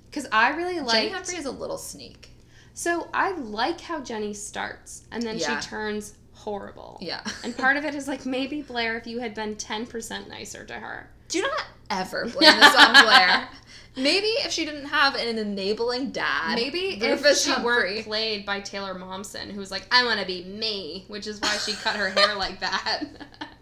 Because 0.09 0.27
I 0.31 0.49
really 0.55 0.79
like 0.79 0.93
Jenny. 1.05 1.09
Humphrey 1.09 1.37
is 1.37 1.45
a 1.45 1.51
little 1.51 1.79
sneak. 1.79 2.29
So 2.73 3.07
I 3.13 3.31
like 3.33 3.81
how 3.81 4.01
Jenny 4.01 4.33
starts 4.33 5.03
and 5.11 5.21
then 5.23 5.37
Yeah. 5.37 5.59
she 5.59 5.67
turns 5.67 6.13
horrible. 6.33 6.97
Yeah. 7.01 7.21
And 7.43 7.55
part 7.57 7.77
of 7.77 7.85
it 7.85 7.95
is 7.95 8.07
like 8.07 8.25
maybe 8.25 8.61
Blair, 8.61 8.97
if 8.97 9.07
you 9.07 9.19
had 9.19 9.33
been 9.33 9.55
10% 9.55 10.27
nicer 10.27 10.65
to 10.65 10.73
her. 10.73 11.09
Do 11.29 11.41
not 11.41 11.65
ever 11.89 12.23
blame 12.27 12.59
this 12.59 12.75
on 12.75 12.93
Blair. 13.05 13.47
Maybe 13.95 14.27
if 14.43 14.51
she 14.51 14.65
didn't 14.65 14.87
have 14.87 15.13
an 15.15 15.37
enabling 15.37 16.11
dad. 16.11 16.55
Maybe 16.55 16.97
Rufus 16.99 17.31
if 17.31 17.37
she 17.45 17.51
Humphrey. 17.51 17.65
weren't 17.93 18.05
played 18.05 18.45
by 18.45 18.59
Taylor 18.59 18.95
Momsen, 18.95 19.51
who's 19.51 19.69
like, 19.69 19.85
I 19.91 20.03
want 20.03 20.19
to 20.19 20.25
be 20.25 20.43
me, 20.43 21.05
which 21.09 21.27
is 21.27 21.39
why 21.39 21.55
she 21.57 21.73
cut 21.73 21.95
her 21.95 22.09
hair 22.09 22.33
like 22.35 22.59
that. 22.61 23.03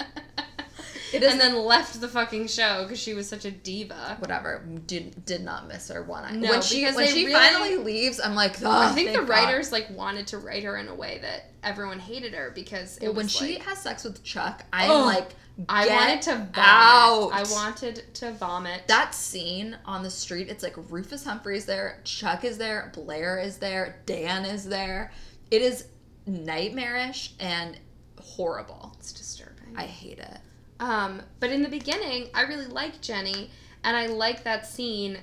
It 1.14 1.24
is- 1.24 1.32
and 1.32 1.40
then 1.42 1.56
left 1.58 2.00
the 2.00 2.08
fucking 2.08 2.48
show 2.48 2.84
because 2.84 3.00
she 3.00 3.14
was 3.14 3.28
such 3.28 3.46
a 3.46 3.52
diva. 3.52 4.16
whatever. 4.20 4.64
Did 4.88 5.26
did 5.26 5.44
not 5.44 5.68
miss 5.68 5.88
her 5.90 6.04
one. 6.04 6.24
eye. 6.24 6.32
No, 6.32 6.50
when 6.52 6.62
she 6.62 6.84
when 6.86 7.08
she 7.08 7.26
really- 7.26 7.34
finally 7.34 7.78
leaves, 7.78 8.20
I'm 8.20 8.36
like, 8.36 8.62
oh, 8.64 8.70
I 8.72 8.92
think 8.94 9.10
the 9.10 9.16
thank 9.18 9.28
God." 9.28 9.34
writers 9.46 9.72
like 9.72 9.90
wanted 9.92 10.28
to 10.28 10.38
write 10.38 10.64
her 10.64 10.78
in 10.78 10.88
a 10.88 10.96
way 10.96 11.20
that 11.22 11.52
everyone 11.64 12.00
hated 12.00 12.34
her 12.34 12.52
because 12.54 12.98
it 12.98 13.04
Well, 13.08 13.14
when 13.16 13.28
she 13.28 13.60
has 13.60 13.80
sex 13.80 14.04
with 14.04 14.24
Chuck, 14.24 14.64
I'm 14.74 14.90
Ugh. 14.90 15.06
like, 15.06 15.30
I 15.70 15.88
wanted 15.88 16.22
to 16.24 16.36
vomit. 16.36 16.58
out. 16.58 17.30
I 17.34 17.44
wanted 17.52 18.14
to 18.16 18.32
vomit. 18.32 18.88
That 18.88 19.14
scene 19.14 19.78
on 19.86 20.02
the 20.02 20.10
street, 20.10 20.50
it's 20.50 20.64
like 20.64 20.74
Rufus 20.90 21.24
Humphrey's 21.26 21.66
there, 21.66 22.00
Chuck 22.04 22.44
is 22.46 22.58
there, 22.58 22.92
Blair 22.96 23.38
is 23.38 23.58
there, 23.58 24.02
Dan 24.06 24.46
is 24.46 24.66
there. 24.66 25.12
It 25.52 25.62
is 25.62 25.86
nightmarish 26.26 27.34
and 27.40 27.78
horrible. 28.20 28.96
it's 28.98 29.12
disturbing. 29.12 29.76
I 29.76 29.84
hate 29.86 30.20
it. 30.20 30.38
Um, 30.82 31.22
but 31.40 31.52
in 31.52 31.62
the 31.62 31.70
beginning, 31.70 32.28
I 32.34 32.42
really 32.42 32.66
like 32.66 33.02
Jenny, 33.02 33.52
and 33.84 33.96
I 33.96 34.08
like 34.08 34.44
that 34.44 34.66
scene 34.66 35.20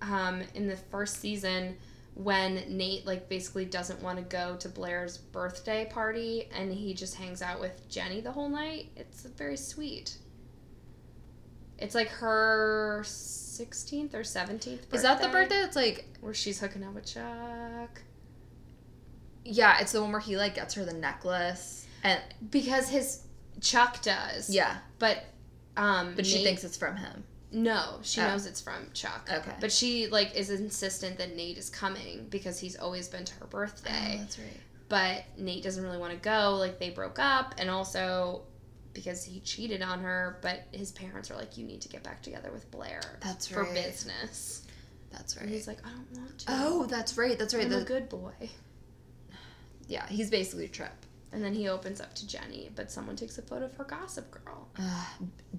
um, 0.00 0.40
in 0.54 0.66
the 0.66 0.76
first 0.76 1.20
season 1.20 1.76
when 2.14 2.64
Nate 2.68 3.06
like 3.06 3.28
basically 3.28 3.64
doesn't 3.64 4.00
want 4.02 4.18
to 4.18 4.24
go 4.24 4.56
to 4.56 4.68
Blair's 4.68 5.18
birthday 5.18 5.86
party, 5.90 6.48
and 6.56 6.72
he 6.72 6.94
just 6.94 7.16
hangs 7.16 7.42
out 7.42 7.60
with 7.60 7.88
Jenny 7.88 8.20
the 8.22 8.32
whole 8.32 8.48
night. 8.48 8.90
It's 8.96 9.22
very 9.22 9.56
sweet. 9.56 10.16
It's 11.78 11.94
like 11.94 12.08
her 12.08 13.02
sixteenth 13.04 14.14
or 14.14 14.24
seventeenth. 14.24 14.86
Is 14.94 15.02
that 15.02 15.20
the 15.20 15.28
birthday 15.28 15.60
that's 15.60 15.76
like, 15.76 16.04
where 16.20 16.34
she's 16.34 16.60
hooking 16.60 16.84
up 16.84 16.94
with 16.94 17.06
Chuck? 17.06 18.00
yeah, 19.44 19.80
it's 19.80 19.92
the 19.92 20.00
one 20.00 20.12
where 20.12 20.20
he 20.20 20.36
like 20.36 20.54
gets 20.54 20.74
her 20.74 20.84
the 20.84 20.92
necklace 20.92 21.86
and 22.02 22.20
Because 22.50 22.88
his 22.88 23.22
Chuck 23.60 24.00
does. 24.02 24.50
yeah, 24.50 24.78
But 24.98 25.24
um, 25.76 26.14
but 26.16 26.26
she 26.26 26.36
Nate- 26.36 26.44
thinks 26.44 26.64
it's 26.64 26.76
from 26.76 26.96
him. 26.96 27.24
No, 27.52 27.98
she 28.02 28.20
Oh. 28.20 28.28
knows 28.28 28.46
it's 28.46 28.60
from 28.60 28.90
Chuck. 28.94 29.28
Okay. 29.32 29.52
But 29.60 29.72
she 29.72 30.06
like 30.06 30.34
is 30.36 30.50
insistent 30.50 31.18
that 31.18 31.34
Nate 31.36 31.58
is 31.58 31.68
coming 31.70 32.26
because 32.30 32.58
he's 32.60 32.76
always 32.76 33.08
been 33.08 33.24
to 33.24 33.34
her 33.34 33.46
birthday. 33.46 34.14
Oh, 34.14 34.18
that's 34.18 34.38
right. 34.38 34.60
But 34.88 35.24
Nate 35.36 35.62
doesn't 35.62 35.82
really 35.82 35.98
want 35.98 36.12
to 36.12 36.18
go. 36.18 36.56
Like 36.56 36.78
they 36.78 36.90
broke 36.90 37.18
up 37.18 37.54
and 37.58 37.68
also 37.70 38.42
because 38.92 39.24
he 39.24 39.40
cheated 39.40 39.82
on 39.82 40.00
her, 40.00 40.38
but 40.42 40.64
his 40.72 40.90
parents 40.92 41.30
are 41.30 41.36
like, 41.36 41.56
You 41.56 41.64
need 41.64 41.80
to 41.82 41.88
get 41.88 42.02
back 42.02 42.22
together 42.22 42.50
with 42.52 42.70
Blair. 42.70 43.00
That's 43.20 43.46
for 43.48 43.62
right. 43.64 43.74
business. 43.74 44.62
That's 45.10 45.34
And 45.34 45.46
right. 45.46 45.52
he's 45.54 45.66
like, 45.66 45.78
I 45.84 45.90
don't 45.90 46.20
want 46.20 46.38
to. 46.40 46.46
Oh, 46.48 46.86
that's 46.86 47.16
right. 47.18 47.36
That's 47.38 47.52
right. 47.54 47.66
I'm 47.66 47.72
a 47.72 47.78
The- 47.80 47.84
good 47.84 48.08
boy. 48.08 48.32
yeah, 49.88 50.06
he's 50.08 50.30
basically 50.30 50.66
a 50.66 50.68
Trip. 50.68 50.92
And 51.32 51.44
then 51.44 51.54
he 51.54 51.68
opens 51.68 52.00
up 52.00 52.14
to 52.16 52.26
Jenny, 52.26 52.70
but 52.74 52.90
someone 52.90 53.14
takes 53.16 53.38
a 53.38 53.42
photo 53.42 53.66
of 53.66 53.74
her 53.76 53.84
gossip 53.84 54.30
girl. 54.30 54.68
Uh, 54.78 55.04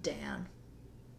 Dan. 0.01 0.47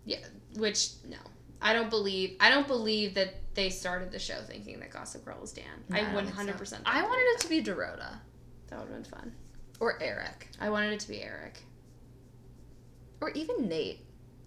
Yeah, 0.04 0.18
which 0.56 0.88
no. 1.08 1.16
I 1.62 1.72
don't 1.72 1.88
believe 1.90 2.36
I 2.40 2.50
don't 2.50 2.66
believe 2.66 3.14
that 3.14 3.34
they 3.54 3.70
started 3.70 4.10
the 4.10 4.18
show 4.18 4.40
thinking 4.42 4.80
that 4.80 4.90
Gossip 4.90 5.24
Girl 5.24 5.38
was 5.40 5.52
Dan. 5.52 5.64
No, 5.88 5.96
I 5.96 6.12
one 6.14 6.26
hundred 6.26 6.58
percent. 6.58 6.82
I 6.86 7.02
wanted 7.02 7.22
it 7.22 7.40
to 7.40 7.48
be 7.48 7.62
Dorota 7.62 8.18
That 8.66 8.78
would 8.80 8.88
have 8.88 9.02
been 9.02 9.04
fun. 9.04 9.32
or 9.78 10.02
Eric 10.02 10.48
I 10.60 10.70
wanted 10.70 10.92
it 10.94 11.00
to 11.00 11.08
be 11.08 11.22
Eric. 11.22 11.60
or 13.20 13.30
even 13.30 13.68
Nate. 13.68 14.00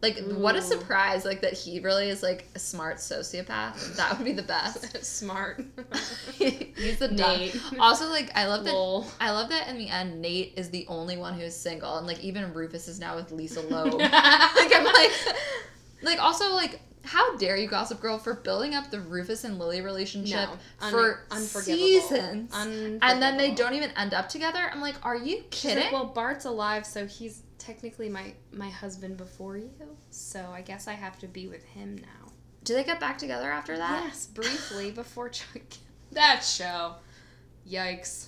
Like, 0.05 0.19
what 0.19 0.55
a 0.55 0.59
mm. 0.59 0.63
surprise! 0.63 1.25
Like 1.25 1.41
that 1.41 1.53
he 1.53 1.79
really 1.79 2.09
is 2.09 2.21
like 2.21 2.47
a 2.53 2.59
smart 2.59 2.97
sociopath. 2.97 3.95
That 3.95 4.15
would 4.15 4.23
be 4.23 4.33
the 4.33 4.43
best. 4.43 5.03
Smart. 5.03 5.65
He's 6.37 6.99
the 6.99 7.07
Nate. 7.07 7.55
Nate. 7.55 7.79
Also, 7.79 8.07
like 8.09 8.29
I 8.35 8.45
love 8.45 8.65
that. 8.65 8.73
Lol. 8.73 9.07
I 9.19 9.31
love 9.31 9.49
that 9.49 9.67
in 9.67 9.79
the 9.79 9.89
end, 9.89 10.21
Nate 10.21 10.53
is 10.57 10.69
the 10.69 10.85
only 10.89 11.17
one 11.17 11.33
who 11.33 11.41
is 11.41 11.55
single, 11.55 11.97
and 11.97 12.05
like 12.05 12.23
even 12.23 12.53
Rufus 12.53 12.87
is 12.87 12.99
now 12.99 13.15
with 13.15 13.31
Lisa 13.31 13.61
Loeb. 13.61 13.93
like 13.99 14.11
I'm 14.13 14.83
like, 14.83 15.11
like 16.03 16.21
also 16.21 16.53
like, 16.53 16.81
how 17.03 17.35
dare 17.37 17.57
you, 17.57 17.67
Gossip 17.67 17.99
Girl, 17.99 18.19
for 18.19 18.35
building 18.35 18.75
up 18.75 18.91
the 18.91 18.99
Rufus 18.99 19.43
and 19.43 19.57
Lily 19.57 19.81
relationship 19.81 20.49
No, 20.81 20.89
for 20.91 21.25
unforgivable. 21.31 21.83
seasons, 21.83 22.51
and 22.53 23.01
then 23.01 23.37
they 23.37 23.55
don't 23.55 23.73
even 23.73 23.89
end 23.97 24.13
up 24.13 24.29
together. 24.29 24.69
I'm 24.71 24.81
like, 24.81 25.03
are 25.03 25.15
you 25.15 25.43
She's 25.49 25.65
like, 25.65 25.77
kidding? 25.77 25.93
well, 25.93 26.05
Bart's 26.05 26.45
alive, 26.45 26.85
so 26.85 27.07
he's 27.07 27.41
technically 27.65 28.09
my 28.09 28.33
my 28.51 28.69
husband 28.69 29.17
before 29.17 29.57
you. 29.57 29.71
So 30.11 30.45
I 30.53 30.61
guess 30.61 30.87
I 30.87 30.93
have 30.93 31.19
to 31.19 31.27
be 31.27 31.47
with 31.47 31.63
him 31.63 31.97
now. 31.97 32.31
Do 32.63 32.73
they 32.73 32.83
get 32.83 32.99
back 32.99 33.17
together 33.17 33.51
after 33.51 33.77
that? 33.77 34.03
Yes, 34.07 34.25
briefly 34.27 34.91
before 34.95 35.29
Chuck. 35.29 35.61
That 36.11 36.43
show. 36.45 36.95
Yikes. 37.69 38.27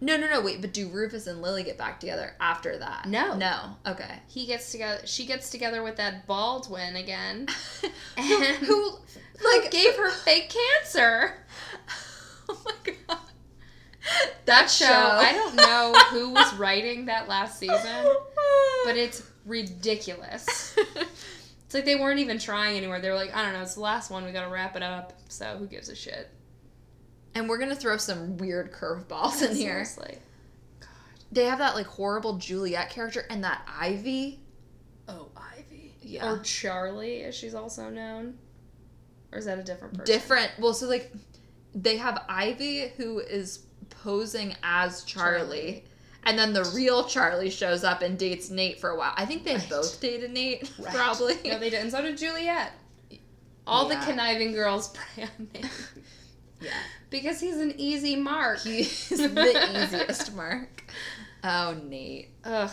No, 0.00 0.16
no, 0.16 0.30
no. 0.30 0.40
Wait, 0.40 0.60
but 0.62 0.72
do 0.72 0.88
Rufus 0.88 1.26
and 1.26 1.42
Lily 1.42 1.64
get 1.64 1.76
back 1.76 2.00
together 2.00 2.34
after 2.40 2.78
that? 2.78 3.06
No. 3.06 3.36
No. 3.36 3.76
Okay. 3.86 4.20
He 4.28 4.46
gets 4.46 4.70
together. 4.72 5.00
She 5.06 5.26
gets 5.26 5.50
together 5.50 5.82
with 5.82 5.96
that 5.96 6.26
Baldwin 6.26 6.96
again. 6.96 7.46
who, 7.82 7.88
And- 8.16 8.56
who, 8.66 8.90
Like 9.44 9.62
like, 9.64 9.70
gave 9.70 9.96
her 9.96 10.10
fake 10.10 10.50
cancer. 10.50 11.34
oh 12.48 12.62
my 12.64 12.92
god. 13.08 13.18
That 14.44 14.70
show. 14.70 14.86
I 14.86 15.32
don't 15.32 15.56
know 15.56 15.92
who 16.10 16.30
was 16.30 16.54
writing 16.54 17.06
that 17.06 17.28
last 17.28 17.58
season, 17.58 18.06
but 18.84 18.96
it's 18.96 19.22
ridiculous. 19.44 20.76
It's 21.64 21.74
like 21.74 21.84
they 21.84 21.96
weren't 21.96 22.20
even 22.20 22.38
trying 22.38 22.76
anymore. 22.76 23.00
They 23.00 23.08
were 23.08 23.16
like, 23.16 23.34
I 23.34 23.42
don't 23.42 23.52
know, 23.52 23.62
it's 23.62 23.74
the 23.74 23.80
last 23.80 24.08
one. 24.10 24.24
We 24.24 24.30
gotta 24.30 24.50
wrap 24.50 24.76
it 24.76 24.84
up. 24.84 25.14
So 25.28 25.56
who 25.58 25.66
gives 25.66 25.88
a 25.88 25.96
shit? 25.96 26.30
and 27.36 27.50
we're 27.50 27.58
gonna 27.58 27.76
throw 27.76 27.98
some 27.98 28.38
weird 28.38 28.72
curveballs 28.72 29.42
in 29.42 29.54
here. 29.54 29.84
Seriously. 29.84 30.18
God. 30.80 30.88
They 31.30 31.44
have 31.44 31.58
that 31.58 31.74
like 31.74 31.86
horrible 31.86 32.38
Juliet 32.38 32.88
character 32.88 33.26
and 33.28 33.44
that 33.44 33.60
Ivy. 33.68 34.40
Oh, 35.06 35.28
Ivy. 35.36 35.94
Yeah. 36.00 36.32
Or 36.32 36.38
Charlie, 36.38 37.24
as 37.24 37.34
she's 37.34 37.54
also 37.54 37.90
known. 37.90 38.38
Or 39.32 39.38
is 39.38 39.44
that 39.44 39.58
a 39.58 39.62
different 39.62 39.98
person? 39.98 40.14
Different. 40.14 40.50
Well, 40.58 40.72
so 40.72 40.88
like 40.88 41.12
they 41.74 41.98
have 41.98 42.24
Ivy 42.26 42.88
who 42.96 43.18
is 43.18 43.65
posing 44.06 44.54
as 44.62 45.02
Charlie. 45.02 45.38
Charlie. 45.82 45.84
And 46.22 46.38
then 46.38 46.52
the 46.52 46.64
real 46.74 47.04
Charlie 47.04 47.50
shows 47.50 47.82
up 47.84 48.02
and 48.02 48.16
dates 48.18 48.50
Nate 48.50 48.80
for 48.80 48.90
a 48.90 48.96
while. 48.96 49.12
I 49.16 49.26
think 49.26 49.42
they 49.44 49.56
Right. 49.56 49.68
both 49.70 50.00
dated 50.00 50.30
Nate, 50.30 50.70
Right. 50.78 50.94
probably. 50.94 51.34
No, 51.44 51.58
they 51.58 51.70
didn't. 51.70 51.90
so 51.90 52.00
did 52.02 52.16
Juliet. 52.16 52.70
All 53.66 53.88
Yeah. 53.90 53.98
the 54.00 54.06
conniving 54.06 54.52
girls 54.52 54.88
prey 54.88 55.24
on 55.24 55.48
Nate. 55.52 55.66
yeah. 56.60 56.70
Because 57.10 57.40
he's 57.40 57.56
an 57.56 57.74
easy 57.78 58.14
mark. 58.16 58.60
He's 58.60 59.08
the 59.08 59.82
easiest 59.84 60.34
mark. 60.34 60.84
Oh, 61.42 61.76
Nate. 61.84 62.28
Ugh. 62.44 62.70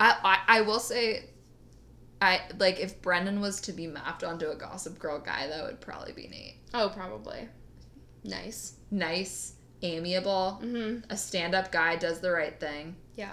I, 0.00 0.16
I 0.48 0.58
I 0.58 0.60
will 0.62 0.80
say, 0.80 1.24
I 2.22 2.40
like 2.58 2.80
if 2.80 3.00
Brendan 3.02 3.40
was 3.40 3.60
to 3.62 3.72
be 3.72 3.86
mapped 3.86 4.24
onto 4.24 4.46
a 4.48 4.54
Gossip 4.56 4.98
Girl 4.98 5.18
guy, 5.18 5.46
that 5.48 5.64
would 5.64 5.80
probably 5.80 6.12
be 6.12 6.28
Nate. 6.28 6.56
Oh, 6.74 6.88
probably. 6.94 7.48
Nice. 8.24 8.74
Nice, 8.90 9.54
amiable, 9.82 10.60
Mm-hmm. 10.62 11.10
a 11.10 11.16
stand-up 11.16 11.70
guy, 11.72 11.96
does 11.96 12.20
the 12.20 12.30
right 12.30 12.58
thing. 12.58 12.96
Yeah. 13.16 13.32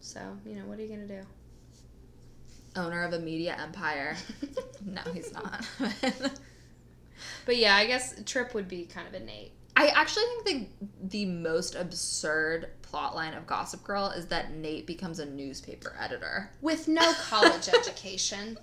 So, 0.00 0.20
you 0.46 0.56
know, 0.56 0.64
what 0.66 0.78
are 0.78 0.82
you 0.82 0.88
gonna 0.88 1.06
do? 1.06 1.22
Owner 2.76 3.02
of 3.04 3.12
a 3.12 3.18
media 3.18 3.56
empire. 3.60 4.16
no, 4.84 5.02
he's 5.12 5.32
not. 5.32 5.66
But 7.44 7.56
yeah, 7.56 7.74
I 7.76 7.86
guess 7.86 8.14
Trip 8.24 8.54
would 8.54 8.68
be 8.68 8.84
kind 8.84 9.06
of 9.06 9.12
a 9.14 9.20
Nate. 9.20 9.52
I 9.76 9.88
actually 9.88 10.24
think 10.44 10.68
the 10.78 10.88
the 11.08 11.26
most 11.26 11.74
absurd 11.74 12.68
plotline 12.82 13.36
of 13.36 13.46
Gossip 13.46 13.82
Girl 13.84 14.06
is 14.08 14.26
that 14.26 14.52
Nate 14.52 14.86
becomes 14.86 15.18
a 15.18 15.26
newspaper 15.26 15.94
editor. 16.00 16.50
With 16.62 16.88
no 16.88 17.12
college 17.14 17.68
education. 17.74 18.56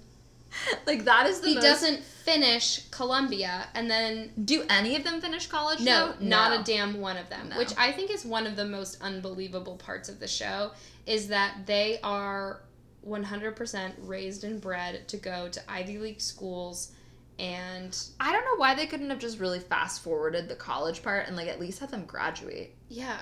Like 0.87 1.05
that 1.05 1.27
is 1.27 1.39
the 1.41 1.49
He 1.49 1.55
most- 1.55 1.63
doesn't 1.63 2.03
finish 2.03 2.87
Columbia 2.89 3.67
and 3.73 3.89
then 3.89 4.31
Do 4.43 4.63
any 4.69 4.95
of 4.95 5.03
them 5.03 5.21
finish 5.21 5.47
college? 5.47 5.79
No, 5.79 6.13
though? 6.19 6.25
not 6.25 6.51
No. 6.51 6.59
a 6.61 6.63
damn 6.63 6.99
one 6.99 7.17
of 7.17 7.29
them. 7.29 7.49
No. 7.49 7.57
Which 7.57 7.73
I 7.77 7.91
think 7.91 8.11
is 8.11 8.25
one 8.25 8.45
of 8.47 8.55
the 8.55 8.65
most 8.65 9.01
unbelievable 9.01 9.75
parts 9.77 10.09
of 10.09 10.19
the 10.19 10.27
show 10.27 10.71
is 11.05 11.27
that 11.29 11.65
they 11.65 11.99
are 12.03 12.61
100% 13.07 13.93
raised 13.99 14.43
and 14.43 14.59
bred 14.59 15.07
to 15.07 15.17
go 15.17 15.47
to 15.49 15.71
Ivy 15.71 15.97
League 15.99 16.19
schools 16.21 16.91
and 17.39 17.97
I 18.19 18.31
don't 18.33 18.43
know 18.43 18.55
why 18.57 18.73
they 18.75 18.87
couldn't 18.87 19.09
have 19.11 19.19
just 19.19 19.39
really 19.39 19.59
fast 19.59 20.01
forwarded 20.03 20.49
the 20.49 20.55
college 20.55 21.03
part 21.03 21.27
and 21.27 21.35
like 21.37 21.47
at 21.47 21.59
least 21.59 21.79
have 21.79 21.91
them 21.91 22.05
graduate. 22.05 22.73
yeah. 22.89 23.19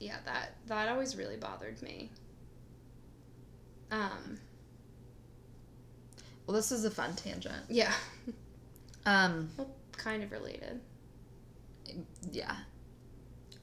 Yeah, 0.00 0.16
that 0.26 0.54
that 0.66 0.88
always 0.88 1.16
really 1.16 1.36
bothered 1.36 1.80
me. 1.82 2.10
Um 3.90 4.38
Well, 6.46 6.54
this 6.56 6.72
is 6.72 6.84
a 6.84 6.90
fun 6.90 7.14
tangent. 7.16 7.64
Yeah. 7.68 7.92
Um, 9.06 9.50
Well, 9.56 9.70
kind 9.96 10.22
of 10.22 10.32
related. 10.32 10.80
yeah. 12.30 12.54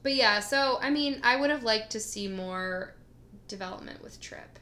But 0.02 0.14
yeah, 0.14 0.40
so 0.40 0.78
I 0.80 0.90
mean, 0.90 1.20
I 1.22 1.36
would 1.36 1.50
have 1.50 1.62
liked 1.62 1.90
to 1.92 2.00
see 2.00 2.28
more 2.28 2.94
development 3.48 4.02
with 4.02 4.20
Trip. 4.20 4.58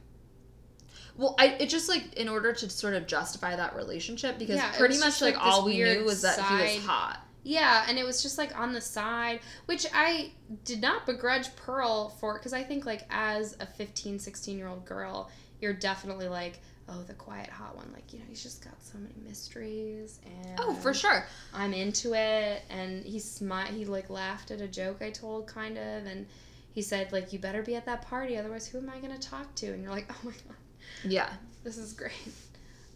Well, 1.16 1.34
I 1.38 1.48
it 1.60 1.68
just 1.68 1.88
like 1.88 2.14
in 2.14 2.28
order 2.28 2.52
to 2.52 2.70
sort 2.70 2.94
of 2.94 3.06
justify 3.06 3.56
that 3.56 3.74
relationship 3.76 4.38
because 4.38 4.56
Yeah, 4.56 4.72
pretty 4.76 4.98
much 4.98 5.20
like, 5.20 5.34
like, 5.36 5.44
all 5.44 5.64
we 5.64 5.74
knew 5.82 6.04
was 6.04 6.22
that 6.22 6.38
he 6.40 6.54
was 6.76 6.84
hot. 6.84 7.20
Yeah, 7.42 7.84
and 7.88 7.98
it 7.98 8.04
was 8.04 8.22
just 8.22 8.36
like 8.36 8.58
on 8.58 8.72
the 8.72 8.80
side, 8.82 9.40
which 9.66 9.86
I 9.94 10.32
did 10.64 10.80
not 10.82 11.06
begrudge 11.06 11.54
Pearl 11.56 12.10
for 12.10 12.34
because 12.34 12.52
I 12.52 12.62
think 12.62 12.84
like 12.84 13.06
as 13.10 13.56
a 13.60 13.66
15, 13.66 14.18
16 14.18 14.58
year 14.58 14.68
old 14.68 14.84
girl, 14.84 15.30
you're 15.60 15.72
definitely 15.72 16.28
like, 16.28 16.60
oh, 16.90 17.02
the 17.06 17.14
quiet 17.14 17.48
hot 17.48 17.76
one. 17.76 17.90
Like, 17.92 18.12
you 18.12 18.18
know, 18.18 18.24
he's 18.28 18.42
just 18.42 18.62
got 18.64 18.74
so 18.82 18.98
many 18.98 19.14
mysteries 19.26 20.18
and 20.26 20.58
Oh, 20.58 20.74
for 20.74 20.92
sure. 20.92 21.24
I'm 21.54 21.72
into 21.72 22.14
it. 22.14 22.62
And 22.68 23.04
he 23.04 23.18
smi- 23.18 23.68
he 23.68 23.84
like 23.84 24.10
laughed 24.10 24.50
at 24.50 24.60
a 24.60 24.68
joke 24.68 25.00
I 25.00 25.10
told 25.10 25.46
kind 25.46 25.78
of 25.78 26.06
and 26.06 26.26
he 26.72 26.82
said 26.82 27.12
like 27.12 27.32
you 27.32 27.38
better 27.38 27.62
be 27.62 27.74
at 27.76 27.86
that 27.86 28.02
party 28.02 28.36
otherwise 28.36 28.66
who 28.66 28.78
am 28.78 28.90
I 28.90 28.98
going 28.98 29.18
to 29.18 29.28
talk 29.28 29.54
to? 29.56 29.66
And 29.72 29.82
you're 29.82 29.92
like, 29.92 30.06
"Oh 30.10 30.18
my 30.24 30.32
god, 30.32 30.56
Yeah. 31.04 31.30
this 31.64 31.78
is 31.78 31.92
great." 31.92 32.12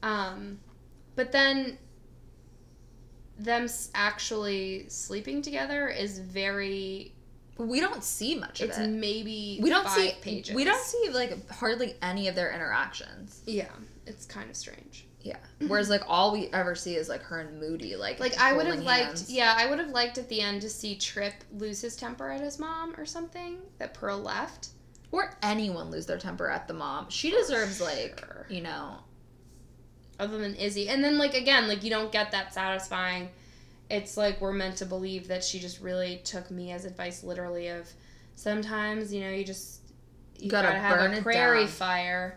Um 0.02 0.58
but 1.16 1.32
then 1.32 1.78
them 3.38 3.68
actually 3.94 4.86
sleeping 4.88 5.42
together 5.42 5.88
is 5.88 6.18
very 6.18 7.13
we 7.58 7.80
don't 7.80 8.02
see 8.02 8.34
much 8.34 8.60
of 8.60 8.66
it. 8.66 8.70
it's 8.70 8.78
it. 8.78 8.88
maybe 8.88 9.58
We 9.62 9.70
don't 9.70 9.88
see 9.88 10.12
pages. 10.20 10.54
we 10.54 10.64
don't 10.64 10.82
see 10.84 11.08
like 11.12 11.48
hardly 11.50 11.94
any 12.02 12.28
of 12.28 12.34
their 12.34 12.52
interactions. 12.52 13.42
Yeah, 13.46 13.68
it's 14.06 14.26
kind 14.26 14.50
of 14.50 14.56
strange. 14.56 15.06
Yeah. 15.20 15.38
Whereas 15.68 15.88
like 15.88 16.02
all 16.06 16.32
we 16.32 16.48
ever 16.52 16.74
see 16.74 16.96
is 16.96 17.08
like 17.08 17.22
her 17.22 17.40
and 17.40 17.58
Moody 17.58 17.96
like 17.96 18.20
Like 18.20 18.38
I 18.38 18.52
would 18.52 18.66
have 18.66 18.80
liked, 18.80 19.24
yeah, 19.28 19.54
I 19.56 19.70
would 19.70 19.78
have 19.78 19.88
liked 19.88 20.18
at 20.18 20.28
the 20.28 20.40
end 20.42 20.60
to 20.62 20.68
see 20.68 20.96
Trip 20.96 21.32
lose 21.56 21.80
his 21.80 21.96
temper 21.96 22.30
at 22.30 22.42
his 22.42 22.58
mom 22.58 22.94
or 22.98 23.06
something 23.06 23.58
that 23.78 23.94
Pearl 23.94 24.18
left. 24.18 24.68
or 25.12 25.34
anyone 25.42 25.90
lose 25.90 26.04
their 26.04 26.18
temper 26.18 26.50
at 26.50 26.68
the 26.68 26.74
mom. 26.74 27.06
She 27.08 27.30
deserves 27.30 27.80
like, 27.80 28.20
Sure. 28.20 28.46
you 28.50 28.60
know, 28.60 28.96
other 30.20 30.36
than 30.38 30.54
Izzy. 30.56 30.88
And 30.90 31.02
then 31.02 31.16
like 31.16 31.34
again, 31.34 31.68
like 31.68 31.82
you 31.82 31.90
don't 31.90 32.12
get 32.12 32.30
that 32.32 32.52
satisfying. 32.52 33.30
It's 33.94 34.16
like 34.16 34.40
we're 34.40 34.52
meant 34.52 34.76
to 34.78 34.86
believe 34.86 35.28
that 35.28 35.44
she 35.44 35.58
just 35.58 35.80
really 35.80 36.20
took 36.24 36.50
Mia's 36.50 36.84
advice 36.84 37.22
literally 37.22 37.68
of 37.68 37.88
sometimes, 38.34 39.12
you 39.12 39.20
know, 39.20 39.30
you 39.30 39.44
just 39.44 39.80
you 40.38 40.50
Gotta 40.50 40.68
gotta, 40.68 40.78
have 40.80 41.18
a 41.18 41.22
prairie 41.22 41.66
fire 41.66 42.36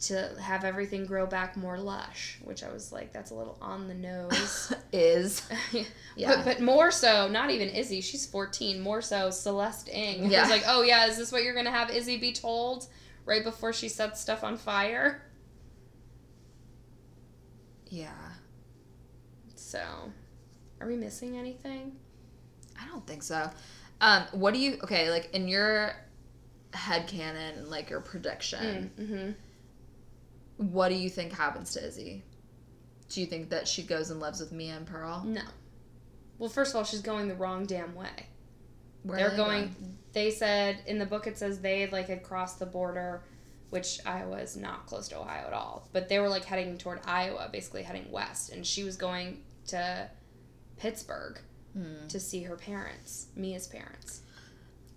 to 0.00 0.30
have 0.40 0.62
everything 0.64 1.06
grow 1.06 1.26
back 1.26 1.56
more 1.56 1.76
lush, 1.76 2.38
which 2.44 2.62
I 2.62 2.72
was 2.72 2.92
like, 2.92 3.12
that's 3.12 3.32
a 3.32 3.34
little 3.34 3.58
on 3.60 3.88
the 3.88 3.94
nose. 3.94 4.72
is 4.92 5.42
yeah. 6.16 6.36
But, 6.36 6.44
but 6.44 6.60
more 6.60 6.90
so, 6.90 7.28
not 7.28 7.50
even 7.50 7.68
Izzy. 7.68 8.00
She's 8.00 8.26
14. 8.26 8.80
More 8.80 9.02
so, 9.02 9.30
Celeste 9.30 9.88
Ng. 9.92 10.30
Yeah. 10.30 10.42
was 10.42 10.50
like, 10.50 10.64
oh 10.66 10.82
yeah, 10.82 11.06
is 11.06 11.16
this 11.16 11.32
what 11.32 11.42
you're 11.42 11.54
gonna 11.54 11.70
have 11.70 11.90
Izzy 11.90 12.16
be 12.16 12.32
told 12.32 12.86
right 13.24 13.42
before 13.42 13.72
she 13.72 13.88
sets 13.88 14.20
stuff 14.20 14.44
on 14.44 14.56
fire? 14.56 15.22
yeah. 17.90 18.10
So, 19.54 19.80
are 20.80 20.86
we 20.86 20.96
missing 20.96 21.36
anything? 21.36 21.96
I 22.80 22.86
don't 22.88 23.06
think 23.06 23.22
so. 23.22 23.50
Um, 24.00 24.24
what 24.32 24.54
do 24.54 24.60
you 24.60 24.78
okay, 24.84 25.10
like 25.10 25.34
in 25.34 25.48
your 25.48 25.92
head 26.72 27.06
canon 27.08 27.58
and 27.58 27.68
like 27.68 27.90
your 27.90 28.00
prediction, 28.00 28.90
Mm-hmm. 28.98 30.72
what 30.72 30.88
do 30.88 30.94
you 30.94 31.10
think 31.10 31.32
happens 31.32 31.72
to 31.72 31.84
Izzy? 31.86 32.22
Do 33.08 33.20
you 33.20 33.26
think 33.26 33.50
that 33.50 33.66
she 33.66 33.82
goes 33.82 34.10
and 34.10 34.20
lives 34.20 34.38
with 34.40 34.52
Mia 34.52 34.76
and 34.76 34.86
Pearl? 34.86 35.22
No. 35.26 35.40
Well, 36.38 36.50
first 36.50 36.72
of 36.72 36.76
all, 36.76 36.84
she's 36.84 37.00
going 37.00 37.26
the 37.28 37.34
wrong 37.34 37.64
damn 37.66 37.94
way. 37.94 38.26
Where 39.02 39.16
They're 39.16 39.30
they 39.30 39.36
going. 39.36 39.74
They 40.12 40.30
said 40.30 40.78
in 40.86 40.98
the 40.98 41.06
book 41.06 41.26
it 41.26 41.38
says 41.38 41.60
they 41.60 41.86
like 41.88 42.08
had 42.08 42.22
crossed 42.22 42.58
the 42.58 42.66
border, 42.66 43.22
which 43.70 43.98
Iowa 44.06 44.38
is 44.38 44.56
not 44.56 44.86
close 44.86 45.08
to 45.08 45.18
Ohio 45.18 45.46
at 45.46 45.52
all. 45.52 45.88
But 45.92 46.08
they 46.08 46.18
were 46.18 46.28
like 46.28 46.44
heading 46.44 46.76
toward 46.78 47.00
Iowa, 47.06 47.48
basically 47.52 47.82
heading 47.82 48.10
west, 48.10 48.52
and 48.52 48.64
she 48.66 48.84
was 48.84 48.96
going 48.96 49.42
to 49.68 50.08
Pittsburgh 50.78 51.40
Hmm. 51.74 52.06
to 52.08 52.18
see 52.18 52.42
her 52.44 52.56
parents, 52.56 53.26
Mia's 53.36 53.68
parents. 53.68 54.22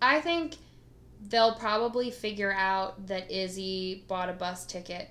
I 0.01 0.21
think 0.21 0.55
they'll 1.27 1.53
probably 1.55 2.09
figure 2.09 2.51
out 2.51 3.07
that 3.07 3.29
Izzy 3.29 4.05
bought 4.07 4.29
a 4.29 4.33
bus 4.33 4.65
ticket 4.65 5.09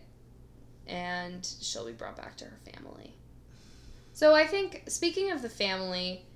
and 0.87 1.47
she'll 1.61 1.87
be 1.87 1.93
brought 1.93 2.17
back 2.17 2.37
to 2.39 2.47
her 2.47 2.59
family. 2.73 3.15
So 4.13 4.35
I 4.35 4.47
think, 4.47 4.85
speaking 4.89 5.31
of 5.31 5.43
the 5.43 5.49
family 5.49 6.27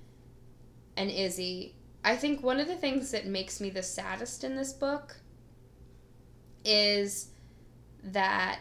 and 0.95 1.09
Izzy, 1.11 1.75
I 2.03 2.15
think 2.15 2.41
one 2.41 2.59
of 2.59 2.67
the 2.67 2.75
things 2.75 3.11
that 3.11 3.25
makes 3.25 3.59
me 3.59 3.69
the 3.69 3.83
saddest 3.83 4.43
in 4.43 4.55
this 4.55 4.71
book 4.71 5.17
is 6.63 7.29
that 8.03 8.59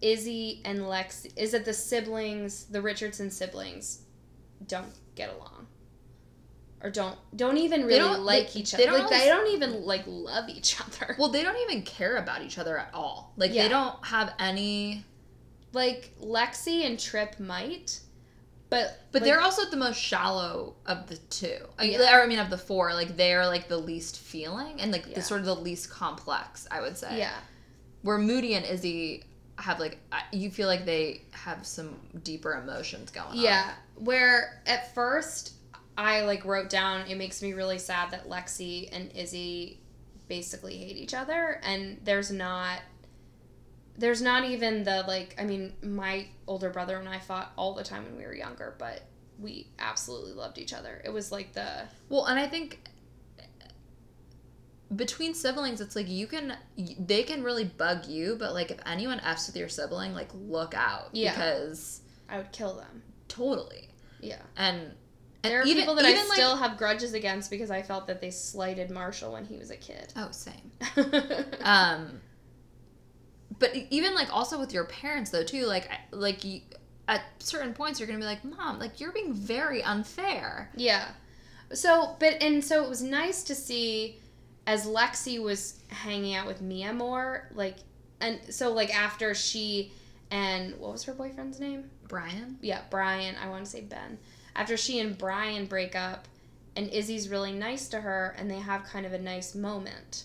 Izzy 0.00 0.62
and 0.64 0.88
Lex 0.88 1.26
is 1.36 1.52
that 1.52 1.64
the 1.64 1.74
siblings, 1.74 2.64
the 2.64 2.82
Richardson 2.82 3.30
siblings, 3.30 4.02
don't 4.66 4.92
get 5.14 5.30
along. 5.34 5.66
Or 6.82 6.88
don't 6.90 7.16
don't 7.36 7.58
even 7.58 7.84
really 7.84 7.98
don't- 7.98 8.24
like 8.24 8.52
they- 8.52 8.60
each 8.60 8.72
they 8.72 8.86
other. 8.86 8.92
don't 8.98 9.04
Like 9.04 9.04
always- 9.12 9.20
they 9.20 9.28
don't 9.28 9.46
even 9.48 9.84
like 9.84 10.04
love 10.06 10.48
each 10.48 10.80
other. 10.80 11.14
Well, 11.18 11.28
they 11.28 11.42
don't 11.42 11.58
even 11.58 11.82
care 11.82 12.16
about 12.16 12.42
each 12.42 12.58
other 12.58 12.78
at 12.78 12.90
all. 12.94 13.32
Like 13.36 13.52
Yeah. 13.52 13.64
they 13.64 13.68
don't 13.68 14.02
have 14.06 14.32
any 14.38 15.04
like 15.72 16.12
Lexi 16.20 16.84
and 16.86 16.98
Trip 16.98 17.38
might, 17.38 18.00
but 18.70 18.98
But 19.12 19.22
like, 19.22 19.28
they're 19.28 19.40
also 19.40 19.68
the 19.70 19.76
most 19.76 19.98
shallow 20.00 20.74
of 20.86 21.06
the 21.06 21.16
two. 21.16 21.68
I, 21.78 21.84
Yeah. 21.84 22.16
or 22.16 22.22
I 22.22 22.26
mean, 22.26 22.38
of 22.38 22.50
the 22.50 22.58
four. 22.58 22.94
Like 22.94 23.16
they're 23.16 23.46
like 23.46 23.68
the 23.68 23.76
least 23.78 24.18
feeling 24.18 24.80
and 24.80 24.90
like 24.90 25.06
Yeah. 25.06 25.14
the 25.16 25.22
sort 25.22 25.40
of 25.40 25.46
the 25.46 25.54
least 25.56 25.90
complex. 25.90 26.66
I 26.70 26.80
would 26.80 26.96
say. 26.96 27.18
yeah. 27.18 27.36
Where 28.02 28.16
Moody 28.18 28.54
and 28.54 28.64
Izzy 28.64 29.24
have 29.58 29.78
like 29.78 29.98
you 30.32 30.50
feel 30.50 30.66
like 30.66 30.86
they 30.86 31.22
have 31.32 31.66
some 31.66 32.00
deeper 32.24 32.54
emotions 32.54 33.10
going 33.10 33.28
on. 33.28 33.36
Yeah, 33.36 33.74
where 34.00 34.62
at 34.66 34.94
first 34.94 35.54
I 35.96 36.22
like 36.22 36.44
wrote 36.44 36.68
down 36.70 37.06
it 37.08 37.16
makes 37.16 37.42
me 37.42 37.52
really 37.52 37.78
sad 37.78 38.10
that 38.12 38.28
Lexi 38.28 38.88
and 38.92 39.10
Izzy 39.14 39.80
basically 40.28 40.76
hate 40.76 40.96
each 40.96 41.14
other 41.14 41.60
and 41.62 41.98
there's 42.04 42.30
not 42.30 42.80
there's 43.98 44.22
not 44.22 44.44
even 44.44 44.82
the 44.84 45.04
like 45.06 45.34
I 45.38 45.44
mean 45.44 45.74
my 45.82 46.26
older 46.46 46.70
brother 46.70 46.96
and 46.98 47.08
I 47.08 47.18
fought 47.18 47.52
all 47.56 47.74
the 47.74 47.84
time 47.84 48.04
when 48.04 48.16
we 48.16 48.24
were 48.24 48.34
younger 48.34 48.74
but 48.78 49.02
we 49.38 49.68
absolutely 49.78 50.32
loved 50.32 50.58
each 50.58 50.72
other. 50.74 51.00
It 51.04 51.10
was 51.10 51.32
like 51.32 51.52
the 51.54 51.84
Well, 52.10 52.26
and 52.26 52.38
I 52.38 52.46
think 52.46 52.78
between 54.94 55.34
siblings, 55.34 55.80
it's 55.80 55.94
like 55.94 56.08
you 56.08 56.26
can 56.26 56.56
they 56.98 57.22
can 57.22 57.42
really 57.42 57.64
bug 57.64 58.06
you, 58.06 58.36
but 58.38 58.54
like 58.54 58.70
if 58.70 58.78
anyone 58.86 59.20
f's 59.20 59.46
with 59.46 59.56
your 59.56 59.68
sibling, 59.68 60.14
like 60.14 60.28
look 60.34 60.74
out 60.74 61.08
Yeah. 61.12 61.32
because 61.32 62.00
I 62.28 62.38
would 62.38 62.52
kill 62.52 62.74
them. 62.76 63.02
totally 63.28 63.89
Yeah. 64.20 64.36
and. 64.56 64.92
And 65.42 65.50
There 65.52 65.60
are 65.62 65.64
even, 65.64 65.80
people 65.80 65.94
that 65.94 66.04
I 66.04 66.10
like- 66.12 66.32
still 66.32 66.54
have 66.56 66.76
grudges 66.76 67.14
against 67.14 67.50
because 67.50 67.70
I 67.70 67.80
felt 67.80 68.06
that 68.08 68.20
they 68.20 68.30
slighted 68.30 68.90
Marshall 68.90 69.32
when 69.32 69.46
he 69.46 69.56
was 69.56 69.70
a 69.70 69.76
kid. 69.76 70.12
oh 70.14 70.28
same 70.32 70.70
um 71.62 72.20
but 73.58 73.70
even 73.90 74.14
like 74.14 74.30
also 74.34 74.58
with 74.58 74.72
your 74.74 74.84
parents 74.84 75.30
though 75.30 75.42
too 75.44 75.64
like 75.66 75.88
like 76.10 76.44
you, 76.44 76.60
at 77.08 77.22
certain 77.38 77.72
points 77.72 77.98
you're 77.98 78.06
gonna 78.06 78.18
be 78.18 78.24
like 78.26 78.44
mom 78.44 78.78
like 78.78 79.00
you're 79.00 79.12
being 79.12 79.32
very 79.32 79.82
unfair 79.82 80.70
Yeah. 80.76 81.08
So, 81.72 82.16
but 82.18 82.42
and 82.42 82.62
so 82.64 82.82
it 82.82 82.88
was 82.90 83.00
nice 83.00 83.44
to 83.44 83.54
see 83.54 84.18
as 84.66 84.86
Lexi 84.86 85.40
was 85.40 85.80
hanging 85.88 86.34
out 86.34 86.46
with 86.48 86.60
Mia 86.60 86.92
more, 86.92 87.48
like, 87.54 87.76
and 88.20 88.40
so 88.52 88.72
like 88.72 88.92
after 88.94 89.34
she 89.36 89.92
and 90.32 90.76
what 90.80 90.90
was 90.92 91.04
her 91.04 91.14
boyfriend's 91.14 91.60
name? 91.60 91.88
Brian 92.10 92.58
Yeah, 92.60 92.82
Brian. 92.90 93.36
I 93.42 93.48
want 93.48 93.64
to 93.64 93.70
say 93.70 93.80
Ben. 93.80 94.18
After 94.56 94.76
she 94.76 94.98
and 94.98 95.16
Brian 95.16 95.66
break 95.66 95.94
up, 95.94 96.26
and 96.76 96.88
Izzy's 96.90 97.28
really 97.28 97.52
nice 97.52 97.88
to 97.88 98.00
her, 98.00 98.34
and 98.36 98.50
they 98.50 98.58
have 98.58 98.84
kind 98.84 99.06
of 99.06 99.12
a 99.12 99.18
nice 99.18 99.54
moment. 99.54 100.24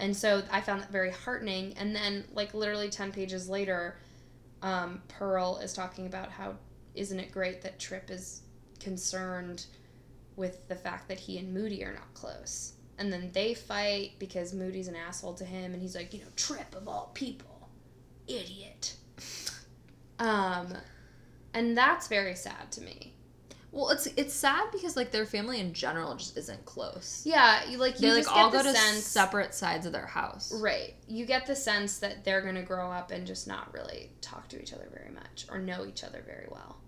And 0.00 0.16
so 0.16 0.42
I 0.50 0.60
found 0.60 0.80
that 0.82 0.90
very 0.90 1.10
heartening. 1.10 1.74
And 1.76 1.94
then, 1.94 2.24
like, 2.32 2.54
literally 2.54 2.88
10 2.88 3.12
pages 3.12 3.48
later, 3.48 3.98
um, 4.62 5.02
Pearl 5.08 5.58
is 5.58 5.72
talking 5.72 6.06
about 6.06 6.30
how 6.30 6.56
isn't 6.94 7.20
it 7.20 7.30
great 7.30 7.62
that 7.62 7.78
Trip 7.78 8.10
is 8.10 8.42
concerned 8.80 9.66
with 10.36 10.66
the 10.68 10.74
fact 10.74 11.08
that 11.08 11.20
he 11.20 11.38
and 11.38 11.52
Moody 11.52 11.84
are 11.84 11.92
not 11.92 12.14
close. 12.14 12.72
And 12.98 13.12
then 13.12 13.30
they 13.32 13.54
fight 13.54 14.12
because 14.18 14.54
Moody's 14.54 14.88
an 14.88 14.96
asshole 14.96 15.34
to 15.34 15.44
him, 15.44 15.72
and 15.74 15.82
he's 15.82 15.94
like, 15.94 16.14
you 16.14 16.20
know, 16.20 16.26
Trip 16.36 16.74
of 16.74 16.88
all 16.88 17.10
people, 17.14 17.68
idiot. 18.26 18.94
Um, 20.18 20.76
and 21.54 21.76
that's 21.76 22.08
very 22.08 22.34
sad 22.34 22.70
to 22.72 22.80
me. 22.80 23.14
Well, 23.70 23.90
it's 23.90 24.06
it's 24.16 24.32
sad 24.32 24.70
because 24.72 24.96
like 24.96 25.10
their 25.10 25.26
family 25.26 25.60
in 25.60 25.74
general 25.74 26.16
just 26.16 26.36
isn't 26.38 26.64
close. 26.64 27.22
Yeah, 27.26 27.68
you 27.68 27.76
like 27.76 28.00
you 28.00 28.08
They 28.10 28.18
like 28.22 28.32
all 28.34 28.50
get 28.50 28.58
go 28.58 28.62
the 28.64 28.72
to 28.72 28.78
sense 28.78 29.04
separate 29.04 29.54
sides 29.54 29.84
of 29.84 29.92
their 29.92 30.06
house. 30.06 30.52
Right. 30.60 30.94
You 31.06 31.26
get 31.26 31.46
the 31.46 31.54
sense 31.54 31.98
that 31.98 32.24
they're 32.24 32.40
going 32.40 32.54
to 32.54 32.62
grow 32.62 32.90
up 32.90 33.10
and 33.10 33.26
just 33.26 33.46
not 33.46 33.72
really 33.74 34.10
talk 34.22 34.48
to 34.48 34.60
each 34.62 34.72
other 34.72 34.88
very 34.90 35.12
much 35.14 35.46
or 35.50 35.58
know 35.58 35.84
each 35.84 36.02
other 36.02 36.22
very 36.26 36.46
well, 36.50 36.78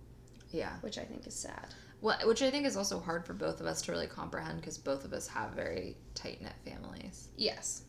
Yeah. 0.51 0.73
which 0.81 0.97
I 0.97 1.03
think 1.05 1.27
is 1.27 1.35
sad. 1.35 1.67
Well, 2.01 2.17
which 2.25 2.41
I 2.41 2.51
think 2.51 2.65
is 2.65 2.79
also 2.79 2.99
hard 2.99 3.27
for 3.27 3.35
both 3.35 3.61
of 3.61 3.67
us 3.67 3.83
to 3.83 3.93
really 3.93 4.07
comprehend 4.07 4.61
because 4.61 4.79
both 4.79 5.05
of 5.05 5.13
us 5.13 5.29
have 5.29 5.51
very 5.51 5.99
tight 6.15 6.41
knit 6.41 6.55
families. 6.65 7.29
Yes. 7.37 7.83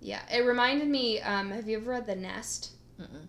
Yeah, 0.00 0.20
it 0.32 0.46
reminded 0.46 0.88
me. 0.88 1.20
Um, 1.20 1.50
have 1.50 1.68
you 1.68 1.76
ever 1.76 1.90
read 1.90 2.06
The 2.06 2.16
Nest? 2.16 2.72
Mm-mm. 2.98 3.26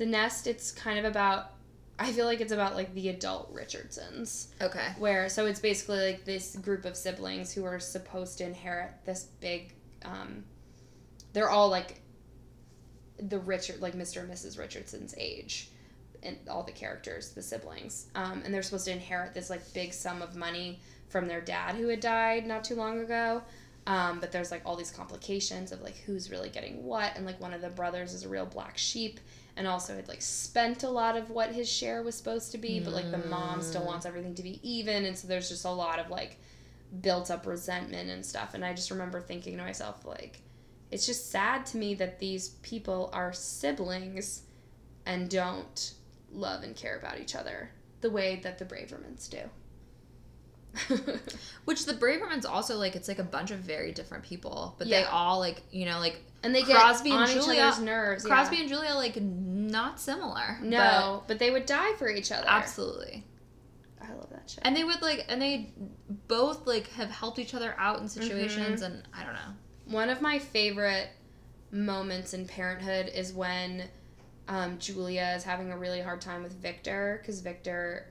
The 0.00 0.06
Nest. 0.06 0.46
It's 0.46 0.72
kind 0.72 0.98
of 0.98 1.04
about. 1.04 1.52
I 1.98 2.10
feel 2.12 2.24
like 2.24 2.40
it's 2.40 2.52
about 2.52 2.74
like 2.74 2.94
the 2.94 3.10
adult 3.10 3.50
Richardsons, 3.52 4.48
Okay. 4.62 4.86
where 4.98 5.28
so 5.28 5.44
it's 5.44 5.60
basically 5.60 5.98
like 6.12 6.24
this 6.24 6.56
group 6.56 6.86
of 6.86 6.96
siblings 6.96 7.52
who 7.52 7.66
are 7.66 7.78
supposed 7.78 8.38
to 8.38 8.44
inherit 8.44 8.92
this 9.04 9.24
big. 9.40 9.74
Um, 10.02 10.44
they're 11.34 11.50
all 11.50 11.68
like 11.68 12.00
the 13.18 13.38
Richard, 13.38 13.82
like 13.82 13.92
Mr. 13.94 14.22
and 14.22 14.30
Mrs. 14.30 14.58
Richardson's 14.58 15.14
age, 15.18 15.68
and 16.22 16.38
all 16.48 16.62
the 16.62 16.72
characters, 16.72 17.32
the 17.32 17.42
siblings, 17.42 18.06
um, 18.14 18.40
and 18.46 18.54
they're 18.54 18.62
supposed 18.62 18.86
to 18.86 18.92
inherit 18.92 19.34
this 19.34 19.50
like 19.50 19.60
big 19.74 19.92
sum 19.92 20.22
of 20.22 20.34
money 20.34 20.80
from 21.10 21.28
their 21.28 21.42
dad 21.42 21.74
who 21.74 21.88
had 21.88 22.00
died 22.00 22.46
not 22.46 22.64
too 22.64 22.76
long 22.76 23.00
ago. 23.00 23.42
Um, 23.86 24.20
but 24.20 24.32
there's 24.32 24.50
like 24.50 24.62
all 24.64 24.76
these 24.76 24.90
complications 24.90 25.70
of 25.72 25.82
like 25.82 25.96
who's 25.98 26.30
really 26.30 26.48
getting 26.48 26.82
what, 26.84 27.12
and 27.16 27.26
like 27.26 27.38
one 27.40 27.52
of 27.52 27.60
the 27.60 27.68
brothers 27.68 28.14
is 28.14 28.24
a 28.24 28.28
real 28.30 28.46
black 28.46 28.78
sheep, 28.78 29.20
and 29.56 29.66
also 29.66 29.94
had 29.94 30.08
like 30.08 30.22
spent 30.22 30.82
a 30.82 30.88
lot 30.88 31.16
of 31.16 31.30
what 31.30 31.52
his 31.52 31.68
share 31.68 32.02
was 32.02 32.14
supposed 32.14 32.52
to 32.52 32.58
be, 32.58 32.80
but 32.80 32.92
like 32.92 33.10
the 33.10 33.18
mom 33.28 33.62
still 33.62 33.82
mm. 33.82 33.86
wants 33.86 34.06
everything 34.06 34.34
to 34.34 34.42
be 34.42 34.60
even, 34.68 35.04
and 35.04 35.16
so 35.16 35.28
there's 35.28 35.48
just 35.48 35.64
a 35.64 35.70
lot 35.70 35.98
of 35.98 36.10
like 36.10 36.38
built 37.00 37.30
up 37.30 37.46
resentment 37.46 38.10
and 38.10 38.24
stuff. 38.24 38.54
And 38.54 38.64
I 38.64 38.74
just 38.74 38.90
remember 38.90 39.20
thinking 39.20 39.56
to 39.56 39.62
myself 39.62 40.04
like, 40.04 40.42
it's 40.90 41.06
just 41.06 41.30
sad 41.30 41.66
to 41.66 41.76
me 41.76 41.94
that 41.94 42.18
these 42.18 42.50
people 42.62 43.10
are 43.12 43.32
siblings 43.32 44.42
and 45.06 45.28
don't 45.28 45.94
love 46.32 46.62
and 46.62 46.74
care 46.74 46.98
about 46.98 47.20
each 47.20 47.34
other 47.34 47.70
the 48.00 48.10
way 48.10 48.40
that 48.42 48.58
the 48.58 48.64
Bravermans 48.64 49.28
do. 49.28 49.40
Which 51.64 51.84
the 51.84 51.94
Bravermans 51.94 52.44
also 52.48 52.76
like 52.76 52.94
it's 52.94 53.08
like 53.08 53.18
a 53.18 53.24
bunch 53.24 53.50
of 53.50 53.58
very 53.58 53.92
different 53.92 54.24
people, 54.24 54.74
but 54.78 54.88
they 54.88 55.02
all 55.04 55.38
like 55.38 55.62
you 55.72 55.84
know 55.84 55.98
like 55.98 56.22
and 56.42 56.54
they 56.54 56.62
get 56.62 56.76
Crosby 56.76 57.10
and 57.10 57.20
on 57.22 57.28
each 57.28 57.34
Julia- 57.34 57.62
other's 57.62 57.80
nerves. 57.80 58.24
yeah. 58.24 58.34
Crosby 58.34 58.60
and 58.60 58.68
Julia 58.68 58.94
like 58.94 59.20
not 59.20 60.00
similar. 60.00 60.58
no, 60.62 61.22
but, 61.26 61.38
they 61.38 61.50
would 61.50 61.66
die 61.66 61.92
for 61.98 62.08
each 62.08 62.32
other. 62.32 62.46
absolutely. 62.48 63.24
I 64.02 64.12
love 64.14 64.30
that 64.30 64.48
shit. 64.50 64.60
And 64.62 64.74
they 64.76 64.82
would 64.84 65.02
like 65.02 65.26
and 65.28 65.40
they 65.40 65.72
both 66.26 66.66
like 66.66 66.88
have 66.92 67.10
helped 67.10 67.38
each 67.38 67.54
other 67.54 67.74
out 67.78 67.98
in 68.00 68.06
Mm-hmm. 68.06 68.22
situations 68.22 68.82
and 68.82 69.02
I 69.14 69.24
don't 69.24 69.34
know. 69.34 69.52
One 69.86 70.08
of 70.08 70.20
my 70.22 70.38
favorite 70.38 71.08
moments 71.70 72.34
in 72.34 72.46
Parenthood 72.46 73.08
is 73.14 73.32
when 73.32 73.84
um, 74.48 74.78
Julia 74.78 75.32
is 75.36 75.44
having 75.44 75.70
a 75.70 75.76
really 75.78 76.00
hard 76.00 76.20
time 76.20 76.42
with 76.42 76.54
Victor 76.54 77.18
because 77.22 77.40
Victor, 77.40 78.06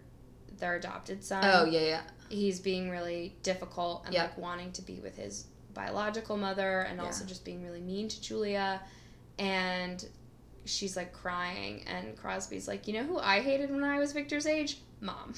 their 0.60 0.76
adopted 0.76 1.24
son, 1.24 1.44
oh 1.44 1.66
yeah 1.66 1.80
yeah. 1.82 2.02
he's 2.30 2.60
being 2.60 2.90
really 2.90 3.36
difficult 3.44 4.04
and 4.06 4.14
Yep. 4.14 4.24
like 4.30 4.38
wanting 4.38 4.72
to 4.74 4.82
be 4.82 5.00
with 5.02 5.18
his 5.18 5.48
biological 5.74 6.38
mother 6.38 6.82
and 6.82 6.98
Yeah. 6.98 7.06
also 7.06 7.26
just 7.26 7.46
being 7.46 7.64
really 7.64 7.82
mean 7.82 8.08
to 8.10 8.22
Julia. 8.22 8.82
And 9.38 10.04
she's 10.66 10.96
like 10.98 11.14
crying, 11.14 11.84
and 11.88 12.16
Crosby's 12.18 12.68
like, 12.68 12.88
You 12.88 12.94
know 12.96 13.04
who 13.04 13.18
I 13.20 13.40
hated 13.41 13.70
when 13.72 13.84
I 13.84 14.00
was 14.00 14.12
Victor's 14.14 14.46
age? 14.46 14.80
Mom. 15.02 15.34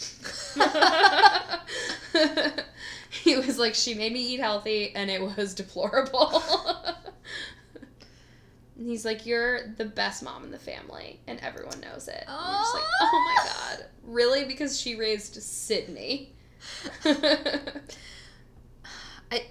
he 3.10 3.36
was 3.38 3.60
like, 3.60 3.76
She 3.76 3.94
made 3.94 4.12
me 4.14 4.34
eat 4.34 4.40
healthy, 4.40 4.94
and 4.96 5.12
it 5.12 5.22
was 5.22 5.54
deplorable. 5.54 6.42
And 8.78 8.90
he's 8.90 9.06
like, 9.06 9.28
You're 9.28 9.68
the 9.78 9.86
best 9.86 10.24
mom 10.24 10.44
in 10.44 10.50
the 10.50 10.58
family, 10.58 11.20
and 11.28 11.40
everyone 11.42 11.80
knows 11.82 12.08
it. 12.08 12.24
And 12.28 12.50
you're 12.50 12.58
just 12.62 12.74
like, 12.74 12.84
Oh 13.02 13.26
my 13.28 13.36
god. 13.48 13.86
Really? 14.04 14.46
Because 14.46 14.80
she 14.82 14.96
raised 14.96 15.36
Sydney. 15.36 16.34
I 19.32 19.46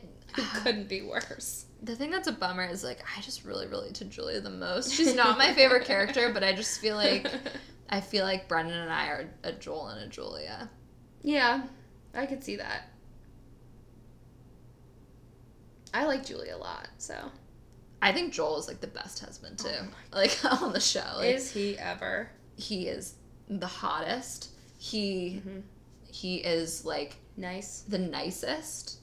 Couldn't 0.62 0.88
be 0.88 1.02
worse. 1.02 1.66
the 1.82 1.94
thing 1.96 2.10
that's 2.10 2.28
a 2.28 2.32
bummer 2.32 2.64
is 2.66 2.82
like 2.84 2.98
I 3.16 3.20
just 3.20 3.44
really 3.44 3.66
relate 3.66 3.94
to 3.96 4.04
Julia 4.04 4.40
the 4.40 4.50
most. 4.50 4.92
She's 4.94 5.14
not 5.14 5.38
my 5.38 5.52
favorite 5.54 5.84
character, 5.86 6.32
but 6.32 6.42
I 6.44 6.52
just 6.52 6.80
feel 6.80 6.96
like 6.96 7.26
I 7.90 8.00
feel 8.00 8.24
like 8.24 8.48
Brendan 8.48 8.76
and 8.78 8.92
I 8.92 9.06
are 9.08 9.30
a 9.44 9.52
Joel 9.52 9.88
and 9.88 10.04
a 10.04 10.06
Julia. 10.08 10.70
yeah, 11.22 11.62
I 12.14 12.26
could 12.26 12.42
see 12.44 12.56
that. 12.56 12.82
I 15.92 16.04
like 16.06 16.24
Julie 16.24 16.50
a 16.50 16.56
lot, 16.56 16.88
so. 16.98 17.14
I 18.02 18.12
think 18.12 18.32
Joel 18.32 18.58
is 18.58 18.68
like 18.68 18.80
the 18.80 18.86
best 18.86 19.18
husband 19.18 19.58
too. 19.58 19.68
Oh 20.12 20.16
like 20.16 20.38
on 20.62 20.72
the 20.72 20.80
show. 20.80 21.02
Like 21.16 21.34
Is 21.34 21.50
he 21.50 21.76
ever? 21.78 22.30
he 22.56 22.86
is 22.88 23.14
the 23.48 23.66
hottest. 23.66 24.50
He 24.78 25.42
Mhm. 25.46 25.62
he 26.06 26.36
is 26.36 26.84
like 26.84 27.16
Nice. 27.36 27.82
the 27.88 27.98
nicest. 27.98 28.98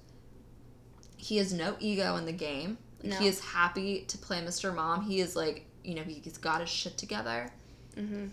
He 1.18 1.38
has 1.38 1.52
no 1.54 1.76
ego 1.80 2.16
in 2.16 2.26
the 2.26 2.32
game. 2.32 2.78
Like, 3.04 3.12
No. 3.12 3.18
He 3.18 3.28
is 3.28 3.40
happy 3.40 4.06
to 4.08 4.18
play 4.18 4.42
Mr. 4.42 4.74
Mom. 4.74 5.02
He 5.02 5.20
is 5.20 5.36
like, 5.36 5.66
you 5.84 5.96
know, 5.96 6.04
he's 6.04 6.38
got 6.38 6.62
his 6.62 6.70
shit 6.70 6.98
together. 6.98 7.52
hmm 7.96 8.28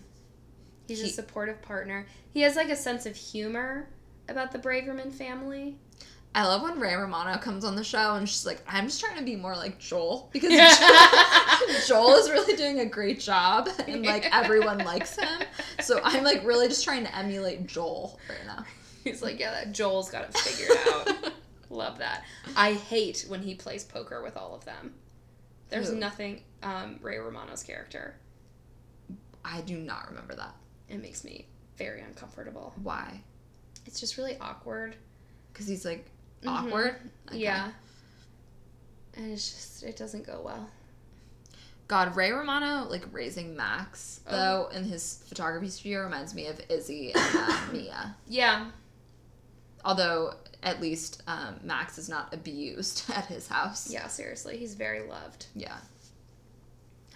He's 0.87 1.01
a 1.01 1.09
supportive 1.09 1.63
partner. 1.63 2.07
He 2.33 2.43
has 2.43 2.57
like 2.57 2.69
a 2.69 2.77
sense 2.77 3.07
of 3.07 3.17
humor 3.17 3.89
about 4.29 4.53
the 4.53 4.59
Braverman 4.59 5.11
family. 5.13 5.77
I 6.35 6.45
love 6.47 6.63
when 6.63 6.79
Ray 6.81 6.95
Romano 6.95 7.39
comes 7.39 7.65
on 7.65 7.77
the 7.77 7.85
show 7.85 8.17
and 8.17 8.29
she's 8.29 8.45
like, 8.45 8.61
I'm 8.69 8.87
just 8.87 9.01
trying 9.01 9.17
to 9.17 9.23
be 9.25 9.37
more 9.37 9.55
like 9.57 9.79
Joel 9.79 10.29
because 10.33 10.51
Joel 11.89 12.17
is 12.17 12.29
really 12.29 12.57
doing 12.57 12.81
a 12.81 12.85
great 12.87 13.21
job 13.21 13.69
and 13.87 14.05
like 14.05 14.27
everyone 14.35 14.79
likes 14.79 15.17
him. 15.17 15.43
So 15.81 16.01
I'm 16.03 16.25
like 16.25 16.45
really 16.45 16.69
just 16.69 16.85
trying 16.85 17.05
to 17.05 17.17
emulate 17.17 17.67
Joel 17.67 18.19
right 18.29 18.45
now. 18.47 18.65
He's 19.05 19.23
like, 19.23 19.39
yeah, 19.39 19.53
that 19.53 19.73
Joel's 19.73 20.11
got 20.11 20.25
it 20.25 20.37
figured 20.37 20.79
out. 21.25 21.33
Love 21.71 21.99
that. 21.99 22.25
I 22.57 22.73
hate 22.75 23.25
when 23.29 23.43
he 23.43 23.55
plays 23.55 23.85
poker 23.85 24.23
with 24.23 24.37
all 24.37 24.55
of 24.55 24.65
them. 24.65 24.95
There's 25.71 25.91
Who? 25.91 25.97
nothing, 25.97 26.43
um, 26.63 26.99
Ray 27.03 27.19
Romano's 27.19 27.63
character. 27.63 28.15
I 29.45 29.61
do 29.63 29.77
not 29.79 30.09
remember 30.09 30.35
that. 30.37 30.55
It 30.89 31.01
makes 31.03 31.25
me 31.25 31.47
very 31.77 32.01
uncomfortable. 32.01 32.73
Why? 32.83 33.21
It's 33.87 34.01
just 34.01 34.17
really 34.17 34.37
awkward. 34.41 34.97
Because 35.53 35.67
he's 35.67 35.85
like 35.85 36.07
Mhm. 36.43 36.49
awkward. 36.49 36.97
Okay. 37.29 37.39
Yeah. 37.39 37.73
And 39.17 39.31
it's 39.33 39.51
just, 39.51 39.83
it 39.83 39.97
doesn't 39.97 40.27
go 40.27 40.41
well. 40.45 40.69
God, 41.87 42.17
Ray 42.17 42.31
Romano 42.33 42.89
like 42.89 43.05
raising 43.13 43.55
Max 43.57 44.21
Oh. 44.27 44.31
though 44.33 44.69
in 44.77 44.85
his 44.85 45.23
photography 45.29 45.69
studio 45.69 46.03
reminds 46.03 46.35
me 46.35 46.47
of 46.47 46.61
Izzy 46.71 47.13
and 47.15 47.37
uh, 47.37 47.67
Mia. 47.73 48.17
Yeah. 48.27 48.71
Although 49.85 50.35
at 50.63 50.81
least 50.81 51.23
um, 51.27 51.57
Max 51.63 51.99
is 51.99 52.09
not 52.09 52.33
abused 52.33 53.05
at 53.15 53.27
his 53.27 53.49
house. 53.49 53.91
Yeah, 53.91 54.07
seriously. 54.09 54.57
He's 54.57 54.75
very 54.75 55.07
loved. 55.07 55.47
Yeah. 55.55 55.77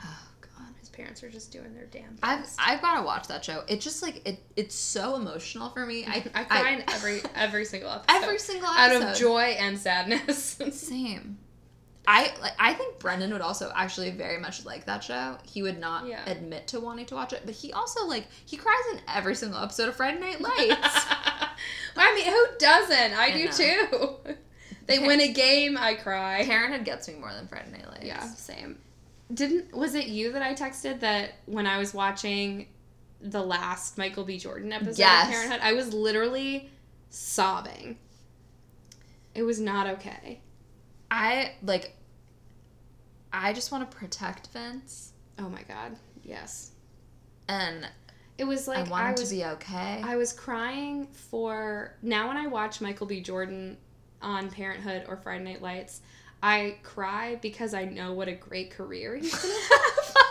Oh 0.04 0.28
God. 0.40 0.66
His 0.80 0.88
parents 0.90 1.22
are 1.22 1.30
just 1.30 1.50
doing 1.50 1.74
their 1.74 1.86
damn 1.86 2.16
Best. 2.16 2.58
I've. 2.60 2.74
I've 2.76 2.82
got 2.82 2.96
to 3.00 3.02
watch 3.06 3.26
that 3.28 3.44
show. 3.44 3.62
It 3.68 3.80
just 3.80 4.02
like 4.02 4.26
it 4.28 4.38
it's 4.56 4.74
so 4.74 5.16
emotional 5.16 5.70
for 5.70 5.86
me. 5.86 6.04
I 6.08 6.24
I 6.34 6.44
cry 6.44 6.70
in 6.72 6.84
every 6.90 7.20
every 7.34 7.64
single 7.64 7.90
episode. 7.90 8.22
every 8.22 8.38
single 8.38 8.68
out 8.68 8.94
of 9.02 9.16
joy 9.16 9.56
and 9.58 9.78
sadness. 9.78 10.58
Same. 10.72 11.38
I 12.06 12.32
like. 12.40 12.52
I 12.58 12.72
think 12.74 12.98
Brendan 13.00 13.32
would 13.32 13.42
also 13.42 13.70
actually 13.74 14.10
very 14.10 14.38
much 14.38 14.64
like 14.64 14.86
that 14.86 15.04
show. 15.04 15.36
He 15.44 15.62
would 15.62 15.78
not 15.78 16.06
Yeah. 16.06 16.22
admit 16.26 16.66
to 16.68 16.80
wanting 16.80 17.04
to 17.06 17.14
watch 17.14 17.32
it, 17.34 17.42
but 17.44 17.54
he 17.54 17.72
also 17.72 18.06
like 18.06 18.26
he 18.46 18.56
cries 18.56 18.80
in 18.92 19.00
every 19.08 19.34
single 19.34 19.62
episode 19.62 19.88
of 19.88 19.96
Friday 19.96 20.18
Night 20.20 20.40
Lights. 20.40 21.06
I 21.96 22.14
mean, 22.14 22.26
who 22.26 22.46
doesn't? 22.58 23.12
I, 23.18 23.24
I 23.26 23.32
do 23.32 23.44
know. 23.46 24.16
too. 24.26 24.34
They 24.86 24.98
win 25.00 25.20
a 25.20 25.30
game, 25.30 25.76
I 25.76 25.96
cry. 25.96 26.46
Parenthood 26.46 26.86
gets 26.86 27.08
me 27.08 27.14
more 27.16 27.30
than 27.30 27.46
Friday 27.46 27.72
Night 27.72 27.86
Lights. 27.90 28.04
Yeah, 28.06 28.22
same. 28.32 28.78
Didn't 29.34 29.76
was 29.76 29.94
it 29.94 30.06
you 30.06 30.32
that 30.32 30.40
I 30.40 30.54
texted 30.54 31.00
that 31.00 31.34
when 31.44 31.66
I 31.66 31.76
was 31.76 31.92
watching 31.92 32.68
the 33.20 33.42
last 33.42 33.98
Michael 33.98 34.24
B. 34.24 34.38
Jordan 34.38 34.72
episode 34.72 34.96
Yes. 34.98 35.26
of 35.26 35.32
Parenthood, 35.34 35.60
I 35.62 35.74
was 35.74 35.92
literally 35.92 36.70
sobbing. 37.10 37.98
It 39.34 39.42
was 39.42 39.60
not 39.60 39.86
okay. 39.88 40.40
I 41.10 41.52
like. 41.62 41.94
I 43.30 43.52
just 43.52 43.70
want 43.70 43.90
to 43.90 43.94
protect 43.94 44.46
Vince, 44.48 45.12
Oh 45.38 45.50
my 45.50 45.64
god. 45.64 45.96
Yes. 46.24 46.70
and 47.46 47.86
It 48.39 48.44
was 48.47 48.69
like 48.69 48.86
I 48.86 48.90
want 48.90 49.05
I 49.05 49.10
was 49.12 49.28
to 49.28 49.35
be 49.35 49.44
okay. 49.44 50.01
I 50.02 50.16
was 50.16 50.32
crying 50.32 51.09
for 51.09 51.94
now 52.02 52.28
when 52.28 52.36
I 52.36 52.47
watch 52.47 52.81
Michael 52.81 53.06
B. 53.06 53.20
Jordan 53.20 53.77
on 54.23 54.51
Parenthood 54.51 55.05
or 55.09 55.16
Friday 55.16 55.44
Night 55.44 55.60
Lights, 55.60 56.01
I 56.43 56.77
cry 56.85 57.36
because 57.43 57.74
I 57.74 57.85
know 57.85 58.12
what 58.15 58.28
a 58.28 58.32
great 58.35 58.70
career 58.70 59.16
he's 59.16 59.35
gonna 59.35 59.55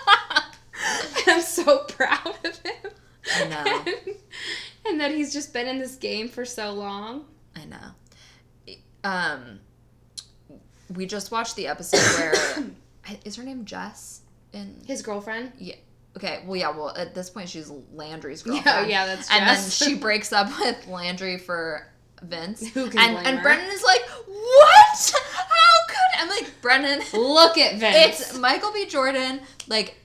have. 0.08 0.56
and 1.18 1.28
I'm 1.28 1.42
so 1.42 1.80
proud 1.80 2.36
of 2.46 2.58
him. 2.60 2.92
I 3.36 3.48
know. 3.48 3.84
And, 3.86 4.16
and 4.88 5.02
that 5.02 5.12
he's 5.12 5.34
just 5.34 5.52
been 5.54 5.68
in 5.68 5.78
this 5.80 5.96
game 5.96 6.30
for 6.30 6.46
so 6.46 6.72
long. 6.74 7.26
I 7.56 7.66
know. 7.66 8.78
Um, 9.04 9.60
we 10.94 11.06
just 11.06 11.32
watched 11.32 11.56
the 11.58 11.68
episode 11.68 12.00
where 12.18 12.66
is 13.26 13.36
her 13.36 13.44
name 13.44 13.66
Jess? 13.66 14.22
In 14.54 14.82
His 14.86 15.02
girlfriend. 15.02 15.52
yeah. 15.58 15.76
Okay, 16.18 16.42
well, 16.48 16.56
yeah, 16.56 16.72
well, 16.72 16.90
at 16.98 17.14
this 17.14 17.30
point, 17.30 17.48
she's 17.48 17.72
Landry's 17.94 18.42
girlfriend. 18.42 18.90
yeah, 18.90 19.06
yeah, 19.06 19.06
that's 19.06 19.30
And 19.32 19.48
then 19.48 19.70
she 19.70 19.94
breaks 20.00 20.34
up 20.34 20.48
with 20.60 20.88
Landry 20.88 21.38
for 21.38 21.88
Vince. 22.24 22.68
Who 22.74 22.90
can 22.90 23.00
and 23.00 23.28
and 23.28 23.38
her? 23.38 23.44
Brendan 23.44 23.70
is 23.70 23.84
like, 23.84 24.02
what? 24.26 25.14
How 25.32 25.86
could 25.88 26.20
I'm 26.20 26.30
like 26.30 26.52
Brendan? 26.64 27.02
Look 27.14 27.60
at 27.60 27.76
Vince. 27.76 28.20
It's 28.32 28.38
Michael 28.40 28.74
B. 28.74 28.88
Jordan. 28.88 29.42
Like, 29.68 29.96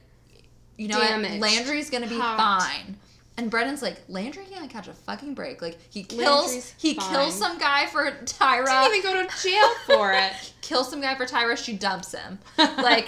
you 0.76 0.88
know 0.88 1.00
Damaged. 1.00 1.40
what? 1.40 1.50
Landry's 1.50 1.88
gonna 1.88 2.06
be 2.06 2.18
Hot. 2.18 2.36
fine. 2.62 2.96
And 3.42 3.50
Brendan's 3.50 3.82
like, 3.82 4.00
Landry 4.08 4.44
can't 4.48 4.70
catch 4.70 4.86
a 4.86 4.92
fucking 4.92 5.34
break. 5.34 5.60
Like 5.60 5.76
he 5.90 6.04
kills 6.04 6.46
Landry's 6.46 6.74
he 6.78 6.94
fine. 6.94 7.10
kills 7.10 7.36
some 7.36 7.58
guy 7.58 7.86
for 7.86 8.10
Tyra. 8.24 8.84
didn't 8.84 8.98
even 8.98 9.12
go 9.12 9.26
to 9.26 9.42
jail 9.42 9.68
for 9.86 10.12
it. 10.12 10.32
kills 10.60 10.88
some 10.88 11.00
guy 11.00 11.14
for 11.16 11.26
Tyra, 11.26 11.56
she 11.56 11.72
dumps 11.76 12.12
him. 12.14 12.38
Like 12.58 13.06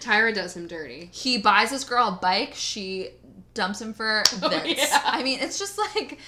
Tyra 0.00 0.34
does 0.34 0.56
him 0.56 0.66
dirty. 0.66 1.10
he 1.12 1.38
buys 1.38 1.70
this 1.70 1.84
girl 1.84 2.08
a 2.08 2.12
bike, 2.20 2.54
she 2.54 3.10
dumps 3.54 3.80
him 3.80 3.94
for 3.94 4.24
Vince. 4.32 4.42
Oh, 4.54 4.64
yeah. 4.66 5.02
I 5.04 5.22
mean, 5.22 5.38
it's 5.40 5.58
just 5.58 5.78
like 5.78 6.18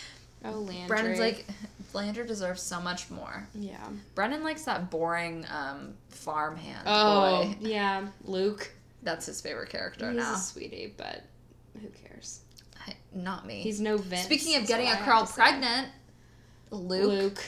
Oh, 0.44 0.50
Landry. 0.52 0.86
Brendan's 0.86 1.18
like 1.18 1.44
Landry 1.92 2.26
deserves 2.26 2.62
so 2.62 2.80
much 2.80 3.10
more. 3.10 3.48
yeah. 3.54 3.84
Brendan 4.14 4.42
likes 4.44 4.64
that 4.64 4.90
boring 4.90 5.44
um, 5.50 5.94
farmhand 6.08 6.82
Oh, 6.86 7.44
boy. 7.44 7.56
yeah. 7.60 8.06
Luke. 8.24 8.70
That's 9.02 9.26
his 9.26 9.40
favorite 9.40 9.70
character 9.70 10.08
He's 10.10 10.16
now. 10.20 10.34
a 10.34 10.38
sweetie, 10.38 10.94
but 10.96 11.24
who 11.74 11.88
cares? 11.88 12.03
Not 13.14 13.46
me. 13.46 13.62
He's 13.62 13.80
no 13.80 13.96
Vince. 13.96 14.24
Speaking 14.24 14.56
of 14.60 14.66
getting 14.66 14.86
a 14.86 14.90
a 14.90 14.92
I 14.92 14.96
have 14.96 15.06
girl 15.06 15.26
pregnant, 15.26 15.88
Luke, 16.70 17.08
Luke. 17.08 17.44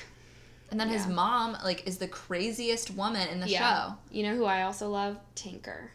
and 0.71 0.79
then 0.79 0.89
his 0.89 1.07
mom 1.07 1.57
like 1.65 1.87
is 1.87 1.99
the 1.99 2.09
craziest 2.09 2.91
woman 2.93 3.29
in 3.29 3.41
the 3.41 3.49
Yeah. 3.49 3.59
show. 3.89 3.95
You 4.11 4.23
know 4.25 4.37
who 4.37 4.45
I 4.45 4.63
also 4.63 4.89
love? 4.89 5.17
Tinker. 5.35 5.91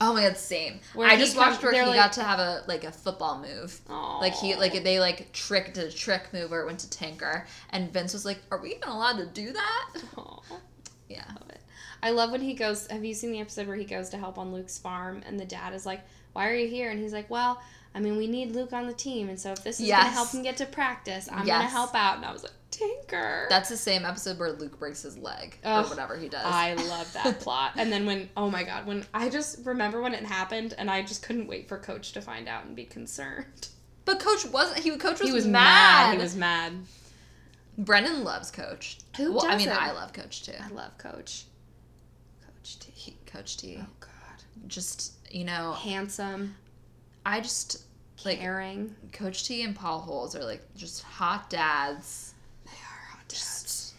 Oh 0.00 0.14
my 0.14 0.22
god, 0.22 0.36
same. 0.36 0.80
Where 0.94 1.08
I 1.08 1.16
just 1.16 1.36
watched 1.36 1.62
where 1.62 1.72
he 1.72 1.80
like- 1.82 1.94
got 1.94 2.12
to 2.14 2.24
have 2.24 2.40
a 2.40 2.64
like 2.66 2.82
a 2.82 2.90
football 2.90 3.38
move. 3.40 3.80
Oh. 3.88 4.18
Like 4.20 4.34
he 4.34 4.56
like 4.56 4.82
they 4.82 4.98
like 4.98 5.30
tricked 5.32 5.78
a 5.78 5.92
trick 5.92 6.32
move 6.32 6.50
where 6.50 6.60
it 6.62 6.66
went 6.66 6.80
to 6.80 6.90
Tinker, 6.90 7.46
and 7.70 7.92
Vince 7.92 8.12
was 8.12 8.24
like, 8.24 8.40
"Are 8.50 8.58
we 8.60 8.74
even 8.74 8.88
allowed 8.88 9.18
to 9.18 9.26
do 9.26 9.52
that?" 9.52 9.90
Yeah. 11.08 11.22
love 11.28 11.50
it. 11.50 11.60
I 12.02 12.10
love 12.10 12.32
when 12.32 12.40
he 12.40 12.54
goes. 12.54 12.86
Have 12.88 13.04
you 13.04 13.14
seen 13.14 13.30
the 13.30 13.38
episode 13.40 13.68
where 13.68 13.76
he 13.76 13.84
goes 13.84 14.08
to 14.10 14.18
help 14.18 14.38
on 14.38 14.52
Luke's 14.52 14.78
farm, 14.78 15.22
and 15.26 15.38
the 15.38 15.44
dad 15.44 15.72
is 15.74 15.86
like, 15.86 16.00
"Why 16.32 16.48
are 16.48 16.54
you 16.54 16.66
here?" 16.68 16.90
And 16.90 16.98
he's 16.98 17.12
like, 17.12 17.30
"Well, 17.30 17.62
I 17.94 18.00
mean, 18.00 18.16
we 18.16 18.26
need 18.26 18.52
Luke 18.52 18.72
on 18.72 18.86
the 18.86 18.92
team, 18.94 19.28
and 19.28 19.38
so 19.38 19.52
if 19.52 19.62
this 19.62 19.80
is 19.80 19.88
gonna 19.88 20.04
help 20.08 20.30
him 20.32 20.42
get 20.42 20.56
to 20.58 20.66
practice, 20.66 21.28
I'm 21.30 21.46
gonna 21.46 21.64
help 21.68 21.94
out." 21.94 22.16
And 22.16 22.24
I 22.24 22.32
was 22.32 22.42
like, 22.42 22.52
"Tinker." 22.70 23.46
That's 23.50 23.68
the 23.68 23.76
same 23.76 24.04
episode 24.06 24.38
where 24.38 24.52
Luke 24.52 24.78
breaks 24.78 25.02
his 25.02 25.18
leg 25.18 25.58
Ugh, 25.62 25.84
or 25.84 25.88
whatever 25.88 26.16
he 26.16 26.28
does. 26.28 26.44
I 26.44 26.74
love 26.74 27.12
that 27.12 27.40
plot. 27.40 27.72
And 27.76 27.92
then 27.92 28.06
when, 28.06 28.30
oh 28.36 28.48
my 28.50 28.62
god, 28.64 28.86
when 28.86 29.04
I 29.12 29.28
just 29.28 29.64
remember 29.66 30.00
when 30.00 30.14
it 30.14 30.24
happened, 30.24 30.74
and 30.78 30.90
I 30.90 31.02
just 31.02 31.22
couldn't 31.22 31.46
wait 31.48 31.68
for 31.68 31.78
Coach 31.78 32.12
to 32.12 32.20
find 32.22 32.48
out 32.48 32.64
and 32.64 32.74
be 32.74 32.84
concerned. 32.84 33.68
but 34.06 34.20
Coach 34.20 34.46
wasn't. 34.46 34.78
He 34.80 34.90
Coach 34.96 35.20
was, 35.20 35.28
he 35.28 35.34
was 35.34 35.46
mad. 35.46 36.08
mad. 36.08 36.16
He 36.16 36.22
was 36.22 36.34
mad. 36.34 36.72
Brendan 37.78 38.24
loves 38.24 38.50
Coach. 38.50 38.98
Who 39.16 39.32
well, 39.34 39.46
I 39.46 39.56
mean. 39.56 39.68
I 39.68 39.92
love 39.92 40.12
Coach 40.12 40.44
too. 40.44 40.52
I 40.60 40.68
love 40.68 40.96
Coach. 40.98 41.44
Coach 42.46 42.78
T. 42.78 42.90
He, 42.94 43.16
Coach 43.26 43.56
T. 43.56 43.78
Oh 43.80 43.86
god, 44.00 44.42
Just 44.66 45.14
you 45.30 45.44
know, 45.44 45.72
handsome, 45.72 46.54
I 47.24 47.40
just 47.40 47.84
like 48.24 48.38
caring. 48.40 48.94
Coach 49.12 49.46
T 49.46 49.62
and 49.62 49.74
Paul 49.74 50.00
Holes 50.00 50.34
are 50.36 50.44
like 50.44 50.62
just 50.74 51.02
hot 51.02 51.50
dads. 51.50 52.34
They 52.64 52.70
are 52.72 53.16
hot 53.16 53.28
dads. 53.28 53.94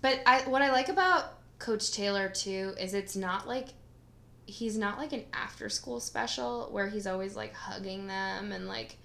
But 0.00 0.20
I 0.26 0.42
what 0.48 0.62
I 0.62 0.70
like 0.72 0.88
about 0.88 1.34
Coach 1.58 1.92
Taylor 1.92 2.28
too 2.28 2.74
is 2.80 2.94
it's 2.94 3.16
not 3.16 3.46
like 3.48 3.68
he's 4.46 4.76
not 4.76 4.98
like 4.98 5.12
an 5.12 5.24
after 5.32 5.68
school 5.68 6.00
special 6.00 6.68
where 6.72 6.88
he's 6.88 7.06
always 7.06 7.36
like 7.36 7.54
hugging 7.54 8.06
them 8.08 8.52
and 8.52 8.66
like 8.68 8.96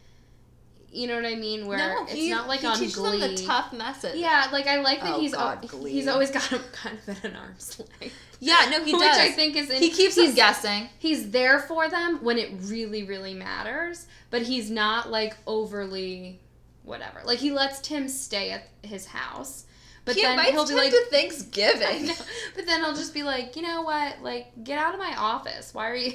you 0.91 1.06
know 1.06 1.15
what 1.15 1.26
I 1.26 1.35
mean 1.35 1.68
where 1.68 1.77
no, 1.77 2.06
it's 2.10 2.30
not 2.30 2.48
like 2.48 2.61
he 2.61 2.68
on 2.68 2.77
teaches 2.80 2.95
Glee. 2.95 3.19
them 3.19 3.35
the 3.35 3.44
tough 3.44 3.73
message. 3.73 4.15
yeah, 4.15 4.48
like 4.52 4.68
I 4.68 4.77
like 4.81 5.02
that 5.02 5.15
Oh, 5.15 5.19
he's 5.19 5.34
God, 5.34 5.60
al- 5.61 5.68
Glee. 5.69 5.91
he's 5.91 6.07
always 6.07 6.31
got 6.31 6.44
him 6.44 6.61
kind 6.72 6.98
of 6.98 7.10
at 7.10 7.23
an 7.26 7.35
arm's 7.35 7.80
length. 7.99 8.15
Yeah, 8.39 8.68
no, 8.72 8.84
he 8.84 8.93
Which 8.93 9.01
does. 9.01 9.18
I 9.18 9.30
think 9.30 9.55
is 9.55 9.69
in, 9.69 9.81
he 9.81 9.89
keeps 9.89 10.15
he's- 10.15 10.35
guessing. 10.35 10.89
He's 10.99 11.31
there 11.31 11.59
for 11.59 11.89
them 11.89 12.23
when 12.23 12.38
it 12.38 12.51
really 12.64 13.03
really 13.03 13.34
matters, 13.34 14.07
but 14.30 14.43
he's 14.43 14.69
not 14.69 15.09
like 15.09 15.35
overly 15.45 16.39
whatever. 16.84 17.22
Like 17.26 17.39
he 17.39 17.51
lets 17.51 17.80
Tim 17.81 18.07
stay 18.07 18.51
at 18.51 18.68
his 18.81 19.05
house. 19.05 19.65
But 20.05 20.15
he 20.15 20.22
then 20.22 20.39
he'll 20.39 20.65
be 20.65 20.73
like 20.73 20.91
to 20.91 21.05
Thanksgiving. 21.11 22.09
But 22.55 22.65
then 22.65 22.84
I'll 22.85 22.95
just 22.95 23.14
be 23.14 23.23
like, 23.23 23.57
you 23.57 23.61
know 23.61 23.81
what? 23.81 24.22
Like, 24.22 24.64
get 24.64 24.80
out 24.80 24.93
of 24.93 24.99
my 25.01 25.14
office. 25.18 25.73
Why 25.73 25.89
are 25.89 25.95
you? 25.95 26.14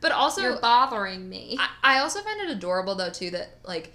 But 0.00 0.12
also, 0.12 0.40
You're 0.42 0.60
bothering 0.60 1.28
me. 1.28 1.56
I, 1.58 1.96
I 1.96 1.98
also 1.98 2.20
find 2.20 2.40
it 2.42 2.50
adorable 2.50 2.94
though 2.94 3.10
too 3.10 3.30
that 3.30 3.58
like 3.64 3.92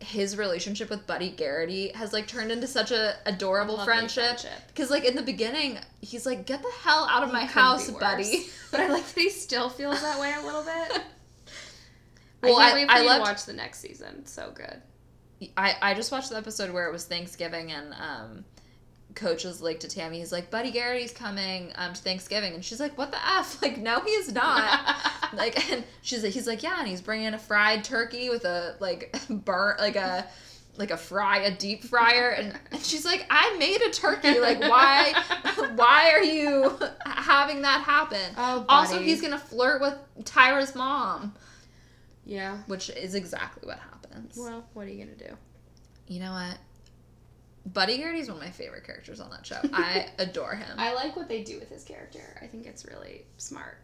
his 0.00 0.36
relationship 0.36 0.90
with 0.90 1.06
Buddy 1.06 1.30
Garrity 1.30 1.88
has 1.94 2.12
like 2.12 2.26
turned 2.26 2.50
into 2.52 2.66
such 2.66 2.90
a 2.90 3.14
adorable 3.26 3.78
friendship. 3.84 4.38
Because 4.68 4.90
like 4.90 5.04
in 5.04 5.16
the 5.16 5.22
beginning, 5.22 5.78
he's 6.00 6.26
like, 6.26 6.44
"Get 6.46 6.62
the 6.62 6.70
hell 6.82 7.06
out 7.10 7.22
of 7.22 7.32
my 7.32 7.44
house, 7.44 7.90
buddy." 7.90 8.46
But 8.70 8.80
I 8.80 8.88
like 8.88 9.06
that 9.06 9.20
he 9.20 9.30
still 9.30 9.68
feels 9.68 10.00
that 10.02 10.18
way 10.20 10.34
a 10.36 10.44
little 10.44 10.62
bit. 10.64 11.02
Well, 12.42 12.58
I 12.58 12.64
I- 12.64 12.70
can't 12.72 12.74
wait 12.74 12.86
for 12.88 12.92
I 12.92 13.00
you 13.00 13.06
loved- 13.06 13.24
to 13.24 13.30
watch 13.30 13.44
the 13.46 13.52
next 13.54 13.78
season. 13.80 14.26
So 14.26 14.50
good. 14.54 14.82
I 15.56 15.76
I 15.80 15.94
just 15.94 16.12
watched 16.12 16.30
the 16.30 16.36
episode 16.36 16.70
where 16.72 16.86
it 16.88 16.92
was 16.92 17.04
Thanksgiving 17.06 17.72
and 17.72 17.94
um. 17.94 18.44
Coach 19.14 19.44
was 19.44 19.62
like 19.62 19.80
to 19.80 19.88
Tammy, 19.88 20.18
he's 20.18 20.32
like, 20.32 20.50
Buddy 20.50 20.70
Garrity's 20.70 21.12
coming 21.12 21.72
um, 21.76 21.92
to 21.92 22.02
Thanksgiving, 22.02 22.54
and 22.54 22.64
she's 22.64 22.80
like, 22.80 22.96
"What 22.98 23.10
the 23.10 23.18
f? 23.18 23.58
Like, 23.62 23.78
no, 23.78 24.00
he 24.00 24.10
is 24.10 24.32
not." 24.32 24.96
like, 25.34 25.70
and 25.70 25.84
she's 26.02 26.22
like, 26.22 26.32
he's 26.32 26.46
like, 26.46 26.62
"Yeah," 26.62 26.78
and 26.78 26.88
he's 26.88 27.00
bringing 27.00 27.32
a 27.34 27.38
fried 27.38 27.84
turkey 27.84 28.28
with 28.30 28.44
a 28.44 28.76
like 28.80 29.16
burnt, 29.30 29.78
like 29.78 29.96
a 29.96 30.26
like 30.76 30.90
a 30.90 30.96
fry, 30.96 31.38
a 31.38 31.54
deep 31.56 31.84
fryer, 31.84 32.30
and, 32.30 32.58
and 32.72 32.82
she's 32.82 33.04
like, 33.04 33.26
"I 33.30 33.56
made 33.58 33.80
a 33.82 33.90
turkey. 33.90 34.40
Like, 34.40 34.60
why, 34.60 35.14
why 35.76 36.10
are 36.12 36.22
you 36.22 36.76
having 37.06 37.62
that 37.62 37.82
happen?" 37.82 38.34
Oh, 38.36 38.64
Also, 38.68 38.98
he's 38.98 39.20
gonna 39.20 39.38
flirt 39.38 39.80
with 39.80 39.94
Tyra's 40.24 40.74
mom, 40.74 41.34
yeah. 42.24 42.58
which 42.66 42.90
is 42.90 43.14
exactly 43.14 43.66
what 43.66 43.78
happens. 43.78 44.36
Well, 44.36 44.64
what 44.74 44.86
are 44.86 44.90
you 44.90 45.04
gonna 45.04 45.16
do? 45.16 45.36
You 46.08 46.20
know 46.20 46.32
what? 46.32 46.58
Buddy 47.66 47.96
Garrity's 47.98 48.28
one 48.28 48.36
of 48.36 48.42
my 48.42 48.50
favorite 48.50 48.84
characters 48.84 49.20
on 49.20 49.30
that 49.30 49.46
show. 49.46 49.58
I 49.72 50.08
adore 50.18 50.54
him 50.54 50.68
I 50.78 50.92
like 50.94 51.16
what 51.16 51.28
they 51.28 51.42
do 51.42 51.58
with 51.58 51.70
his 51.70 51.84
character. 51.84 52.20
I 52.42 52.46
think 52.46 52.66
it's 52.66 52.84
really 52.86 53.24
smart. 53.38 53.78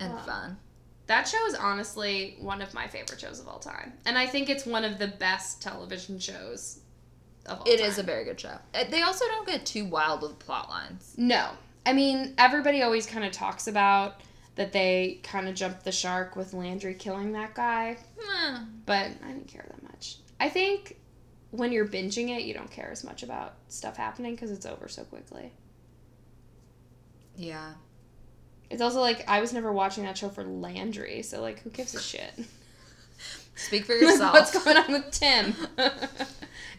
and 0.00 0.12
Wow. 0.12 0.22
fun. 0.22 0.56
That 1.06 1.28
show 1.28 1.44
is 1.46 1.54
honestly 1.54 2.36
one 2.40 2.60
of 2.62 2.74
my 2.74 2.88
favorite 2.88 3.20
shows 3.20 3.38
of 3.40 3.46
all 3.48 3.58
time, 3.60 3.92
and 4.06 4.18
I 4.18 4.26
think 4.26 4.48
it's 4.50 4.66
one 4.66 4.84
of 4.84 4.98
the 4.98 5.06
best 5.08 5.62
television 5.62 6.18
shows 6.18 6.80
of 7.46 7.60
all 7.60 7.64
It 7.66 7.78
time. 7.78 7.86
is 7.88 7.98
a 7.98 8.02
very 8.02 8.24
good 8.24 8.40
show. 8.40 8.58
Uh, 8.74 8.84
They 8.90 9.02
also 9.02 9.24
don't 9.26 9.46
get 9.46 9.64
too 9.64 9.84
wild 9.84 10.22
with 10.22 10.38
plot 10.40 10.68
lines. 10.68 11.14
No. 11.16 11.50
I 11.84 11.92
mean, 11.92 12.34
everybody 12.38 12.82
always 12.82 13.06
kind 13.06 13.24
of 13.24 13.30
talks 13.30 13.68
about 13.68 14.20
that 14.56 14.72
they 14.72 15.20
kind 15.22 15.48
of 15.48 15.54
jumped 15.54 15.84
the 15.84 15.92
shark 15.92 16.34
with 16.34 16.52
Landry 16.54 16.94
killing 16.94 17.32
that 17.32 17.54
guy, 17.54 17.98
Eh, 18.18 18.58
but 18.84 19.10
I 19.24 19.28
didn't 19.28 19.46
care 19.46 19.64
that 19.68 19.82
much. 19.84 20.16
I 20.40 20.48
think 20.48 20.95
when 21.56 21.72
you're 21.72 21.86
binging 21.86 22.36
it, 22.36 22.42
you 22.42 22.54
don't 22.54 22.70
care 22.70 22.90
as 22.90 23.04
much 23.04 23.22
about 23.22 23.54
stuff 23.68 23.96
happening 23.96 24.34
because 24.34 24.50
it's 24.50 24.66
over 24.66 24.88
so 24.88 25.04
quickly. 25.04 25.52
Yeah. 27.36 27.72
It's 28.70 28.82
also 28.82 29.00
like 29.00 29.28
I 29.28 29.40
was 29.40 29.52
never 29.52 29.72
watching 29.72 30.04
that 30.04 30.18
show 30.18 30.28
for 30.28 30.44
Landry, 30.44 31.22
so 31.22 31.40
like 31.40 31.60
who 31.60 31.70
gives 31.70 31.94
a 31.94 32.00
shit? 32.00 32.32
Speak 33.54 33.84
for 33.84 33.92
yourself. 33.96 34.32
What's 34.34 34.64
going 34.64 34.76
on 34.76 34.92
with 34.92 35.10
Tim? 35.10 35.54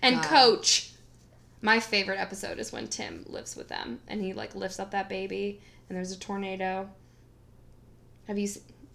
and 0.02 0.16
God. 0.16 0.26
Coach. 0.26 0.92
My 1.60 1.80
favorite 1.80 2.20
episode 2.20 2.60
is 2.60 2.72
when 2.72 2.88
Tim 2.88 3.26
lives 3.28 3.56
with 3.56 3.68
them 3.68 4.00
and 4.08 4.22
he 4.22 4.34
like 4.34 4.54
lifts 4.54 4.80
up 4.80 4.92
that 4.92 5.10
baby 5.10 5.60
and 5.90 5.98
there's 5.98 6.12
a 6.12 6.20
tornado. 6.20 6.90
Have 8.28 8.38
you 8.38 8.48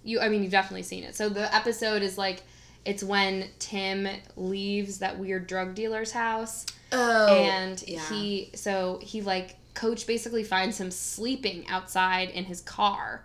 you 0.05 0.21
I 0.21 0.29
mean 0.29 0.43
you've 0.43 0.53
definitely 0.53 0.85
seen 0.85 1.03
it. 1.05 1.17
So 1.17 1.29
the 1.29 1.53
episode 1.55 2.03
is 2.03 2.17
like 2.17 2.43
it's 2.85 3.03
when 3.05 3.47
Tim 3.59 4.09
leaves 4.37 4.99
that 4.99 5.19
weird 5.19 5.47
drug 5.47 5.75
dealer's 5.75 6.13
house 6.13 6.67
Oh. 6.95 7.27
and 7.35 7.83
yeah. 7.87 8.01
he 8.09 8.51
so 8.55 8.99
he 9.03 9.23
like 9.23 9.57
coach 9.75 10.07
basically 10.07 10.45
finds 10.45 10.79
him 10.79 10.91
sleeping 10.91 11.67
outside 11.69 12.29
in 12.31 12.45
his 12.45 12.61
car 12.61 13.25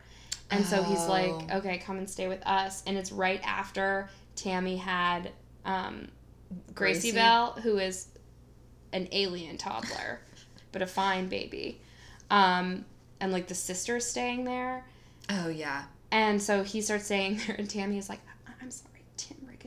and 0.50 0.64
so 0.66 0.82
he's 0.84 1.06
like 1.08 1.32
Oh. 1.52 1.58
okay 1.58 1.78
come 1.80 1.98
and 1.98 2.10
stay 2.10 2.30
with 2.30 2.42
us 2.48 2.82
and 2.88 2.98
it's 2.98 3.12
right 3.12 3.42
after 3.44 4.10
tammy 4.38 4.78
had 4.78 5.32
um, 5.66 6.08
gracie, 6.74 7.12
Gracie. 7.12 7.12
Belle 7.12 7.52
who 7.62 7.78
is 7.78 8.08
an 8.94 9.10
alien 9.12 9.58
toddler 9.58 10.22
but 10.72 10.82
a 10.82 10.88
fine 10.88 11.28
baby 11.28 11.82
um, 12.30 12.86
and 13.20 13.34
like 13.34 13.48
the 13.48 13.56
sister's 13.56 14.06
staying 14.06 14.46
there 14.46 14.86
Oh 15.30 15.50
yeah. 15.50 15.84
and 16.12 16.42
so 16.42 16.64
he 16.64 16.80
starts 16.82 17.06
saying 17.08 17.42
there 17.48 17.58
and 17.58 17.70
tammy 17.70 17.98
is 17.98 18.08
like 18.08 18.20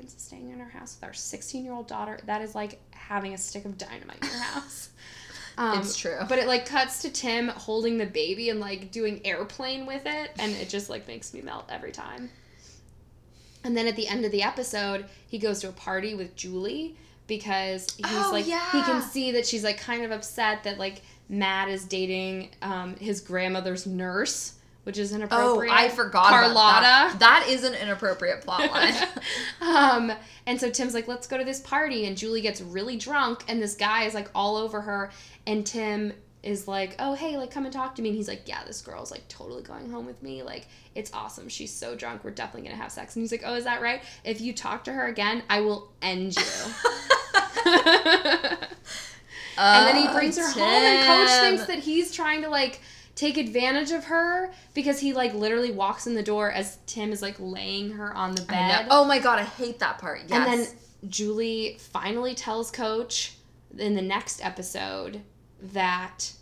"I- 0.01 0.05
i'm 0.05 0.09
sorry 0.09 0.09
tim 0.09 0.09
rick 0.09 0.09
Morgan's 0.09 0.14
is 0.14 0.22
staying 0.22 0.51
in 0.51 0.60
our 0.60 0.68
house 0.68 0.97
with 0.98 1.09
our 1.09 1.12
16 1.14 1.64
year 1.64 1.72
old 1.74 1.86
daughter. 1.86 2.18
That 2.27 2.40
is 2.43 2.55
like 2.55 2.81
having 2.93 3.35
a 3.35 3.39
stick 3.39 3.64
of 3.64 3.77
dynamite 3.78 4.22
in 4.22 4.28
your 4.31 4.39
house. 4.40 4.90
Um, 5.59 5.78
It's 5.81 5.94
true. 5.97 6.16
But 6.27 6.39
it 6.39 6.47
like 6.47 6.64
cuts 6.64 7.02
to 7.02 7.10
Tim 7.10 7.48
holding 7.48 7.98
the 7.98 8.06
baby 8.06 8.48
and 8.48 8.60
like 8.60 8.90
doing 8.90 9.20
airplane 9.27 9.85
with 9.85 10.02
it, 10.06 10.31
and 10.39 10.52
it 10.52 10.70
just 10.70 10.89
like 10.89 11.06
makes 11.06 11.35
me 11.35 11.43
melt 11.43 11.66
every 11.68 11.93
time. 11.93 12.31
And 13.62 13.77
then 13.77 13.86
at 13.86 13.94
the 13.97 14.09
end 14.09 14.24
of 14.24 14.32
the 14.32 14.43
episode, 14.43 15.05
he 15.28 15.39
goes 15.39 15.60
to 15.60 15.68
a 15.68 15.72
party 15.72 16.14
with 16.14 16.35
Julie 16.35 16.97
because 17.27 17.94
he's 17.97 18.06
Oh, 18.09 18.31
like 18.32 18.47
he 18.47 18.81
can 18.82 19.02
see 19.02 19.32
that 19.32 19.47
she's 19.47 19.62
like 19.62 19.78
kind 19.78 20.02
of 20.02 20.10
upset 20.12 20.64
that 20.64 20.78
like 20.78 21.02
Matt 21.28 21.68
is 21.68 21.85
dating 21.85 22.51
um, 22.62 22.97
his 22.97 23.20
grandmother's 23.20 23.86
nurse, 23.86 24.55
which 24.85 24.98
is 24.98 25.12
inappropriate. 25.12 25.73
Oh. 25.73 25.77
I 25.77 25.89
forgot. 25.89 26.28
Carlotta. 26.28 26.78
About 26.78 26.82
that. 26.82 27.16
that 27.20 27.47
is 27.48 27.65
an 27.65 27.74
inappropriate 27.74 28.43
plot 28.43 28.70
line. 28.73 28.94
um, 29.61 30.12
and 30.47 30.61
so 30.61 30.70
Tim's 30.70 30.94
like, 30.94 31.09
let's 31.09 31.27
go 31.27 31.39
to 31.39 31.44
this 31.44 31.61
party. 31.61 32.07
And 32.07 32.16
Julie 32.16 32.40
gets 32.40 32.61
really 32.61 32.97
drunk, 32.97 33.44
and 33.48 33.62
this 33.62 33.74
guy 33.74 34.05
is 34.05 34.15
like 34.15 34.31
all 34.35 34.57
over 34.57 34.81
her. 34.81 35.11
And 35.47 35.66
Tim 35.66 36.12
is 36.43 36.66
like, 36.66 36.97
oh, 36.98 37.15
hey, 37.15 37.36
like, 37.36 37.51
come 37.51 37.65
and 37.65 37.73
talk 37.73 37.94
to 37.97 38.02
me. 38.02 38.09
And 38.09 38.16
he's 38.16 38.28
like, 38.28 38.48
yeah, 38.48 38.65
this 38.65 38.81
girl's 38.81 39.11
like 39.11 39.27
totally 39.28 39.62
going 39.62 39.90
home 39.90 40.07
with 40.07 40.23
me. 40.23 40.43
Like, 40.43 40.69
it's 40.94 41.12
awesome. 41.12 41.48
She's 41.48 41.73
so 41.73 41.94
drunk. 41.94 42.24
We're 42.24 42.31
definitely 42.31 42.62
going 42.69 42.77
to 42.77 42.82
have 42.82 42.93
sex. 42.93 43.15
And 43.15 43.23
he's 43.23 43.32
like, 43.32 43.43
oh, 43.44 43.55
is 43.55 43.65
that 43.65 43.82
right? 43.82 44.02
If 44.24 44.40
you 44.40 44.52
talk 44.52 44.85
to 44.85 44.93
her 44.93 45.07
again, 45.07 45.43
I 45.51 45.61
will 45.61 45.93
end 46.01 46.36
you. 46.36 46.43
and 49.59 49.86
then 49.86 49.97
he 49.97 50.09
brings 50.09 50.39
her 50.39 50.51
home, 50.51 50.62
and 50.62 51.07
Coach 51.07 51.40
thinks 51.40 51.66
that 51.66 51.78
he's 51.81 52.12
trying 52.12 52.43
to 52.43 52.48
like 52.48 52.81
take 53.21 53.37
advantage 53.37 53.91
of 53.91 54.05
her 54.05 54.51
because 54.73 54.99
he 54.99 55.13
like 55.13 55.35
literally 55.35 55.71
walks 55.71 56.07
in 56.07 56.15
the 56.15 56.23
door 56.23 56.51
as 56.51 56.79
Tim 56.87 57.13
is 57.13 57.21
like 57.21 57.37
laying 57.39 57.91
her 57.93 58.15
on 58.15 58.35
the 58.35 58.41
bed. 58.43 58.87
Oh 58.91 59.05
my 59.05 59.19
god, 59.19 59.39
I 59.39 59.45
hate 59.45 59.79
that 59.81 59.99
part. 59.99 60.23
Yes. 60.27 60.33
And 60.33 60.47
then 60.47 60.69
Julie 61.11 61.77
finally 61.79 62.35
tells 62.35 62.71
Coach 62.71 63.35
in 63.77 63.95
the 63.95 64.01
next 64.01 64.43
episode 64.43 65.21
that 65.75 66.33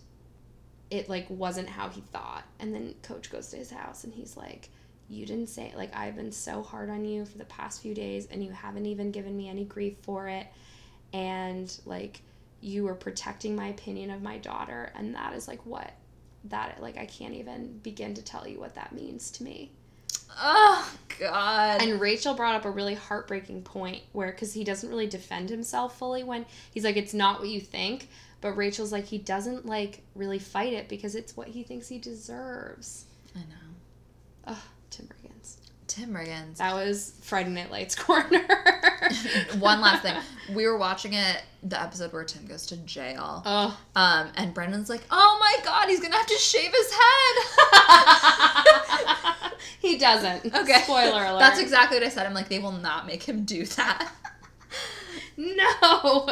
it 0.89 1.09
like 1.09 1.27
wasn't 1.29 1.69
how 1.69 1.89
he 1.89 2.01
thought. 2.01 2.45
And 2.61 2.73
then 2.73 2.95
Coach 3.03 3.29
goes 3.29 3.49
to 3.49 3.57
his 3.57 3.73
house 3.73 4.05
and 4.05 4.15
he's 4.15 4.37
like, 4.37 4.69
"You 5.09 5.27
didn't 5.27 5.49
say 5.49 5.73
like 5.77 5.95
I've 5.97 6.15
been 6.15 6.31
so 6.31 6.63
hard 6.63 6.91
on 6.91 7.05
you 7.05 7.25
for 7.25 7.39
the 7.39 7.45
past 7.47 7.83
few 7.83 7.93
days 7.93 8.29
and 8.31 8.45
you 8.45 8.53
haven't 8.53 8.87
even 8.87 9.11
given 9.11 9.37
me 9.37 9.49
any 9.49 9.65
grief 9.65 9.97
for 10.03 10.29
it." 10.29 10.47
And 11.13 11.77
like 11.87 12.21
you 12.61 12.85
were 12.85 12.95
protecting 12.95 13.57
my 13.57 13.67
opinion 13.67 14.13
of 14.13 14.23
my 14.23 14.39
daughter 14.39 14.93
and 14.95 15.15
that 15.17 15.33
is 15.33 15.49
like 15.49 15.65
what 15.67 15.93
that 16.51 16.81
like 16.81 16.97
I 16.97 17.07
can't 17.07 17.35
even 17.35 17.79
begin 17.79 18.15
to 18.15 18.23
tell 18.23 18.47
you 18.47 18.61
what 18.61 18.75
that 18.75 18.93
means 18.93 19.31
to 19.33 19.43
me. 19.45 19.71
oh 20.41 20.93
god. 21.19 21.83
And 21.83 22.01
Rachel 22.01 22.35
brought 22.35 22.55
up 22.55 22.65
a 22.65 22.71
really 22.71 22.95
heartbreaking 22.95 23.63
point 23.63 24.03
where, 24.13 24.31
because 24.31 24.53
he 24.53 24.65
doesn't 24.65 24.89
really 24.89 25.07
defend 25.07 25.51
himself 25.51 25.99
fully 25.99 26.23
when 26.25 26.47
he's 26.73 26.85
like, 26.85 26.97
it's 26.97 27.15
not 27.15 27.41
what 27.41 27.49
you 27.49 27.61
think. 27.61 28.09
But 28.41 28.53
Rachel's 28.53 28.93
like, 28.93 29.07
he 29.07 29.19
doesn't 29.19 29.67
like 29.67 30.03
really 30.15 30.39
fight 30.39 30.73
it 30.73 30.89
because 30.89 31.15
it's 31.15 31.37
what 31.37 31.49
he 31.49 31.63
thinks 31.65 31.89
he 31.89 31.99
deserves. 31.99 33.07
I 33.35 33.41
know. 33.41 33.75
Ugh, 34.47 34.57
Tim 35.89 36.11
Riggins. 36.11 36.59
That 36.59 36.75
was 36.75 37.15
Friday 37.23 37.51
Night 37.51 37.71
Lights 37.71 37.95
corner. 37.99 38.27
One 39.59 39.81
last 39.81 40.03
thing. 40.03 40.15
We 40.55 40.67
were 40.67 40.77
watching 40.77 41.15
it, 41.15 41.43
the 41.63 41.81
episode 41.81 42.13
where 42.13 42.25
Tim 42.25 42.47
goes 42.47 42.67
to 42.67 42.77
jail. 42.79 43.43
Oh. 43.45 43.81
Um, 43.97 44.29
and 44.37 44.55
Brendan's 44.55 44.89
like, 44.91 45.03
oh 45.11 45.37
my 45.41 45.65
god, 45.65 45.89
he's 45.89 46.01
gonna 46.01 46.17
have 46.17 46.27
to 46.27 46.35
shave 46.37 46.71
his 46.71 46.93
head. 46.93 47.37
he 49.81 49.97
doesn't. 49.99 50.55
okay. 50.55 50.83
Spoiler 50.83 51.25
alert. 51.25 51.39
That's 51.41 51.59
exactly 51.59 51.97
what 51.97 52.07
I 52.07 52.11
said. 52.11 52.27
I'm 52.27 52.35
like, 52.35 52.49
they 52.49 52.59
will 52.59 52.73
not 52.73 53.07
make 53.07 53.23
him 53.23 53.45
do 53.45 53.65
that. 53.65 54.13
No. 55.37 56.27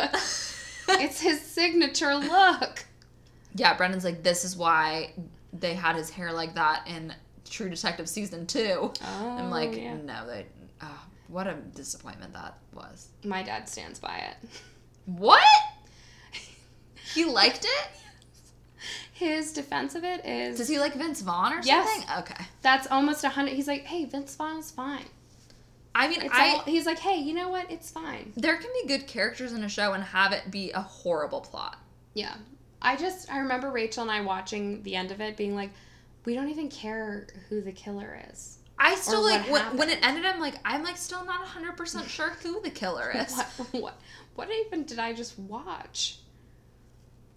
it's 0.89 1.21
his 1.21 1.41
signature 1.41 2.15
look. 2.15 2.85
yeah, 3.55 3.75
Brendan's 3.75 4.05
like, 4.05 4.23
this 4.23 4.45
is 4.45 4.57
why 4.57 5.13
they 5.53 5.75
had 5.75 5.97
his 5.97 6.11
hair 6.11 6.33
like 6.33 6.55
that 6.57 6.87
in 6.87 7.15
True 7.49 7.69
Detective 7.71 8.09
season 8.09 8.47
two. 8.47 8.93
Oh, 9.03 9.37
I'm 9.39 9.51
like, 9.51 9.77
yeah. 9.77 9.95
no, 9.97 10.27
they. 10.27 10.47
Oh, 10.83 11.01
what 11.29 11.47
a 11.47 11.55
disappointment 11.75 12.33
that 12.35 12.59
was. 12.75 13.09
My 13.25 13.43
dad 13.43 13.69
stands 13.69 13.99
by 13.99 14.17
it. 14.19 14.49
What? 15.07 15.43
He 17.15 17.25
liked 17.25 17.65
it? 17.65 17.89
His 19.13 19.53
defense 19.53 19.95
of 19.95 20.05
it 20.05 20.27
is 20.27 20.59
Does 20.59 20.69
he 20.69 20.79
like 20.79 20.95
Vince 20.95 21.23
Vaughn 21.23 21.53
or 21.55 21.61
Yes. 21.63 21.89
something? 21.89 22.17
Okay. 22.33 22.45
that's 22.63 22.87
almost 22.91 23.25
a 23.25 23.29
hundred. 23.31 23.55
He's 23.55 23.67
like, 23.69 23.85
hey, 23.85 24.05
Vince 24.05 24.35
Vaughn 24.37 24.59
is 24.59 24.71
fine. 24.71 25.05
I 25.95 26.09
mean, 26.09 26.21
It's 26.21 26.35
I 26.35 26.51
all, 26.51 26.61
he's 26.63 26.85
like, 26.85 26.99
hey, 26.99 27.17
you 27.17 27.33
know 27.33 27.49
what? 27.49 27.71
It's 27.71 27.91
fine. 27.91 28.33
there 28.37 28.57
can 28.59 28.71
be 28.83 28.87
good 28.89 29.07
characters 29.07 29.53
in 29.53 29.63
a 29.65 29.69
show 29.69 29.95
and 29.95 30.05
have 30.05 30.33
it 30.33 30.51
be 30.51 30.73
a 30.73 30.81
horrible 30.81 31.41
plot. 31.41 31.77
Yeah. 32.13 32.35
I 32.83 32.97
just 32.97 33.33
I 33.33 33.39
remember 33.39 33.71
Rachel 33.71 34.03
and 34.03 34.11
I 34.11 34.21
watching 34.21 34.83
the 34.83 34.95
end 34.97 35.11
of 35.11 35.21
it 35.23 35.37
being 35.39 35.55
like, 35.55 35.71
we 36.27 36.35
don't 36.35 36.51
even 36.51 36.69
care 36.69 37.27
who 37.49 37.63
the 37.63 37.73
killer 37.73 38.21
is. 38.31 38.59
I 38.79 38.95
still 38.97 39.23
like 39.23 39.49
when, 39.51 39.63
when 39.79 39.89
it 39.89 39.99
ended. 40.03 40.27
I'm 40.27 40.39
like, 40.41 40.57
I'm 40.65 40.83
like 40.85 40.99
still 40.99 41.25
not 41.25 41.39
100 41.41 41.77
percent 41.79 42.11
sure 42.11 42.31
who 42.43 42.61
the 42.61 42.69
killer 42.71 43.11
is. 43.15 43.41
What 43.57 43.73
what 43.73 43.95
what 44.35 44.49
even 44.67 44.85
did 44.85 44.99
I 44.99 45.15
just 45.15 45.39
watch? 45.39 46.19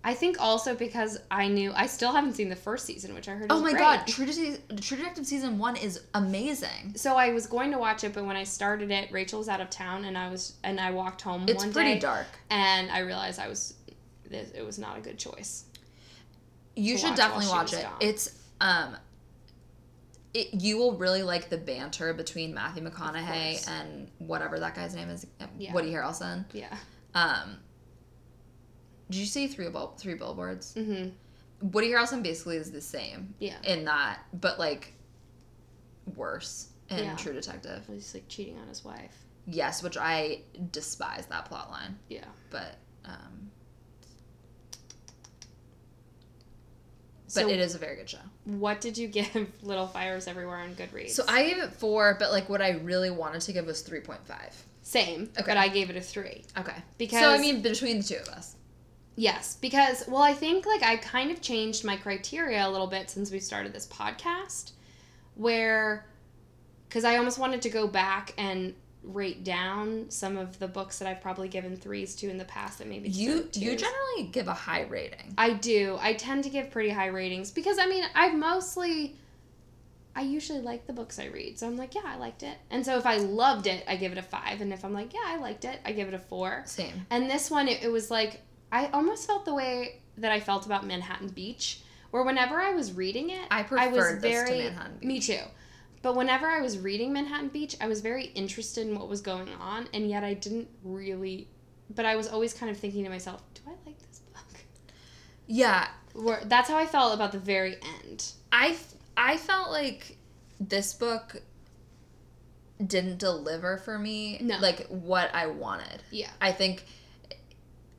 I 0.04 0.14
think 0.14 0.38
also 0.40 0.76
because 0.76 1.20
I 1.30 1.48
knew 1.50 1.72
I 1.76 1.86
still 1.88 2.12
haven't 2.14 2.34
seen 2.34 2.48
the 2.50 2.56
first 2.56 2.86
season, 2.86 3.14
which 3.14 3.28
I 3.30 3.34
heard. 3.34 3.48
Oh 3.52 3.60
my 3.62 3.72
great. 3.72 3.80
god, 3.82 4.08
True, 4.08 4.26
Det- 4.26 4.82
True 4.82 4.98
Detective 4.98 5.26
season 5.26 5.58
one 5.58 5.76
is 5.76 6.02
amazing. 6.14 6.94
So 6.96 7.16
I 7.18 7.32
was 7.34 7.48
going 7.48 7.72
to 7.72 7.78
watch 7.78 8.04
it, 8.06 8.14
but 8.14 8.26
when 8.26 8.36
I 8.38 8.44
started 8.46 8.92
it, 8.92 9.12
Rachel 9.12 9.40
was 9.40 9.50
out 9.50 9.60
of 9.62 9.70
town, 9.70 10.06
and 10.06 10.18
I 10.18 10.30
was 10.30 10.54
and 10.64 10.80
I 10.80 10.92
walked 10.92 11.22
home 11.22 11.46
It's 11.48 11.64
one 11.64 11.74
pretty 11.74 11.96
day, 11.96 12.00
dark. 12.00 12.28
and 12.50 12.90
I 12.92 13.00
realized 13.00 13.40
I 13.40 13.48
was 13.50 13.74
this, 14.30 14.52
it 14.52 14.66
was 14.66 14.80
not 14.80 14.98
a 14.98 15.02
good 15.02 15.18
choice. 15.18 15.66
You 16.76 16.98
should 16.98 17.10
watch 17.10 17.18
definitely 17.18 17.48
watch 17.48 17.74
it. 17.74 17.84
gone. 17.84 17.98
It's 18.00 18.39
um, 18.62 18.96
it, 20.34 20.54
you 20.62 20.78
will 20.78 20.94
really 20.98 21.24
like 21.24 21.50
the 21.50 21.58
banter 21.58 22.14
between 22.14 22.54
Matthew 22.54 22.84
McConaughey 22.88 23.68
and 23.68 24.10
whatever 24.20 24.60
that 24.60 24.76
guy's 24.76 24.96
name 24.96 25.10
is, 25.10 25.26
uh, 25.40 25.48
Yeah. 25.58 25.74
Woody 25.74 25.92
Harrelson. 25.92 26.46
Yeah. 26.54 26.76
Um, 27.16 27.58
did 29.10 29.18
you 29.20 29.26
see 29.26 29.48
three 29.48 29.70
bill- 29.70 29.96
three 29.98 30.14
billboards? 30.14 30.76
Mm-hmm. 30.76 31.10
Woody 31.72 31.90
Harrelson 31.90 32.22
basically 32.22 32.58
is 32.58 32.72
the 32.72 32.82
same 32.82 33.34
Yeah. 33.40 33.58
in 33.64 33.86
that, 33.86 34.20
but 34.34 34.60
like 34.60 34.94
worse 36.16 36.70
in 36.90 37.00
Yeah. 37.00 37.16
True 37.16 37.34
Detective. 37.34 37.84
He's 37.88 38.14
like 38.14 38.28
cheating 38.28 38.58
on 38.60 38.68
his 38.68 38.84
wife. 38.86 39.26
Yes, 39.48 39.82
which 39.82 39.98
I 39.98 40.42
despise 40.72 41.26
that 41.28 41.46
plot 41.46 41.72
line, 41.72 41.98
Yeah. 42.08 42.26
but 42.52 42.76
um, 43.06 43.50
So 47.30 47.44
but 47.44 47.52
it 47.54 47.60
is 47.60 47.76
a 47.76 47.78
very 47.78 47.96
good 47.96 48.10
show. 48.10 48.18
what 48.46 48.82
did 48.82 48.98
you 48.98 49.08
give 49.08 49.50
Little 49.64 49.88
Fires 49.88 50.28
Everywhere 50.28 50.58
on 50.58 50.74
Goodreads? 50.76 51.12
So 51.12 51.24
I 51.28 51.48
gave 51.48 51.58
it 51.60 51.72
four, 51.74 52.16
but 52.20 52.32
like 52.32 52.50
what 52.50 52.62
I 52.62 52.72
really 52.72 53.12
wanted 53.12 53.42
to 53.42 53.54
give 53.54 53.66
was 53.66 53.82
three 53.82 54.02
point 54.02 54.26
five. 54.26 54.54
same, 54.82 55.30
Okay. 55.38 55.44
but 55.46 55.56
I 55.56 55.68
gave 55.68 55.90
it 55.90 55.96
a 55.96 56.02
three. 56.02 56.44
Okay. 56.58 56.76
Because- 56.98 57.22
so 57.22 57.30
I 57.32 57.38
mean 57.38 57.62
between 57.62 57.98
the 58.00 58.04
two 58.04 58.16
of 58.18 58.28
us. 58.30 58.56
Yes, 59.16 59.58
because 59.60 60.06
well, 60.08 60.22
I 60.24 60.34
think 60.34 60.66
like 60.66 60.82
I 60.82 60.96
kind 60.98 61.30
of 61.30 61.42
changed 61.42 61.84
my 61.84 61.98
criteria 61.98 62.66
a 62.66 62.70
little 62.70 62.88
bit 62.88 63.10
since 63.10 63.32
we 63.32 63.40
started 63.40 63.74
this 63.74 63.86
podcast, 63.88 64.72
where 65.36 66.06
because 66.88 67.04
I 67.04 67.18
almost 67.18 67.38
wanted 67.38 67.62
to 67.64 67.70
go 67.70 67.88
back 67.88 68.34
and 68.38 68.74
rate 69.14 69.44
down 69.44 70.10
some 70.10 70.38
of 70.38 70.60
the 70.60 70.68
books 70.68 71.00
that 71.00 71.08
I've 71.08 71.22
probably 71.22 71.48
given 71.48 71.76
threes 71.76 72.16
to 72.18 72.30
in 72.30 72.38
the 72.38 72.46
past 72.46 72.78
that 72.80 72.88
maybe 72.88 73.10
You 73.10 73.50
you 73.54 73.76
generally 73.76 74.30
give 74.32 74.48
a 74.48 74.54
high 74.54 74.84
rating. 74.84 75.34
I 75.38 75.54
do. 75.54 75.98
I 76.00 76.14
tend 76.14 76.44
to 76.46 76.50
give 76.50 76.72
pretty 76.72 76.90
high 76.90 77.08
ratings 77.08 77.52
because 77.52 77.80
I 77.80 77.88
mean 77.88 78.06
I've 78.16 78.36
mostly 78.36 79.16
I 80.16 80.22
usually 80.24 80.60
like 80.60 80.86
the 80.86 80.94
books 80.94 81.20
I 81.20 81.28
read. 81.28 81.60
So 81.60 81.68
I'm 81.68 81.78
like, 81.78 81.96
yeah, 81.96 82.02
I 82.06 82.18
liked 82.18 82.44
it. 82.44 82.58
And 82.72 82.86
so 82.86 82.98
if 82.98 83.06
I 83.06 83.18
loved 83.18 83.68
it, 83.68 83.84
I 83.88 83.96
give 83.96 84.12
it 84.12 84.18
a 84.18 84.24
five. 84.24 84.60
And 84.60 84.74
if 84.74 84.84
I'm 84.84 84.92
like, 84.92 85.14
yeah, 85.14 85.24
I 85.26 85.38
liked 85.38 85.66
it, 85.66 85.80
I 85.86 85.94
give 85.94 86.08
it 86.08 86.14
a 86.14 86.20
four. 86.20 86.64
Same. 86.66 87.06
And 87.10 87.30
this 87.30 87.50
one, 87.50 87.68
it, 87.68 87.84
it 87.84 87.92
was 87.92 88.12
like, 88.12 88.42
I 88.72 88.88
almost 88.88 89.28
felt 89.28 89.46
the 89.46 89.54
way 89.54 90.02
that 90.18 90.32
I 90.32 90.40
felt 90.40 90.66
about 90.66 90.86
Manhattan 90.86 91.30
Beach, 91.30 91.82
where 92.12 92.24
whenever 92.24 92.60
I 92.60 92.72
was 92.72 92.92
reading 92.94 93.30
it, 93.30 93.48
I 93.50 93.62
was 93.88 94.20
this 94.20 94.44
to 94.44 94.46
very, 94.46 94.64
Manhattan 94.64 94.98
Beach. 95.00 95.08
Me 95.08 95.20
too. 95.22 95.44
But 96.02 96.16
whenever 96.16 96.48
I 96.48 96.62
was 96.62 96.78
reading 96.78 97.12
Manhattan 97.14 97.50
Beach, 97.50 97.76
I 97.82 97.88
was 97.88 98.00
very 98.02 98.26
interested 98.28 98.88
in 98.88 98.98
what 98.98 99.10
was 99.10 99.22
going 99.22 99.50
on, 99.60 99.88
and 99.94 100.10
yet 100.10 100.24
I 100.24 100.34
didn't 100.34 100.70
really. 100.84 101.48
But 101.94 102.06
I 102.06 102.16
was 102.16 102.28
always 102.28 102.54
kind 102.54 102.72
of 102.72 102.78
thinking 102.78 103.04
to 103.04 103.10
myself, 103.10 103.42
do 103.54 103.62
I 103.68 103.72
like 103.86 104.00
this 104.00 104.20
book? 104.34 104.62
Yeah, 105.48 105.88
Where, 106.14 106.42
that's 106.46 106.70
how 106.70 106.78
I 106.78 106.86
felt 106.86 107.14
about 107.16 107.32
the 107.32 107.40
very 107.40 107.76
end. 108.04 108.32
I 108.52 108.78
I 109.18 109.38
felt 109.38 109.72
like 109.72 110.18
this 110.60 110.94
book 110.94 111.42
didn't 112.86 113.18
deliver 113.18 113.78
for 113.78 114.00
me 114.00 114.38
No. 114.42 114.58
like 114.60 114.88
what 114.88 115.34
I 115.34 115.48
wanted. 115.48 116.02
Yeah. 116.12 116.30
I 116.40 116.52
think 116.54 116.86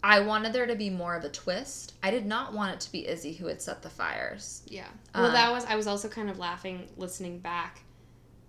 I 0.02 0.20
wanted 0.20 0.54
there 0.54 0.66
to 0.66 0.76
be 0.76 0.88
more 0.88 1.14
of 1.14 1.24
a 1.24 1.28
twist. 1.28 1.92
I 2.02 2.10
did 2.10 2.24
not 2.24 2.54
want 2.54 2.74
it 2.74 2.80
to 2.80 2.92
be 2.92 3.06
Izzy 3.06 3.34
who 3.34 3.46
had 3.46 3.60
set 3.60 3.82
the 3.82 3.90
fires. 3.90 4.62
Yeah. 4.66 4.86
Well, 5.14 5.26
Um, 5.26 5.32
that 5.34 5.50
was. 5.52 5.64
I 5.66 5.76
was 5.76 5.86
also 5.86 6.08
kind 6.08 6.30
of 6.30 6.38
laughing 6.38 6.88
listening 6.96 7.40
back 7.40 7.80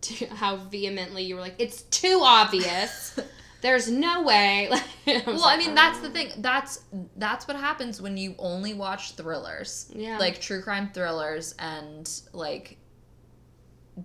to 0.02 0.26
how 0.28 0.57
vehemently 0.57 1.23
you 1.23 1.36
were 1.36 1.41
like, 1.41 1.56
it's 1.60 1.84
too 1.84 2.22
obvious. 2.23 3.19
There's 3.61 3.90
no 3.90 4.23
way. 4.23 4.69
I 5.07 5.23
well, 5.26 5.38
like, 5.38 5.56
I 5.56 5.57
mean, 5.57 5.72
oh. 5.72 5.76
that's 5.76 5.99
the 5.99 6.10
thing. 6.10 6.32
That's 6.38 6.82
that's 7.18 7.48
what 7.48 7.57
happens 7.57 8.02
when 8.02 8.18
you 8.18 8.36
only 8.40 8.73
watch 8.73 9.14
thrillers. 9.14 9.91
Yeah. 9.95 10.18
Like 10.18 10.41
true 10.41 10.61
crime 10.61 10.90
thrillers 10.94 11.53
and 11.60 12.10
like 12.34 12.78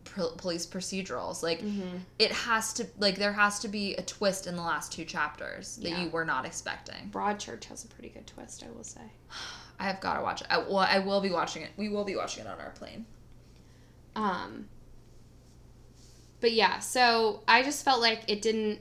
police 0.05 0.67
procedurals. 0.67 1.43
Like 1.43 1.61
mm-hmm. 1.61 1.99
it 2.19 2.33
has 2.33 2.73
to 2.75 2.87
like 2.99 3.17
there 3.17 3.33
has 3.33 3.59
to 3.61 3.69
be 3.69 3.95
a 3.95 4.03
twist 4.03 4.47
in 4.47 4.57
the 4.57 4.63
last 4.63 4.93
two 4.93 5.05
chapters 5.05 5.77
that 5.77 5.89
yeah. 5.89 6.03
you 6.03 6.11
were 6.11 6.25
not 6.25 6.45
expecting. 6.45 7.11
Broadchurch 7.11 7.65
has 7.65 7.85
a 7.85 7.89
pretty 7.89 8.11
good 8.11 8.27
twist, 8.27 8.63
I 8.63 8.71
will 8.71 8.85
say. 8.85 9.03
I 9.79 9.85
have 9.85 10.01
got 10.01 10.15
to 10.15 10.23
watch 10.23 10.41
it. 10.41 10.47
I, 10.49 10.59
well, 10.59 10.79
I 10.79 11.01
will 11.01 11.21
be 11.21 11.31
watching 11.31 11.63
it. 11.63 11.71
We 11.77 11.91
will 11.91 12.05
be 12.05 12.17
watching 12.17 12.45
it 12.45 12.49
on 12.49 12.59
our 12.61 12.71
plane. 12.71 13.05
Um. 14.15 14.69
But 16.47 16.53
yeah, 16.53 16.79
so 16.79 17.43
I 17.49 17.65
just 17.65 17.85
felt 17.85 18.01
like 18.01 18.23
it 18.29 18.41
didn't. 18.41 18.79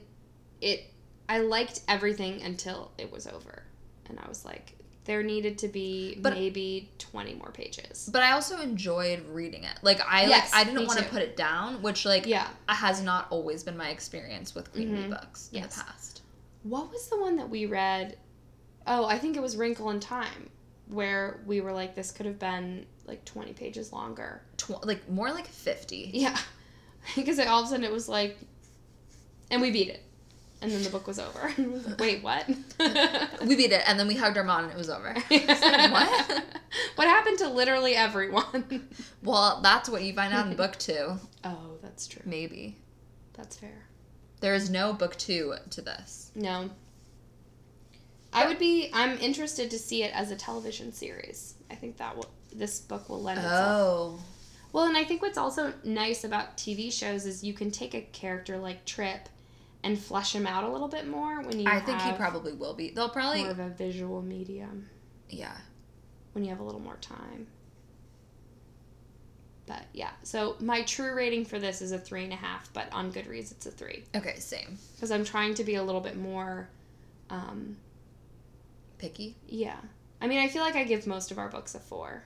It. 0.60 0.84
I 1.28 1.40
liked 1.40 1.80
everything 1.88 2.40
until 2.42 2.92
it 2.96 3.10
was 3.10 3.26
over, 3.26 3.64
and 4.08 4.20
I 4.20 4.28
was 4.28 4.44
like, 4.44 4.78
there 5.04 5.24
needed 5.24 5.58
to 5.58 5.66
be 5.66 6.16
but, 6.22 6.34
maybe 6.34 6.92
20 6.98 7.34
more 7.34 7.50
pages 7.52 8.08
but 8.12 8.22
i 8.22 8.32
also 8.32 8.60
enjoyed 8.60 9.24
reading 9.30 9.62
it 9.62 9.78
like 9.82 10.00
i 10.08 10.26
yes, 10.26 10.52
like 10.52 10.66
i 10.66 10.68
didn't 10.68 10.84
want 10.86 10.98
to 10.98 11.04
put 11.06 11.22
it 11.22 11.36
down 11.36 11.80
which 11.80 12.04
like 12.04 12.26
yeah 12.26 12.48
has 12.68 13.00
not 13.02 13.26
always 13.30 13.62
been 13.62 13.76
my 13.76 13.90
experience 13.90 14.54
with 14.54 14.72
queen 14.72 14.88
mm-hmm. 14.88 15.10
books 15.10 15.48
in 15.52 15.62
yes. 15.62 15.76
the 15.76 15.84
past 15.84 16.22
what 16.64 16.90
was 16.90 17.08
the 17.08 17.20
one 17.20 17.36
that 17.36 17.48
we 17.48 17.66
read 17.66 18.16
oh 18.88 19.04
i 19.06 19.16
think 19.16 19.36
it 19.36 19.40
was 19.40 19.56
wrinkle 19.56 19.90
in 19.90 20.00
time 20.00 20.50
where 20.88 21.40
we 21.46 21.60
were 21.60 21.72
like 21.72 21.94
this 21.94 22.10
could 22.10 22.26
have 22.26 22.40
been 22.40 22.84
like 23.06 23.24
20 23.24 23.52
pages 23.52 23.92
longer 23.92 24.42
Tw- 24.56 24.84
like 24.84 25.08
more 25.08 25.30
like 25.30 25.46
50 25.46 26.10
yeah 26.14 26.36
because 27.16 27.38
all 27.38 27.60
of 27.60 27.66
a 27.66 27.68
sudden 27.68 27.84
it 27.84 27.92
was 27.92 28.08
like 28.08 28.38
and 29.50 29.62
we 29.62 29.70
beat 29.70 29.88
it 29.88 30.02
and 30.62 30.72
then 30.72 30.82
the 30.82 30.90
book 30.90 31.06
was 31.06 31.18
over. 31.18 31.52
Wait, 31.98 32.22
what? 32.22 32.48
we 32.48 33.56
beat 33.56 33.72
it, 33.72 33.82
and 33.86 33.98
then 33.98 34.06
we 34.06 34.16
hugged 34.16 34.38
our 34.38 34.44
mom, 34.44 34.64
and 34.64 34.72
it 34.72 34.76
was 34.76 34.88
over. 34.88 35.14
what? 35.28 36.44
what 36.96 37.08
happened 37.08 37.38
to 37.38 37.48
literally 37.48 37.94
everyone? 37.94 38.88
well, 39.22 39.60
that's 39.62 39.88
what 39.88 40.02
you 40.02 40.12
find 40.12 40.32
out 40.32 40.46
in 40.46 40.56
book 40.56 40.76
two. 40.78 41.18
Oh, 41.44 41.76
that's 41.82 42.06
true. 42.06 42.22
Maybe. 42.24 42.76
That's 43.34 43.56
fair. 43.56 43.86
There 44.40 44.54
is 44.54 44.70
no 44.70 44.92
book 44.92 45.16
two 45.16 45.54
to 45.70 45.80
this. 45.82 46.30
No. 46.34 46.70
I 48.32 48.46
would 48.46 48.58
be. 48.58 48.90
I'm 48.92 49.18
interested 49.18 49.70
to 49.70 49.78
see 49.78 50.02
it 50.02 50.12
as 50.14 50.30
a 50.30 50.36
television 50.36 50.92
series. 50.92 51.54
I 51.70 51.74
think 51.74 51.98
that 51.98 52.16
will. 52.16 52.30
This 52.54 52.80
book 52.80 53.08
will 53.08 53.22
lend 53.22 53.38
itself. 53.38 53.54
Oh. 53.54 54.20
Well, 54.76 54.84
and 54.84 54.96
I 54.98 55.04
think 55.04 55.22
what's 55.22 55.38
also 55.38 55.72
nice 55.84 56.22
about 56.22 56.58
TV 56.58 56.92
shows 56.92 57.24
is 57.24 57.42
you 57.42 57.54
can 57.54 57.70
take 57.70 57.94
a 57.94 58.02
character 58.02 58.58
like 58.58 58.84
Trip 58.84 59.26
and 59.82 59.98
flesh 59.98 60.34
him 60.34 60.46
out 60.46 60.64
a 60.64 60.68
little 60.68 60.86
bit 60.86 61.08
more 61.08 61.40
when 61.40 61.58
you. 61.58 61.66
I 61.66 61.80
think 61.80 61.98
he 62.02 62.12
probably 62.12 62.52
will 62.52 62.74
be. 62.74 62.90
They'll 62.90 63.08
probably 63.08 63.44
more 63.44 63.52
of 63.52 63.58
a 63.58 63.70
visual 63.70 64.20
medium. 64.20 64.86
Yeah. 65.30 65.56
When 66.32 66.44
you 66.44 66.50
have 66.50 66.60
a 66.60 66.62
little 66.62 66.82
more 66.82 66.98
time. 67.00 67.46
But 69.64 69.84
yeah, 69.94 70.10
so 70.22 70.56
my 70.60 70.82
true 70.82 71.14
rating 71.14 71.46
for 71.46 71.58
this 71.58 71.80
is 71.80 71.92
a 71.92 71.98
three 71.98 72.24
and 72.24 72.34
a 72.34 72.36
half, 72.36 72.70
but 72.74 72.92
on 72.92 73.10
Goodreads 73.10 73.52
it's 73.52 73.64
a 73.64 73.70
three. 73.70 74.04
Okay, 74.14 74.36
same. 74.36 74.76
Because 74.94 75.10
I'm 75.10 75.24
trying 75.24 75.54
to 75.54 75.64
be 75.64 75.76
a 75.76 75.82
little 75.82 76.02
bit 76.02 76.18
more. 76.18 76.68
Um, 77.30 77.78
Picky. 78.98 79.36
Yeah, 79.48 79.78
I 80.20 80.26
mean, 80.26 80.40
I 80.40 80.48
feel 80.48 80.62
like 80.62 80.76
I 80.76 80.84
give 80.84 81.06
most 81.06 81.30
of 81.30 81.38
our 81.38 81.48
books 81.48 81.74
a 81.74 81.80
four. 81.80 82.24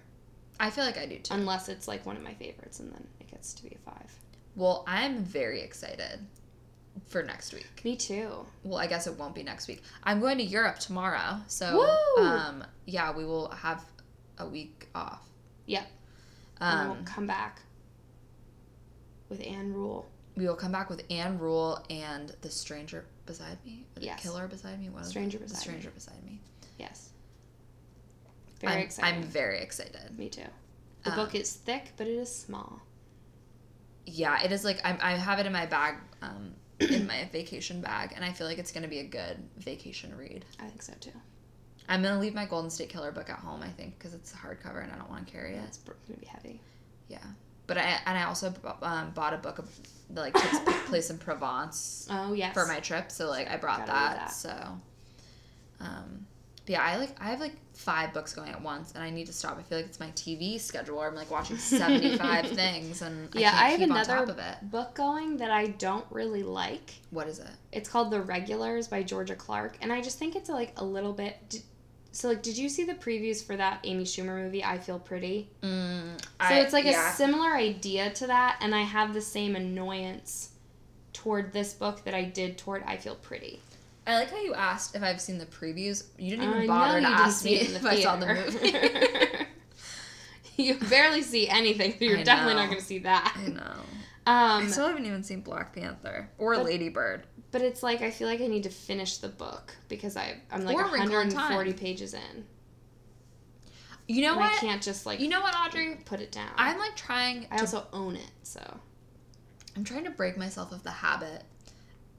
I 0.60 0.70
feel 0.70 0.84
like 0.84 0.98
I 0.98 1.06
do 1.06 1.18
too. 1.18 1.34
Unless 1.34 1.68
it's 1.68 1.88
like 1.88 2.04
one 2.04 2.16
of 2.16 2.22
my 2.22 2.34
favorites, 2.34 2.80
and 2.80 2.92
then 2.92 3.06
it 3.18 3.28
gets 3.30 3.54
to 3.54 3.62
be 3.64 3.74
a 3.74 3.90
five. 3.90 4.14
Well, 4.54 4.84
I'm 4.86 5.24
very 5.24 5.62
excited 5.62 6.20
for 7.06 7.22
next 7.22 7.54
week. 7.54 7.66
Me 7.82 7.96
too. 7.96 8.46
Well, 8.62 8.78
I 8.78 8.86
guess 8.86 9.06
it 9.06 9.18
won't 9.18 9.34
be 9.34 9.42
next 9.42 9.68
week. 9.68 9.82
I'm 10.04 10.20
going 10.20 10.36
to 10.38 10.44
Europe 10.44 10.78
tomorrow, 10.78 11.38
so 11.46 11.88
um, 12.20 12.62
yeah, 12.86 13.10
we 13.10 13.24
will 13.24 13.48
have 13.50 13.84
a 14.38 14.46
week 14.46 14.88
off. 14.94 15.26
Yep. 15.66 15.86
Um, 16.60 16.88
we'll 16.88 17.04
come 17.04 17.26
back 17.26 17.62
with 19.30 19.44
Ann 19.46 19.72
Rule. 19.72 20.10
We 20.36 20.46
will 20.46 20.56
come 20.56 20.72
back 20.72 20.90
with 20.90 21.02
Ann 21.10 21.38
Rule 21.38 21.82
and 21.88 22.34
the 22.42 22.50
stranger 22.50 23.06
beside 23.24 23.56
me. 23.64 23.86
The 23.94 24.02
yes. 24.02 24.22
killer 24.22 24.46
beside 24.46 24.78
me. 24.78 24.90
What 24.90 25.06
stranger 25.06 25.38
beside 25.38 25.56
the 25.56 25.60
stranger 25.60 25.88
me. 25.88 25.94
beside 25.94 26.24
me. 26.24 26.40
Yes. 26.78 27.10
Very 28.60 28.74
I'm, 28.74 28.78
excited. 28.80 29.16
I'm 29.16 29.22
very 29.22 29.60
excited. 29.60 30.18
Me 30.18 30.28
too. 30.28 30.42
The 31.04 31.10
um, 31.10 31.16
book 31.16 31.34
is 31.34 31.52
thick, 31.52 31.92
but 31.96 32.06
it 32.06 32.16
is 32.16 32.34
small. 32.34 32.80
Yeah, 34.06 34.42
it 34.42 34.52
is 34.52 34.64
like 34.64 34.80
I'm, 34.84 34.98
I 35.00 35.12
have 35.12 35.38
it 35.38 35.46
in 35.46 35.52
my 35.52 35.66
bag 35.66 35.96
um, 36.22 36.54
in 36.78 37.06
my 37.06 37.28
vacation 37.32 37.80
bag, 37.80 38.12
and 38.14 38.24
I 38.24 38.32
feel 38.32 38.46
like 38.46 38.58
it's 38.58 38.72
going 38.72 38.82
to 38.82 38.88
be 38.88 39.00
a 39.00 39.04
good 39.04 39.38
vacation 39.58 40.16
read. 40.16 40.44
I 40.58 40.66
think 40.66 40.82
so 40.82 40.92
too. 41.00 41.12
I'm 41.88 42.02
gonna 42.02 42.20
leave 42.20 42.34
my 42.34 42.46
Golden 42.46 42.70
State 42.70 42.88
Killer 42.88 43.10
book 43.10 43.28
at 43.28 43.38
home. 43.40 43.62
I 43.62 43.68
think 43.68 43.98
because 43.98 44.14
it's 44.14 44.32
a 44.32 44.36
hardcover 44.36 44.82
and 44.82 44.92
I 44.92 44.96
don't 44.96 45.10
want 45.10 45.26
to 45.26 45.32
carry 45.32 45.54
it. 45.54 45.62
It's 45.66 45.78
gonna 45.78 46.20
be 46.20 46.26
heavy. 46.26 46.60
Yeah, 47.08 47.18
but 47.66 47.78
I 47.78 47.98
and 48.06 48.16
I 48.16 48.24
also 48.24 48.54
um, 48.82 49.10
bought 49.10 49.34
a 49.34 49.38
book 49.38 49.58
of 49.58 49.68
that 50.10 50.20
like 50.20 50.34
takes 50.34 50.58
place 50.86 51.10
in 51.10 51.18
Provence. 51.18 52.06
Oh 52.08 52.32
yes. 52.32 52.54
For 52.54 52.66
my 52.66 52.78
trip, 52.78 53.10
so 53.10 53.28
like 53.28 53.50
I 53.50 53.56
brought 53.56 53.86
that, 53.86 54.16
that, 54.16 54.32
So, 54.32 54.80
um, 55.80 56.26
yeah, 56.70 56.84
I 56.84 56.98
like 56.98 57.16
I 57.20 57.30
have 57.30 57.40
like 57.40 57.56
five 57.74 58.14
books 58.14 58.32
going 58.32 58.50
at 58.50 58.62
once, 58.62 58.92
and 58.92 59.02
I 59.02 59.10
need 59.10 59.26
to 59.26 59.32
stop. 59.32 59.58
I 59.58 59.62
feel 59.62 59.78
like 59.78 59.86
it's 59.86 59.98
my 59.98 60.10
TV 60.12 60.60
schedule. 60.60 60.98
Where 60.98 61.08
I'm 61.08 61.16
like 61.16 61.28
watching 61.28 61.56
seventy 61.56 62.16
five 62.16 62.46
things, 62.50 63.02
and 63.02 63.28
yeah, 63.34 63.50
I, 63.52 63.66
I 63.66 63.68
have 63.70 63.80
another 63.80 64.56
book 64.62 64.94
going 64.94 65.38
that 65.38 65.50
I 65.50 65.66
don't 65.66 66.06
really 66.10 66.44
like. 66.44 66.92
What 67.10 67.26
is 67.26 67.40
it? 67.40 67.50
It's 67.72 67.88
called 67.88 68.12
The 68.12 68.20
Regulars 68.20 68.86
by 68.86 69.02
Georgia 69.02 69.34
Clark, 69.34 69.78
and 69.82 69.92
I 69.92 70.00
just 70.00 70.20
think 70.20 70.36
it's 70.36 70.48
like 70.48 70.72
a 70.76 70.84
little 70.84 71.12
bit. 71.12 71.60
So 72.12 72.28
like, 72.28 72.42
did 72.42 72.56
you 72.56 72.68
see 72.68 72.84
the 72.84 72.94
previews 72.94 73.44
for 73.44 73.56
that 73.56 73.80
Amy 73.82 74.04
Schumer 74.04 74.40
movie, 74.40 74.62
I 74.62 74.78
Feel 74.78 75.00
Pretty? 75.00 75.50
Mm, 75.62 76.20
so 76.20 76.26
I, 76.38 76.60
it's 76.60 76.72
like 76.72 76.84
yeah. 76.84 77.10
a 77.10 77.14
similar 77.14 77.52
idea 77.52 78.10
to 78.10 78.28
that, 78.28 78.58
and 78.60 78.76
I 78.76 78.82
have 78.82 79.12
the 79.12 79.20
same 79.20 79.56
annoyance 79.56 80.50
toward 81.12 81.52
this 81.52 81.74
book 81.74 82.04
that 82.04 82.14
I 82.14 82.22
did 82.22 82.58
toward 82.58 82.84
I 82.84 82.96
Feel 82.96 83.16
Pretty. 83.16 83.60
I 84.10 84.18
like 84.18 84.30
how 84.30 84.40
you 84.40 84.54
asked 84.54 84.96
if 84.96 85.02
I've 85.02 85.20
seen 85.20 85.38
the 85.38 85.46
previews. 85.46 86.04
You 86.18 86.30
didn't 86.30 86.50
even 86.50 86.66
bother 86.66 87.00
to 87.00 87.06
ask 87.06 87.44
me 87.44 87.54
if 87.56 87.86
I 87.86 88.00
saw 88.00 88.16
the 88.16 88.26
movie. 88.26 89.46
you 90.62 90.74
barely 90.74 91.22
see 91.22 91.48
anything, 91.48 91.92
so 91.92 92.04
you're 92.04 92.18
I 92.18 92.22
definitely 92.24 92.54
not 92.54 92.66
going 92.66 92.80
to 92.80 92.84
see 92.84 92.98
that. 93.00 93.36
I 93.36 93.48
know. 93.48 93.62
Um, 94.26 94.64
I 94.64 94.66
still 94.66 94.88
haven't 94.88 95.06
even 95.06 95.22
seen 95.22 95.42
Black 95.42 95.74
Panther 95.74 96.28
or 96.38 96.54
but, 96.56 96.64
Lady 96.64 96.88
Bird. 96.88 97.26
But 97.52 97.62
it's 97.62 97.82
like 97.82 98.02
I 98.02 98.10
feel 98.10 98.26
like 98.26 98.40
I 98.40 98.48
need 98.48 98.64
to 98.64 98.70
finish 98.70 99.18
the 99.18 99.28
book 99.28 99.74
because 99.88 100.16
I 100.16 100.40
I'm 100.50 100.64
like 100.64 100.76
or 100.76 100.82
140 100.82 101.72
pages 101.74 102.14
in. 102.14 102.44
You 104.08 104.22
know 104.22 104.36
what? 104.36 104.52
I 104.52 104.56
can't 104.56 104.82
just 104.82 105.06
like 105.06 105.20
you 105.20 105.28
know 105.28 105.40
what, 105.40 105.54
Audrey? 105.54 105.96
Put 106.04 106.20
it 106.20 106.32
down. 106.32 106.50
I'm 106.56 106.78
like 106.78 106.96
trying. 106.96 107.46
I 107.50 107.60
also 107.60 107.86
own 107.92 108.16
it, 108.16 108.30
so 108.42 108.60
I'm 109.76 109.84
trying 109.84 110.04
to 110.04 110.10
break 110.10 110.36
myself 110.36 110.72
of 110.72 110.82
the 110.82 110.90
habit 110.90 111.44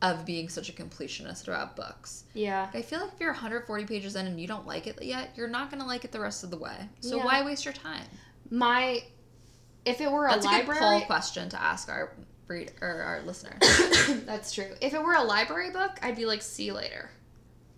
of 0.02 0.26
being 0.26 0.50
such 0.50 0.70
a 0.70 0.72
completionist 0.72 1.48
about 1.48 1.76
books. 1.76 2.24
Yeah. 2.34 2.70
I 2.74 2.82
feel 2.82 3.02
like 3.02 3.14
if 3.14 3.20
you're 3.20 3.32
140 3.32 3.86
pages 3.86 4.16
in 4.16 4.26
and 4.26 4.40
you 4.40 4.48
don't 4.48 4.66
like 4.66 4.88
it 4.88 5.02
yet, 5.02 5.32
you're 5.36 5.48
not 5.48 5.70
going 5.70 5.82
to 5.82 5.88
like 5.88 6.04
it 6.04 6.12
the 6.12 6.20
rest 6.20 6.44
of 6.44 6.50
the 6.50 6.58
way. 6.58 6.76
So 7.02 7.18
yeah. 7.18 7.26
why 7.26 7.46
waste 7.46 7.66
your 7.66 7.74
time? 7.74 8.04
My 8.50 9.04
if 9.86 10.02
it 10.02 10.12
were 10.12 10.28
That's 10.28 10.46
a 10.46 10.50
library 10.50 10.80
a 10.80 10.82
poll 10.82 11.02
question 11.02 11.50
to 11.50 11.62
ask 11.62 11.90
our 11.90 12.14
reader 12.48 12.74
or 12.82 13.02
our 13.02 13.22
listener. 13.22 13.58
That's 14.26 14.54
true. 14.54 14.72
If 14.82 14.94
it 14.94 15.02
were 15.02 15.14
a 15.14 15.24
library 15.24 15.72
book, 15.72 15.92
I'd 16.02 16.16
be 16.16 16.26
like 16.26 16.42
see 16.42 16.66
you 16.66 16.74
later. 16.74 17.10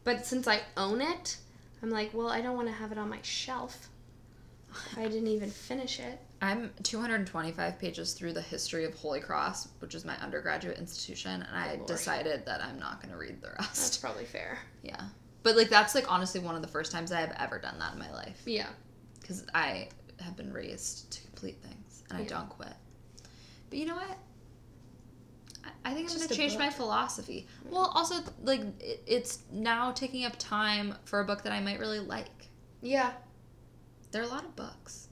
But 0.04 0.26
since 0.26 0.48
I 0.48 0.62
own 0.76 1.02
it, 1.02 1.38
I'm 1.82 1.90
like, 1.90 2.14
well, 2.14 2.30
I 2.30 2.42
don't 2.42 2.56
want 2.56 2.68
to 2.68 2.74
have 2.74 2.92
it 2.92 2.98
on 2.98 3.10
my 3.10 3.20
shelf. 3.22 3.90
I 4.98 5.04
didn't 5.04 5.28
even 5.28 5.50
finish 5.50 6.00
it. 6.00 6.20
I'm 6.44 6.72
225 6.84 7.80
pages 7.80 8.12
through 8.12 8.34
the 8.34 8.42
history 8.42 8.84
of 8.84 8.94
Holy 8.96 9.22
Cross, 9.22 9.70
which 9.80 9.96
is 9.96 10.04
my 10.04 10.18
undergraduate 10.18 10.78
institution, 10.78 11.42
and 11.42 11.56
I 11.56 11.80
decided 11.88 12.46
that 12.46 12.62
I'm 12.62 12.78
not 12.78 13.02
going 13.02 13.14
to 13.14 13.18
read 13.18 13.42
the 13.42 13.52
rest. 13.58 13.76
That's 13.76 13.98
probably 13.98 14.26
fair. 14.26 14.60
Yeah. 14.82 15.02
But 15.44 15.56
like 15.56 15.70
that's 15.70 15.96
like 15.96 16.12
honestly 16.12 16.42
one 16.42 16.56
of 16.56 16.62
the 16.62 16.68
first 16.68 16.92
times 16.92 17.14
I 17.14 17.22
have 17.22 17.34
ever 17.40 17.60
done 17.60 17.80
that 17.80 17.94
in 17.94 18.00
my 18.00 18.12
life. 18.12 18.42
Yeah. 18.46 18.68
Cuz 19.26 19.46
I 19.54 19.88
have 20.20 20.36
been 20.36 20.52
raised 20.52 21.12
to 21.14 21.22
complete 21.22 21.62
things 21.62 22.04
and 22.10 22.20
yeah. 22.20 22.26
I 22.26 22.28
don't 22.28 22.50
quit. 22.50 22.74
But 23.70 23.80
you 23.80 23.86
know 23.86 23.96
what? 23.96 24.18
I, 25.86 25.94
think 25.94 26.10
I'm 26.10 26.18
going 26.18 26.28
to 26.28 26.36
change 26.36 26.54
book. 26.54 26.60
my 26.60 26.70
philosophy. 26.70 27.48
Well, 27.70 27.92
also 27.96 28.16
like 28.44 28.62
it's 28.82 29.40
now 29.52 29.92
taking 29.92 30.26
up 30.26 30.34
time 30.38 30.96
for 31.06 31.22
a 31.22 31.26
book 31.26 31.44
that 31.44 31.54
I 31.54 31.62
might 31.62 31.80
really 31.80 32.00
like. 32.00 32.50
Yeah. 32.82 33.14
There 34.12 34.22
are 34.22 34.26
a 34.26 34.30
lot 34.30 34.44
of 34.44 34.56
books 34.58 35.03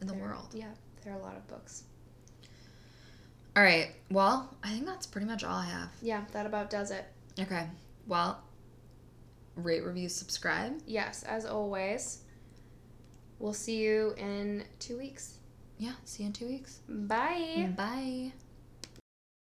in 0.00 0.06
the 0.06 0.14
there, 0.14 0.22
world. 0.22 0.48
Yeah, 0.52 0.72
there 1.04 1.14
are 1.14 1.18
a 1.18 1.22
lot 1.22 1.36
of 1.36 1.46
books. 1.48 1.84
All 3.56 3.62
right. 3.62 3.90
Well, 4.10 4.54
I 4.62 4.70
think 4.70 4.86
that's 4.86 5.06
pretty 5.06 5.26
much 5.26 5.44
all 5.44 5.56
I 5.56 5.66
have. 5.66 5.90
Yeah, 6.02 6.24
that 6.32 6.46
about 6.46 6.70
does 6.70 6.90
it. 6.90 7.04
Okay. 7.38 7.66
Well, 8.06 8.42
rate, 9.56 9.84
review, 9.84 10.08
subscribe. 10.08 10.80
Yes, 10.86 11.22
as 11.24 11.44
always. 11.46 12.22
We'll 13.38 13.52
see 13.54 13.78
you 13.78 14.14
in 14.18 14.64
two 14.78 14.98
weeks. 14.98 15.38
Yeah, 15.78 15.92
see 16.04 16.22
you 16.22 16.28
in 16.28 16.32
two 16.32 16.46
weeks. 16.46 16.80
Bye. 16.88 17.72
Bye. 17.76 18.32